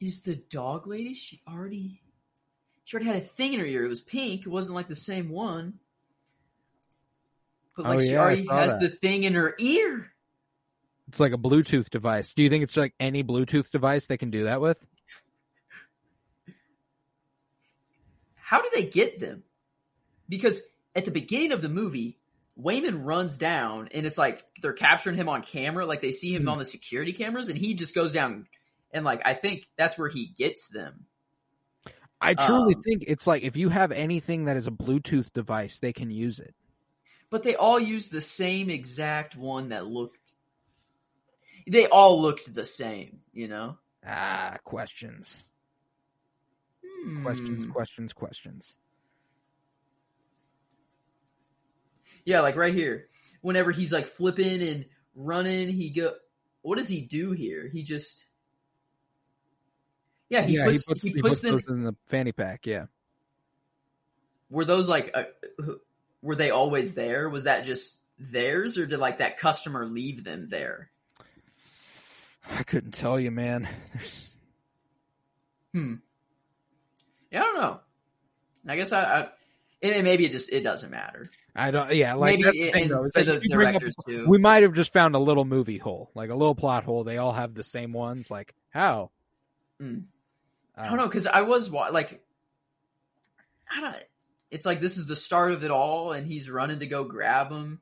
Is 0.00 0.20
the 0.22 0.36
dog 0.36 0.86
lady? 0.86 1.12
She 1.14 1.40
already, 1.48 2.00
she 2.84 2.94
already 2.96 3.10
had 3.10 3.16
a 3.22 3.26
thing 3.26 3.54
in 3.54 3.58
her 3.60 3.66
ear. 3.66 3.84
It 3.84 3.88
was 3.88 4.00
pink. 4.00 4.42
It 4.42 4.48
wasn't 4.48 4.76
like 4.76 4.86
the 4.86 4.94
same 4.94 5.28
one. 5.28 5.80
But 7.76 7.84
Oh, 7.86 7.88
like 7.90 8.00
she 8.02 8.10
yeah, 8.12 8.18
I 8.20 8.22
already 8.22 8.46
has 8.48 8.70
that. 8.72 8.80
the 8.80 8.90
thing 8.90 9.24
in 9.24 9.34
her 9.34 9.56
ear. 9.58 10.12
It's 11.08 11.20
like 11.20 11.32
a 11.32 11.38
bluetooth 11.38 11.88
device 11.90 12.34
do 12.34 12.42
you 12.42 12.50
think 12.50 12.62
it's 12.62 12.76
like 12.76 12.94
any 13.00 13.24
bluetooth 13.24 13.70
device 13.70 14.06
they 14.06 14.18
can 14.18 14.30
do 14.30 14.44
that 14.44 14.60
with 14.60 14.78
How 18.34 18.62
do 18.62 18.70
they 18.74 18.84
get 18.84 19.20
them? 19.20 19.42
Because 20.28 20.62
at 20.94 21.04
the 21.04 21.10
beginning 21.10 21.52
of 21.52 21.60
the 21.60 21.68
movie, 21.68 22.18
Waymond 22.58 23.04
runs 23.04 23.36
down 23.36 23.90
and 23.92 24.06
it's 24.06 24.16
like 24.16 24.42
they're 24.62 24.72
capturing 24.72 25.16
him 25.16 25.28
on 25.28 25.42
camera, 25.42 25.84
like 25.84 26.00
they 26.00 26.12
see 26.12 26.34
him 26.34 26.42
Hmm. 26.42 26.48
on 26.48 26.58
the 26.58 26.64
security 26.64 27.12
cameras, 27.12 27.50
and 27.50 27.58
he 27.58 27.74
just 27.74 27.94
goes 27.94 28.12
down 28.12 28.46
and 28.90 29.04
like 29.04 29.20
I 29.24 29.34
think 29.34 29.66
that's 29.76 29.98
where 29.98 30.08
he 30.08 30.26
gets 30.26 30.66
them. 30.68 31.06
I 32.20 32.34
truly 32.34 32.74
Um, 32.74 32.82
think 32.82 33.04
it's 33.06 33.26
like 33.26 33.42
if 33.44 33.56
you 33.56 33.68
have 33.68 33.92
anything 33.92 34.46
that 34.46 34.56
is 34.56 34.66
a 34.66 34.72
Bluetooth 34.72 35.32
device, 35.32 35.78
they 35.78 35.92
can 35.92 36.10
use 36.10 36.40
it. 36.40 36.54
But 37.30 37.42
they 37.42 37.54
all 37.54 37.78
use 37.78 38.08
the 38.08 38.20
same 38.20 38.70
exact 38.70 39.36
one 39.36 39.68
that 39.68 39.86
looked 39.86 40.17
they 41.68 41.86
all 41.86 42.20
looked 42.22 42.52
the 42.52 42.64
same, 42.64 43.20
you 43.32 43.48
know? 43.48 43.78
Ah, 44.06 44.56
questions. 44.64 45.44
Questions, 47.22 47.64
Hmm. 47.64 47.70
questions, 47.70 48.12
questions. 48.12 48.76
Yeah, 52.24 52.40
like 52.40 52.56
right 52.56 52.74
here. 52.74 53.08
Whenever 53.40 53.70
he's 53.72 53.92
like 53.92 54.08
flipping 54.08 54.62
and 54.62 54.86
running, 55.14 55.68
he 55.68 55.90
go. 55.90 56.14
What 56.62 56.76
does 56.78 56.88
he 56.88 57.00
do 57.00 57.32
here? 57.32 57.68
He 57.72 57.82
just. 57.84 58.24
Yeah, 60.28 60.42
he 60.42 60.56
yeah, 60.56 60.66
puts 60.66 60.86
he 60.86 60.92
puts, 60.92 61.04
he 61.04 61.10
he 61.10 61.22
puts 61.22 61.40
puts 61.40 61.64
them. 61.66 61.76
in 61.78 61.84
the 61.84 61.94
fanny 62.06 62.32
pack. 62.32 62.66
Yeah. 62.66 62.86
Were 64.50 64.64
those 64.64 64.88
like, 64.88 65.10
uh, 65.14 65.24
were 66.20 66.36
they 66.36 66.50
always 66.50 66.94
there? 66.94 67.28
Was 67.28 67.44
that 67.44 67.64
just 67.64 67.94
theirs, 68.18 68.76
or 68.76 68.86
did 68.86 68.98
like 68.98 69.18
that 69.18 69.38
customer 69.38 69.86
leave 69.86 70.24
them 70.24 70.48
there? 70.50 70.90
I 72.50 72.62
couldn't 72.62 72.92
tell 72.92 73.18
you, 73.20 73.30
man. 73.30 73.68
There's 73.94 74.34
Hmm. 75.74 75.94
Yeah, 77.30 77.42
I 77.42 77.44
don't 77.44 77.60
know. 77.60 77.80
I 78.66 78.76
guess 78.76 78.90
I, 78.92 79.02
I 79.02 79.28
and 79.82 80.02
maybe 80.04 80.24
it 80.24 80.32
just 80.32 80.50
it 80.50 80.62
doesn't 80.62 80.90
matter. 80.90 81.26
I 81.54 81.70
don't. 81.70 81.94
Yeah, 81.94 82.14
like 82.14 82.38
maybe 82.38 82.42
that's 82.44 82.56
the 82.56 82.62
it- 82.68 82.72
thing, 82.72 82.88
though, 82.88 83.08
the 83.12 83.40
you 83.42 83.54
bring 83.56 83.76
up- 83.76 83.82
too. 84.08 84.26
we 84.26 84.38
might 84.38 84.62
have 84.62 84.72
just 84.72 84.92
found 84.92 85.14
a 85.14 85.18
little 85.18 85.44
movie 85.44 85.78
hole, 85.78 86.10
like 86.14 86.30
a 86.30 86.34
little 86.34 86.54
plot 86.54 86.84
hole. 86.84 87.04
They 87.04 87.18
all 87.18 87.32
have 87.32 87.54
the 87.54 87.62
same 87.64 87.92
ones. 87.92 88.30
Like 88.30 88.54
how? 88.70 89.10
Mm. 89.80 90.04
Uh, 90.76 90.80
I 90.80 90.88
don't 90.88 90.96
know 90.96 91.06
because 91.06 91.26
I 91.26 91.42
was 91.42 91.68
like, 91.70 92.22
I 93.70 93.80
don't. 93.80 93.96
It's 94.50 94.64
like 94.64 94.80
this 94.80 94.96
is 94.96 95.06
the 95.06 95.16
start 95.16 95.52
of 95.52 95.62
it 95.64 95.70
all, 95.70 96.12
and 96.12 96.26
he's 96.26 96.48
running 96.48 96.78
to 96.80 96.86
go 96.86 97.04
grab 97.04 97.50
him. 97.50 97.80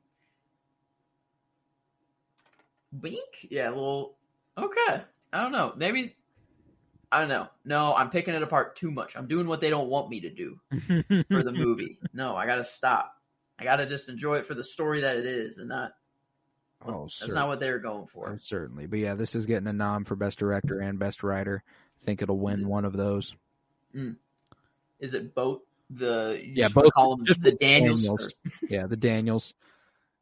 Bink, 2.99 3.47
yeah, 3.49 3.69
well, 3.69 4.16
okay. 4.57 5.01
I 5.33 5.41
don't 5.43 5.51
know. 5.51 5.73
Maybe 5.75 6.15
I 7.11 7.19
don't 7.19 7.29
know. 7.29 7.47
No, 7.65 7.93
I'm 7.95 8.09
picking 8.09 8.33
it 8.33 8.41
apart 8.43 8.75
too 8.75 8.91
much. 8.91 9.15
I'm 9.15 9.27
doing 9.27 9.47
what 9.47 9.61
they 9.61 9.69
don't 9.69 9.87
want 9.89 10.09
me 10.09 10.21
to 10.21 10.29
do 10.29 10.59
for 11.29 11.43
the 11.43 11.51
movie. 11.55 11.99
no, 12.13 12.35
I 12.35 12.45
gotta 12.45 12.63
stop. 12.63 13.13
I 13.59 13.63
gotta 13.63 13.85
just 13.85 14.09
enjoy 14.09 14.37
it 14.37 14.45
for 14.47 14.53
the 14.53 14.63
story 14.63 15.01
that 15.01 15.15
it 15.17 15.25
is, 15.25 15.57
and 15.57 15.69
not 15.69 15.93
oh, 16.85 17.03
that's 17.03 17.15
certainly. 17.19 17.39
not 17.39 17.47
what 17.47 17.59
they 17.59 17.69
were 17.71 17.79
going 17.79 18.07
for. 18.07 18.29
Oh, 18.29 18.37
certainly. 18.41 18.85
But 18.87 18.99
yeah, 18.99 19.15
this 19.15 19.35
is 19.35 19.45
getting 19.45 19.67
a 19.67 19.73
nom 19.73 20.03
for 20.05 20.15
best 20.15 20.37
director 20.39 20.79
and 20.79 20.99
best 20.99 21.23
writer. 21.23 21.63
I 22.01 22.03
think 22.05 22.21
it'll 22.21 22.37
win 22.39 22.61
it- 22.61 22.67
one 22.67 22.85
of 22.85 22.93
those. 22.93 23.33
Is 24.99 25.13
it 25.13 25.33
both 25.33 25.61
the 25.89 26.41
Yeah, 26.45 26.67
both- 26.69 26.91
call 26.93 27.15
them 27.15 27.25
the 27.25 27.33
the 27.35 27.51
Daniels? 27.53 28.01
Daniels. 28.01 28.33
Yeah, 28.69 28.87
the 28.87 28.97
Daniels. 28.97 29.53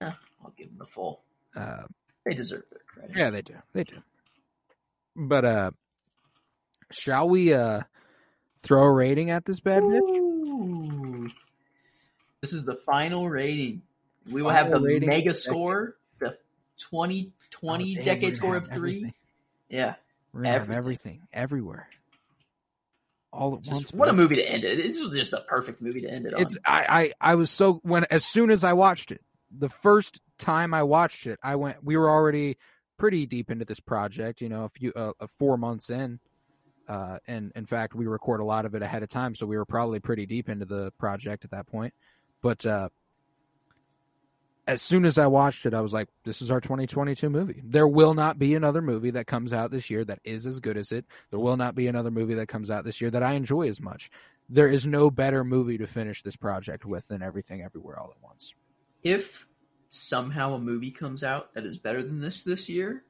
I'll 0.01 0.53
give 0.55 0.67
them 0.69 0.77
the 0.77 0.85
full. 0.85 1.23
Uh, 1.55 1.83
They 2.25 2.35
deserve 2.35 2.63
their 2.71 2.81
credit. 2.87 3.17
yeah, 3.17 3.29
they 3.31 3.41
do. 3.41 3.55
They 3.73 3.83
do. 3.83 3.95
But 5.15 5.45
uh, 5.45 5.71
shall 6.91 7.29
we 7.29 7.53
uh 7.53 7.81
throw 8.63 8.83
a 8.83 8.91
rating 8.91 9.29
at 9.29 9.45
this 9.45 9.59
bad 9.59 9.83
bitch? 9.83 11.31
This 12.41 12.53
is 12.53 12.63
the 12.65 12.75
final 12.75 13.29
rating. 13.29 13.81
We 14.29 14.41
will 14.41 14.51
have 14.51 14.69
the 14.71 14.79
mega 14.79 15.35
score, 15.35 15.95
the 16.19 16.37
2020 16.89 17.31
Oh, 17.91 17.95
damn, 17.95 18.05
decade 18.05 18.35
score 18.35 18.55
of 18.55 18.67
three. 18.67 18.91
everything. 18.97 19.13
Yeah. 19.69 19.95
We're 20.33 20.41
gonna 20.41 20.49
have 20.53 20.61
Everything. 20.63 20.77
everything 20.77 21.21
everywhere, 21.31 21.87
all 23.31 23.55
at 23.55 23.61
Just 23.61 23.73
once. 23.73 23.93
what 23.93 24.09
a 24.09 24.13
movie 24.13 24.35
to 24.35 24.43
end 24.43 24.65
it. 24.65 24.75
This 24.77 25.01
was 25.01 25.13
just 25.13 25.31
a 25.31 25.39
perfect 25.47 25.81
movie 25.81 26.01
to 26.01 26.09
end 26.09 26.25
it 26.25 26.33
on. 26.33 26.41
It's 26.41 26.57
I, 26.65 27.13
I 27.21 27.31
I 27.31 27.35
was 27.35 27.49
so 27.51 27.79
when 27.83 28.05
as 28.11 28.25
soon 28.25 28.51
as 28.51 28.65
I 28.65 28.73
watched 28.73 29.11
it, 29.13 29.21
the 29.57 29.69
first 29.69 30.19
time 30.37 30.73
I 30.73 30.83
watched 30.83 31.25
it, 31.25 31.39
I 31.41 31.55
went. 31.55 31.81
We 31.83 31.95
were 31.95 32.09
already 32.09 32.57
pretty 32.97 33.25
deep 33.25 33.51
into 33.51 33.65
this 33.65 33.79
project, 33.79 34.41
you 34.41 34.49
know, 34.49 34.65
a 34.65 34.69
few 34.69 34.91
uh, 34.95 35.11
uh, 35.19 35.27
four 35.37 35.57
months 35.57 35.89
in, 35.89 36.19
uh, 36.87 37.17
and 37.27 37.51
in 37.55 37.65
fact, 37.65 37.95
we 37.95 38.05
record 38.05 38.39
a 38.39 38.45
lot 38.45 38.65
of 38.65 38.75
it 38.75 38.81
ahead 38.81 39.03
of 39.03 39.09
time, 39.09 39.35
so 39.35 39.45
we 39.45 39.57
were 39.57 39.65
probably 39.65 39.99
pretty 39.99 40.25
deep 40.25 40.49
into 40.49 40.65
the 40.65 40.91
project 40.97 41.43
at 41.45 41.51
that 41.51 41.67
point. 41.67 41.93
But 42.41 42.65
uh, 42.65 42.89
as 44.67 44.81
soon 44.81 45.05
as 45.05 45.17
I 45.17 45.27
watched 45.27 45.65
it, 45.65 45.73
I 45.73 45.81
was 45.81 45.93
like, 45.93 46.09
"This 46.23 46.41
is 46.41 46.51
our 46.51 46.61
2022 46.61 47.29
movie." 47.29 47.61
There 47.63 47.87
will 47.87 48.13
not 48.13 48.37
be 48.37 48.55
another 48.55 48.81
movie 48.81 49.11
that 49.11 49.27
comes 49.27 49.51
out 49.53 49.71
this 49.71 49.89
year 49.89 50.05
that 50.05 50.19
is 50.23 50.45
as 50.45 50.59
good 50.59 50.77
as 50.77 50.91
it. 50.91 51.05
There 51.31 51.39
will 51.39 51.57
not 51.57 51.75
be 51.75 51.87
another 51.87 52.11
movie 52.11 52.35
that 52.35 52.47
comes 52.47 52.69
out 52.69 52.83
this 52.83 53.01
year 53.01 53.11
that 53.11 53.23
I 53.23 53.33
enjoy 53.33 53.67
as 53.67 53.81
much 53.81 54.09
there 54.49 54.67
is 54.67 54.85
no 54.85 55.09
better 55.09 55.43
movie 55.43 55.77
to 55.77 55.87
finish 55.87 56.21
this 56.21 56.35
project 56.35 56.85
with 56.85 57.07
than 57.07 57.21
Everything 57.21 57.61
Everywhere 57.61 57.99
All 57.99 58.11
at 58.15 58.23
Once. 58.23 58.53
if 59.03 59.47
somehow 59.95 60.53
a 60.53 60.59
movie 60.59 60.91
comes 60.91 61.23
out 61.23 61.53
that 61.53 61.65
is 61.65 61.77
better 61.77 62.03
than 62.03 62.19
this 62.19 62.43
this 62.43 62.69
year, 62.69 63.03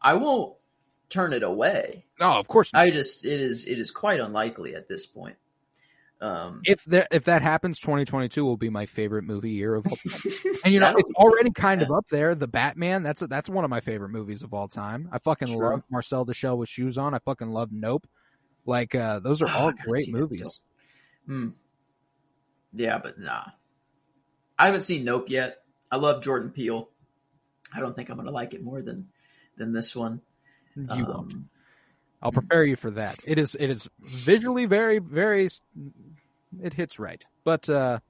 I 0.00 0.14
won't 0.14 0.56
turn 1.08 1.32
it 1.32 1.42
away. 1.42 2.06
No, 2.20 2.38
of 2.38 2.48
course 2.48 2.72
not. 2.72 2.82
I 2.82 2.90
just 2.90 3.24
it 3.24 3.40
is 3.40 3.66
it 3.66 3.78
is 3.78 3.90
quite 3.90 4.20
unlikely 4.20 4.74
at 4.74 4.88
this 4.88 5.06
point. 5.06 5.36
Um, 6.20 6.62
if 6.64 6.84
that 6.86 7.08
if 7.12 7.24
that 7.26 7.42
happens, 7.42 7.78
2022 7.78 8.44
will 8.44 8.56
be 8.56 8.70
my 8.70 8.86
favorite 8.86 9.22
movie 9.22 9.50
year 9.52 9.76
of 9.76 9.86
all 9.86 9.96
time. 9.96 10.20
And 10.64 10.74
you 10.74 10.80
know, 10.80 10.86
That'll 10.86 11.00
it's 11.00 11.14
already 11.14 11.50
kind 11.52 11.80
of 11.80 11.92
up 11.92 12.06
there. 12.10 12.34
The 12.34 12.48
Batman, 12.48 13.04
that's 13.04 13.22
a, 13.22 13.28
that's 13.28 13.48
one 13.48 13.62
of 13.62 13.70
my 13.70 13.78
favorite 13.80 14.08
movies 14.08 14.42
of 14.42 14.52
all 14.52 14.66
time. 14.66 15.08
I 15.12 15.18
fucking 15.18 15.46
True. 15.48 15.70
love 15.70 15.82
Marcel 15.90 16.24
the 16.24 16.34
Shell 16.34 16.58
with 16.58 16.68
shoes 16.68 16.98
on. 16.98 17.14
I 17.14 17.20
fucking 17.20 17.50
love 17.50 17.70
Nope. 17.70 18.08
Like 18.66 18.96
uh, 18.96 19.20
those 19.20 19.40
are 19.42 19.48
Oh, 19.48 19.52
all 19.52 19.68
I 19.68 19.72
great 19.84 20.12
movies. 20.12 20.60
Hmm. 21.26 21.50
Yeah, 22.72 22.98
but 22.98 23.18
nah. 23.20 23.44
I 24.58 24.66
haven't 24.66 24.82
seen 24.82 25.04
Nope 25.04 25.28
yet. 25.28 25.58
I 25.90 25.96
love 25.96 26.22
Jordan 26.22 26.50
Peele. 26.50 26.88
I 27.74 27.80
don't 27.80 27.94
think 27.94 28.08
I'm 28.08 28.16
gonna 28.16 28.30
like 28.30 28.54
it 28.54 28.62
more 28.62 28.82
than 28.82 29.08
than 29.56 29.72
this 29.72 29.94
one. 29.94 30.20
You 30.76 30.86
Um, 30.88 31.04
won't. 31.06 31.34
I'll 32.22 32.32
prepare 32.32 32.64
you 32.64 32.76
for 32.76 32.90
that. 32.92 33.18
It 33.24 33.38
is 33.38 33.54
it 33.58 33.70
is 33.70 33.88
visually 34.00 34.66
very 34.66 34.98
very 34.98 35.48
it 36.60 36.72
hits 36.74 36.98
right, 36.98 37.24
but 37.44 37.68
uh, 37.68 38.00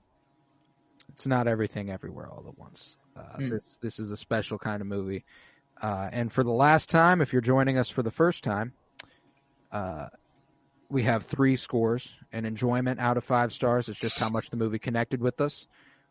it's 1.11 1.27
not 1.27 1.47
everything 1.47 1.91
everywhere 1.91 2.29
all 2.31 2.45
at 2.49 2.59
once. 2.59 2.97
Uh, 3.17 3.37
Mm. 3.39 3.51
This 3.51 3.77
this 3.79 3.99
is 3.99 4.11
a 4.13 4.17
special 4.17 4.59
kind 4.59 4.81
of 4.81 4.87
movie, 4.87 5.25
uh, 5.83 6.09
and 6.13 6.33
for 6.33 6.45
the 6.45 6.53
last 6.53 6.89
time, 6.89 7.21
if 7.21 7.33
you're 7.33 7.43
joining 7.43 7.77
us 7.77 7.91
for 7.91 8.03
the 8.03 8.11
first 8.11 8.45
time, 8.45 8.73
uh, 9.73 10.07
we 10.89 11.03
have 11.03 11.25
three 11.25 11.57
scores. 11.57 12.15
An 12.33 12.45
enjoyment 12.45 13.01
out 13.01 13.17
of 13.17 13.25
five 13.25 13.53
stars 13.53 13.89
is 13.89 13.97
just 13.99 14.19
how 14.19 14.29
much 14.29 14.51
the 14.51 14.57
movie 14.57 14.79
connected 14.79 15.21
with 15.21 15.41
us. 15.41 15.67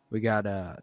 We 0.09 0.19
got 0.19 0.45
a 0.45 0.79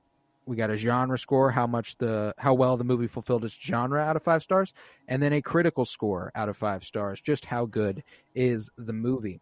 we 0.47 0.57
got 0.57 0.71
a 0.71 0.77
genre 0.77 1.19
score, 1.19 1.51
how 1.51 1.67
much 1.67 1.97
the 1.97 2.35
how 2.39 2.55
well 2.55 2.77
the 2.77 2.85
movie 2.85 3.07
fulfilled 3.07 3.45
its 3.45 3.59
genre 3.59 4.01
out 4.01 4.17
of 4.17 4.23
five 4.23 4.43
stars, 4.43 4.73
and 5.09 5.23
then 5.23 5.33
a 5.33 5.43
critical 5.43 5.85
score 5.85 6.31
out 6.35 6.49
of 6.49 6.57
five 6.57 6.85
stars, 6.85 7.21
just 7.21 7.45
how 7.45 7.67
good 7.67 8.03
is 8.35 8.71
the 8.77 8.93
movie. 8.93 9.41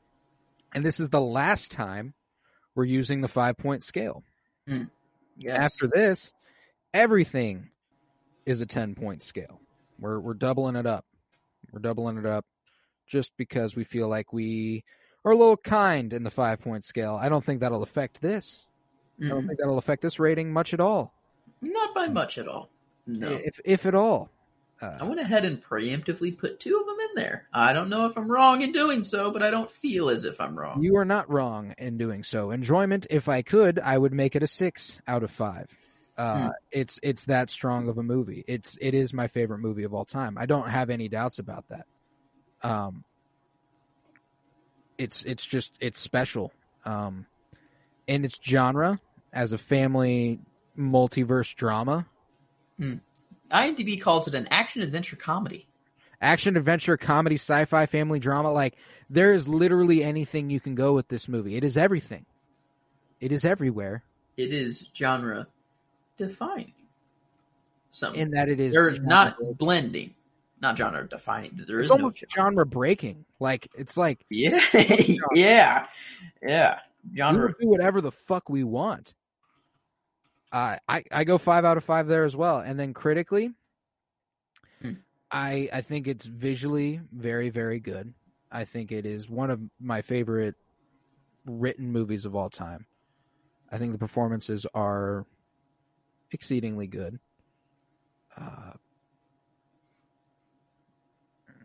And 0.75 0.85
this 0.85 1.01
is 1.01 1.11
the 1.11 1.21
last 1.21 1.71
time 1.71 2.15
we're 2.75 2.85
using 2.85 3.21
the 3.21 3.29
five 3.29 3.57
point 3.57 3.83
scale. 3.83 4.23
Hmm. 4.67 4.85
Yes. 5.37 5.59
After 5.59 5.91
this, 5.93 6.33
everything 6.95 7.71
is 8.47 8.61
a 8.61 8.67
10 8.67 8.95
point 8.95 9.23
scale. 9.23 9.61
We're, 9.99 10.21
we're 10.21 10.35
doubling 10.35 10.77
it 10.77 10.87
up. 10.87 11.05
We're 11.73 11.81
doubling 11.81 12.19
it 12.19 12.27
up 12.27 12.45
just 13.07 13.33
because 13.37 13.75
we 13.75 13.85
feel 13.85 14.09
like 14.09 14.33
we 14.33 14.85
are 15.25 15.33
a 15.33 15.37
little 15.37 15.57
kind 15.57 16.13
in 16.13 16.23
the 16.23 16.31
five 16.31 16.61
point 16.61 16.85
scale. 16.85 17.19
I 17.21 17.29
don't 17.29 17.45
think 17.45 17.61
that'll 17.61 17.83
affect 17.83 18.21
this. 18.21 18.67
I 19.21 19.29
don't 19.29 19.47
think 19.47 19.59
that'll 19.59 19.79
affect 19.79 20.03
this 20.03 20.19
rating 20.19 20.53
much 20.53 20.73
at 20.75 20.81
all, 20.81 21.13
Not 21.61 21.95
by 21.95 22.07
much 22.09 22.39
at 22.39 22.49
all. 22.49 22.71
No. 23.07 23.29
if 23.31 23.61
if 23.65 23.87
at 23.87 23.95
all. 23.95 24.31
I 24.81 24.87
Uh, 24.87 25.07
went 25.07 25.21
ahead 25.21 25.45
and 25.45 25.63
preemptively 25.63 26.37
put 26.37 26.59
two 26.59 26.77
of 26.77 26.87
them 26.87 26.97
in 26.99 27.15
there. 27.15 27.47
I 27.53 27.73
don't 27.73 27.89
know 27.89 28.07
if 28.07 28.17
I'm 28.19 28.29
wrong 28.29 28.63
in 28.63 28.73
doing 28.73 29.05
so, 29.05 29.31
but 29.31 29.41
I 29.41 29.49
don't 29.51 29.71
feel 29.71 30.09
as 30.11 30.25
if 30.25 30.41
I'm 30.41 30.59
wrong. 30.59 30.83
you 30.83 30.97
are 30.97 31.05
not 31.05 31.31
wrong 31.31 31.73
in 31.79 31.99
doing 31.99 32.25
so. 32.25 32.51
Enjoyment, 32.51 33.07
if 33.09 33.29
I 33.29 33.43
could, 33.43 33.79
I 33.79 33.97
would 33.97 34.13
make 34.13 34.35
it 34.35 34.43
a 34.43 34.47
six 34.49 34.99
out 35.07 35.23
of 35.23 35.31
five. 35.31 35.69
Uh, 36.17 36.47
Hmm. 36.47 36.49
It's 36.73 36.99
it's 37.03 37.25
that 37.27 37.49
strong 37.49 37.89
of 37.89 37.97
a 37.99 38.03
movie. 38.03 38.45
It's 38.49 38.77
it 38.81 38.93
is 38.95 39.15
my 39.15 39.29
favorite 39.29 39.59
movie 39.61 39.85
of 39.85 39.95
all 39.95 40.05
time. 40.05 40.37
I 40.37 40.47
don't 40.47 40.69
have 40.69 40.91
any 40.91 41.09
doubts 41.09 41.39
about 41.39 41.65
that. 41.69 41.87
Um, 42.63 43.05
it's 44.99 45.25
it's 45.25 45.45
just 45.47 45.73
it's 45.81 45.99
special. 45.99 46.53
Um, 46.85 47.27
in 48.07 48.24
its 48.24 48.39
genre 48.43 49.01
as 49.33 49.53
a 49.53 49.59
family 49.59 50.41
multiverse 50.79 51.55
drama, 51.55 52.07
hmm. 52.79 52.95
IMDb 53.51 54.01
calls 54.01 54.27
it 54.29 54.35
an 54.35 54.49
action 54.51 54.83
adventure 54.83 55.16
comedy. 55.16 55.66
action 56.20 56.57
adventure 56.57 56.97
comedy 56.97 57.35
sci-fi 57.37 57.87
family 57.87 58.19
drama 58.19 58.51
like 58.53 58.74
there 59.11 59.35
is 59.35 59.47
literally 59.49 60.03
anything 60.03 60.49
you 60.51 60.61
can 60.61 60.74
go 60.74 60.93
with 60.95 61.09
this 61.09 61.29
movie 61.29 61.57
it 61.57 61.65
is 61.65 61.77
everything 61.77 62.24
it 63.20 63.31
is 63.33 63.45
everywhere 63.45 64.03
It 64.37 64.53
is 64.53 64.89
genre 64.97 65.47
defining. 66.16 66.73
Some 67.91 68.15
in 68.15 68.31
that 68.31 68.49
it 68.49 68.59
is 68.61 68.73
there's 68.73 69.01
not 69.01 69.37
breaking. 69.37 69.55
blending, 69.55 70.15
not 70.62 70.79
genre 70.79 71.07
defining. 71.09 71.61
There 71.66 71.81
it's 71.81 71.91
is 71.91 71.97
no 71.97 72.11
genre. 72.11 72.29
genre 72.35 72.66
breaking 72.66 73.24
like 73.39 73.69
it's 73.77 73.97
like 73.99 74.24
Yeah, 74.31 74.61
yeah, 75.35 75.87
yeah. 76.43 76.79
We 77.11 77.16
Genre. 77.16 77.55
do 77.61 77.69
whatever 77.69 78.01
the 78.01 78.12
fuck 78.12 78.49
we 78.49 78.65
want 78.65 79.15
uh, 80.53 80.77
I, 80.87 81.03
I 81.11 81.24
go 81.24 81.39
five 81.39 81.65
out 81.65 81.77
of 81.79 81.85
five 81.85 82.07
there 82.09 82.24
as 82.24 82.37
well 82.37 82.59
and 82.61 82.79
then 82.79 82.93
critically 82.95 83.53
Hmm. 84.81 84.93
I 85.31 85.69
I 85.73 85.81
think 85.81 86.07
it's 86.09 86.27
visually 86.27 87.01
very 87.12 87.49
very 87.51 87.81
good 87.81 88.12
I 88.51 88.65
think 88.65 88.93
it 88.93 89.07
is 89.07 89.31
one 89.31 89.51
of 89.51 89.61
my 89.81 90.03
favorite 90.03 90.55
written 91.47 91.91
movies 91.91 92.27
of 92.27 92.37
all 92.37 92.51
time. 92.51 92.87
I 93.70 93.79
think 93.79 93.93
the 93.93 93.99
performances 93.99 94.66
are 94.74 95.24
exceedingly 96.33 96.87
good. 96.87 97.19
Uh, 98.37 98.73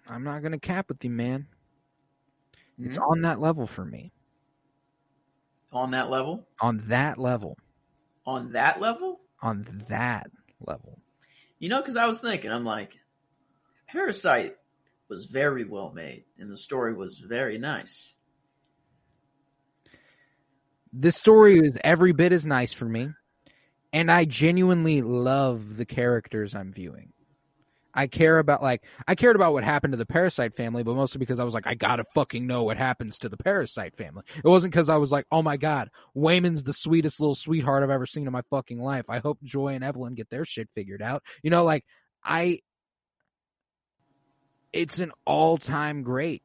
I'm 0.10 0.24
not 0.24 0.42
going 0.42 0.54
to 0.54 0.60
cap 0.60 0.88
with 0.88 1.04
you, 1.04 1.10
man. 1.10 1.46
It's 2.80 2.98
Mhm. 2.98 3.10
on 3.10 3.22
that 3.24 3.42
level 3.42 3.68
for 3.68 3.84
me. 3.84 4.14
On 5.72 5.92
that 5.92 6.10
level. 6.10 6.48
On 6.62 6.84
that 6.88 7.18
level. 7.20 7.58
On 8.26 8.52
that 8.54 8.82
level, 8.82 9.22
On 9.42 9.84
that 9.90 10.30
level. 10.60 11.00
you 11.60 11.70
know, 11.70 11.80
because 11.82 11.96
I 11.96 12.08
was 12.08 12.20
thinking, 12.20 12.52
I'm 12.52 12.66
like, 12.66 12.92
Parasite 13.88 14.56
was 15.10 15.26
very 15.26 15.64
well 15.64 15.92
made, 15.94 16.26
and 16.38 16.52
the 16.52 16.58
story 16.58 16.94
was 16.94 17.20
very 17.20 17.58
nice. 17.58 18.14
This 20.92 21.16
story 21.16 21.60
is 21.60 21.78
every 21.84 22.12
bit 22.12 22.32
as 22.32 22.46
nice 22.46 22.74
for 22.74 22.86
me, 22.86 23.10
and 23.94 24.12
I 24.12 24.26
genuinely 24.26 25.02
love 25.02 25.78
the 25.78 25.86
characters 25.86 26.56
I'm 26.56 26.74
viewing. 26.74 27.14
I 27.98 28.06
care 28.06 28.38
about 28.38 28.62
like 28.62 28.84
I 29.08 29.16
cared 29.16 29.36
about 29.36 29.54
what 29.54 29.64
happened 29.64 29.94
to 29.94 29.98
the 29.98 30.06
parasite 30.06 30.56
family, 30.56 30.84
but 30.84 30.96
mostly 30.96 31.18
because 31.18 31.40
I 31.40 31.44
was 31.44 31.56
like, 31.56 31.66
I 31.66 31.74
gotta 31.74 32.04
fucking 32.14 32.46
know 32.46 32.64
what 32.64 32.78
happens 32.78 33.18
to 33.20 33.28
the 33.30 33.38
parasite 33.38 33.98
family. 33.98 34.22
It 34.38 34.48
wasn't 34.48 34.72
because 34.72 34.88
I 34.88 34.98
was 34.98 35.12
like, 35.12 35.26
oh 35.32 35.42
my 35.42 35.58
god, 35.58 35.90
Waymond's 36.16 36.64
the 36.64 36.74
sweetest 36.74 37.20
little 37.20 37.34
sweetheart 37.34 37.82
I've 37.82 37.90
ever 37.90 38.06
seen 38.06 38.28
in 38.28 38.32
my 38.32 38.44
fucking 38.52 38.80
life. 38.80 39.10
I 39.10 39.18
hope 39.18 39.42
Joy 39.44 39.70
and 39.70 39.84
Evelyn 39.84 40.14
get 40.14 40.30
their 40.30 40.46
shit 40.46 40.70
figured 40.76 41.02
out. 41.02 41.24
You 41.42 41.50
know, 41.50 41.64
like 41.64 41.86
I 42.24 42.60
it's 44.72 45.00
an 45.00 45.12
all 45.26 45.58
time 45.58 46.04
great, 46.04 46.44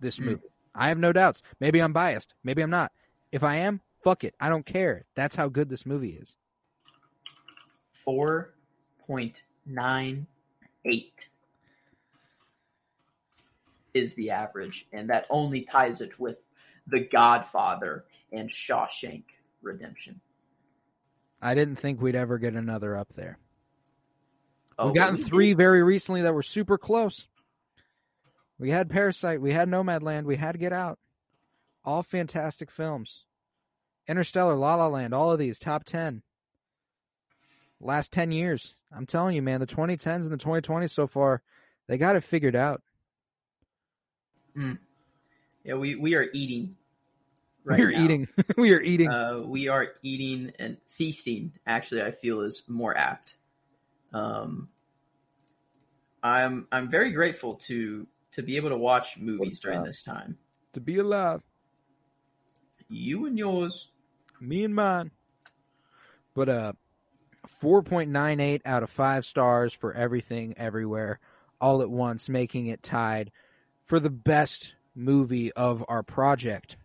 this 0.00 0.18
Mm. 0.18 0.24
movie. 0.24 0.42
I 0.74 0.88
have 0.88 0.98
no 0.98 1.12
doubts. 1.12 1.42
Maybe 1.60 1.80
I'm 1.82 1.92
biased. 1.92 2.32
Maybe 2.42 2.62
I'm 2.62 2.70
not. 2.70 2.90
If 3.32 3.44
I 3.44 3.56
am, 3.56 3.82
fuck 4.02 4.24
it. 4.24 4.34
I 4.40 4.48
don't 4.48 4.64
care. 4.64 5.04
That's 5.14 5.36
how 5.36 5.48
good 5.48 5.68
this 5.68 5.84
movie 5.84 6.16
is. 6.20 6.36
Four 8.04 8.54
point 9.06 9.42
nine 9.66 10.26
eight 10.84 11.28
is 13.92 14.14
the 14.14 14.30
average, 14.30 14.86
and 14.92 15.08
that 15.10 15.26
only 15.30 15.62
ties 15.62 16.00
it 16.00 16.18
with 16.18 16.42
The 16.88 17.00
Godfather 17.08 18.04
and 18.32 18.50
Shawshank 18.50 19.24
Redemption. 19.62 20.20
I 21.40 21.54
didn't 21.54 21.76
think 21.76 22.00
we'd 22.00 22.16
ever 22.16 22.38
get 22.38 22.54
another 22.54 22.96
up 22.96 23.12
there. 23.14 23.38
Oh, 24.78 24.86
We've 24.86 24.94
gotten 24.96 25.16
we 25.16 25.22
three 25.22 25.48
did. 25.50 25.58
very 25.58 25.82
recently 25.82 26.22
that 26.22 26.34
were 26.34 26.42
super 26.42 26.78
close. 26.78 27.28
We 28.58 28.70
had 28.70 28.90
Parasite, 28.90 29.40
we 29.40 29.52
had 29.52 29.68
Nomadland, 29.68 30.24
we 30.24 30.36
had 30.36 30.58
Get 30.58 30.72
Out. 30.72 30.98
All 31.84 32.02
fantastic 32.02 32.70
films. 32.70 33.24
Interstellar, 34.08 34.54
La 34.54 34.74
La 34.76 34.88
Land, 34.88 35.14
all 35.14 35.30
of 35.32 35.38
these 35.38 35.58
top 35.58 35.84
10. 35.84 36.22
Last 37.84 38.12
10 38.12 38.32
years. 38.32 38.74
I'm 38.90 39.04
telling 39.04 39.36
you, 39.36 39.42
man, 39.42 39.60
the 39.60 39.66
2010s 39.66 40.22
and 40.22 40.30
the 40.30 40.38
2020s 40.38 40.90
so 40.90 41.06
far, 41.06 41.42
they 41.86 41.98
got 41.98 42.16
it 42.16 42.22
figured 42.22 42.56
out. 42.56 42.82
Yeah, 44.56 45.74
we, 45.74 45.94
we 45.94 46.14
are 46.14 46.26
eating. 46.32 46.76
Right 47.66 47.78
we 47.78 47.86
are 47.86 47.90
now. 47.92 48.04
eating. 48.04 48.28
we 48.58 48.74
are 48.74 48.80
eating. 48.82 49.08
Uh, 49.08 49.40
we 49.42 49.68
are 49.68 49.94
eating 50.02 50.52
and 50.58 50.76
feasting. 50.90 51.50
Actually, 51.66 52.02
I 52.02 52.10
feel 52.10 52.42
is 52.42 52.62
more 52.68 52.94
apt. 52.94 53.36
Um, 54.12 54.68
I'm 56.22 56.68
I'm 56.70 56.90
very 56.90 57.10
grateful 57.12 57.54
to 57.54 58.06
to 58.32 58.42
be 58.42 58.58
able 58.58 58.68
to 58.68 58.76
watch 58.76 59.16
movies 59.16 59.60
during 59.60 59.82
this 59.82 60.02
time. 60.02 60.36
to 60.74 60.80
be 60.80 60.98
alive. 60.98 61.40
You 62.90 63.24
and 63.24 63.38
yours. 63.38 63.88
me 64.42 64.64
and 64.64 64.74
mine. 64.74 65.10
But 66.34 66.50
uh 66.50 66.72
4.98 67.64 68.60
out 68.64 68.82
of 68.82 68.90
5 68.90 69.24
stars 69.24 69.72
for 69.72 69.92
everything 69.94 70.54
everywhere 70.58 71.18
all 71.60 71.80
at 71.80 71.90
once 71.90 72.28
making 72.28 72.66
it 72.66 72.82
tied 72.82 73.30
for 73.84 73.98
the 73.98 74.10
best 74.10 74.74
movie 74.94 75.50
of 75.52 75.84
our 75.88 76.02
project. 76.02 76.76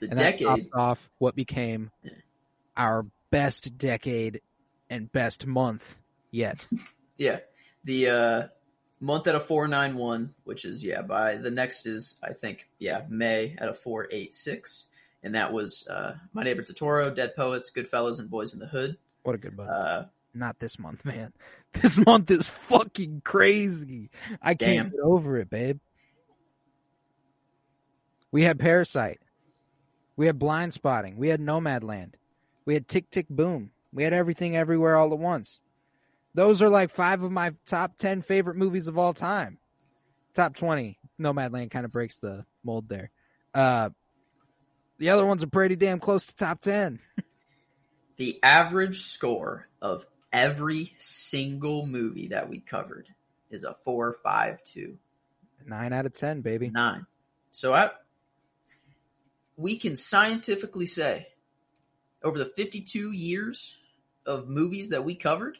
The 0.00 0.08
And 0.10 0.18
that 0.18 0.38
decade. 0.38 0.46
topped 0.46 0.74
off 0.74 1.10
what 1.18 1.36
became 1.36 1.90
our 2.76 3.06
best 3.30 3.76
decade 3.76 4.40
and 4.88 5.10
best 5.12 5.46
month 5.46 5.98
yet. 6.30 6.66
Yeah, 7.16 7.38
the 7.84 8.08
uh, 8.08 8.42
month 9.00 9.28
at 9.28 9.36
a 9.36 9.40
four 9.40 9.68
nine 9.68 9.94
one, 9.96 10.34
which 10.42 10.64
is 10.64 10.82
yeah. 10.82 11.00
By 11.02 11.36
the 11.36 11.52
next 11.52 11.86
is 11.86 12.16
I 12.24 12.32
think 12.32 12.68
yeah 12.80 13.02
May 13.08 13.54
at 13.56 13.68
a 13.68 13.72
four 13.72 14.08
eight 14.10 14.34
six, 14.34 14.86
and 15.22 15.36
that 15.36 15.52
was 15.52 15.86
uh, 15.86 16.14
My 16.32 16.42
Neighbor 16.42 16.64
Totoro, 16.64 17.14
Dead 17.14 17.36
Poets, 17.36 17.70
Goodfellas, 17.70 18.18
and 18.18 18.28
Boys 18.28 18.52
in 18.52 18.58
the 18.58 18.66
Hood. 18.66 18.96
What 19.24 19.34
a 19.34 19.38
good 19.38 19.56
month. 19.56 19.70
Uh, 19.70 20.04
Not 20.32 20.60
this 20.60 20.78
month, 20.78 21.04
man. 21.04 21.32
This 21.72 21.98
month 21.98 22.30
is 22.30 22.48
fucking 22.48 23.22
crazy. 23.24 24.10
I 24.40 24.54
can't 24.54 24.92
get 24.92 25.00
over 25.00 25.38
it, 25.38 25.50
babe. 25.50 25.80
We 28.30 28.42
had 28.42 28.58
Parasite. 28.58 29.20
We 30.16 30.26
had 30.26 30.38
Blindspotting. 30.38 31.16
We 31.16 31.28
had 31.28 31.40
Nomadland. 31.40 32.14
We 32.64 32.74
had 32.74 32.86
Tick 32.86 33.10
Tick 33.10 33.28
Boom. 33.28 33.70
We 33.92 34.04
had 34.04 34.12
everything 34.12 34.56
everywhere 34.56 34.96
all 34.96 35.12
at 35.12 35.18
once. 35.18 35.60
Those 36.34 36.62
are 36.62 36.68
like 36.68 36.90
five 36.90 37.22
of 37.22 37.30
my 37.30 37.54
top 37.66 37.96
10 37.96 38.22
favorite 38.22 38.56
movies 38.56 38.88
of 38.88 38.98
all 38.98 39.14
time. 39.14 39.58
Top 40.34 40.56
20. 40.56 40.98
Nomadland 41.20 41.70
kind 41.70 41.84
of 41.84 41.92
breaks 41.92 42.16
the 42.16 42.44
mold 42.64 42.88
there. 42.88 43.10
Uh, 43.54 43.90
the 44.98 45.10
other 45.10 45.24
ones 45.24 45.42
are 45.44 45.48
pretty 45.48 45.76
damn 45.76 46.00
close 46.00 46.26
to 46.26 46.34
top 46.34 46.60
10. 46.60 46.98
the 48.16 48.38
average 48.42 49.02
score 49.06 49.68
of 49.82 50.04
every 50.32 50.94
single 50.98 51.86
movie 51.86 52.28
that 52.28 52.48
we 52.48 52.60
covered 52.60 53.08
is 53.50 53.64
a 53.64 53.74
four 53.84 54.16
five 54.22 54.62
two 54.64 54.98
Nine 55.66 55.92
out 55.94 56.04
of 56.04 56.12
10, 56.12 56.42
baby. 56.42 56.70
nine. 56.70 57.06
So 57.50 57.72
I, 57.72 57.90
we 59.56 59.76
can 59.76 59.96
scientifically 59.96 60.84
say 60.86 61.28
over 62.22 62.36
the 62.38 62.44
52 62.44 63.12
years 63.12 63.74
of 64.26 64.48
movies 64.48 64.90
that 64.90 65.04
we 65.04 65.14
covered, 65.14 65.56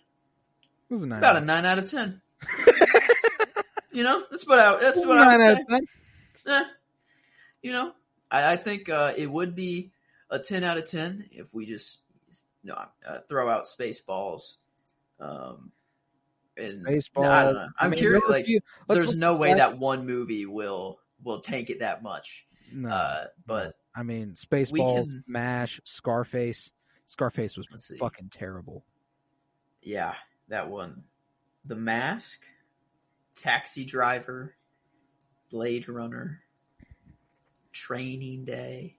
It 0.90 0.98
nine. 0.98 1.18
about 1.18 1.36
a 1.36 1.40
nine 1.40 1.64
out 1.64 1.78
of 1.78 1.90
10. 1.90 2.20
you 3.93 4.02
know, 4.02 4.22
that's 4.31 4.47
what 4.47 4.59
I, 4.59 4.78
that's 4.81 5.05
what 5.06 5.16
I 5.18 5.24
Nine 5.24 5.39
would 5.39 5.47
out 5.56 5.62
say. 5.62 5.76
of 5.76 5.82
10. 6.47 6.55
Eh, 6.55 6.64
you 7.62 7.72
know, 7.72 7.93
I, 8.31 8.52
I 8.52 8.56
think 8.59 8.89
uh, 8.90 9.12
it 9.16 9.31
would 9.31 9.55
be 9.55 9.93
a 10.31 10.39
10 10.39 10.64
out 10.64 10.76
of 10.76 10.85
10 10.90 11.31
if 11.32 11.55
we 11.55 11.64
just 11.64 11.98
you 12.65 12.70
know, 12.73 12.78
uh, 13.09 13.19
throw 13.28 13.49
out 13.49 13.66
Spaceballs. 13.66 14.55
Um, 15.20 15.70
and 16.57 16.85
Baseball. 16.85 17.24
No, 17.24 17.31
I 17.31 17.43
don't 17.45 17.55
know. 17.55 17.66
I'm 17.78 17.93
curious. 17.93 18.23
there 18.23 18.28
were 18.28 18.35
a 18.36 18.39
Like, 18.39 18.62
let's 18.89 19.05
there's 19.05 19.16
no 19.16 19.36
way 19.36 19.55
that 19.55 19.78
one 19.78 20.07
movie 20.07 20.47
will 20.47 20.99
will 21.23 21.41
tank 21.41 21.70
it 21.70 21.81
that 21.81 22.03
much. 22.03 22.45
No, 22.73 22.89
Uh, 22.89 23.24
but 23.47 23.74
I 23.95 24.03
mean, 24.03 24.35
Spaceballs, 24.35 25.05
can- 25.05 25.24
Mash, 25.27 25.81
Scarface. 25.85 26.73
Scarface 27.07 27.57
was 27.57 27.66
fucking 27.99 28.31
terrible. 28.31 28.85
yeah, 29.82 30.15
that 30.49 30.69
one, 30.70 31.05
The 31.66 31.77
Mask, 31.77 32.43
Taxi 33.36 33.85
Driver, 33.85 34.55
Blade 35.51 35.89
Runner, 35.89 36.41
Training 37.73 38.45
Day. 38.45 38.97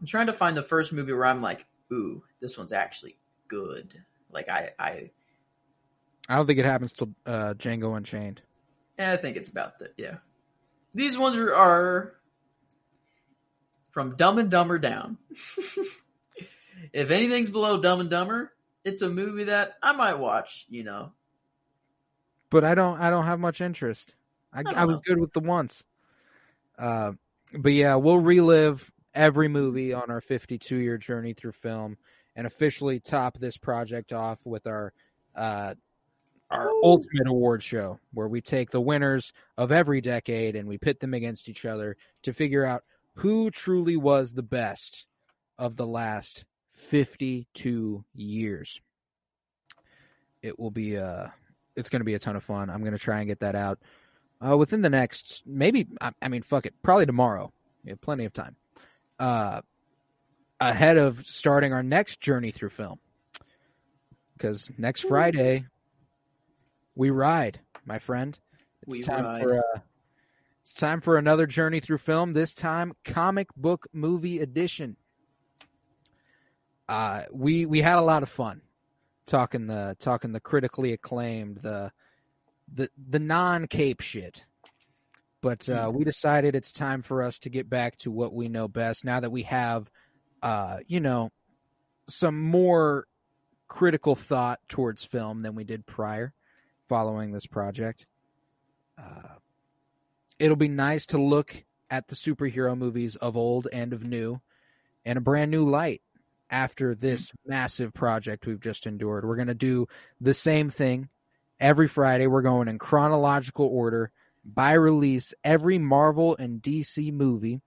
I'm 0.00 0.06
trying 0.06 0.26
to 0.26 0.32
find 0.32 0.56
the 0.56 0.62
first 0.62 0.92
movie 0.92 1.12
where 1.12 1.26
I'm 1.26 1.40
like, 1.42 1.64
ooh, 1.94 2.22
this 2.40 2.58
one's 2.58 2.72
actually 2.72 3.16
good. 3.48 3.94
Like 4.30 4.48
I, 4.48 4.70
I, 4.78 5.10
I 6.28 6.36
don't 6.36 6.46
think 6.46 6.58
it 6.58 6.64
happens 6.64 6.92
till 6.92 7.10
uh, 7.24 7.54
Django 7.54 7.96
Unchained. 7.96 8.42
I 8.98 9.16
think 9.16 9.36
it's 9.36 9.50
about 9.50 9.78
the 9.78 9.90
yeah. 9.96 10.16
These 10.92 11.18
ones 11.18 11.36
are, 11.36 11.54
are 11.54 12.12
from 13.90 14.16
Dumb 14.16 14.38
and 14.38 14.50
Dumber 14.50 14.78
down. 14.78 15.18
if 16.92 17.10
anything's 17.10 17.50
below 17.50 17.80
Dumb 17.80 18.00
and 18.00 18.10
Dumber, 18.10 18.52
it's 18.84 19.02
a 19.02 19.08
movie 19.08 19.44
that 19.44 19.72
I 19.82 19.92
might 19.92 20.18
watch. 20.18 20.66
You 20.68 20.84
know, 20.84 21.12
But 22.50 22.64
I 22.64 22.74
don't. 22.74 23.00
I 23.00 23.10
don't 23.10 23.26
have 23.26 23.40
much 23.40 23.60
interest. 23.60 24.14
I, 24.52 24.62
don't 24.62 24.76
I 24.76 24.84
was 24.84 25.00
good 25.04 25.18
with 25.18 25.32
the 25.32 25.40
once. 25.40 25.84
Uh, 26.78 27.12
but 27.52 27.72
yeah, 27.72 27.96
we'll 27.96 28.18
relive 28.18 28.90
every 29.14 29.48
movie 29.48 29.92
on 29.92 30.10
our 30.10 30.20
52 30.20 30.76
year 30.76 30.98
journey 30.98 31.32
through 31.32 31.52
film, 31.52 31.96
and 32.36 32.46
officially 32.46 33.00
top 33.00 33.38
this 33.38 33.56
project 33.56 34.12
off 34.12 34.40
with 34.44 34.66
our 34.66 34.92
uh, 35.34 35.74
our 36.50 36.72
Woo. 36.72 36.80
ultimate 36.84 37.26
award 37.26 37.62
show, 37.62 37.98
where 38.12 38.28
we 38.28 38.40
take 38.40 38.70
the 38.70 38.80
winners 38.80 39.32
of 39.56 39.72
every 39.72 40.00
decade 40.00 40.56
and 40.56 40.68
we 40.68 40.78
pit 40.78 41.00
them 41.00 41.14
against 41.14 41.48
each 41.48 41.64
other 41.64 41.96
to 42.22 42.32
figure 42.32 42.64
out 42.64 42.84
who 43.14 43.50
truly 43.50 43.96
was 43.96 44.32
the 44.32 44.42
best 44.42 45.06
of 45.58 45.76
the 45.76 45.86
last 45.86 46.44
52 46.72 48.04
years. 48.14 48.80
It 50.42 50.58
will 50.58 50.70
be 50.70 50.98
uh 50.98 51.28
it's 51.76 51.88
going 51.88 52.00
to 52.00 52.04
be 52.04 52.14
a 52.14 52.18
ton 52.18 52.36
of 52.36 52.44
fun. 52.44 52.70
I'm 52.70 52.80
going 52.80 52.92
to 52.92 52.98
try 52.98 53.18
and 53.18 53.26
get 53.26 53.40
that 53.40 53.56
out 53.56 53.78
uh, 54.46 54.56
within 54.56 54.82
the 54.82 54.90
next 54.90 55.42
maybe 55.46 55.86
I, 56.00 56.12
I 56.20 56.28
mean 56.28 56.42
fuck 56.42 56.66
it 56.66 56.74
probably 56.82 57.06
tomorrow. 57.06 57.52
We 57.84 57.90
have 57.90 58.00
plenty 58.00 58.24
of 58.24 58.32
time. 58.32 58.56
Uh, 59.18 59.60
ahead 60.60 60.96
of 60.96 61.26
starting 61.26 61.72
our 61.72 61.82
next 61.82 62.20
journey 62.20 62.50
through 62.50 62.70
film, 62.70 62.98
because 64.36 64.70
next 64.78 65.02
Friday 65.02 65.66
we 66.94 67.10
ride, 67.10 67.60
my 67.84 67.98
friend. 67.98 68.38
It's 68.82 68.90
We 68.90 69.02
time 69.02 69.24
ride. 69.24 69.42
for 69.42 69.58
uh, 69.58 69.80
it's 70.62 70.74
time 70.74 71.00
for 71.00 71.18
another 71.18 71.46
journey 71.46 71.80
through 71.80 71.98
film. 71.98 72.32
This 72.32 72.54
time, 72.54 72.94
comic 73.04 73.48
book 73.56 73.86
movie 73.92 74.40
edition. 74.40 74.96
Uh, 76.88 77.22
we 77.32 77.66
we 77.66 77.80
had 77.80 77.98
a 77.98 78.02
lot 78.02 78.22
of 78.22 78.28
fun 78.28 78.60
talking 79.26 79.66
the 79.66 79.96
talking 80.00 80.32
the 80.32 80.40
critically 80.40 80.92
acclaimed 80.92 81.58
the 81.58 81.90
the 82.72 82.88
the 83.08 83.18
non 83.18 83.66
cape 83.66 84.00
shit. 84.00 84.44
But 85.44 85.68
uh, 85.68 85.92
we 85.94 86.04
decided 86.04 86.54
it's 86.54 86.72
time 86.72 87.02
for 87.02 87.22
us 87.22 87.38
to 87.40 87.50
get 87.50 87.68
back 87.68 87.98
to 87.98 88.10
what 88.10 88.32
we 88.32 88.48
know 88.48 88.66
best 88.66 89.04
now 89.04 89.20
that 89.20 89.30
we 89.30 89.42
have, 89.42 89.90
uh, 90.42 90.78
you 90.86 91.00
know, 91.00 91.32
some 92.08 92.40
more 92.40 93.06
critical 93.68 94.14
thought 94.14 94.58
towards 94.70 95.04
film 95.04 95.42
than 95.42 95.54
we 95.54 95.64
did 95.64 95.84
prior 95.84 96.32
following 96.88 97.30
this 97.30 97.44
project. 97.44 98.06
Uh, 98.96 99.34
it'll 100.38 100.56
be 100.56 100.68
nice 100.68 101.04
to 101.08 101.18
look 101.18 101.54
at 101.90 102.08
the 102.08 102.14
superhero 102.14 102.74
movies 102.74 103.14
of 103.16 103.36
old 103.36 103.68
and 103.70 103.92
of 103.92 104.02
new 104.02 104.40
in 105.04 105.18
a 105.18 105.20
brand 105.20 105.50
new 105.50 105.68
light 105.68 106.00
after 106.48 106.94
this 106.94 107.30
massive 107.44 107.92
project 107.92 108.46
we've 108.46 108.62
just 108.62 108.86
endured. 108.86 109.26
We're 109.26 109.36
going 109.36 109.48
to 109.48 109.54
do 109.54 109.88
the 110.22 110.32
same 110.32 110.70
thing 110.70 111.10
every 111.60 111.86
Friday. 111.86 112.28
We're 112.28 112.40
going 112.40 112.68
in 112.68 112.78
chronological 112.78 113.66
order 113.66 114.10
by 114.44 114.72
release 114.72 115.34
every 115.42 115.78
Marvel 115.78 116.36
and 116.36 116.62
DC 116.62 117.12
movie 117.12 117.60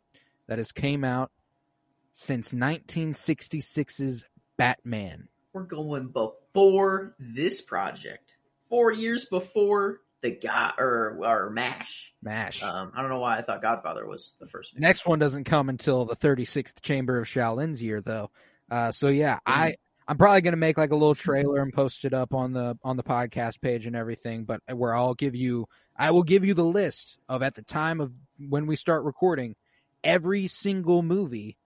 that 0.47 0.57
has 0.57 0.71
came 0.71 1.03
out 1.03 1.31
since 2.13 2.53
1966's 2.53 4.25
Batman. 4.57 5.27
We're 5.53 5.63
going 5.63 6.07
before 6.07 7.15
this 7.19 7.61
project. 7.61 8.33
Four 8.69 8.91
years 8.91 9.25
before 9.25 10.01
the 10.21 10.31
God 10.31 10.73
or 10.77 11.17
or 11.23 11.49
Mash. 11.49 12.13
Mash. 12.21 12.63
Um, 12.63 12.91
I 12.95 13.01
don't 13.01 13.09
know 13.09 13.19
why 13.19 13.37
I 13.37 13.41
thought 13.41 13.61
Godfather 13.61 14.05
was 14.05 14.33
the 14.39 14.47
first. 14.47 14.73
movie. 14.73 14.81
Next 14.81 15.05
one 15.05 15.19
doesn't 15.19 15.45
come 15.45 15.69
until 15.69 16.05
the 16.05 16.15
36th 16.15 16.81
Chamber 16.81 17.19
of 17.19 17.25
Shaolin's 17.27 17.81
year, 17.81 18.01
though. 18.01 18.31
Uh, 18.69 18.91
so 18.91 19.07
yeah, 19.07 19.39
I 19.45 19.75
I'm 20.07 20.17
probably 20.17 20.41
gonna 20.41 20.57
make 20.57 20.77
like 20.77 20.91
a 20.91 20.95
little 20.95 21.15
trailer 21.15 21.61
and 21.61 21.73
post 21.73 22.05
it 22.05 22.13
up 22.13 22.33
on 22.33 22.53
the 22.53 22.77
on 22.83 22.97
the 22.97 23.03
podcast 23.03 23.61
page 23.61 23.87
and 23.87 23.95
everything. 23.95 24.45
But 24.45 24.61
where 24.73 24.95
I'll 24.95 25.13
give 25.13 25.35
you, 25.35 25.67
I 25.97 26.11
will 26.11 26.23
give 26.23 26.45
you 26.45 26.53
the 26.53 26.63
list 26.63 27.17
of 27.27 27.41
at 27.41 27.55
the 27.55 27.63
time 27.63 28.01
of 28.01 28.11
when 28.37 28.67
we 28.67 28.75
start 28.75 29.03
recording 29.03 29.55
every 30.03 30.47
single 30.47 31.01
movie 31.01 31.57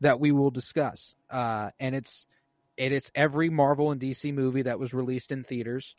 that 0.00 0.20
we 0.20 0.32
will 0.32 0.50
discuss. 0.50 1.14
Uh, 1.30 1.70
and 1.80 1.94
it's 1.94 2.26
it, 2.76 2.92
it's 2.92 3.10
every 3.14 3.50
Marvel 3.50 3.90
and 3.90 4.00
DC 4.00 4.32
movie 4.32 4.62
that 4.62 4.78
was 4.78 4.94
released 4.94 5.32
in 5.32 5.42
theaters. 5.42 5.96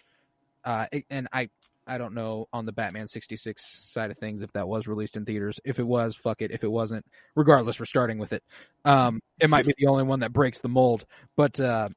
Uh, 0.63 0.85
and 1.09 1.27
I 1.33 1.49
I 1.89 1.97
don't 1.97 2.13
know 2.13 2.47
on 2.53 2.65
the 2.65 2.71
Batman 2.71 3.07
66 3.07 3.83
side 3.87 4.11
of 4.11 4.17
things 4.17 4.41
if 4.41 4.51
that 4.53 4.67
was 4.67 4.87
released 4.87 5.17
in 5.17 5.25
theaters. 5.25 5.59
If 5.65 5.79
it 5.79 5.87
was, 5.87 6.15
fuck 6.15 6.41
it. 6.41 6.51
If 6.51 6.63
it 6.63 6.71
wasn't, 6.71 7.03
regardless, 7.35 7.79
we're 7.79 7.85
starting 7.85 8.19
with 8.19 8.31
it. 8.31 8.43
Um, 8.85 9.21
it 9.39 9.49
might 9.49 9.65
be 9.65 9.73
the 9.75 9.87
only 9.87 10.03
one 10.03 10.19
that 10.19 10.31
breaks 10.31 10.61
the 10.61 10.69
mold, 10.69 11.05
but 11.35 11.59
uh, 11.59 11.89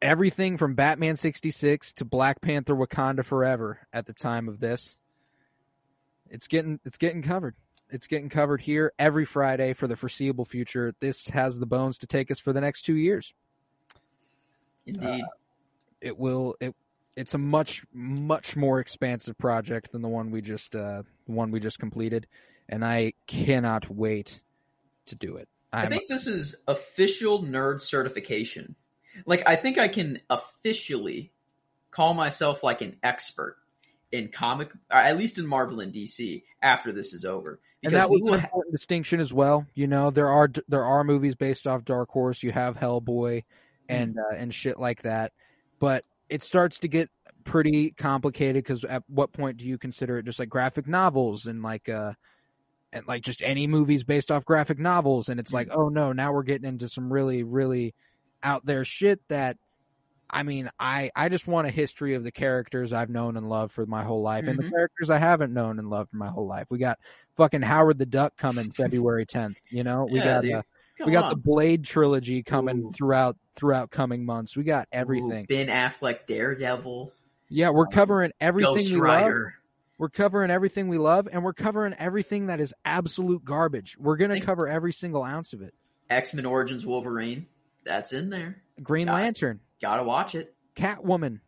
everything 0.00 0.56
from 0.56 0.74
Batman 0.74 1.16
66 1.16 1.94
to 1.94 2.04
Black 2.04 2.40
Panther 2.40 2.74
Wakanda 2.74 3.24
Forever 3.24 3.80
at 3.92 4.06
the 4.06 4.12
time 4.12 4.48
of 4.48 4.60
this, 4.60 4.96
it's 6.30 6.46
getting 6.46 6.80
it's 6.84 6.96
getting 6.96 7.22
covered. 7.22 7.54
It's 7.90 8.06
getting 8.06 8.28
covered 8.28 8.60
here 8.60 8.92
every 8.98 9.24
Friday 9.24 9.72
for 9.72 9.86
the 9.86 9.96
foreseeable 9.96 10.44
future. 10.44 10.94
This 11.00 11.28
has 11.28 11.58
the 11.58 11.66
bones 11.66 11.98
to 11.98 12.06
take 12.06 12.30
us 12.30 12.38
for 12.38 12.52
the 12.52 12.60
next 12.60 12.82
two 12.82 12.96
years 12.96 13.32
Indeed. 14.86 15.24
it 16.00 16.18
will 16.18 16.54
it 16.60 16.74
it's 17.16 17.34
a 17.34 17.38
much 17.38 17.84
much 17.92 18.56
more 18.56 18.80
expansive 18.80 19.36
project 19.38 19.92
than 19.92 20.02
the 20.02 20.08
one 20.08 20.30
we 20.30 20.40
just 20.40 20.74
uh 20.74 21.02
one 21.26 21.50
we 21.50 21.60
just 21.60 21.78
completed 21.78 22.26
and 22.68 22.84
i 22.84 23.12
cannot 23.26 23.90
wait 23.90 24.40
to 25.06 25.14
do 25.14 25.36
it 25.36 25.48
I 25.72 25.82
I'm, 25.82 25.90
think 25.90 26.08
this 26.08 26.26
is 26.26 26.56
official 26.66 27.42
nerd 27.42 27.82
certification. 27.82 28.74
Like, 29.26 29.42
I 29.46 29.56
think 29.56 29.78
I 29.78 29.88
can 29.88 30.20
officially 30.30 31.32
call 31.90 32.14
myself 32.14 32.62
like 32.62 32.80
an 32.80 32.96
expert 33.02 33.56
in 34.12 34.28
comic, 34.28 34.72
or 34.90 34.98
at 34.98 35.16
least 35.16 35.38
in 35.38 35.46
Marvel 35.46 35.80
and 35.80 35.92
DC 35.92 36.42
after 36.62 36.92
this 36.92 37.12
is 37.12 37.24
over. 37.24 37.60
and 37.82 37.94
that 37.94 38.10
was 38.10 38.22
an 38.22 38.28
ha- 38.28 38.34
important 38.44 38.72
distinction 38.74 39.20
as 39.20 39.32
well 39.32 39.66
you 39.74 39.86
know? 39.86 40.10
There 40.10 40.28
are 40.28 40.50
there 40.68 40.84
are 40.84 41.04
movies 41.04 41.34
based 41.34 41.66
off 41.66 41.84
dark 41.84 42.10
horse. 42.10 42.42
You 42.42 42.52
have 42.52 42.76
hellboy 42.76 43.44
and 43.88 44.16
uh, 44.18 44.34
and 44.36 44.52
shit 44.52 44.78
like 44.78 45.02
that. 45.02 45.32
But 45.78 46.04
it 46.28 46.42
starts 46.42 46.80
to 46.80 46.88
get 46.88 47.10
pretty 47.44 47.92
complicated 47.92 48.62
because 48.62 48.84
at 48.84 49.02
what 49.08 49.32
point 49.32 49.56
do 49.56 49.66
you 49.66 49.78
consider 49.78 50.18
it 50.18 50.24
just 50.24 50.38
like 50.38 50.48
graphic 50.48 50.86
novels 50.86 51.46
and 51.46 51.62
like 51.62 51.88
uh 51.88 52.12
and 52.92 53.06
like 53.06 53.22
just 53.22 53.40
any 53.42 53.66
movies 53.66 54.04
based 54.04 54.30
off 54.30 54.44
graphic 54.44 54.78
novels? 54.78 55.28
And 55.28 55.38
it's 55.38 55.52
like 55.52 55.68
oh 55.70 55.88
no 55.88 56.12
now 56.12 56.32
we're 56.32 56.42
getting 56.42 56.68
into 56.68 56.88
some 56.88 57.12
really 57.12 57.42
really 57.42 57.94
out 58.42 58.64
there 58.64 58.84
shit 58.84 59.20
that 59.28 59.56
i 60.30 60.42
mean 60.42 60.68
i 60.78 61.10
i 61.16 61.28
just 61.28 61.46
want 61.46 61.66
a 61.66 61.70
history 61.70 62.14
of 62.14 62.24
the 62.24 62.30
characters 62.32 62.92
i've 62.92 63.10
known 63.10 63.36
and 63.36 63.48
loved 63.48 63.72
for 63.72 63.86
my 63.86 64.02
whole 64.04 64.22
life 64.22 64.46
and 64.46 64.58
the 64.58 64.64
Mhm. 64.64 64.70
characters 64.70 65.10
i 65.10 65.18
haven't 65.18 65.52
known 65.52 65.78
and 65.78 65.88
loved 65.88 66.10
for 66.10 66.16
my 66.16 66.28
whole 66.28 66.46
life 66.46 66.66
we 66.70 66.78
got 66.78 66.98
fucking 67.36 67.62
howard 67.62 67.98
the 67.98 68.06
duck 68.06 68.36
coming 68.36 68.70
february 68.70 69.24
10th 69.26 69.56
you 69.70 69.82
know 69.84 70.04
we 70.10 70.18
Yeah, 70.18 70.42
got 70.42 70.50
uh, 70.58 70.62
we 71.06 71.12
got 71.12 71.24
on. 71.24 71.30
the 71.30 71.36
blade 71.36 71.84
trilogy 71.84 72.42
coming 72.42 72.78
Ooh. 72.78 72.92
throughout 72.94 73.36
throughout 73.56 73.90
coming 73.90 74.24
months 74.24 74.56
we 74.56 74.64
got 74.64 74.82
Ooh, 74.82 74.98
everything 74.98 75.46
ben 75.48 75.68
Affleck, 75.68 76.26
Daredevil, 76.26 77.12
yeah 77.48 77.70
we're 77.70 77.86
covering 77.86 78.32
everything 78.40 78.74
Ghost 78.74 78.92
we 78.92 78.96
love 79.00 79.02
Rider. 79.02 79.54
we're 79.98 80.10
covering 80.10 80.48
everything 80.52 80.86
we 80.86 80.96
love, 80.96 81.26
and 81.32 81.42
we're 81.42 81.52
covering 81.52 81.92
everything 81.94 82.46
that 82.46 82.60
is 82.60 82.72
absolute 82.84 83.44
garbage. 83.44 83.96
We're 83.98 84.16
going 84.16 84.30
to 84.30 84.46
cover 84.46 84.68
every 84.68 84.92
single 84.92 85.24
ounce 85.24 85.52
of 85.54 85.60
it. 85.60 85.74
X 86.08 86.32
Men 86.34 86.46
Origins 86.46 86.86
Wolverine. 86.86 87.46
That's 87.88 88.12
in 88.12 88.28
there. 88.28 88.62
Green 88.82 89.06
Got 89.06 89.20
it. 89.20 89.22
Lantern, 89.22 89.60
Gotta 89.80 90.04
watch 90.04 90.34
it. 90.34 90.54
Catwoman, 90.76 91.40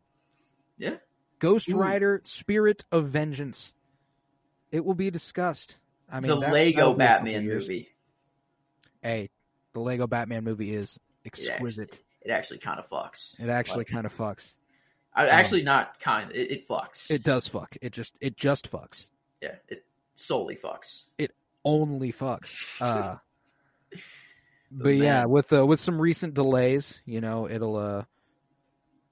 Yeah. 0.78 0.96
Ghost 1.38 1.68
Ooh. 1.68 1.76
Rider, 1.76 2.22
Spirit 2.24 2.84
of 2.90 3.08
Vengeance. 3.10 3.74
It 4.72 4.82
will 4.84 4.94
be 4.94 5.10
discussed. 5.10 5.76
I 6.10 6.20
mean, 6.20 6.30
the 6.30 6.40
that- 6.40 6.52
Lego 6.52 6.52
that'll 6.52 6.70
be 6.70 6.70
a 6.70 6.72
couple 6.80 6.94
Batman 6.96 7.46
movie. 7.46 7.88
Hey, 9.02 9.28
the 9.74 9.80
Lego 9.80 10.06
Batman 10.06 10.42
movie 10.44 10.74
is 10.74 10.98
It 11.24 11.28
actually, 11.28 11.50
exquisite. 11.50 12.00
it 12.22 12.30
actually 12.30 12.58
kind 12.58 12.78
of 12.80 12.88
fucks. 12.88 13.38
It 13.38 13.50
actually 13.50 13.84
kind 13.84 14.06
of 14.06 14.16
fucks. 14.16 14.54
I, 15.12 15.24
Um, 15.24 15.30
actually, 15.32 15.62
not 15.62 16.00
kind. 16.00 16.32
It, 16.32 16.50
it 16.50 16.68
fucks. 16.68 17.10
It 17.10 17.22
does 17.22 17.46
fuck. 17.48 17.76
It 17.82 17.92
just 17.92 18.16
it 18.20 18.36
just 18.36 18.70
fucks. 18.70 19.08
yeah, 19.42 19.56
it 19.68 19.84
solely 20.14 20.56
fucks. 20.56 21.04
It 21.18 21.34
only 21.64 22.12
fucks. 22.12 22.56
Uh, 22.80 23.16
But 24.70 24.84
but 24.84 24.96
yeah, 24.96 25.24
with 25.24 25.52
uh, 25.52 25.66
with 25.66 25.80
some 25.80 26.00
recent 26.00 26.34
delays, 26.34 27.00
you 27.04 27.20
know, 27.20 27.48
it'll 27.48 27.76
uh 27.76 28.04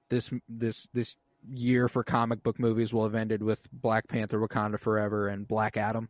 this 0.09 0.31
this 0.47 0.87
this 0.93 1.15
year 1.47 1.87
for 1.87 2.03
comic 2.03 2.43
book 2.43 2.59
movies 2.59 2.93
will 2.93 3.03
have 3.03 3.15
ended 3.15 3.41
with 3.41 3.67
Black 3.71 4.07
Panther, 4.07 4.39
Wakanda 4.39 4.79
Forever, 4.79 5.27
and 5.27 5.47
Black 5.47 5.77
Adam. 5.77 6.09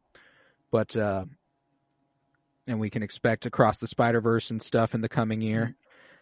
But 0.71 0.95
uh, 0.95 1.25
and 2.67 2.79
we 2.79 2.89
can 2.89 3.03
expect 3.03 3.45
across 3.45 3.77
the 3.77 3.87
Spider 3.87 4.21
Verse 4.21 4.51
and 4.51 4.61
stuff 4.61 4.93
in 4.93 5.01
the 5.01 5.09
coming 5.09 5.41
year. 5.41 5.75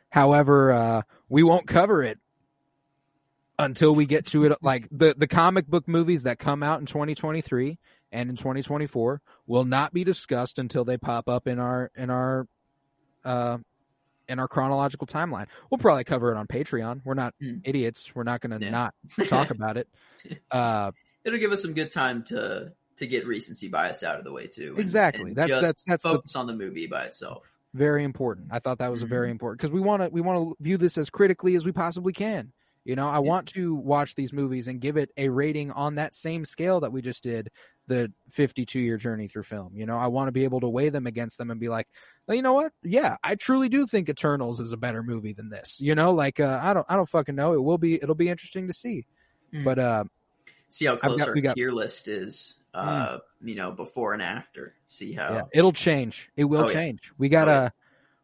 However, 0.09 0.71
uh, 0.71 1.01
we 1.27 1.43
won't 1.43 1.67
cover 1.67 2.03
it 2.03 2.19
until 3.59 3.93
we 3.93 4.05
get 4.05 4.27
to 4.27 4.45
it. 4.45 4.53
Like 4.61 4.87
the 4.91 5.15
the 5.17 5.27
comic 5.27 5.67
book 5.67 5.87
movies 5.87 6.23
that 6.23 6.39
come 6.39 6.63
out 6.63 6.79
in 6.79 6.85
2023 6.85 7.77
and 8.11 8.29
in 8.29 8.35
2024 8.35 9.21
will 9.45 9.65
not 9.65 9.93
be 9.93 10.03
discussed 10.03 10.59
until 10.59 10.85
they 10.85 10.97
pop 10.97 11.27
up 11.27 11.47
in 11.47 11.59
our 11.59 11.91
in 11.95 12.09
our 12.09 12.47
uh 13.27 13.57
in 14.29 14.39
our 14.39 14.47
chronological 14.47 15.07
timeline. 15.07 15.47
We'll 15.69 15.77
probably 15.77 16.03
cover 16.03 16.31
it 16.33 16.37
on 16.37 16.47
Patreon. 16.47 17.01
We're 17.05 17.13
not 17.13 17.33
Mm. 17.41 17.61
idiots. 17.63 18.13
We're 18.13 18.23
not 18.23 18.41
going 18.41 18.59
to 18.59 18.65
Yeah. 18.65 18.71
not 18.71 18.93
talk 19.27 19.51
about 19.51 19.77
it. 19.77 19.87
Uh 20.51 20.91
It'll 21.23 21.39
give 21.39 21.51
us 21.51 21.61
some 21.61 21.73
good 21.73 21.91
time 21.91 22.23
to 22.25 22.73
to 22.97 23.05
get 23.07 23.27
recency 23.27 23.67
bias 23.67 24.01
out 24.03 24.17
of 24.17 24.23
the 24.25 24.31
way 24.31 24.47
too. 24.47 24.71
and- 24.71 24.79
Exactly. 24.79 25.27
and 25.29 25.35
That's- 25.35 25.55
that's- 25.61 25.83
that's 25.85 26.03
the- 26.03 26.09
focus 26.09 26.35
on 26.35 26.47
the 26.47 26.53
movie 26.55 26.87
by 26.87 27.03
itself. 27.05 27.43
very 27.73 28.03
important. 28.03 28.47
I 28.49 28.59
thought 28.59 28.79
that 28.79 28.89
was 28.91 29.01
a 29.03 29.05
Mhm. 29.05 29.09
very 29.09 29.29
important 29.31 29.59
because 29.59 29.71
we 29.71 29.79
want 29.81 30.01
to 30.03 30.09
we 30.09 30.19
want 30.21 30.57
to 30.57 30.63
view 30.63 30.77
this 30.77 30.97
as 30.97 31.09
critically 31.09 31.55
as 31.55 31.63
we 31.65 31.71
possibly 31.71 32.11
can. 32.13 32.51
You 32.85 32.95
know, 32.95 33.07
I 33.07 33.19
want 33.19 33.49
to 33.49 33.75
watch 33.75 34.15
these 34.15 34.31
movies 34.33 34.67
and 34.67 34.79
give 34.81 34.97
it 34.97 35.11
a 35.17 35.29
rating 35.29 35.71
on 35.71 35.95
that 35.95 36.15
same 36.15 36.43
scale 36.45 36.79
that 36.79 36.91
we 36.91 37.01
just 37.01 37.21
did 37.21 37.49
the 37.87 38.11
52 38.31 38.79
year 38.79 38.97
journey 38.97 39.27
through 39.27 39.43
film. 39.43 39.71
You 39.75 39.85
know, 39.85 39.97
I 39.97 40.07
want 40.07 40.27
to 40.27 40.31
be 40.31 40.43
able 40.43 40.59
to 40.61 40.67
weigh 40.69 40.89
them 40.89 41.07
against 41.07 41.37
them 41.37 41.51
and 41.51 41.59
be 41.59 41.69
like, 41.69 41.87
well, 42.27 42.35
you 42.35 42.41
know 42.41 42.53
what? 42.53 42.71
Yeah, 42.83 43.15
I 43.23 43.35
truly 43.35 43.69
do 43.69 43.87
think 43.87 44.09
Eternals 44.09 44.59
is 44.59 44.71
a 44.71 44.77
better 44.77 45.01
movie 45.03 45.33
than 45.33 45.49
this. 45.49 45.79
You 45.79 45.95
know, 45.95 46.11
like 46.13 46.39
uh, 46.39 46.59
I 46.61 46.73
don't 46.73 46.85
I 46.89 46.95
don't 46.95 47.09
fucking 47.09 47.35
know. 47.35 47.53
It 47.53 47.63
will 47.63 47.77
be 47.77 47.95
it'll 47.95 48.15
be 48.15 48.29
interesting 48.29 48.67
to 48.67 48.73
see. 48.73 49.05
Mm. 49.53 49.63
But 49.63 49.79
uh 49.79 50.03
See 50.69 50.85
how 50.85 50.97
close 50.97 51.17
got- 51.17 51.29
our 51.29 51.35
got- 51.35 51.55
tier 51.55 51.71
list 51.71 52.07
is. 52.07 52.53
Uh, 52.73 53.17
you 53.41 53.55
know, 53.55 53.71
before 53.71 54.13
and 54.13 54.21
after. 54.21 54.75
See 54.85 55.11
how. 55.13 55.33
Yeah, 55.33 55.41
it'll 55.51 55.71
change. 55.73 56.29
It 56.35 56.43
will 56.43 56.65
Oh, 56.65 56.67
yeah. 56.67 56.73
change. 56.73 57.11
We 57.17 57.27
got 57.29 57.47
Oh, 57.47 57.51
a 57.51 57.55
yeah. 57.63 57.69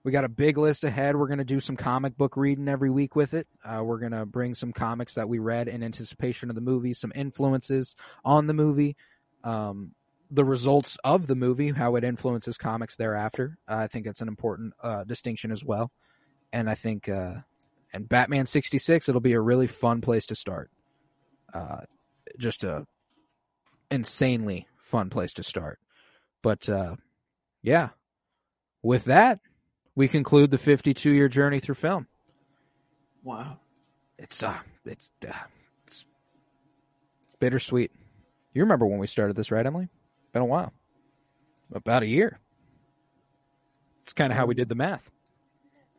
we 0.03 0.11
got 0.11 0.26
a 0.26 0.30
big 0.30 0.60
list 0.60 0.84
ahead. 0.84 1.15
We're 1.15 1.27
gonna 1.30 1.44
do 1.45 1.60
some 1.60 1.76
comic 1.76 2.15
book 2.18 2.38
reading 2.38 2.68
every 2.68 2.91
week 2.91 3.15
with 3.15 3.34
it. 3.34 3.48
Uh, 3.65 3.81
we're 3.84 3.98
gonna 3.98 4.27
bring 4.27 4.53
some 4.53 4.72
comics 4.72 5.15
that 5.15 5.27
we 5.27 5.40
read 5.40 5.68
in 5.69 5.81
anticipation 5.81 6.49
of 6.49 6.56
the 6.56 6.61
movie, 6.61 6.94
some 6.94 7.11
influences 7.15 7.95
on 8.23 8.45
the 8.45 8.53
movie, 8.53 8.95
um, 9.44 9.94
the 10.32 10.45
results 10.45 10.98
of 11.03 11.28
the 11.28 11.36
movie, 11.36 11.70
how 11.72 11.95
it 11.95 12.03
influences 12.03 12.57
comics 12.57 12.95
thereafter. 12.98 13.57
Uh, 13.68 13.76
I 13.76 13.88
think 13.88 14.07
it's 14.07 14.22
an 14.22 14.28
important 14.28 14.74
uh, 14.82 15.03
distinction 15.03 15.52
as 15.52 15.64
well. 15.64 15.91
And 16.52 16.70
I 16.70 16.76
think 16.76 17.10
uh, 17.10 17.36
and 17.91 18.07
Batman 18.07 18.45
sixty 18.45 18.78
six, 18.78 19.10
it'll 19.10 19.22
be 19.22 19.34
a 19.34 19.41
really 19.41 19.68
fun 19.68 20.02
place 20.02 20.28
to 20.28 20.36
start. 20.36 20.70
Uh, 21.53 21.82
just 22.38 22.64
a 22.64 22.86
insanely 23.91 24.68
fun 24.78 25.10
place 25.10 25.34
to 25.34 25.44
start. 25.44 25.80
But 26.41 26.68
uh, 26.68 26.95
yeah, 27.61 27.90
with 28.82 29.06
that, 29.06 29.40
we 29.95 30.07
conclude 30.07 30.52
the 30.52 30.57
52 30.57 31.11
year 31.11 31.30
journey 31.30 31.60
through 31.60 31.76
film. 31.76 32.07
Wow. 33.24 33.60
It's 34.18 34.44
uh, 34.44 34.57
it's 34.86 35.10
uh, 35.28 35.32
it's 35.86 36.06
bittersweet. 37.40 37.91
You 38.53 38.61
remember 38.61 38.85
when 38.85 38.99
we 38.99 39.07
started 39.07 39.35
this, 39.35 39.51
right, 39.51 39.65
Emily? 39.65 39.89
Been 40.31 40.41
a 40.41 40.45
while, 40.45 40.73
about 41.73 42.03
a 42.03 42.07
year. 42.07 42.39
It's 44.03 44.13
kind 44.13 44.31
of 44.31 44.38
how 44.38 44.45
we 44.45 44.55
did 44.55 44.69
the 44.69 44.75
math. 44.75 45.09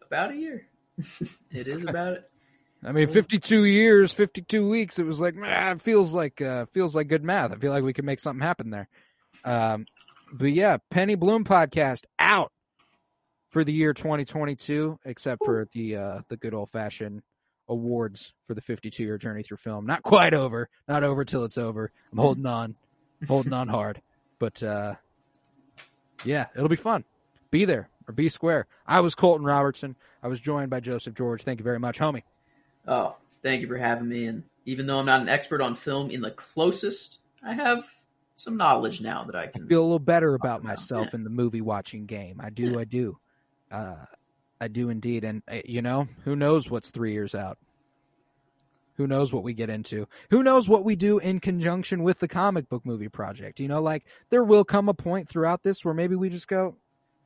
About 0.06 0.32
a 0.32 0.36
year. 0.36 0.66
it 1.50 1.66
is 1.66 1.84
about 1.84 2.14
it. 2.14 2.30
I 2.84 2.92
mean, 2.92 3.08
52 3.08 3.64
years, 3.64 4.12
52 4.12 4.68
weeks. 4.68 4.98
It 4.98 5.06
was 5.06 5.18
like, 5.18 5.34
it 5.38 5.82
feels 5.82 6.12
like 6.12 6.42
uh, 6.42 6.66
feels 6.66 6.94
like 6.94 7.08
good 7.08 7.24
math. 7.24 7.52
I 7.52 7.56
feel 7.56 7.72
like 7.72 7.82
we 7.82 7.94
could 7.94 8.04
make 8.04 8.20
something 8.20 8.42
happen 8.42 8.70
there. 8.70 8.88
Um, 9.44 9.86
but 10.32 10.52
yeah, 10.52 10.76
Penny 10.90 11.14
Bloom 11.14 11.44
podcast 11.44 12.04
out 12.18 12.52
for 13.50 13.64
the 13.64 13.72
year 13.72 13.94
2022, 13.94 14.98
except 15.04 15.44
for 15.44 15.66
the 15.72 15.96
uh, 15.96 16.20
the 16.28 16.36
good 16.36 16.52
old 16.52 16.70
fashioned 16.70 17.22
awards 17.68 18.32
for 18.44 18.54
the 18.54 18.60
52 18.60 19.02
year 19.02 19.18
journey 19.18 19.42
through 19.42 19.56
film. 19.58 19.86
Not 19.86 20.02
quite 20.02 20.34
over, 20.34 20.68
not 20.88 21.04
over 21.04 21.24
till 21.24 21.44
it's 21.44 21.58
over. 21.58 21.90
I'm 22.12 22.18
holding 22.18 22.46
on, 22.46 22.76
holding 23.26 23.52
on 23.52 23.68
hard. 23.68 24.00
But 24.40 24.62
uh, 24.64 24.94
yeah, 26.24 26.46
it'll 26.54 26.68
be 26.68 26.76
fun. 26.76 27.04
Be 27.50 27.64
there 27.64 27.88
or 28.08 28.12
be 28.12 28.28
square. 28.28 28.66
I 28.86 29.00
was 29.00 29.14
Colton 29.14 29.46
Robertson. 29.46 29.96
I 30.22 30.28
was 30.28 30.40
joined 30.40 30.70
by 30.70 30.80
Joseph 30.80 31.14
George. 31.14 31.42
Thank 31.42 31.60
you 31.60 31.64
very 31.64 31.78
much, 31.78 31.98
homie. 31.98 32.24
Oh, 32.86 33.16
thank 33.42 33.62
you 33.62 33.68
for 33.68 33.78
having 33.78 34.08
me. 34.08 34.26
And 34.26 34.42
even 34.66 34.86
though 34.86 34.98
I'm 34.98 35.06
not 35.06 35.20
an 35.20 35.28
expert 35.28 35.60
on 35.62 35.76
film 35.76 36.10
in 36.10 36.20
the 36.20 36.32
closest, 36.32 37.18
I 37.42 37.54
have 37.54 37.86
some 38.34 38.56
knowledge 38.56 39.00
now 39.00 39.24
that 39.24 39.36
I 39.36 39.46
can. 39.46 39.68
feel 39.68 39.80
a 39.80 39.84
little 39.84 39.98
better 39.98 40.34
about 40.34 40.60
about, 40.60 40.64
myself 40.64 41.08
yeah. 41.12 41.16
in 41.16 41.24
the 41.24 41.30
movie 41.30 41.60
watching 41.60 42.06
game. 42.06 42.40
I 42.42 42.50
do, 42.50 42.70
Yeah. 42.70 42.78
I 42.78 42.84
do, 42.84 43.18
uh, 43.70 43.94
I 44.60 44.68
do 44.68 44.88
indeed. 44.88 45.24
And 45.24 45.42
uh, 45.50 45.58
you 45.64 45.82
know, 45.82 46.08
who 46.24 46.36
knows 46.36 46.70
what's 46.70 46.90
three 46.90 47.12
years 47.12 47.34
out? 47.34 47.58
Who 48.96 49.06
knows 49.08 49.32
what 49.32 49.42
we 49.42 49.54
get 49.54 49.70
into? 49.70 50.06
Who 50.30 50.44
knows 50.44 50.68
what 50.68 50.84
we 50.84 50.94
do 50.94 51.18
in 51.18 51.40
conjunction 51.40 52.04
with 52.04 52.20
the 52.20 52.28
comic 52.28 52.68
book 52.68 52.86
movie 52.86 53.08
project? 53.08 53.58
You 53.58 53.66
know, 53.66 53.82
like 53.82 54.04
there 54.30 54.44
will 54.44 54.64
come 54.64 54.88
a 54.88 54.94
point 54.94 55.28
throughout 55.28 55.62
this 55.62 55.84
where 55.84 55.94
maybe 55.94 56.14
we 56.14 56.30
just 56.30 56.46
go, 56.46 56.76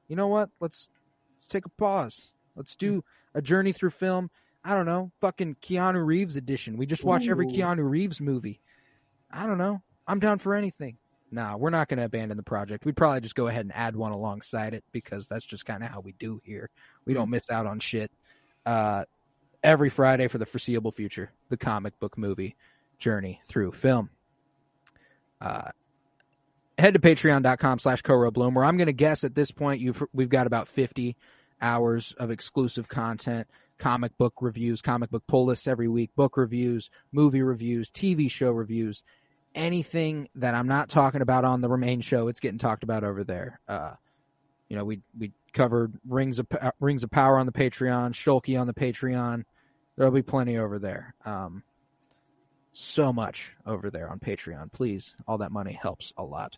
you 0.09 0.16
know 0.16 0.28
what? 0.28 0.48
Let's 0.60 0.88
let's 1.36 1.46
take 1.46 1.66
a 1.66 1.70
pause. 1.70 2.30
Let's 2.56 2.74
do 2.74 3.05
a 3.34 3.42
journey 3.42 3.72
through 3.72 3.90
film. 3.90 4.30
I 4.64 4.74
don't 4.74 4.86
know, 4.86 5.12
fucking 5.20 5.56
Keanu 5.62 6.05
Reeves 6.05 6.36
edition. 6.36 6.76
We 6.76 6.84
just 6.84 7.05
watch 7.05 7.28
every 7.28 7.46
Keanu 7.46 7.88
Reeves 7.88 8.20
movie. 8.20 8.60
I 9.30 9.46
don't 9.46 9.56
know. 9.56 9.82
I'm 10.06 10.18
down 10.18 10.38
for 10.38 10.55
anything. 10.55 10.98
Nah, 11.30 11.56
we're 11.56 11.70
not 11.70 11.88
going 11.88 11.98
to 11.98 12.05
abandon 12.05 12.36
the 12.36 12.42
project. 12.42 12.84
We'd 12.84 12.96
probably 12.96 13.20
just 13.20 13.34
go 13.34 13.48
ahead 13.48 13.64
and 13.64 13.74
add 13.74 13.94
one 13.94 14.12
alongside 14.12 14.74
it 14.74 14.84
because 14.92 15.28
that's 15.28 15.44
just 15.44 15.66
kind 15.66 15.82
of 15.82 15.90
how 15.90 16.00
we 16.00 16.12
do 16.12 16.40
here. 16.44 16.70
We 17.05 17.14
don't 17.14 17.30
miss 17.30 17.50
out 17.50 17.66
on 17.66 17.80
shit. 17.80 18.10
Uh, 18.64 19.05
every 19.62 19.90
Friday 19.90 20.28
for 20.28 20.38
the 20.38 20.46
foreseeable 20.46 20.92
future, 20.92 21.30
the 21.50 21.56
comic 21.56 21.98
book 21.98 22.16
movie 22.16 22.56
journey 22.98 23.40
through 23.46 23.72
film. 23.72 24.10
Uh, 25.40 25.70
head 26.78 26.94
to 26.94 27.00
patreon.com 27.00 27.78
slash 27.78 28.02
Bloom, 28.02 28.55
where 28.55 28.64
I'm 28.64 28.76
going 28.76 28.86
to 28.86 28.92
guess 28.92 29.24
at 29.24 29.34
this 29.34 29.50
point 29.50 29.80
you've 29.80 30.02
we've 30.12 30.28
got 30.28 30.46
about 30.46 30.68
50 30.68 31.16
hours 31.60 32.14
of 32.18 32.30
exclusive 32.30 32.88
content, 32.88 33.48
comic 33.78 34.16
book 34.16 34.34
reviews, 34.40 34.80
comic 34.80 35.10
book 35.10 35.24
pull 35.26 35.46
lists 35.46 35.66
every 35.66 35.88
week, 35.88 36.10
book 36.16 36.36
reviews, 36.36 36.90
movie 37.12 37.42
reviews, 37.42 37.88
TV 37.90 38.30
show 38.30 38.50
reviews, 38.50 39.02
anything 39.59 40.28
that 40.36 40.55
I'm 40.55 40.68
not 40.68 40.89
talking 40.89 41.20
about 41.20 41.44
on 41.44 41.60
the 41.60 41.68
Remain 41.68 42.01
show, 42.01 42.28
it's 42.28 42.40
getting 42.40 42.59
talked 42.59 42.85
about 42.85 43.05
over 43.05 43.24
there. 43.24 43.60
Uh, 43.68 43.94
you 44.68 44.76
know, 44.76 44.85
we 44.85 45.01
we 45.18 45.32
covered 45.52 45.98
Rings 46.06 46.39
of 46.39 46.47
Rings 46.80 47.02
of 47.02 47.10
Power 47.10 47.39
on 47.39 47.47
the 47.47 47.52
Patreon, 47.52 48.12
Shulky 48.12 48.59
on 48.59 48.66
the 48.66 48.74
Patreon. 48.74 49.44
There'll 49.97 50.12
be 50.12 50.22
plenty 50.22 50.56
over 50.56 50.78
there. 50.78 51.14
Um, 51.24 51.64
so 52.72 53.12
much 53.12 53.56
over 53.66 53.90
there 53.90 54.09
on 54.09 54.20
Patreon. 54.20 54.72
Please, 54.72 55.14
all 55.26 55.39
that 55.39 55.51
money 55.51 55.72
helps 55.72 56.12
a 56.16 56.22
lot. 56.22 56.56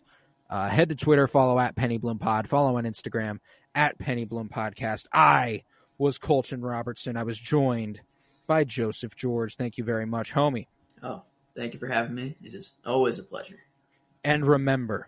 Uh, 0.49 0.67
head 0.67 0.89
to 0.89 0.95
Twitter, 0.95 1.27
follow 1.27 1.57
at 1.59 1.75
Penny 1.75 1.97
Bloom 1.97 2.19
Pod, 2.19 2.47
follow 2.47 2.77
on 2.77 2.83
Instagram 2.83 3.39
at 3.73 3.97
Penny 3.97 4.25
Bloom 4.25 4.49
Podcast. 4.49 5.05
I 5.11 5.63
was 5.97 6.17
Colton 6.17 6.61
Robertson. 6.61 7.17
I 7.17 7.23
was 7.23 7.39
joined 7.39 8.01
by 8.45 8.65
Joseph 8.65 9.15
George. 9.15 9.55
Thank 9.55 9.77
you 9.77 9.83
very 9.83 10.05
much, 10.05 10.33
homie. 10.33 10.67
Oh, 11.01 11.23
thank 11.55 11.73
you 11.73 11.79
for 11.79 11.87
having 11.87 12.15
me. 12.15 12.35
It 12.43 12.53
is 12.53 12.71
always 12.85 13.19
a 13.19 13.23
pleasure. 13.23 13.59
And 14.23 14.45
remember, 14.45 15.07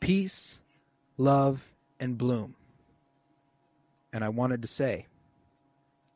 peace, 0.00 0.58
love, 1.16 1.66
and 1.98 2.18
bloom. 2.18 2.54
And 4.12 4.22
I 4.22 4.28
wanted 4.28 4.62
to 4.62 4.68
say, 4.68 5.06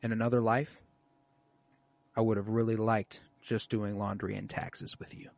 in 0.01 0.11
another 0.11 0.41
life, 0.41 0.81
I 2.15 2.21
would 2.21 2.37
have 2.37 2.49
really 2.49 2.75
liked 2.75 3.19
just 3.41 3.69
doing 3.69 3.97
laundry 3.97 4.35
and 4.35 4.49
taxes 4.49 4.99
with 4.99 5.15
you. 5.15 5.29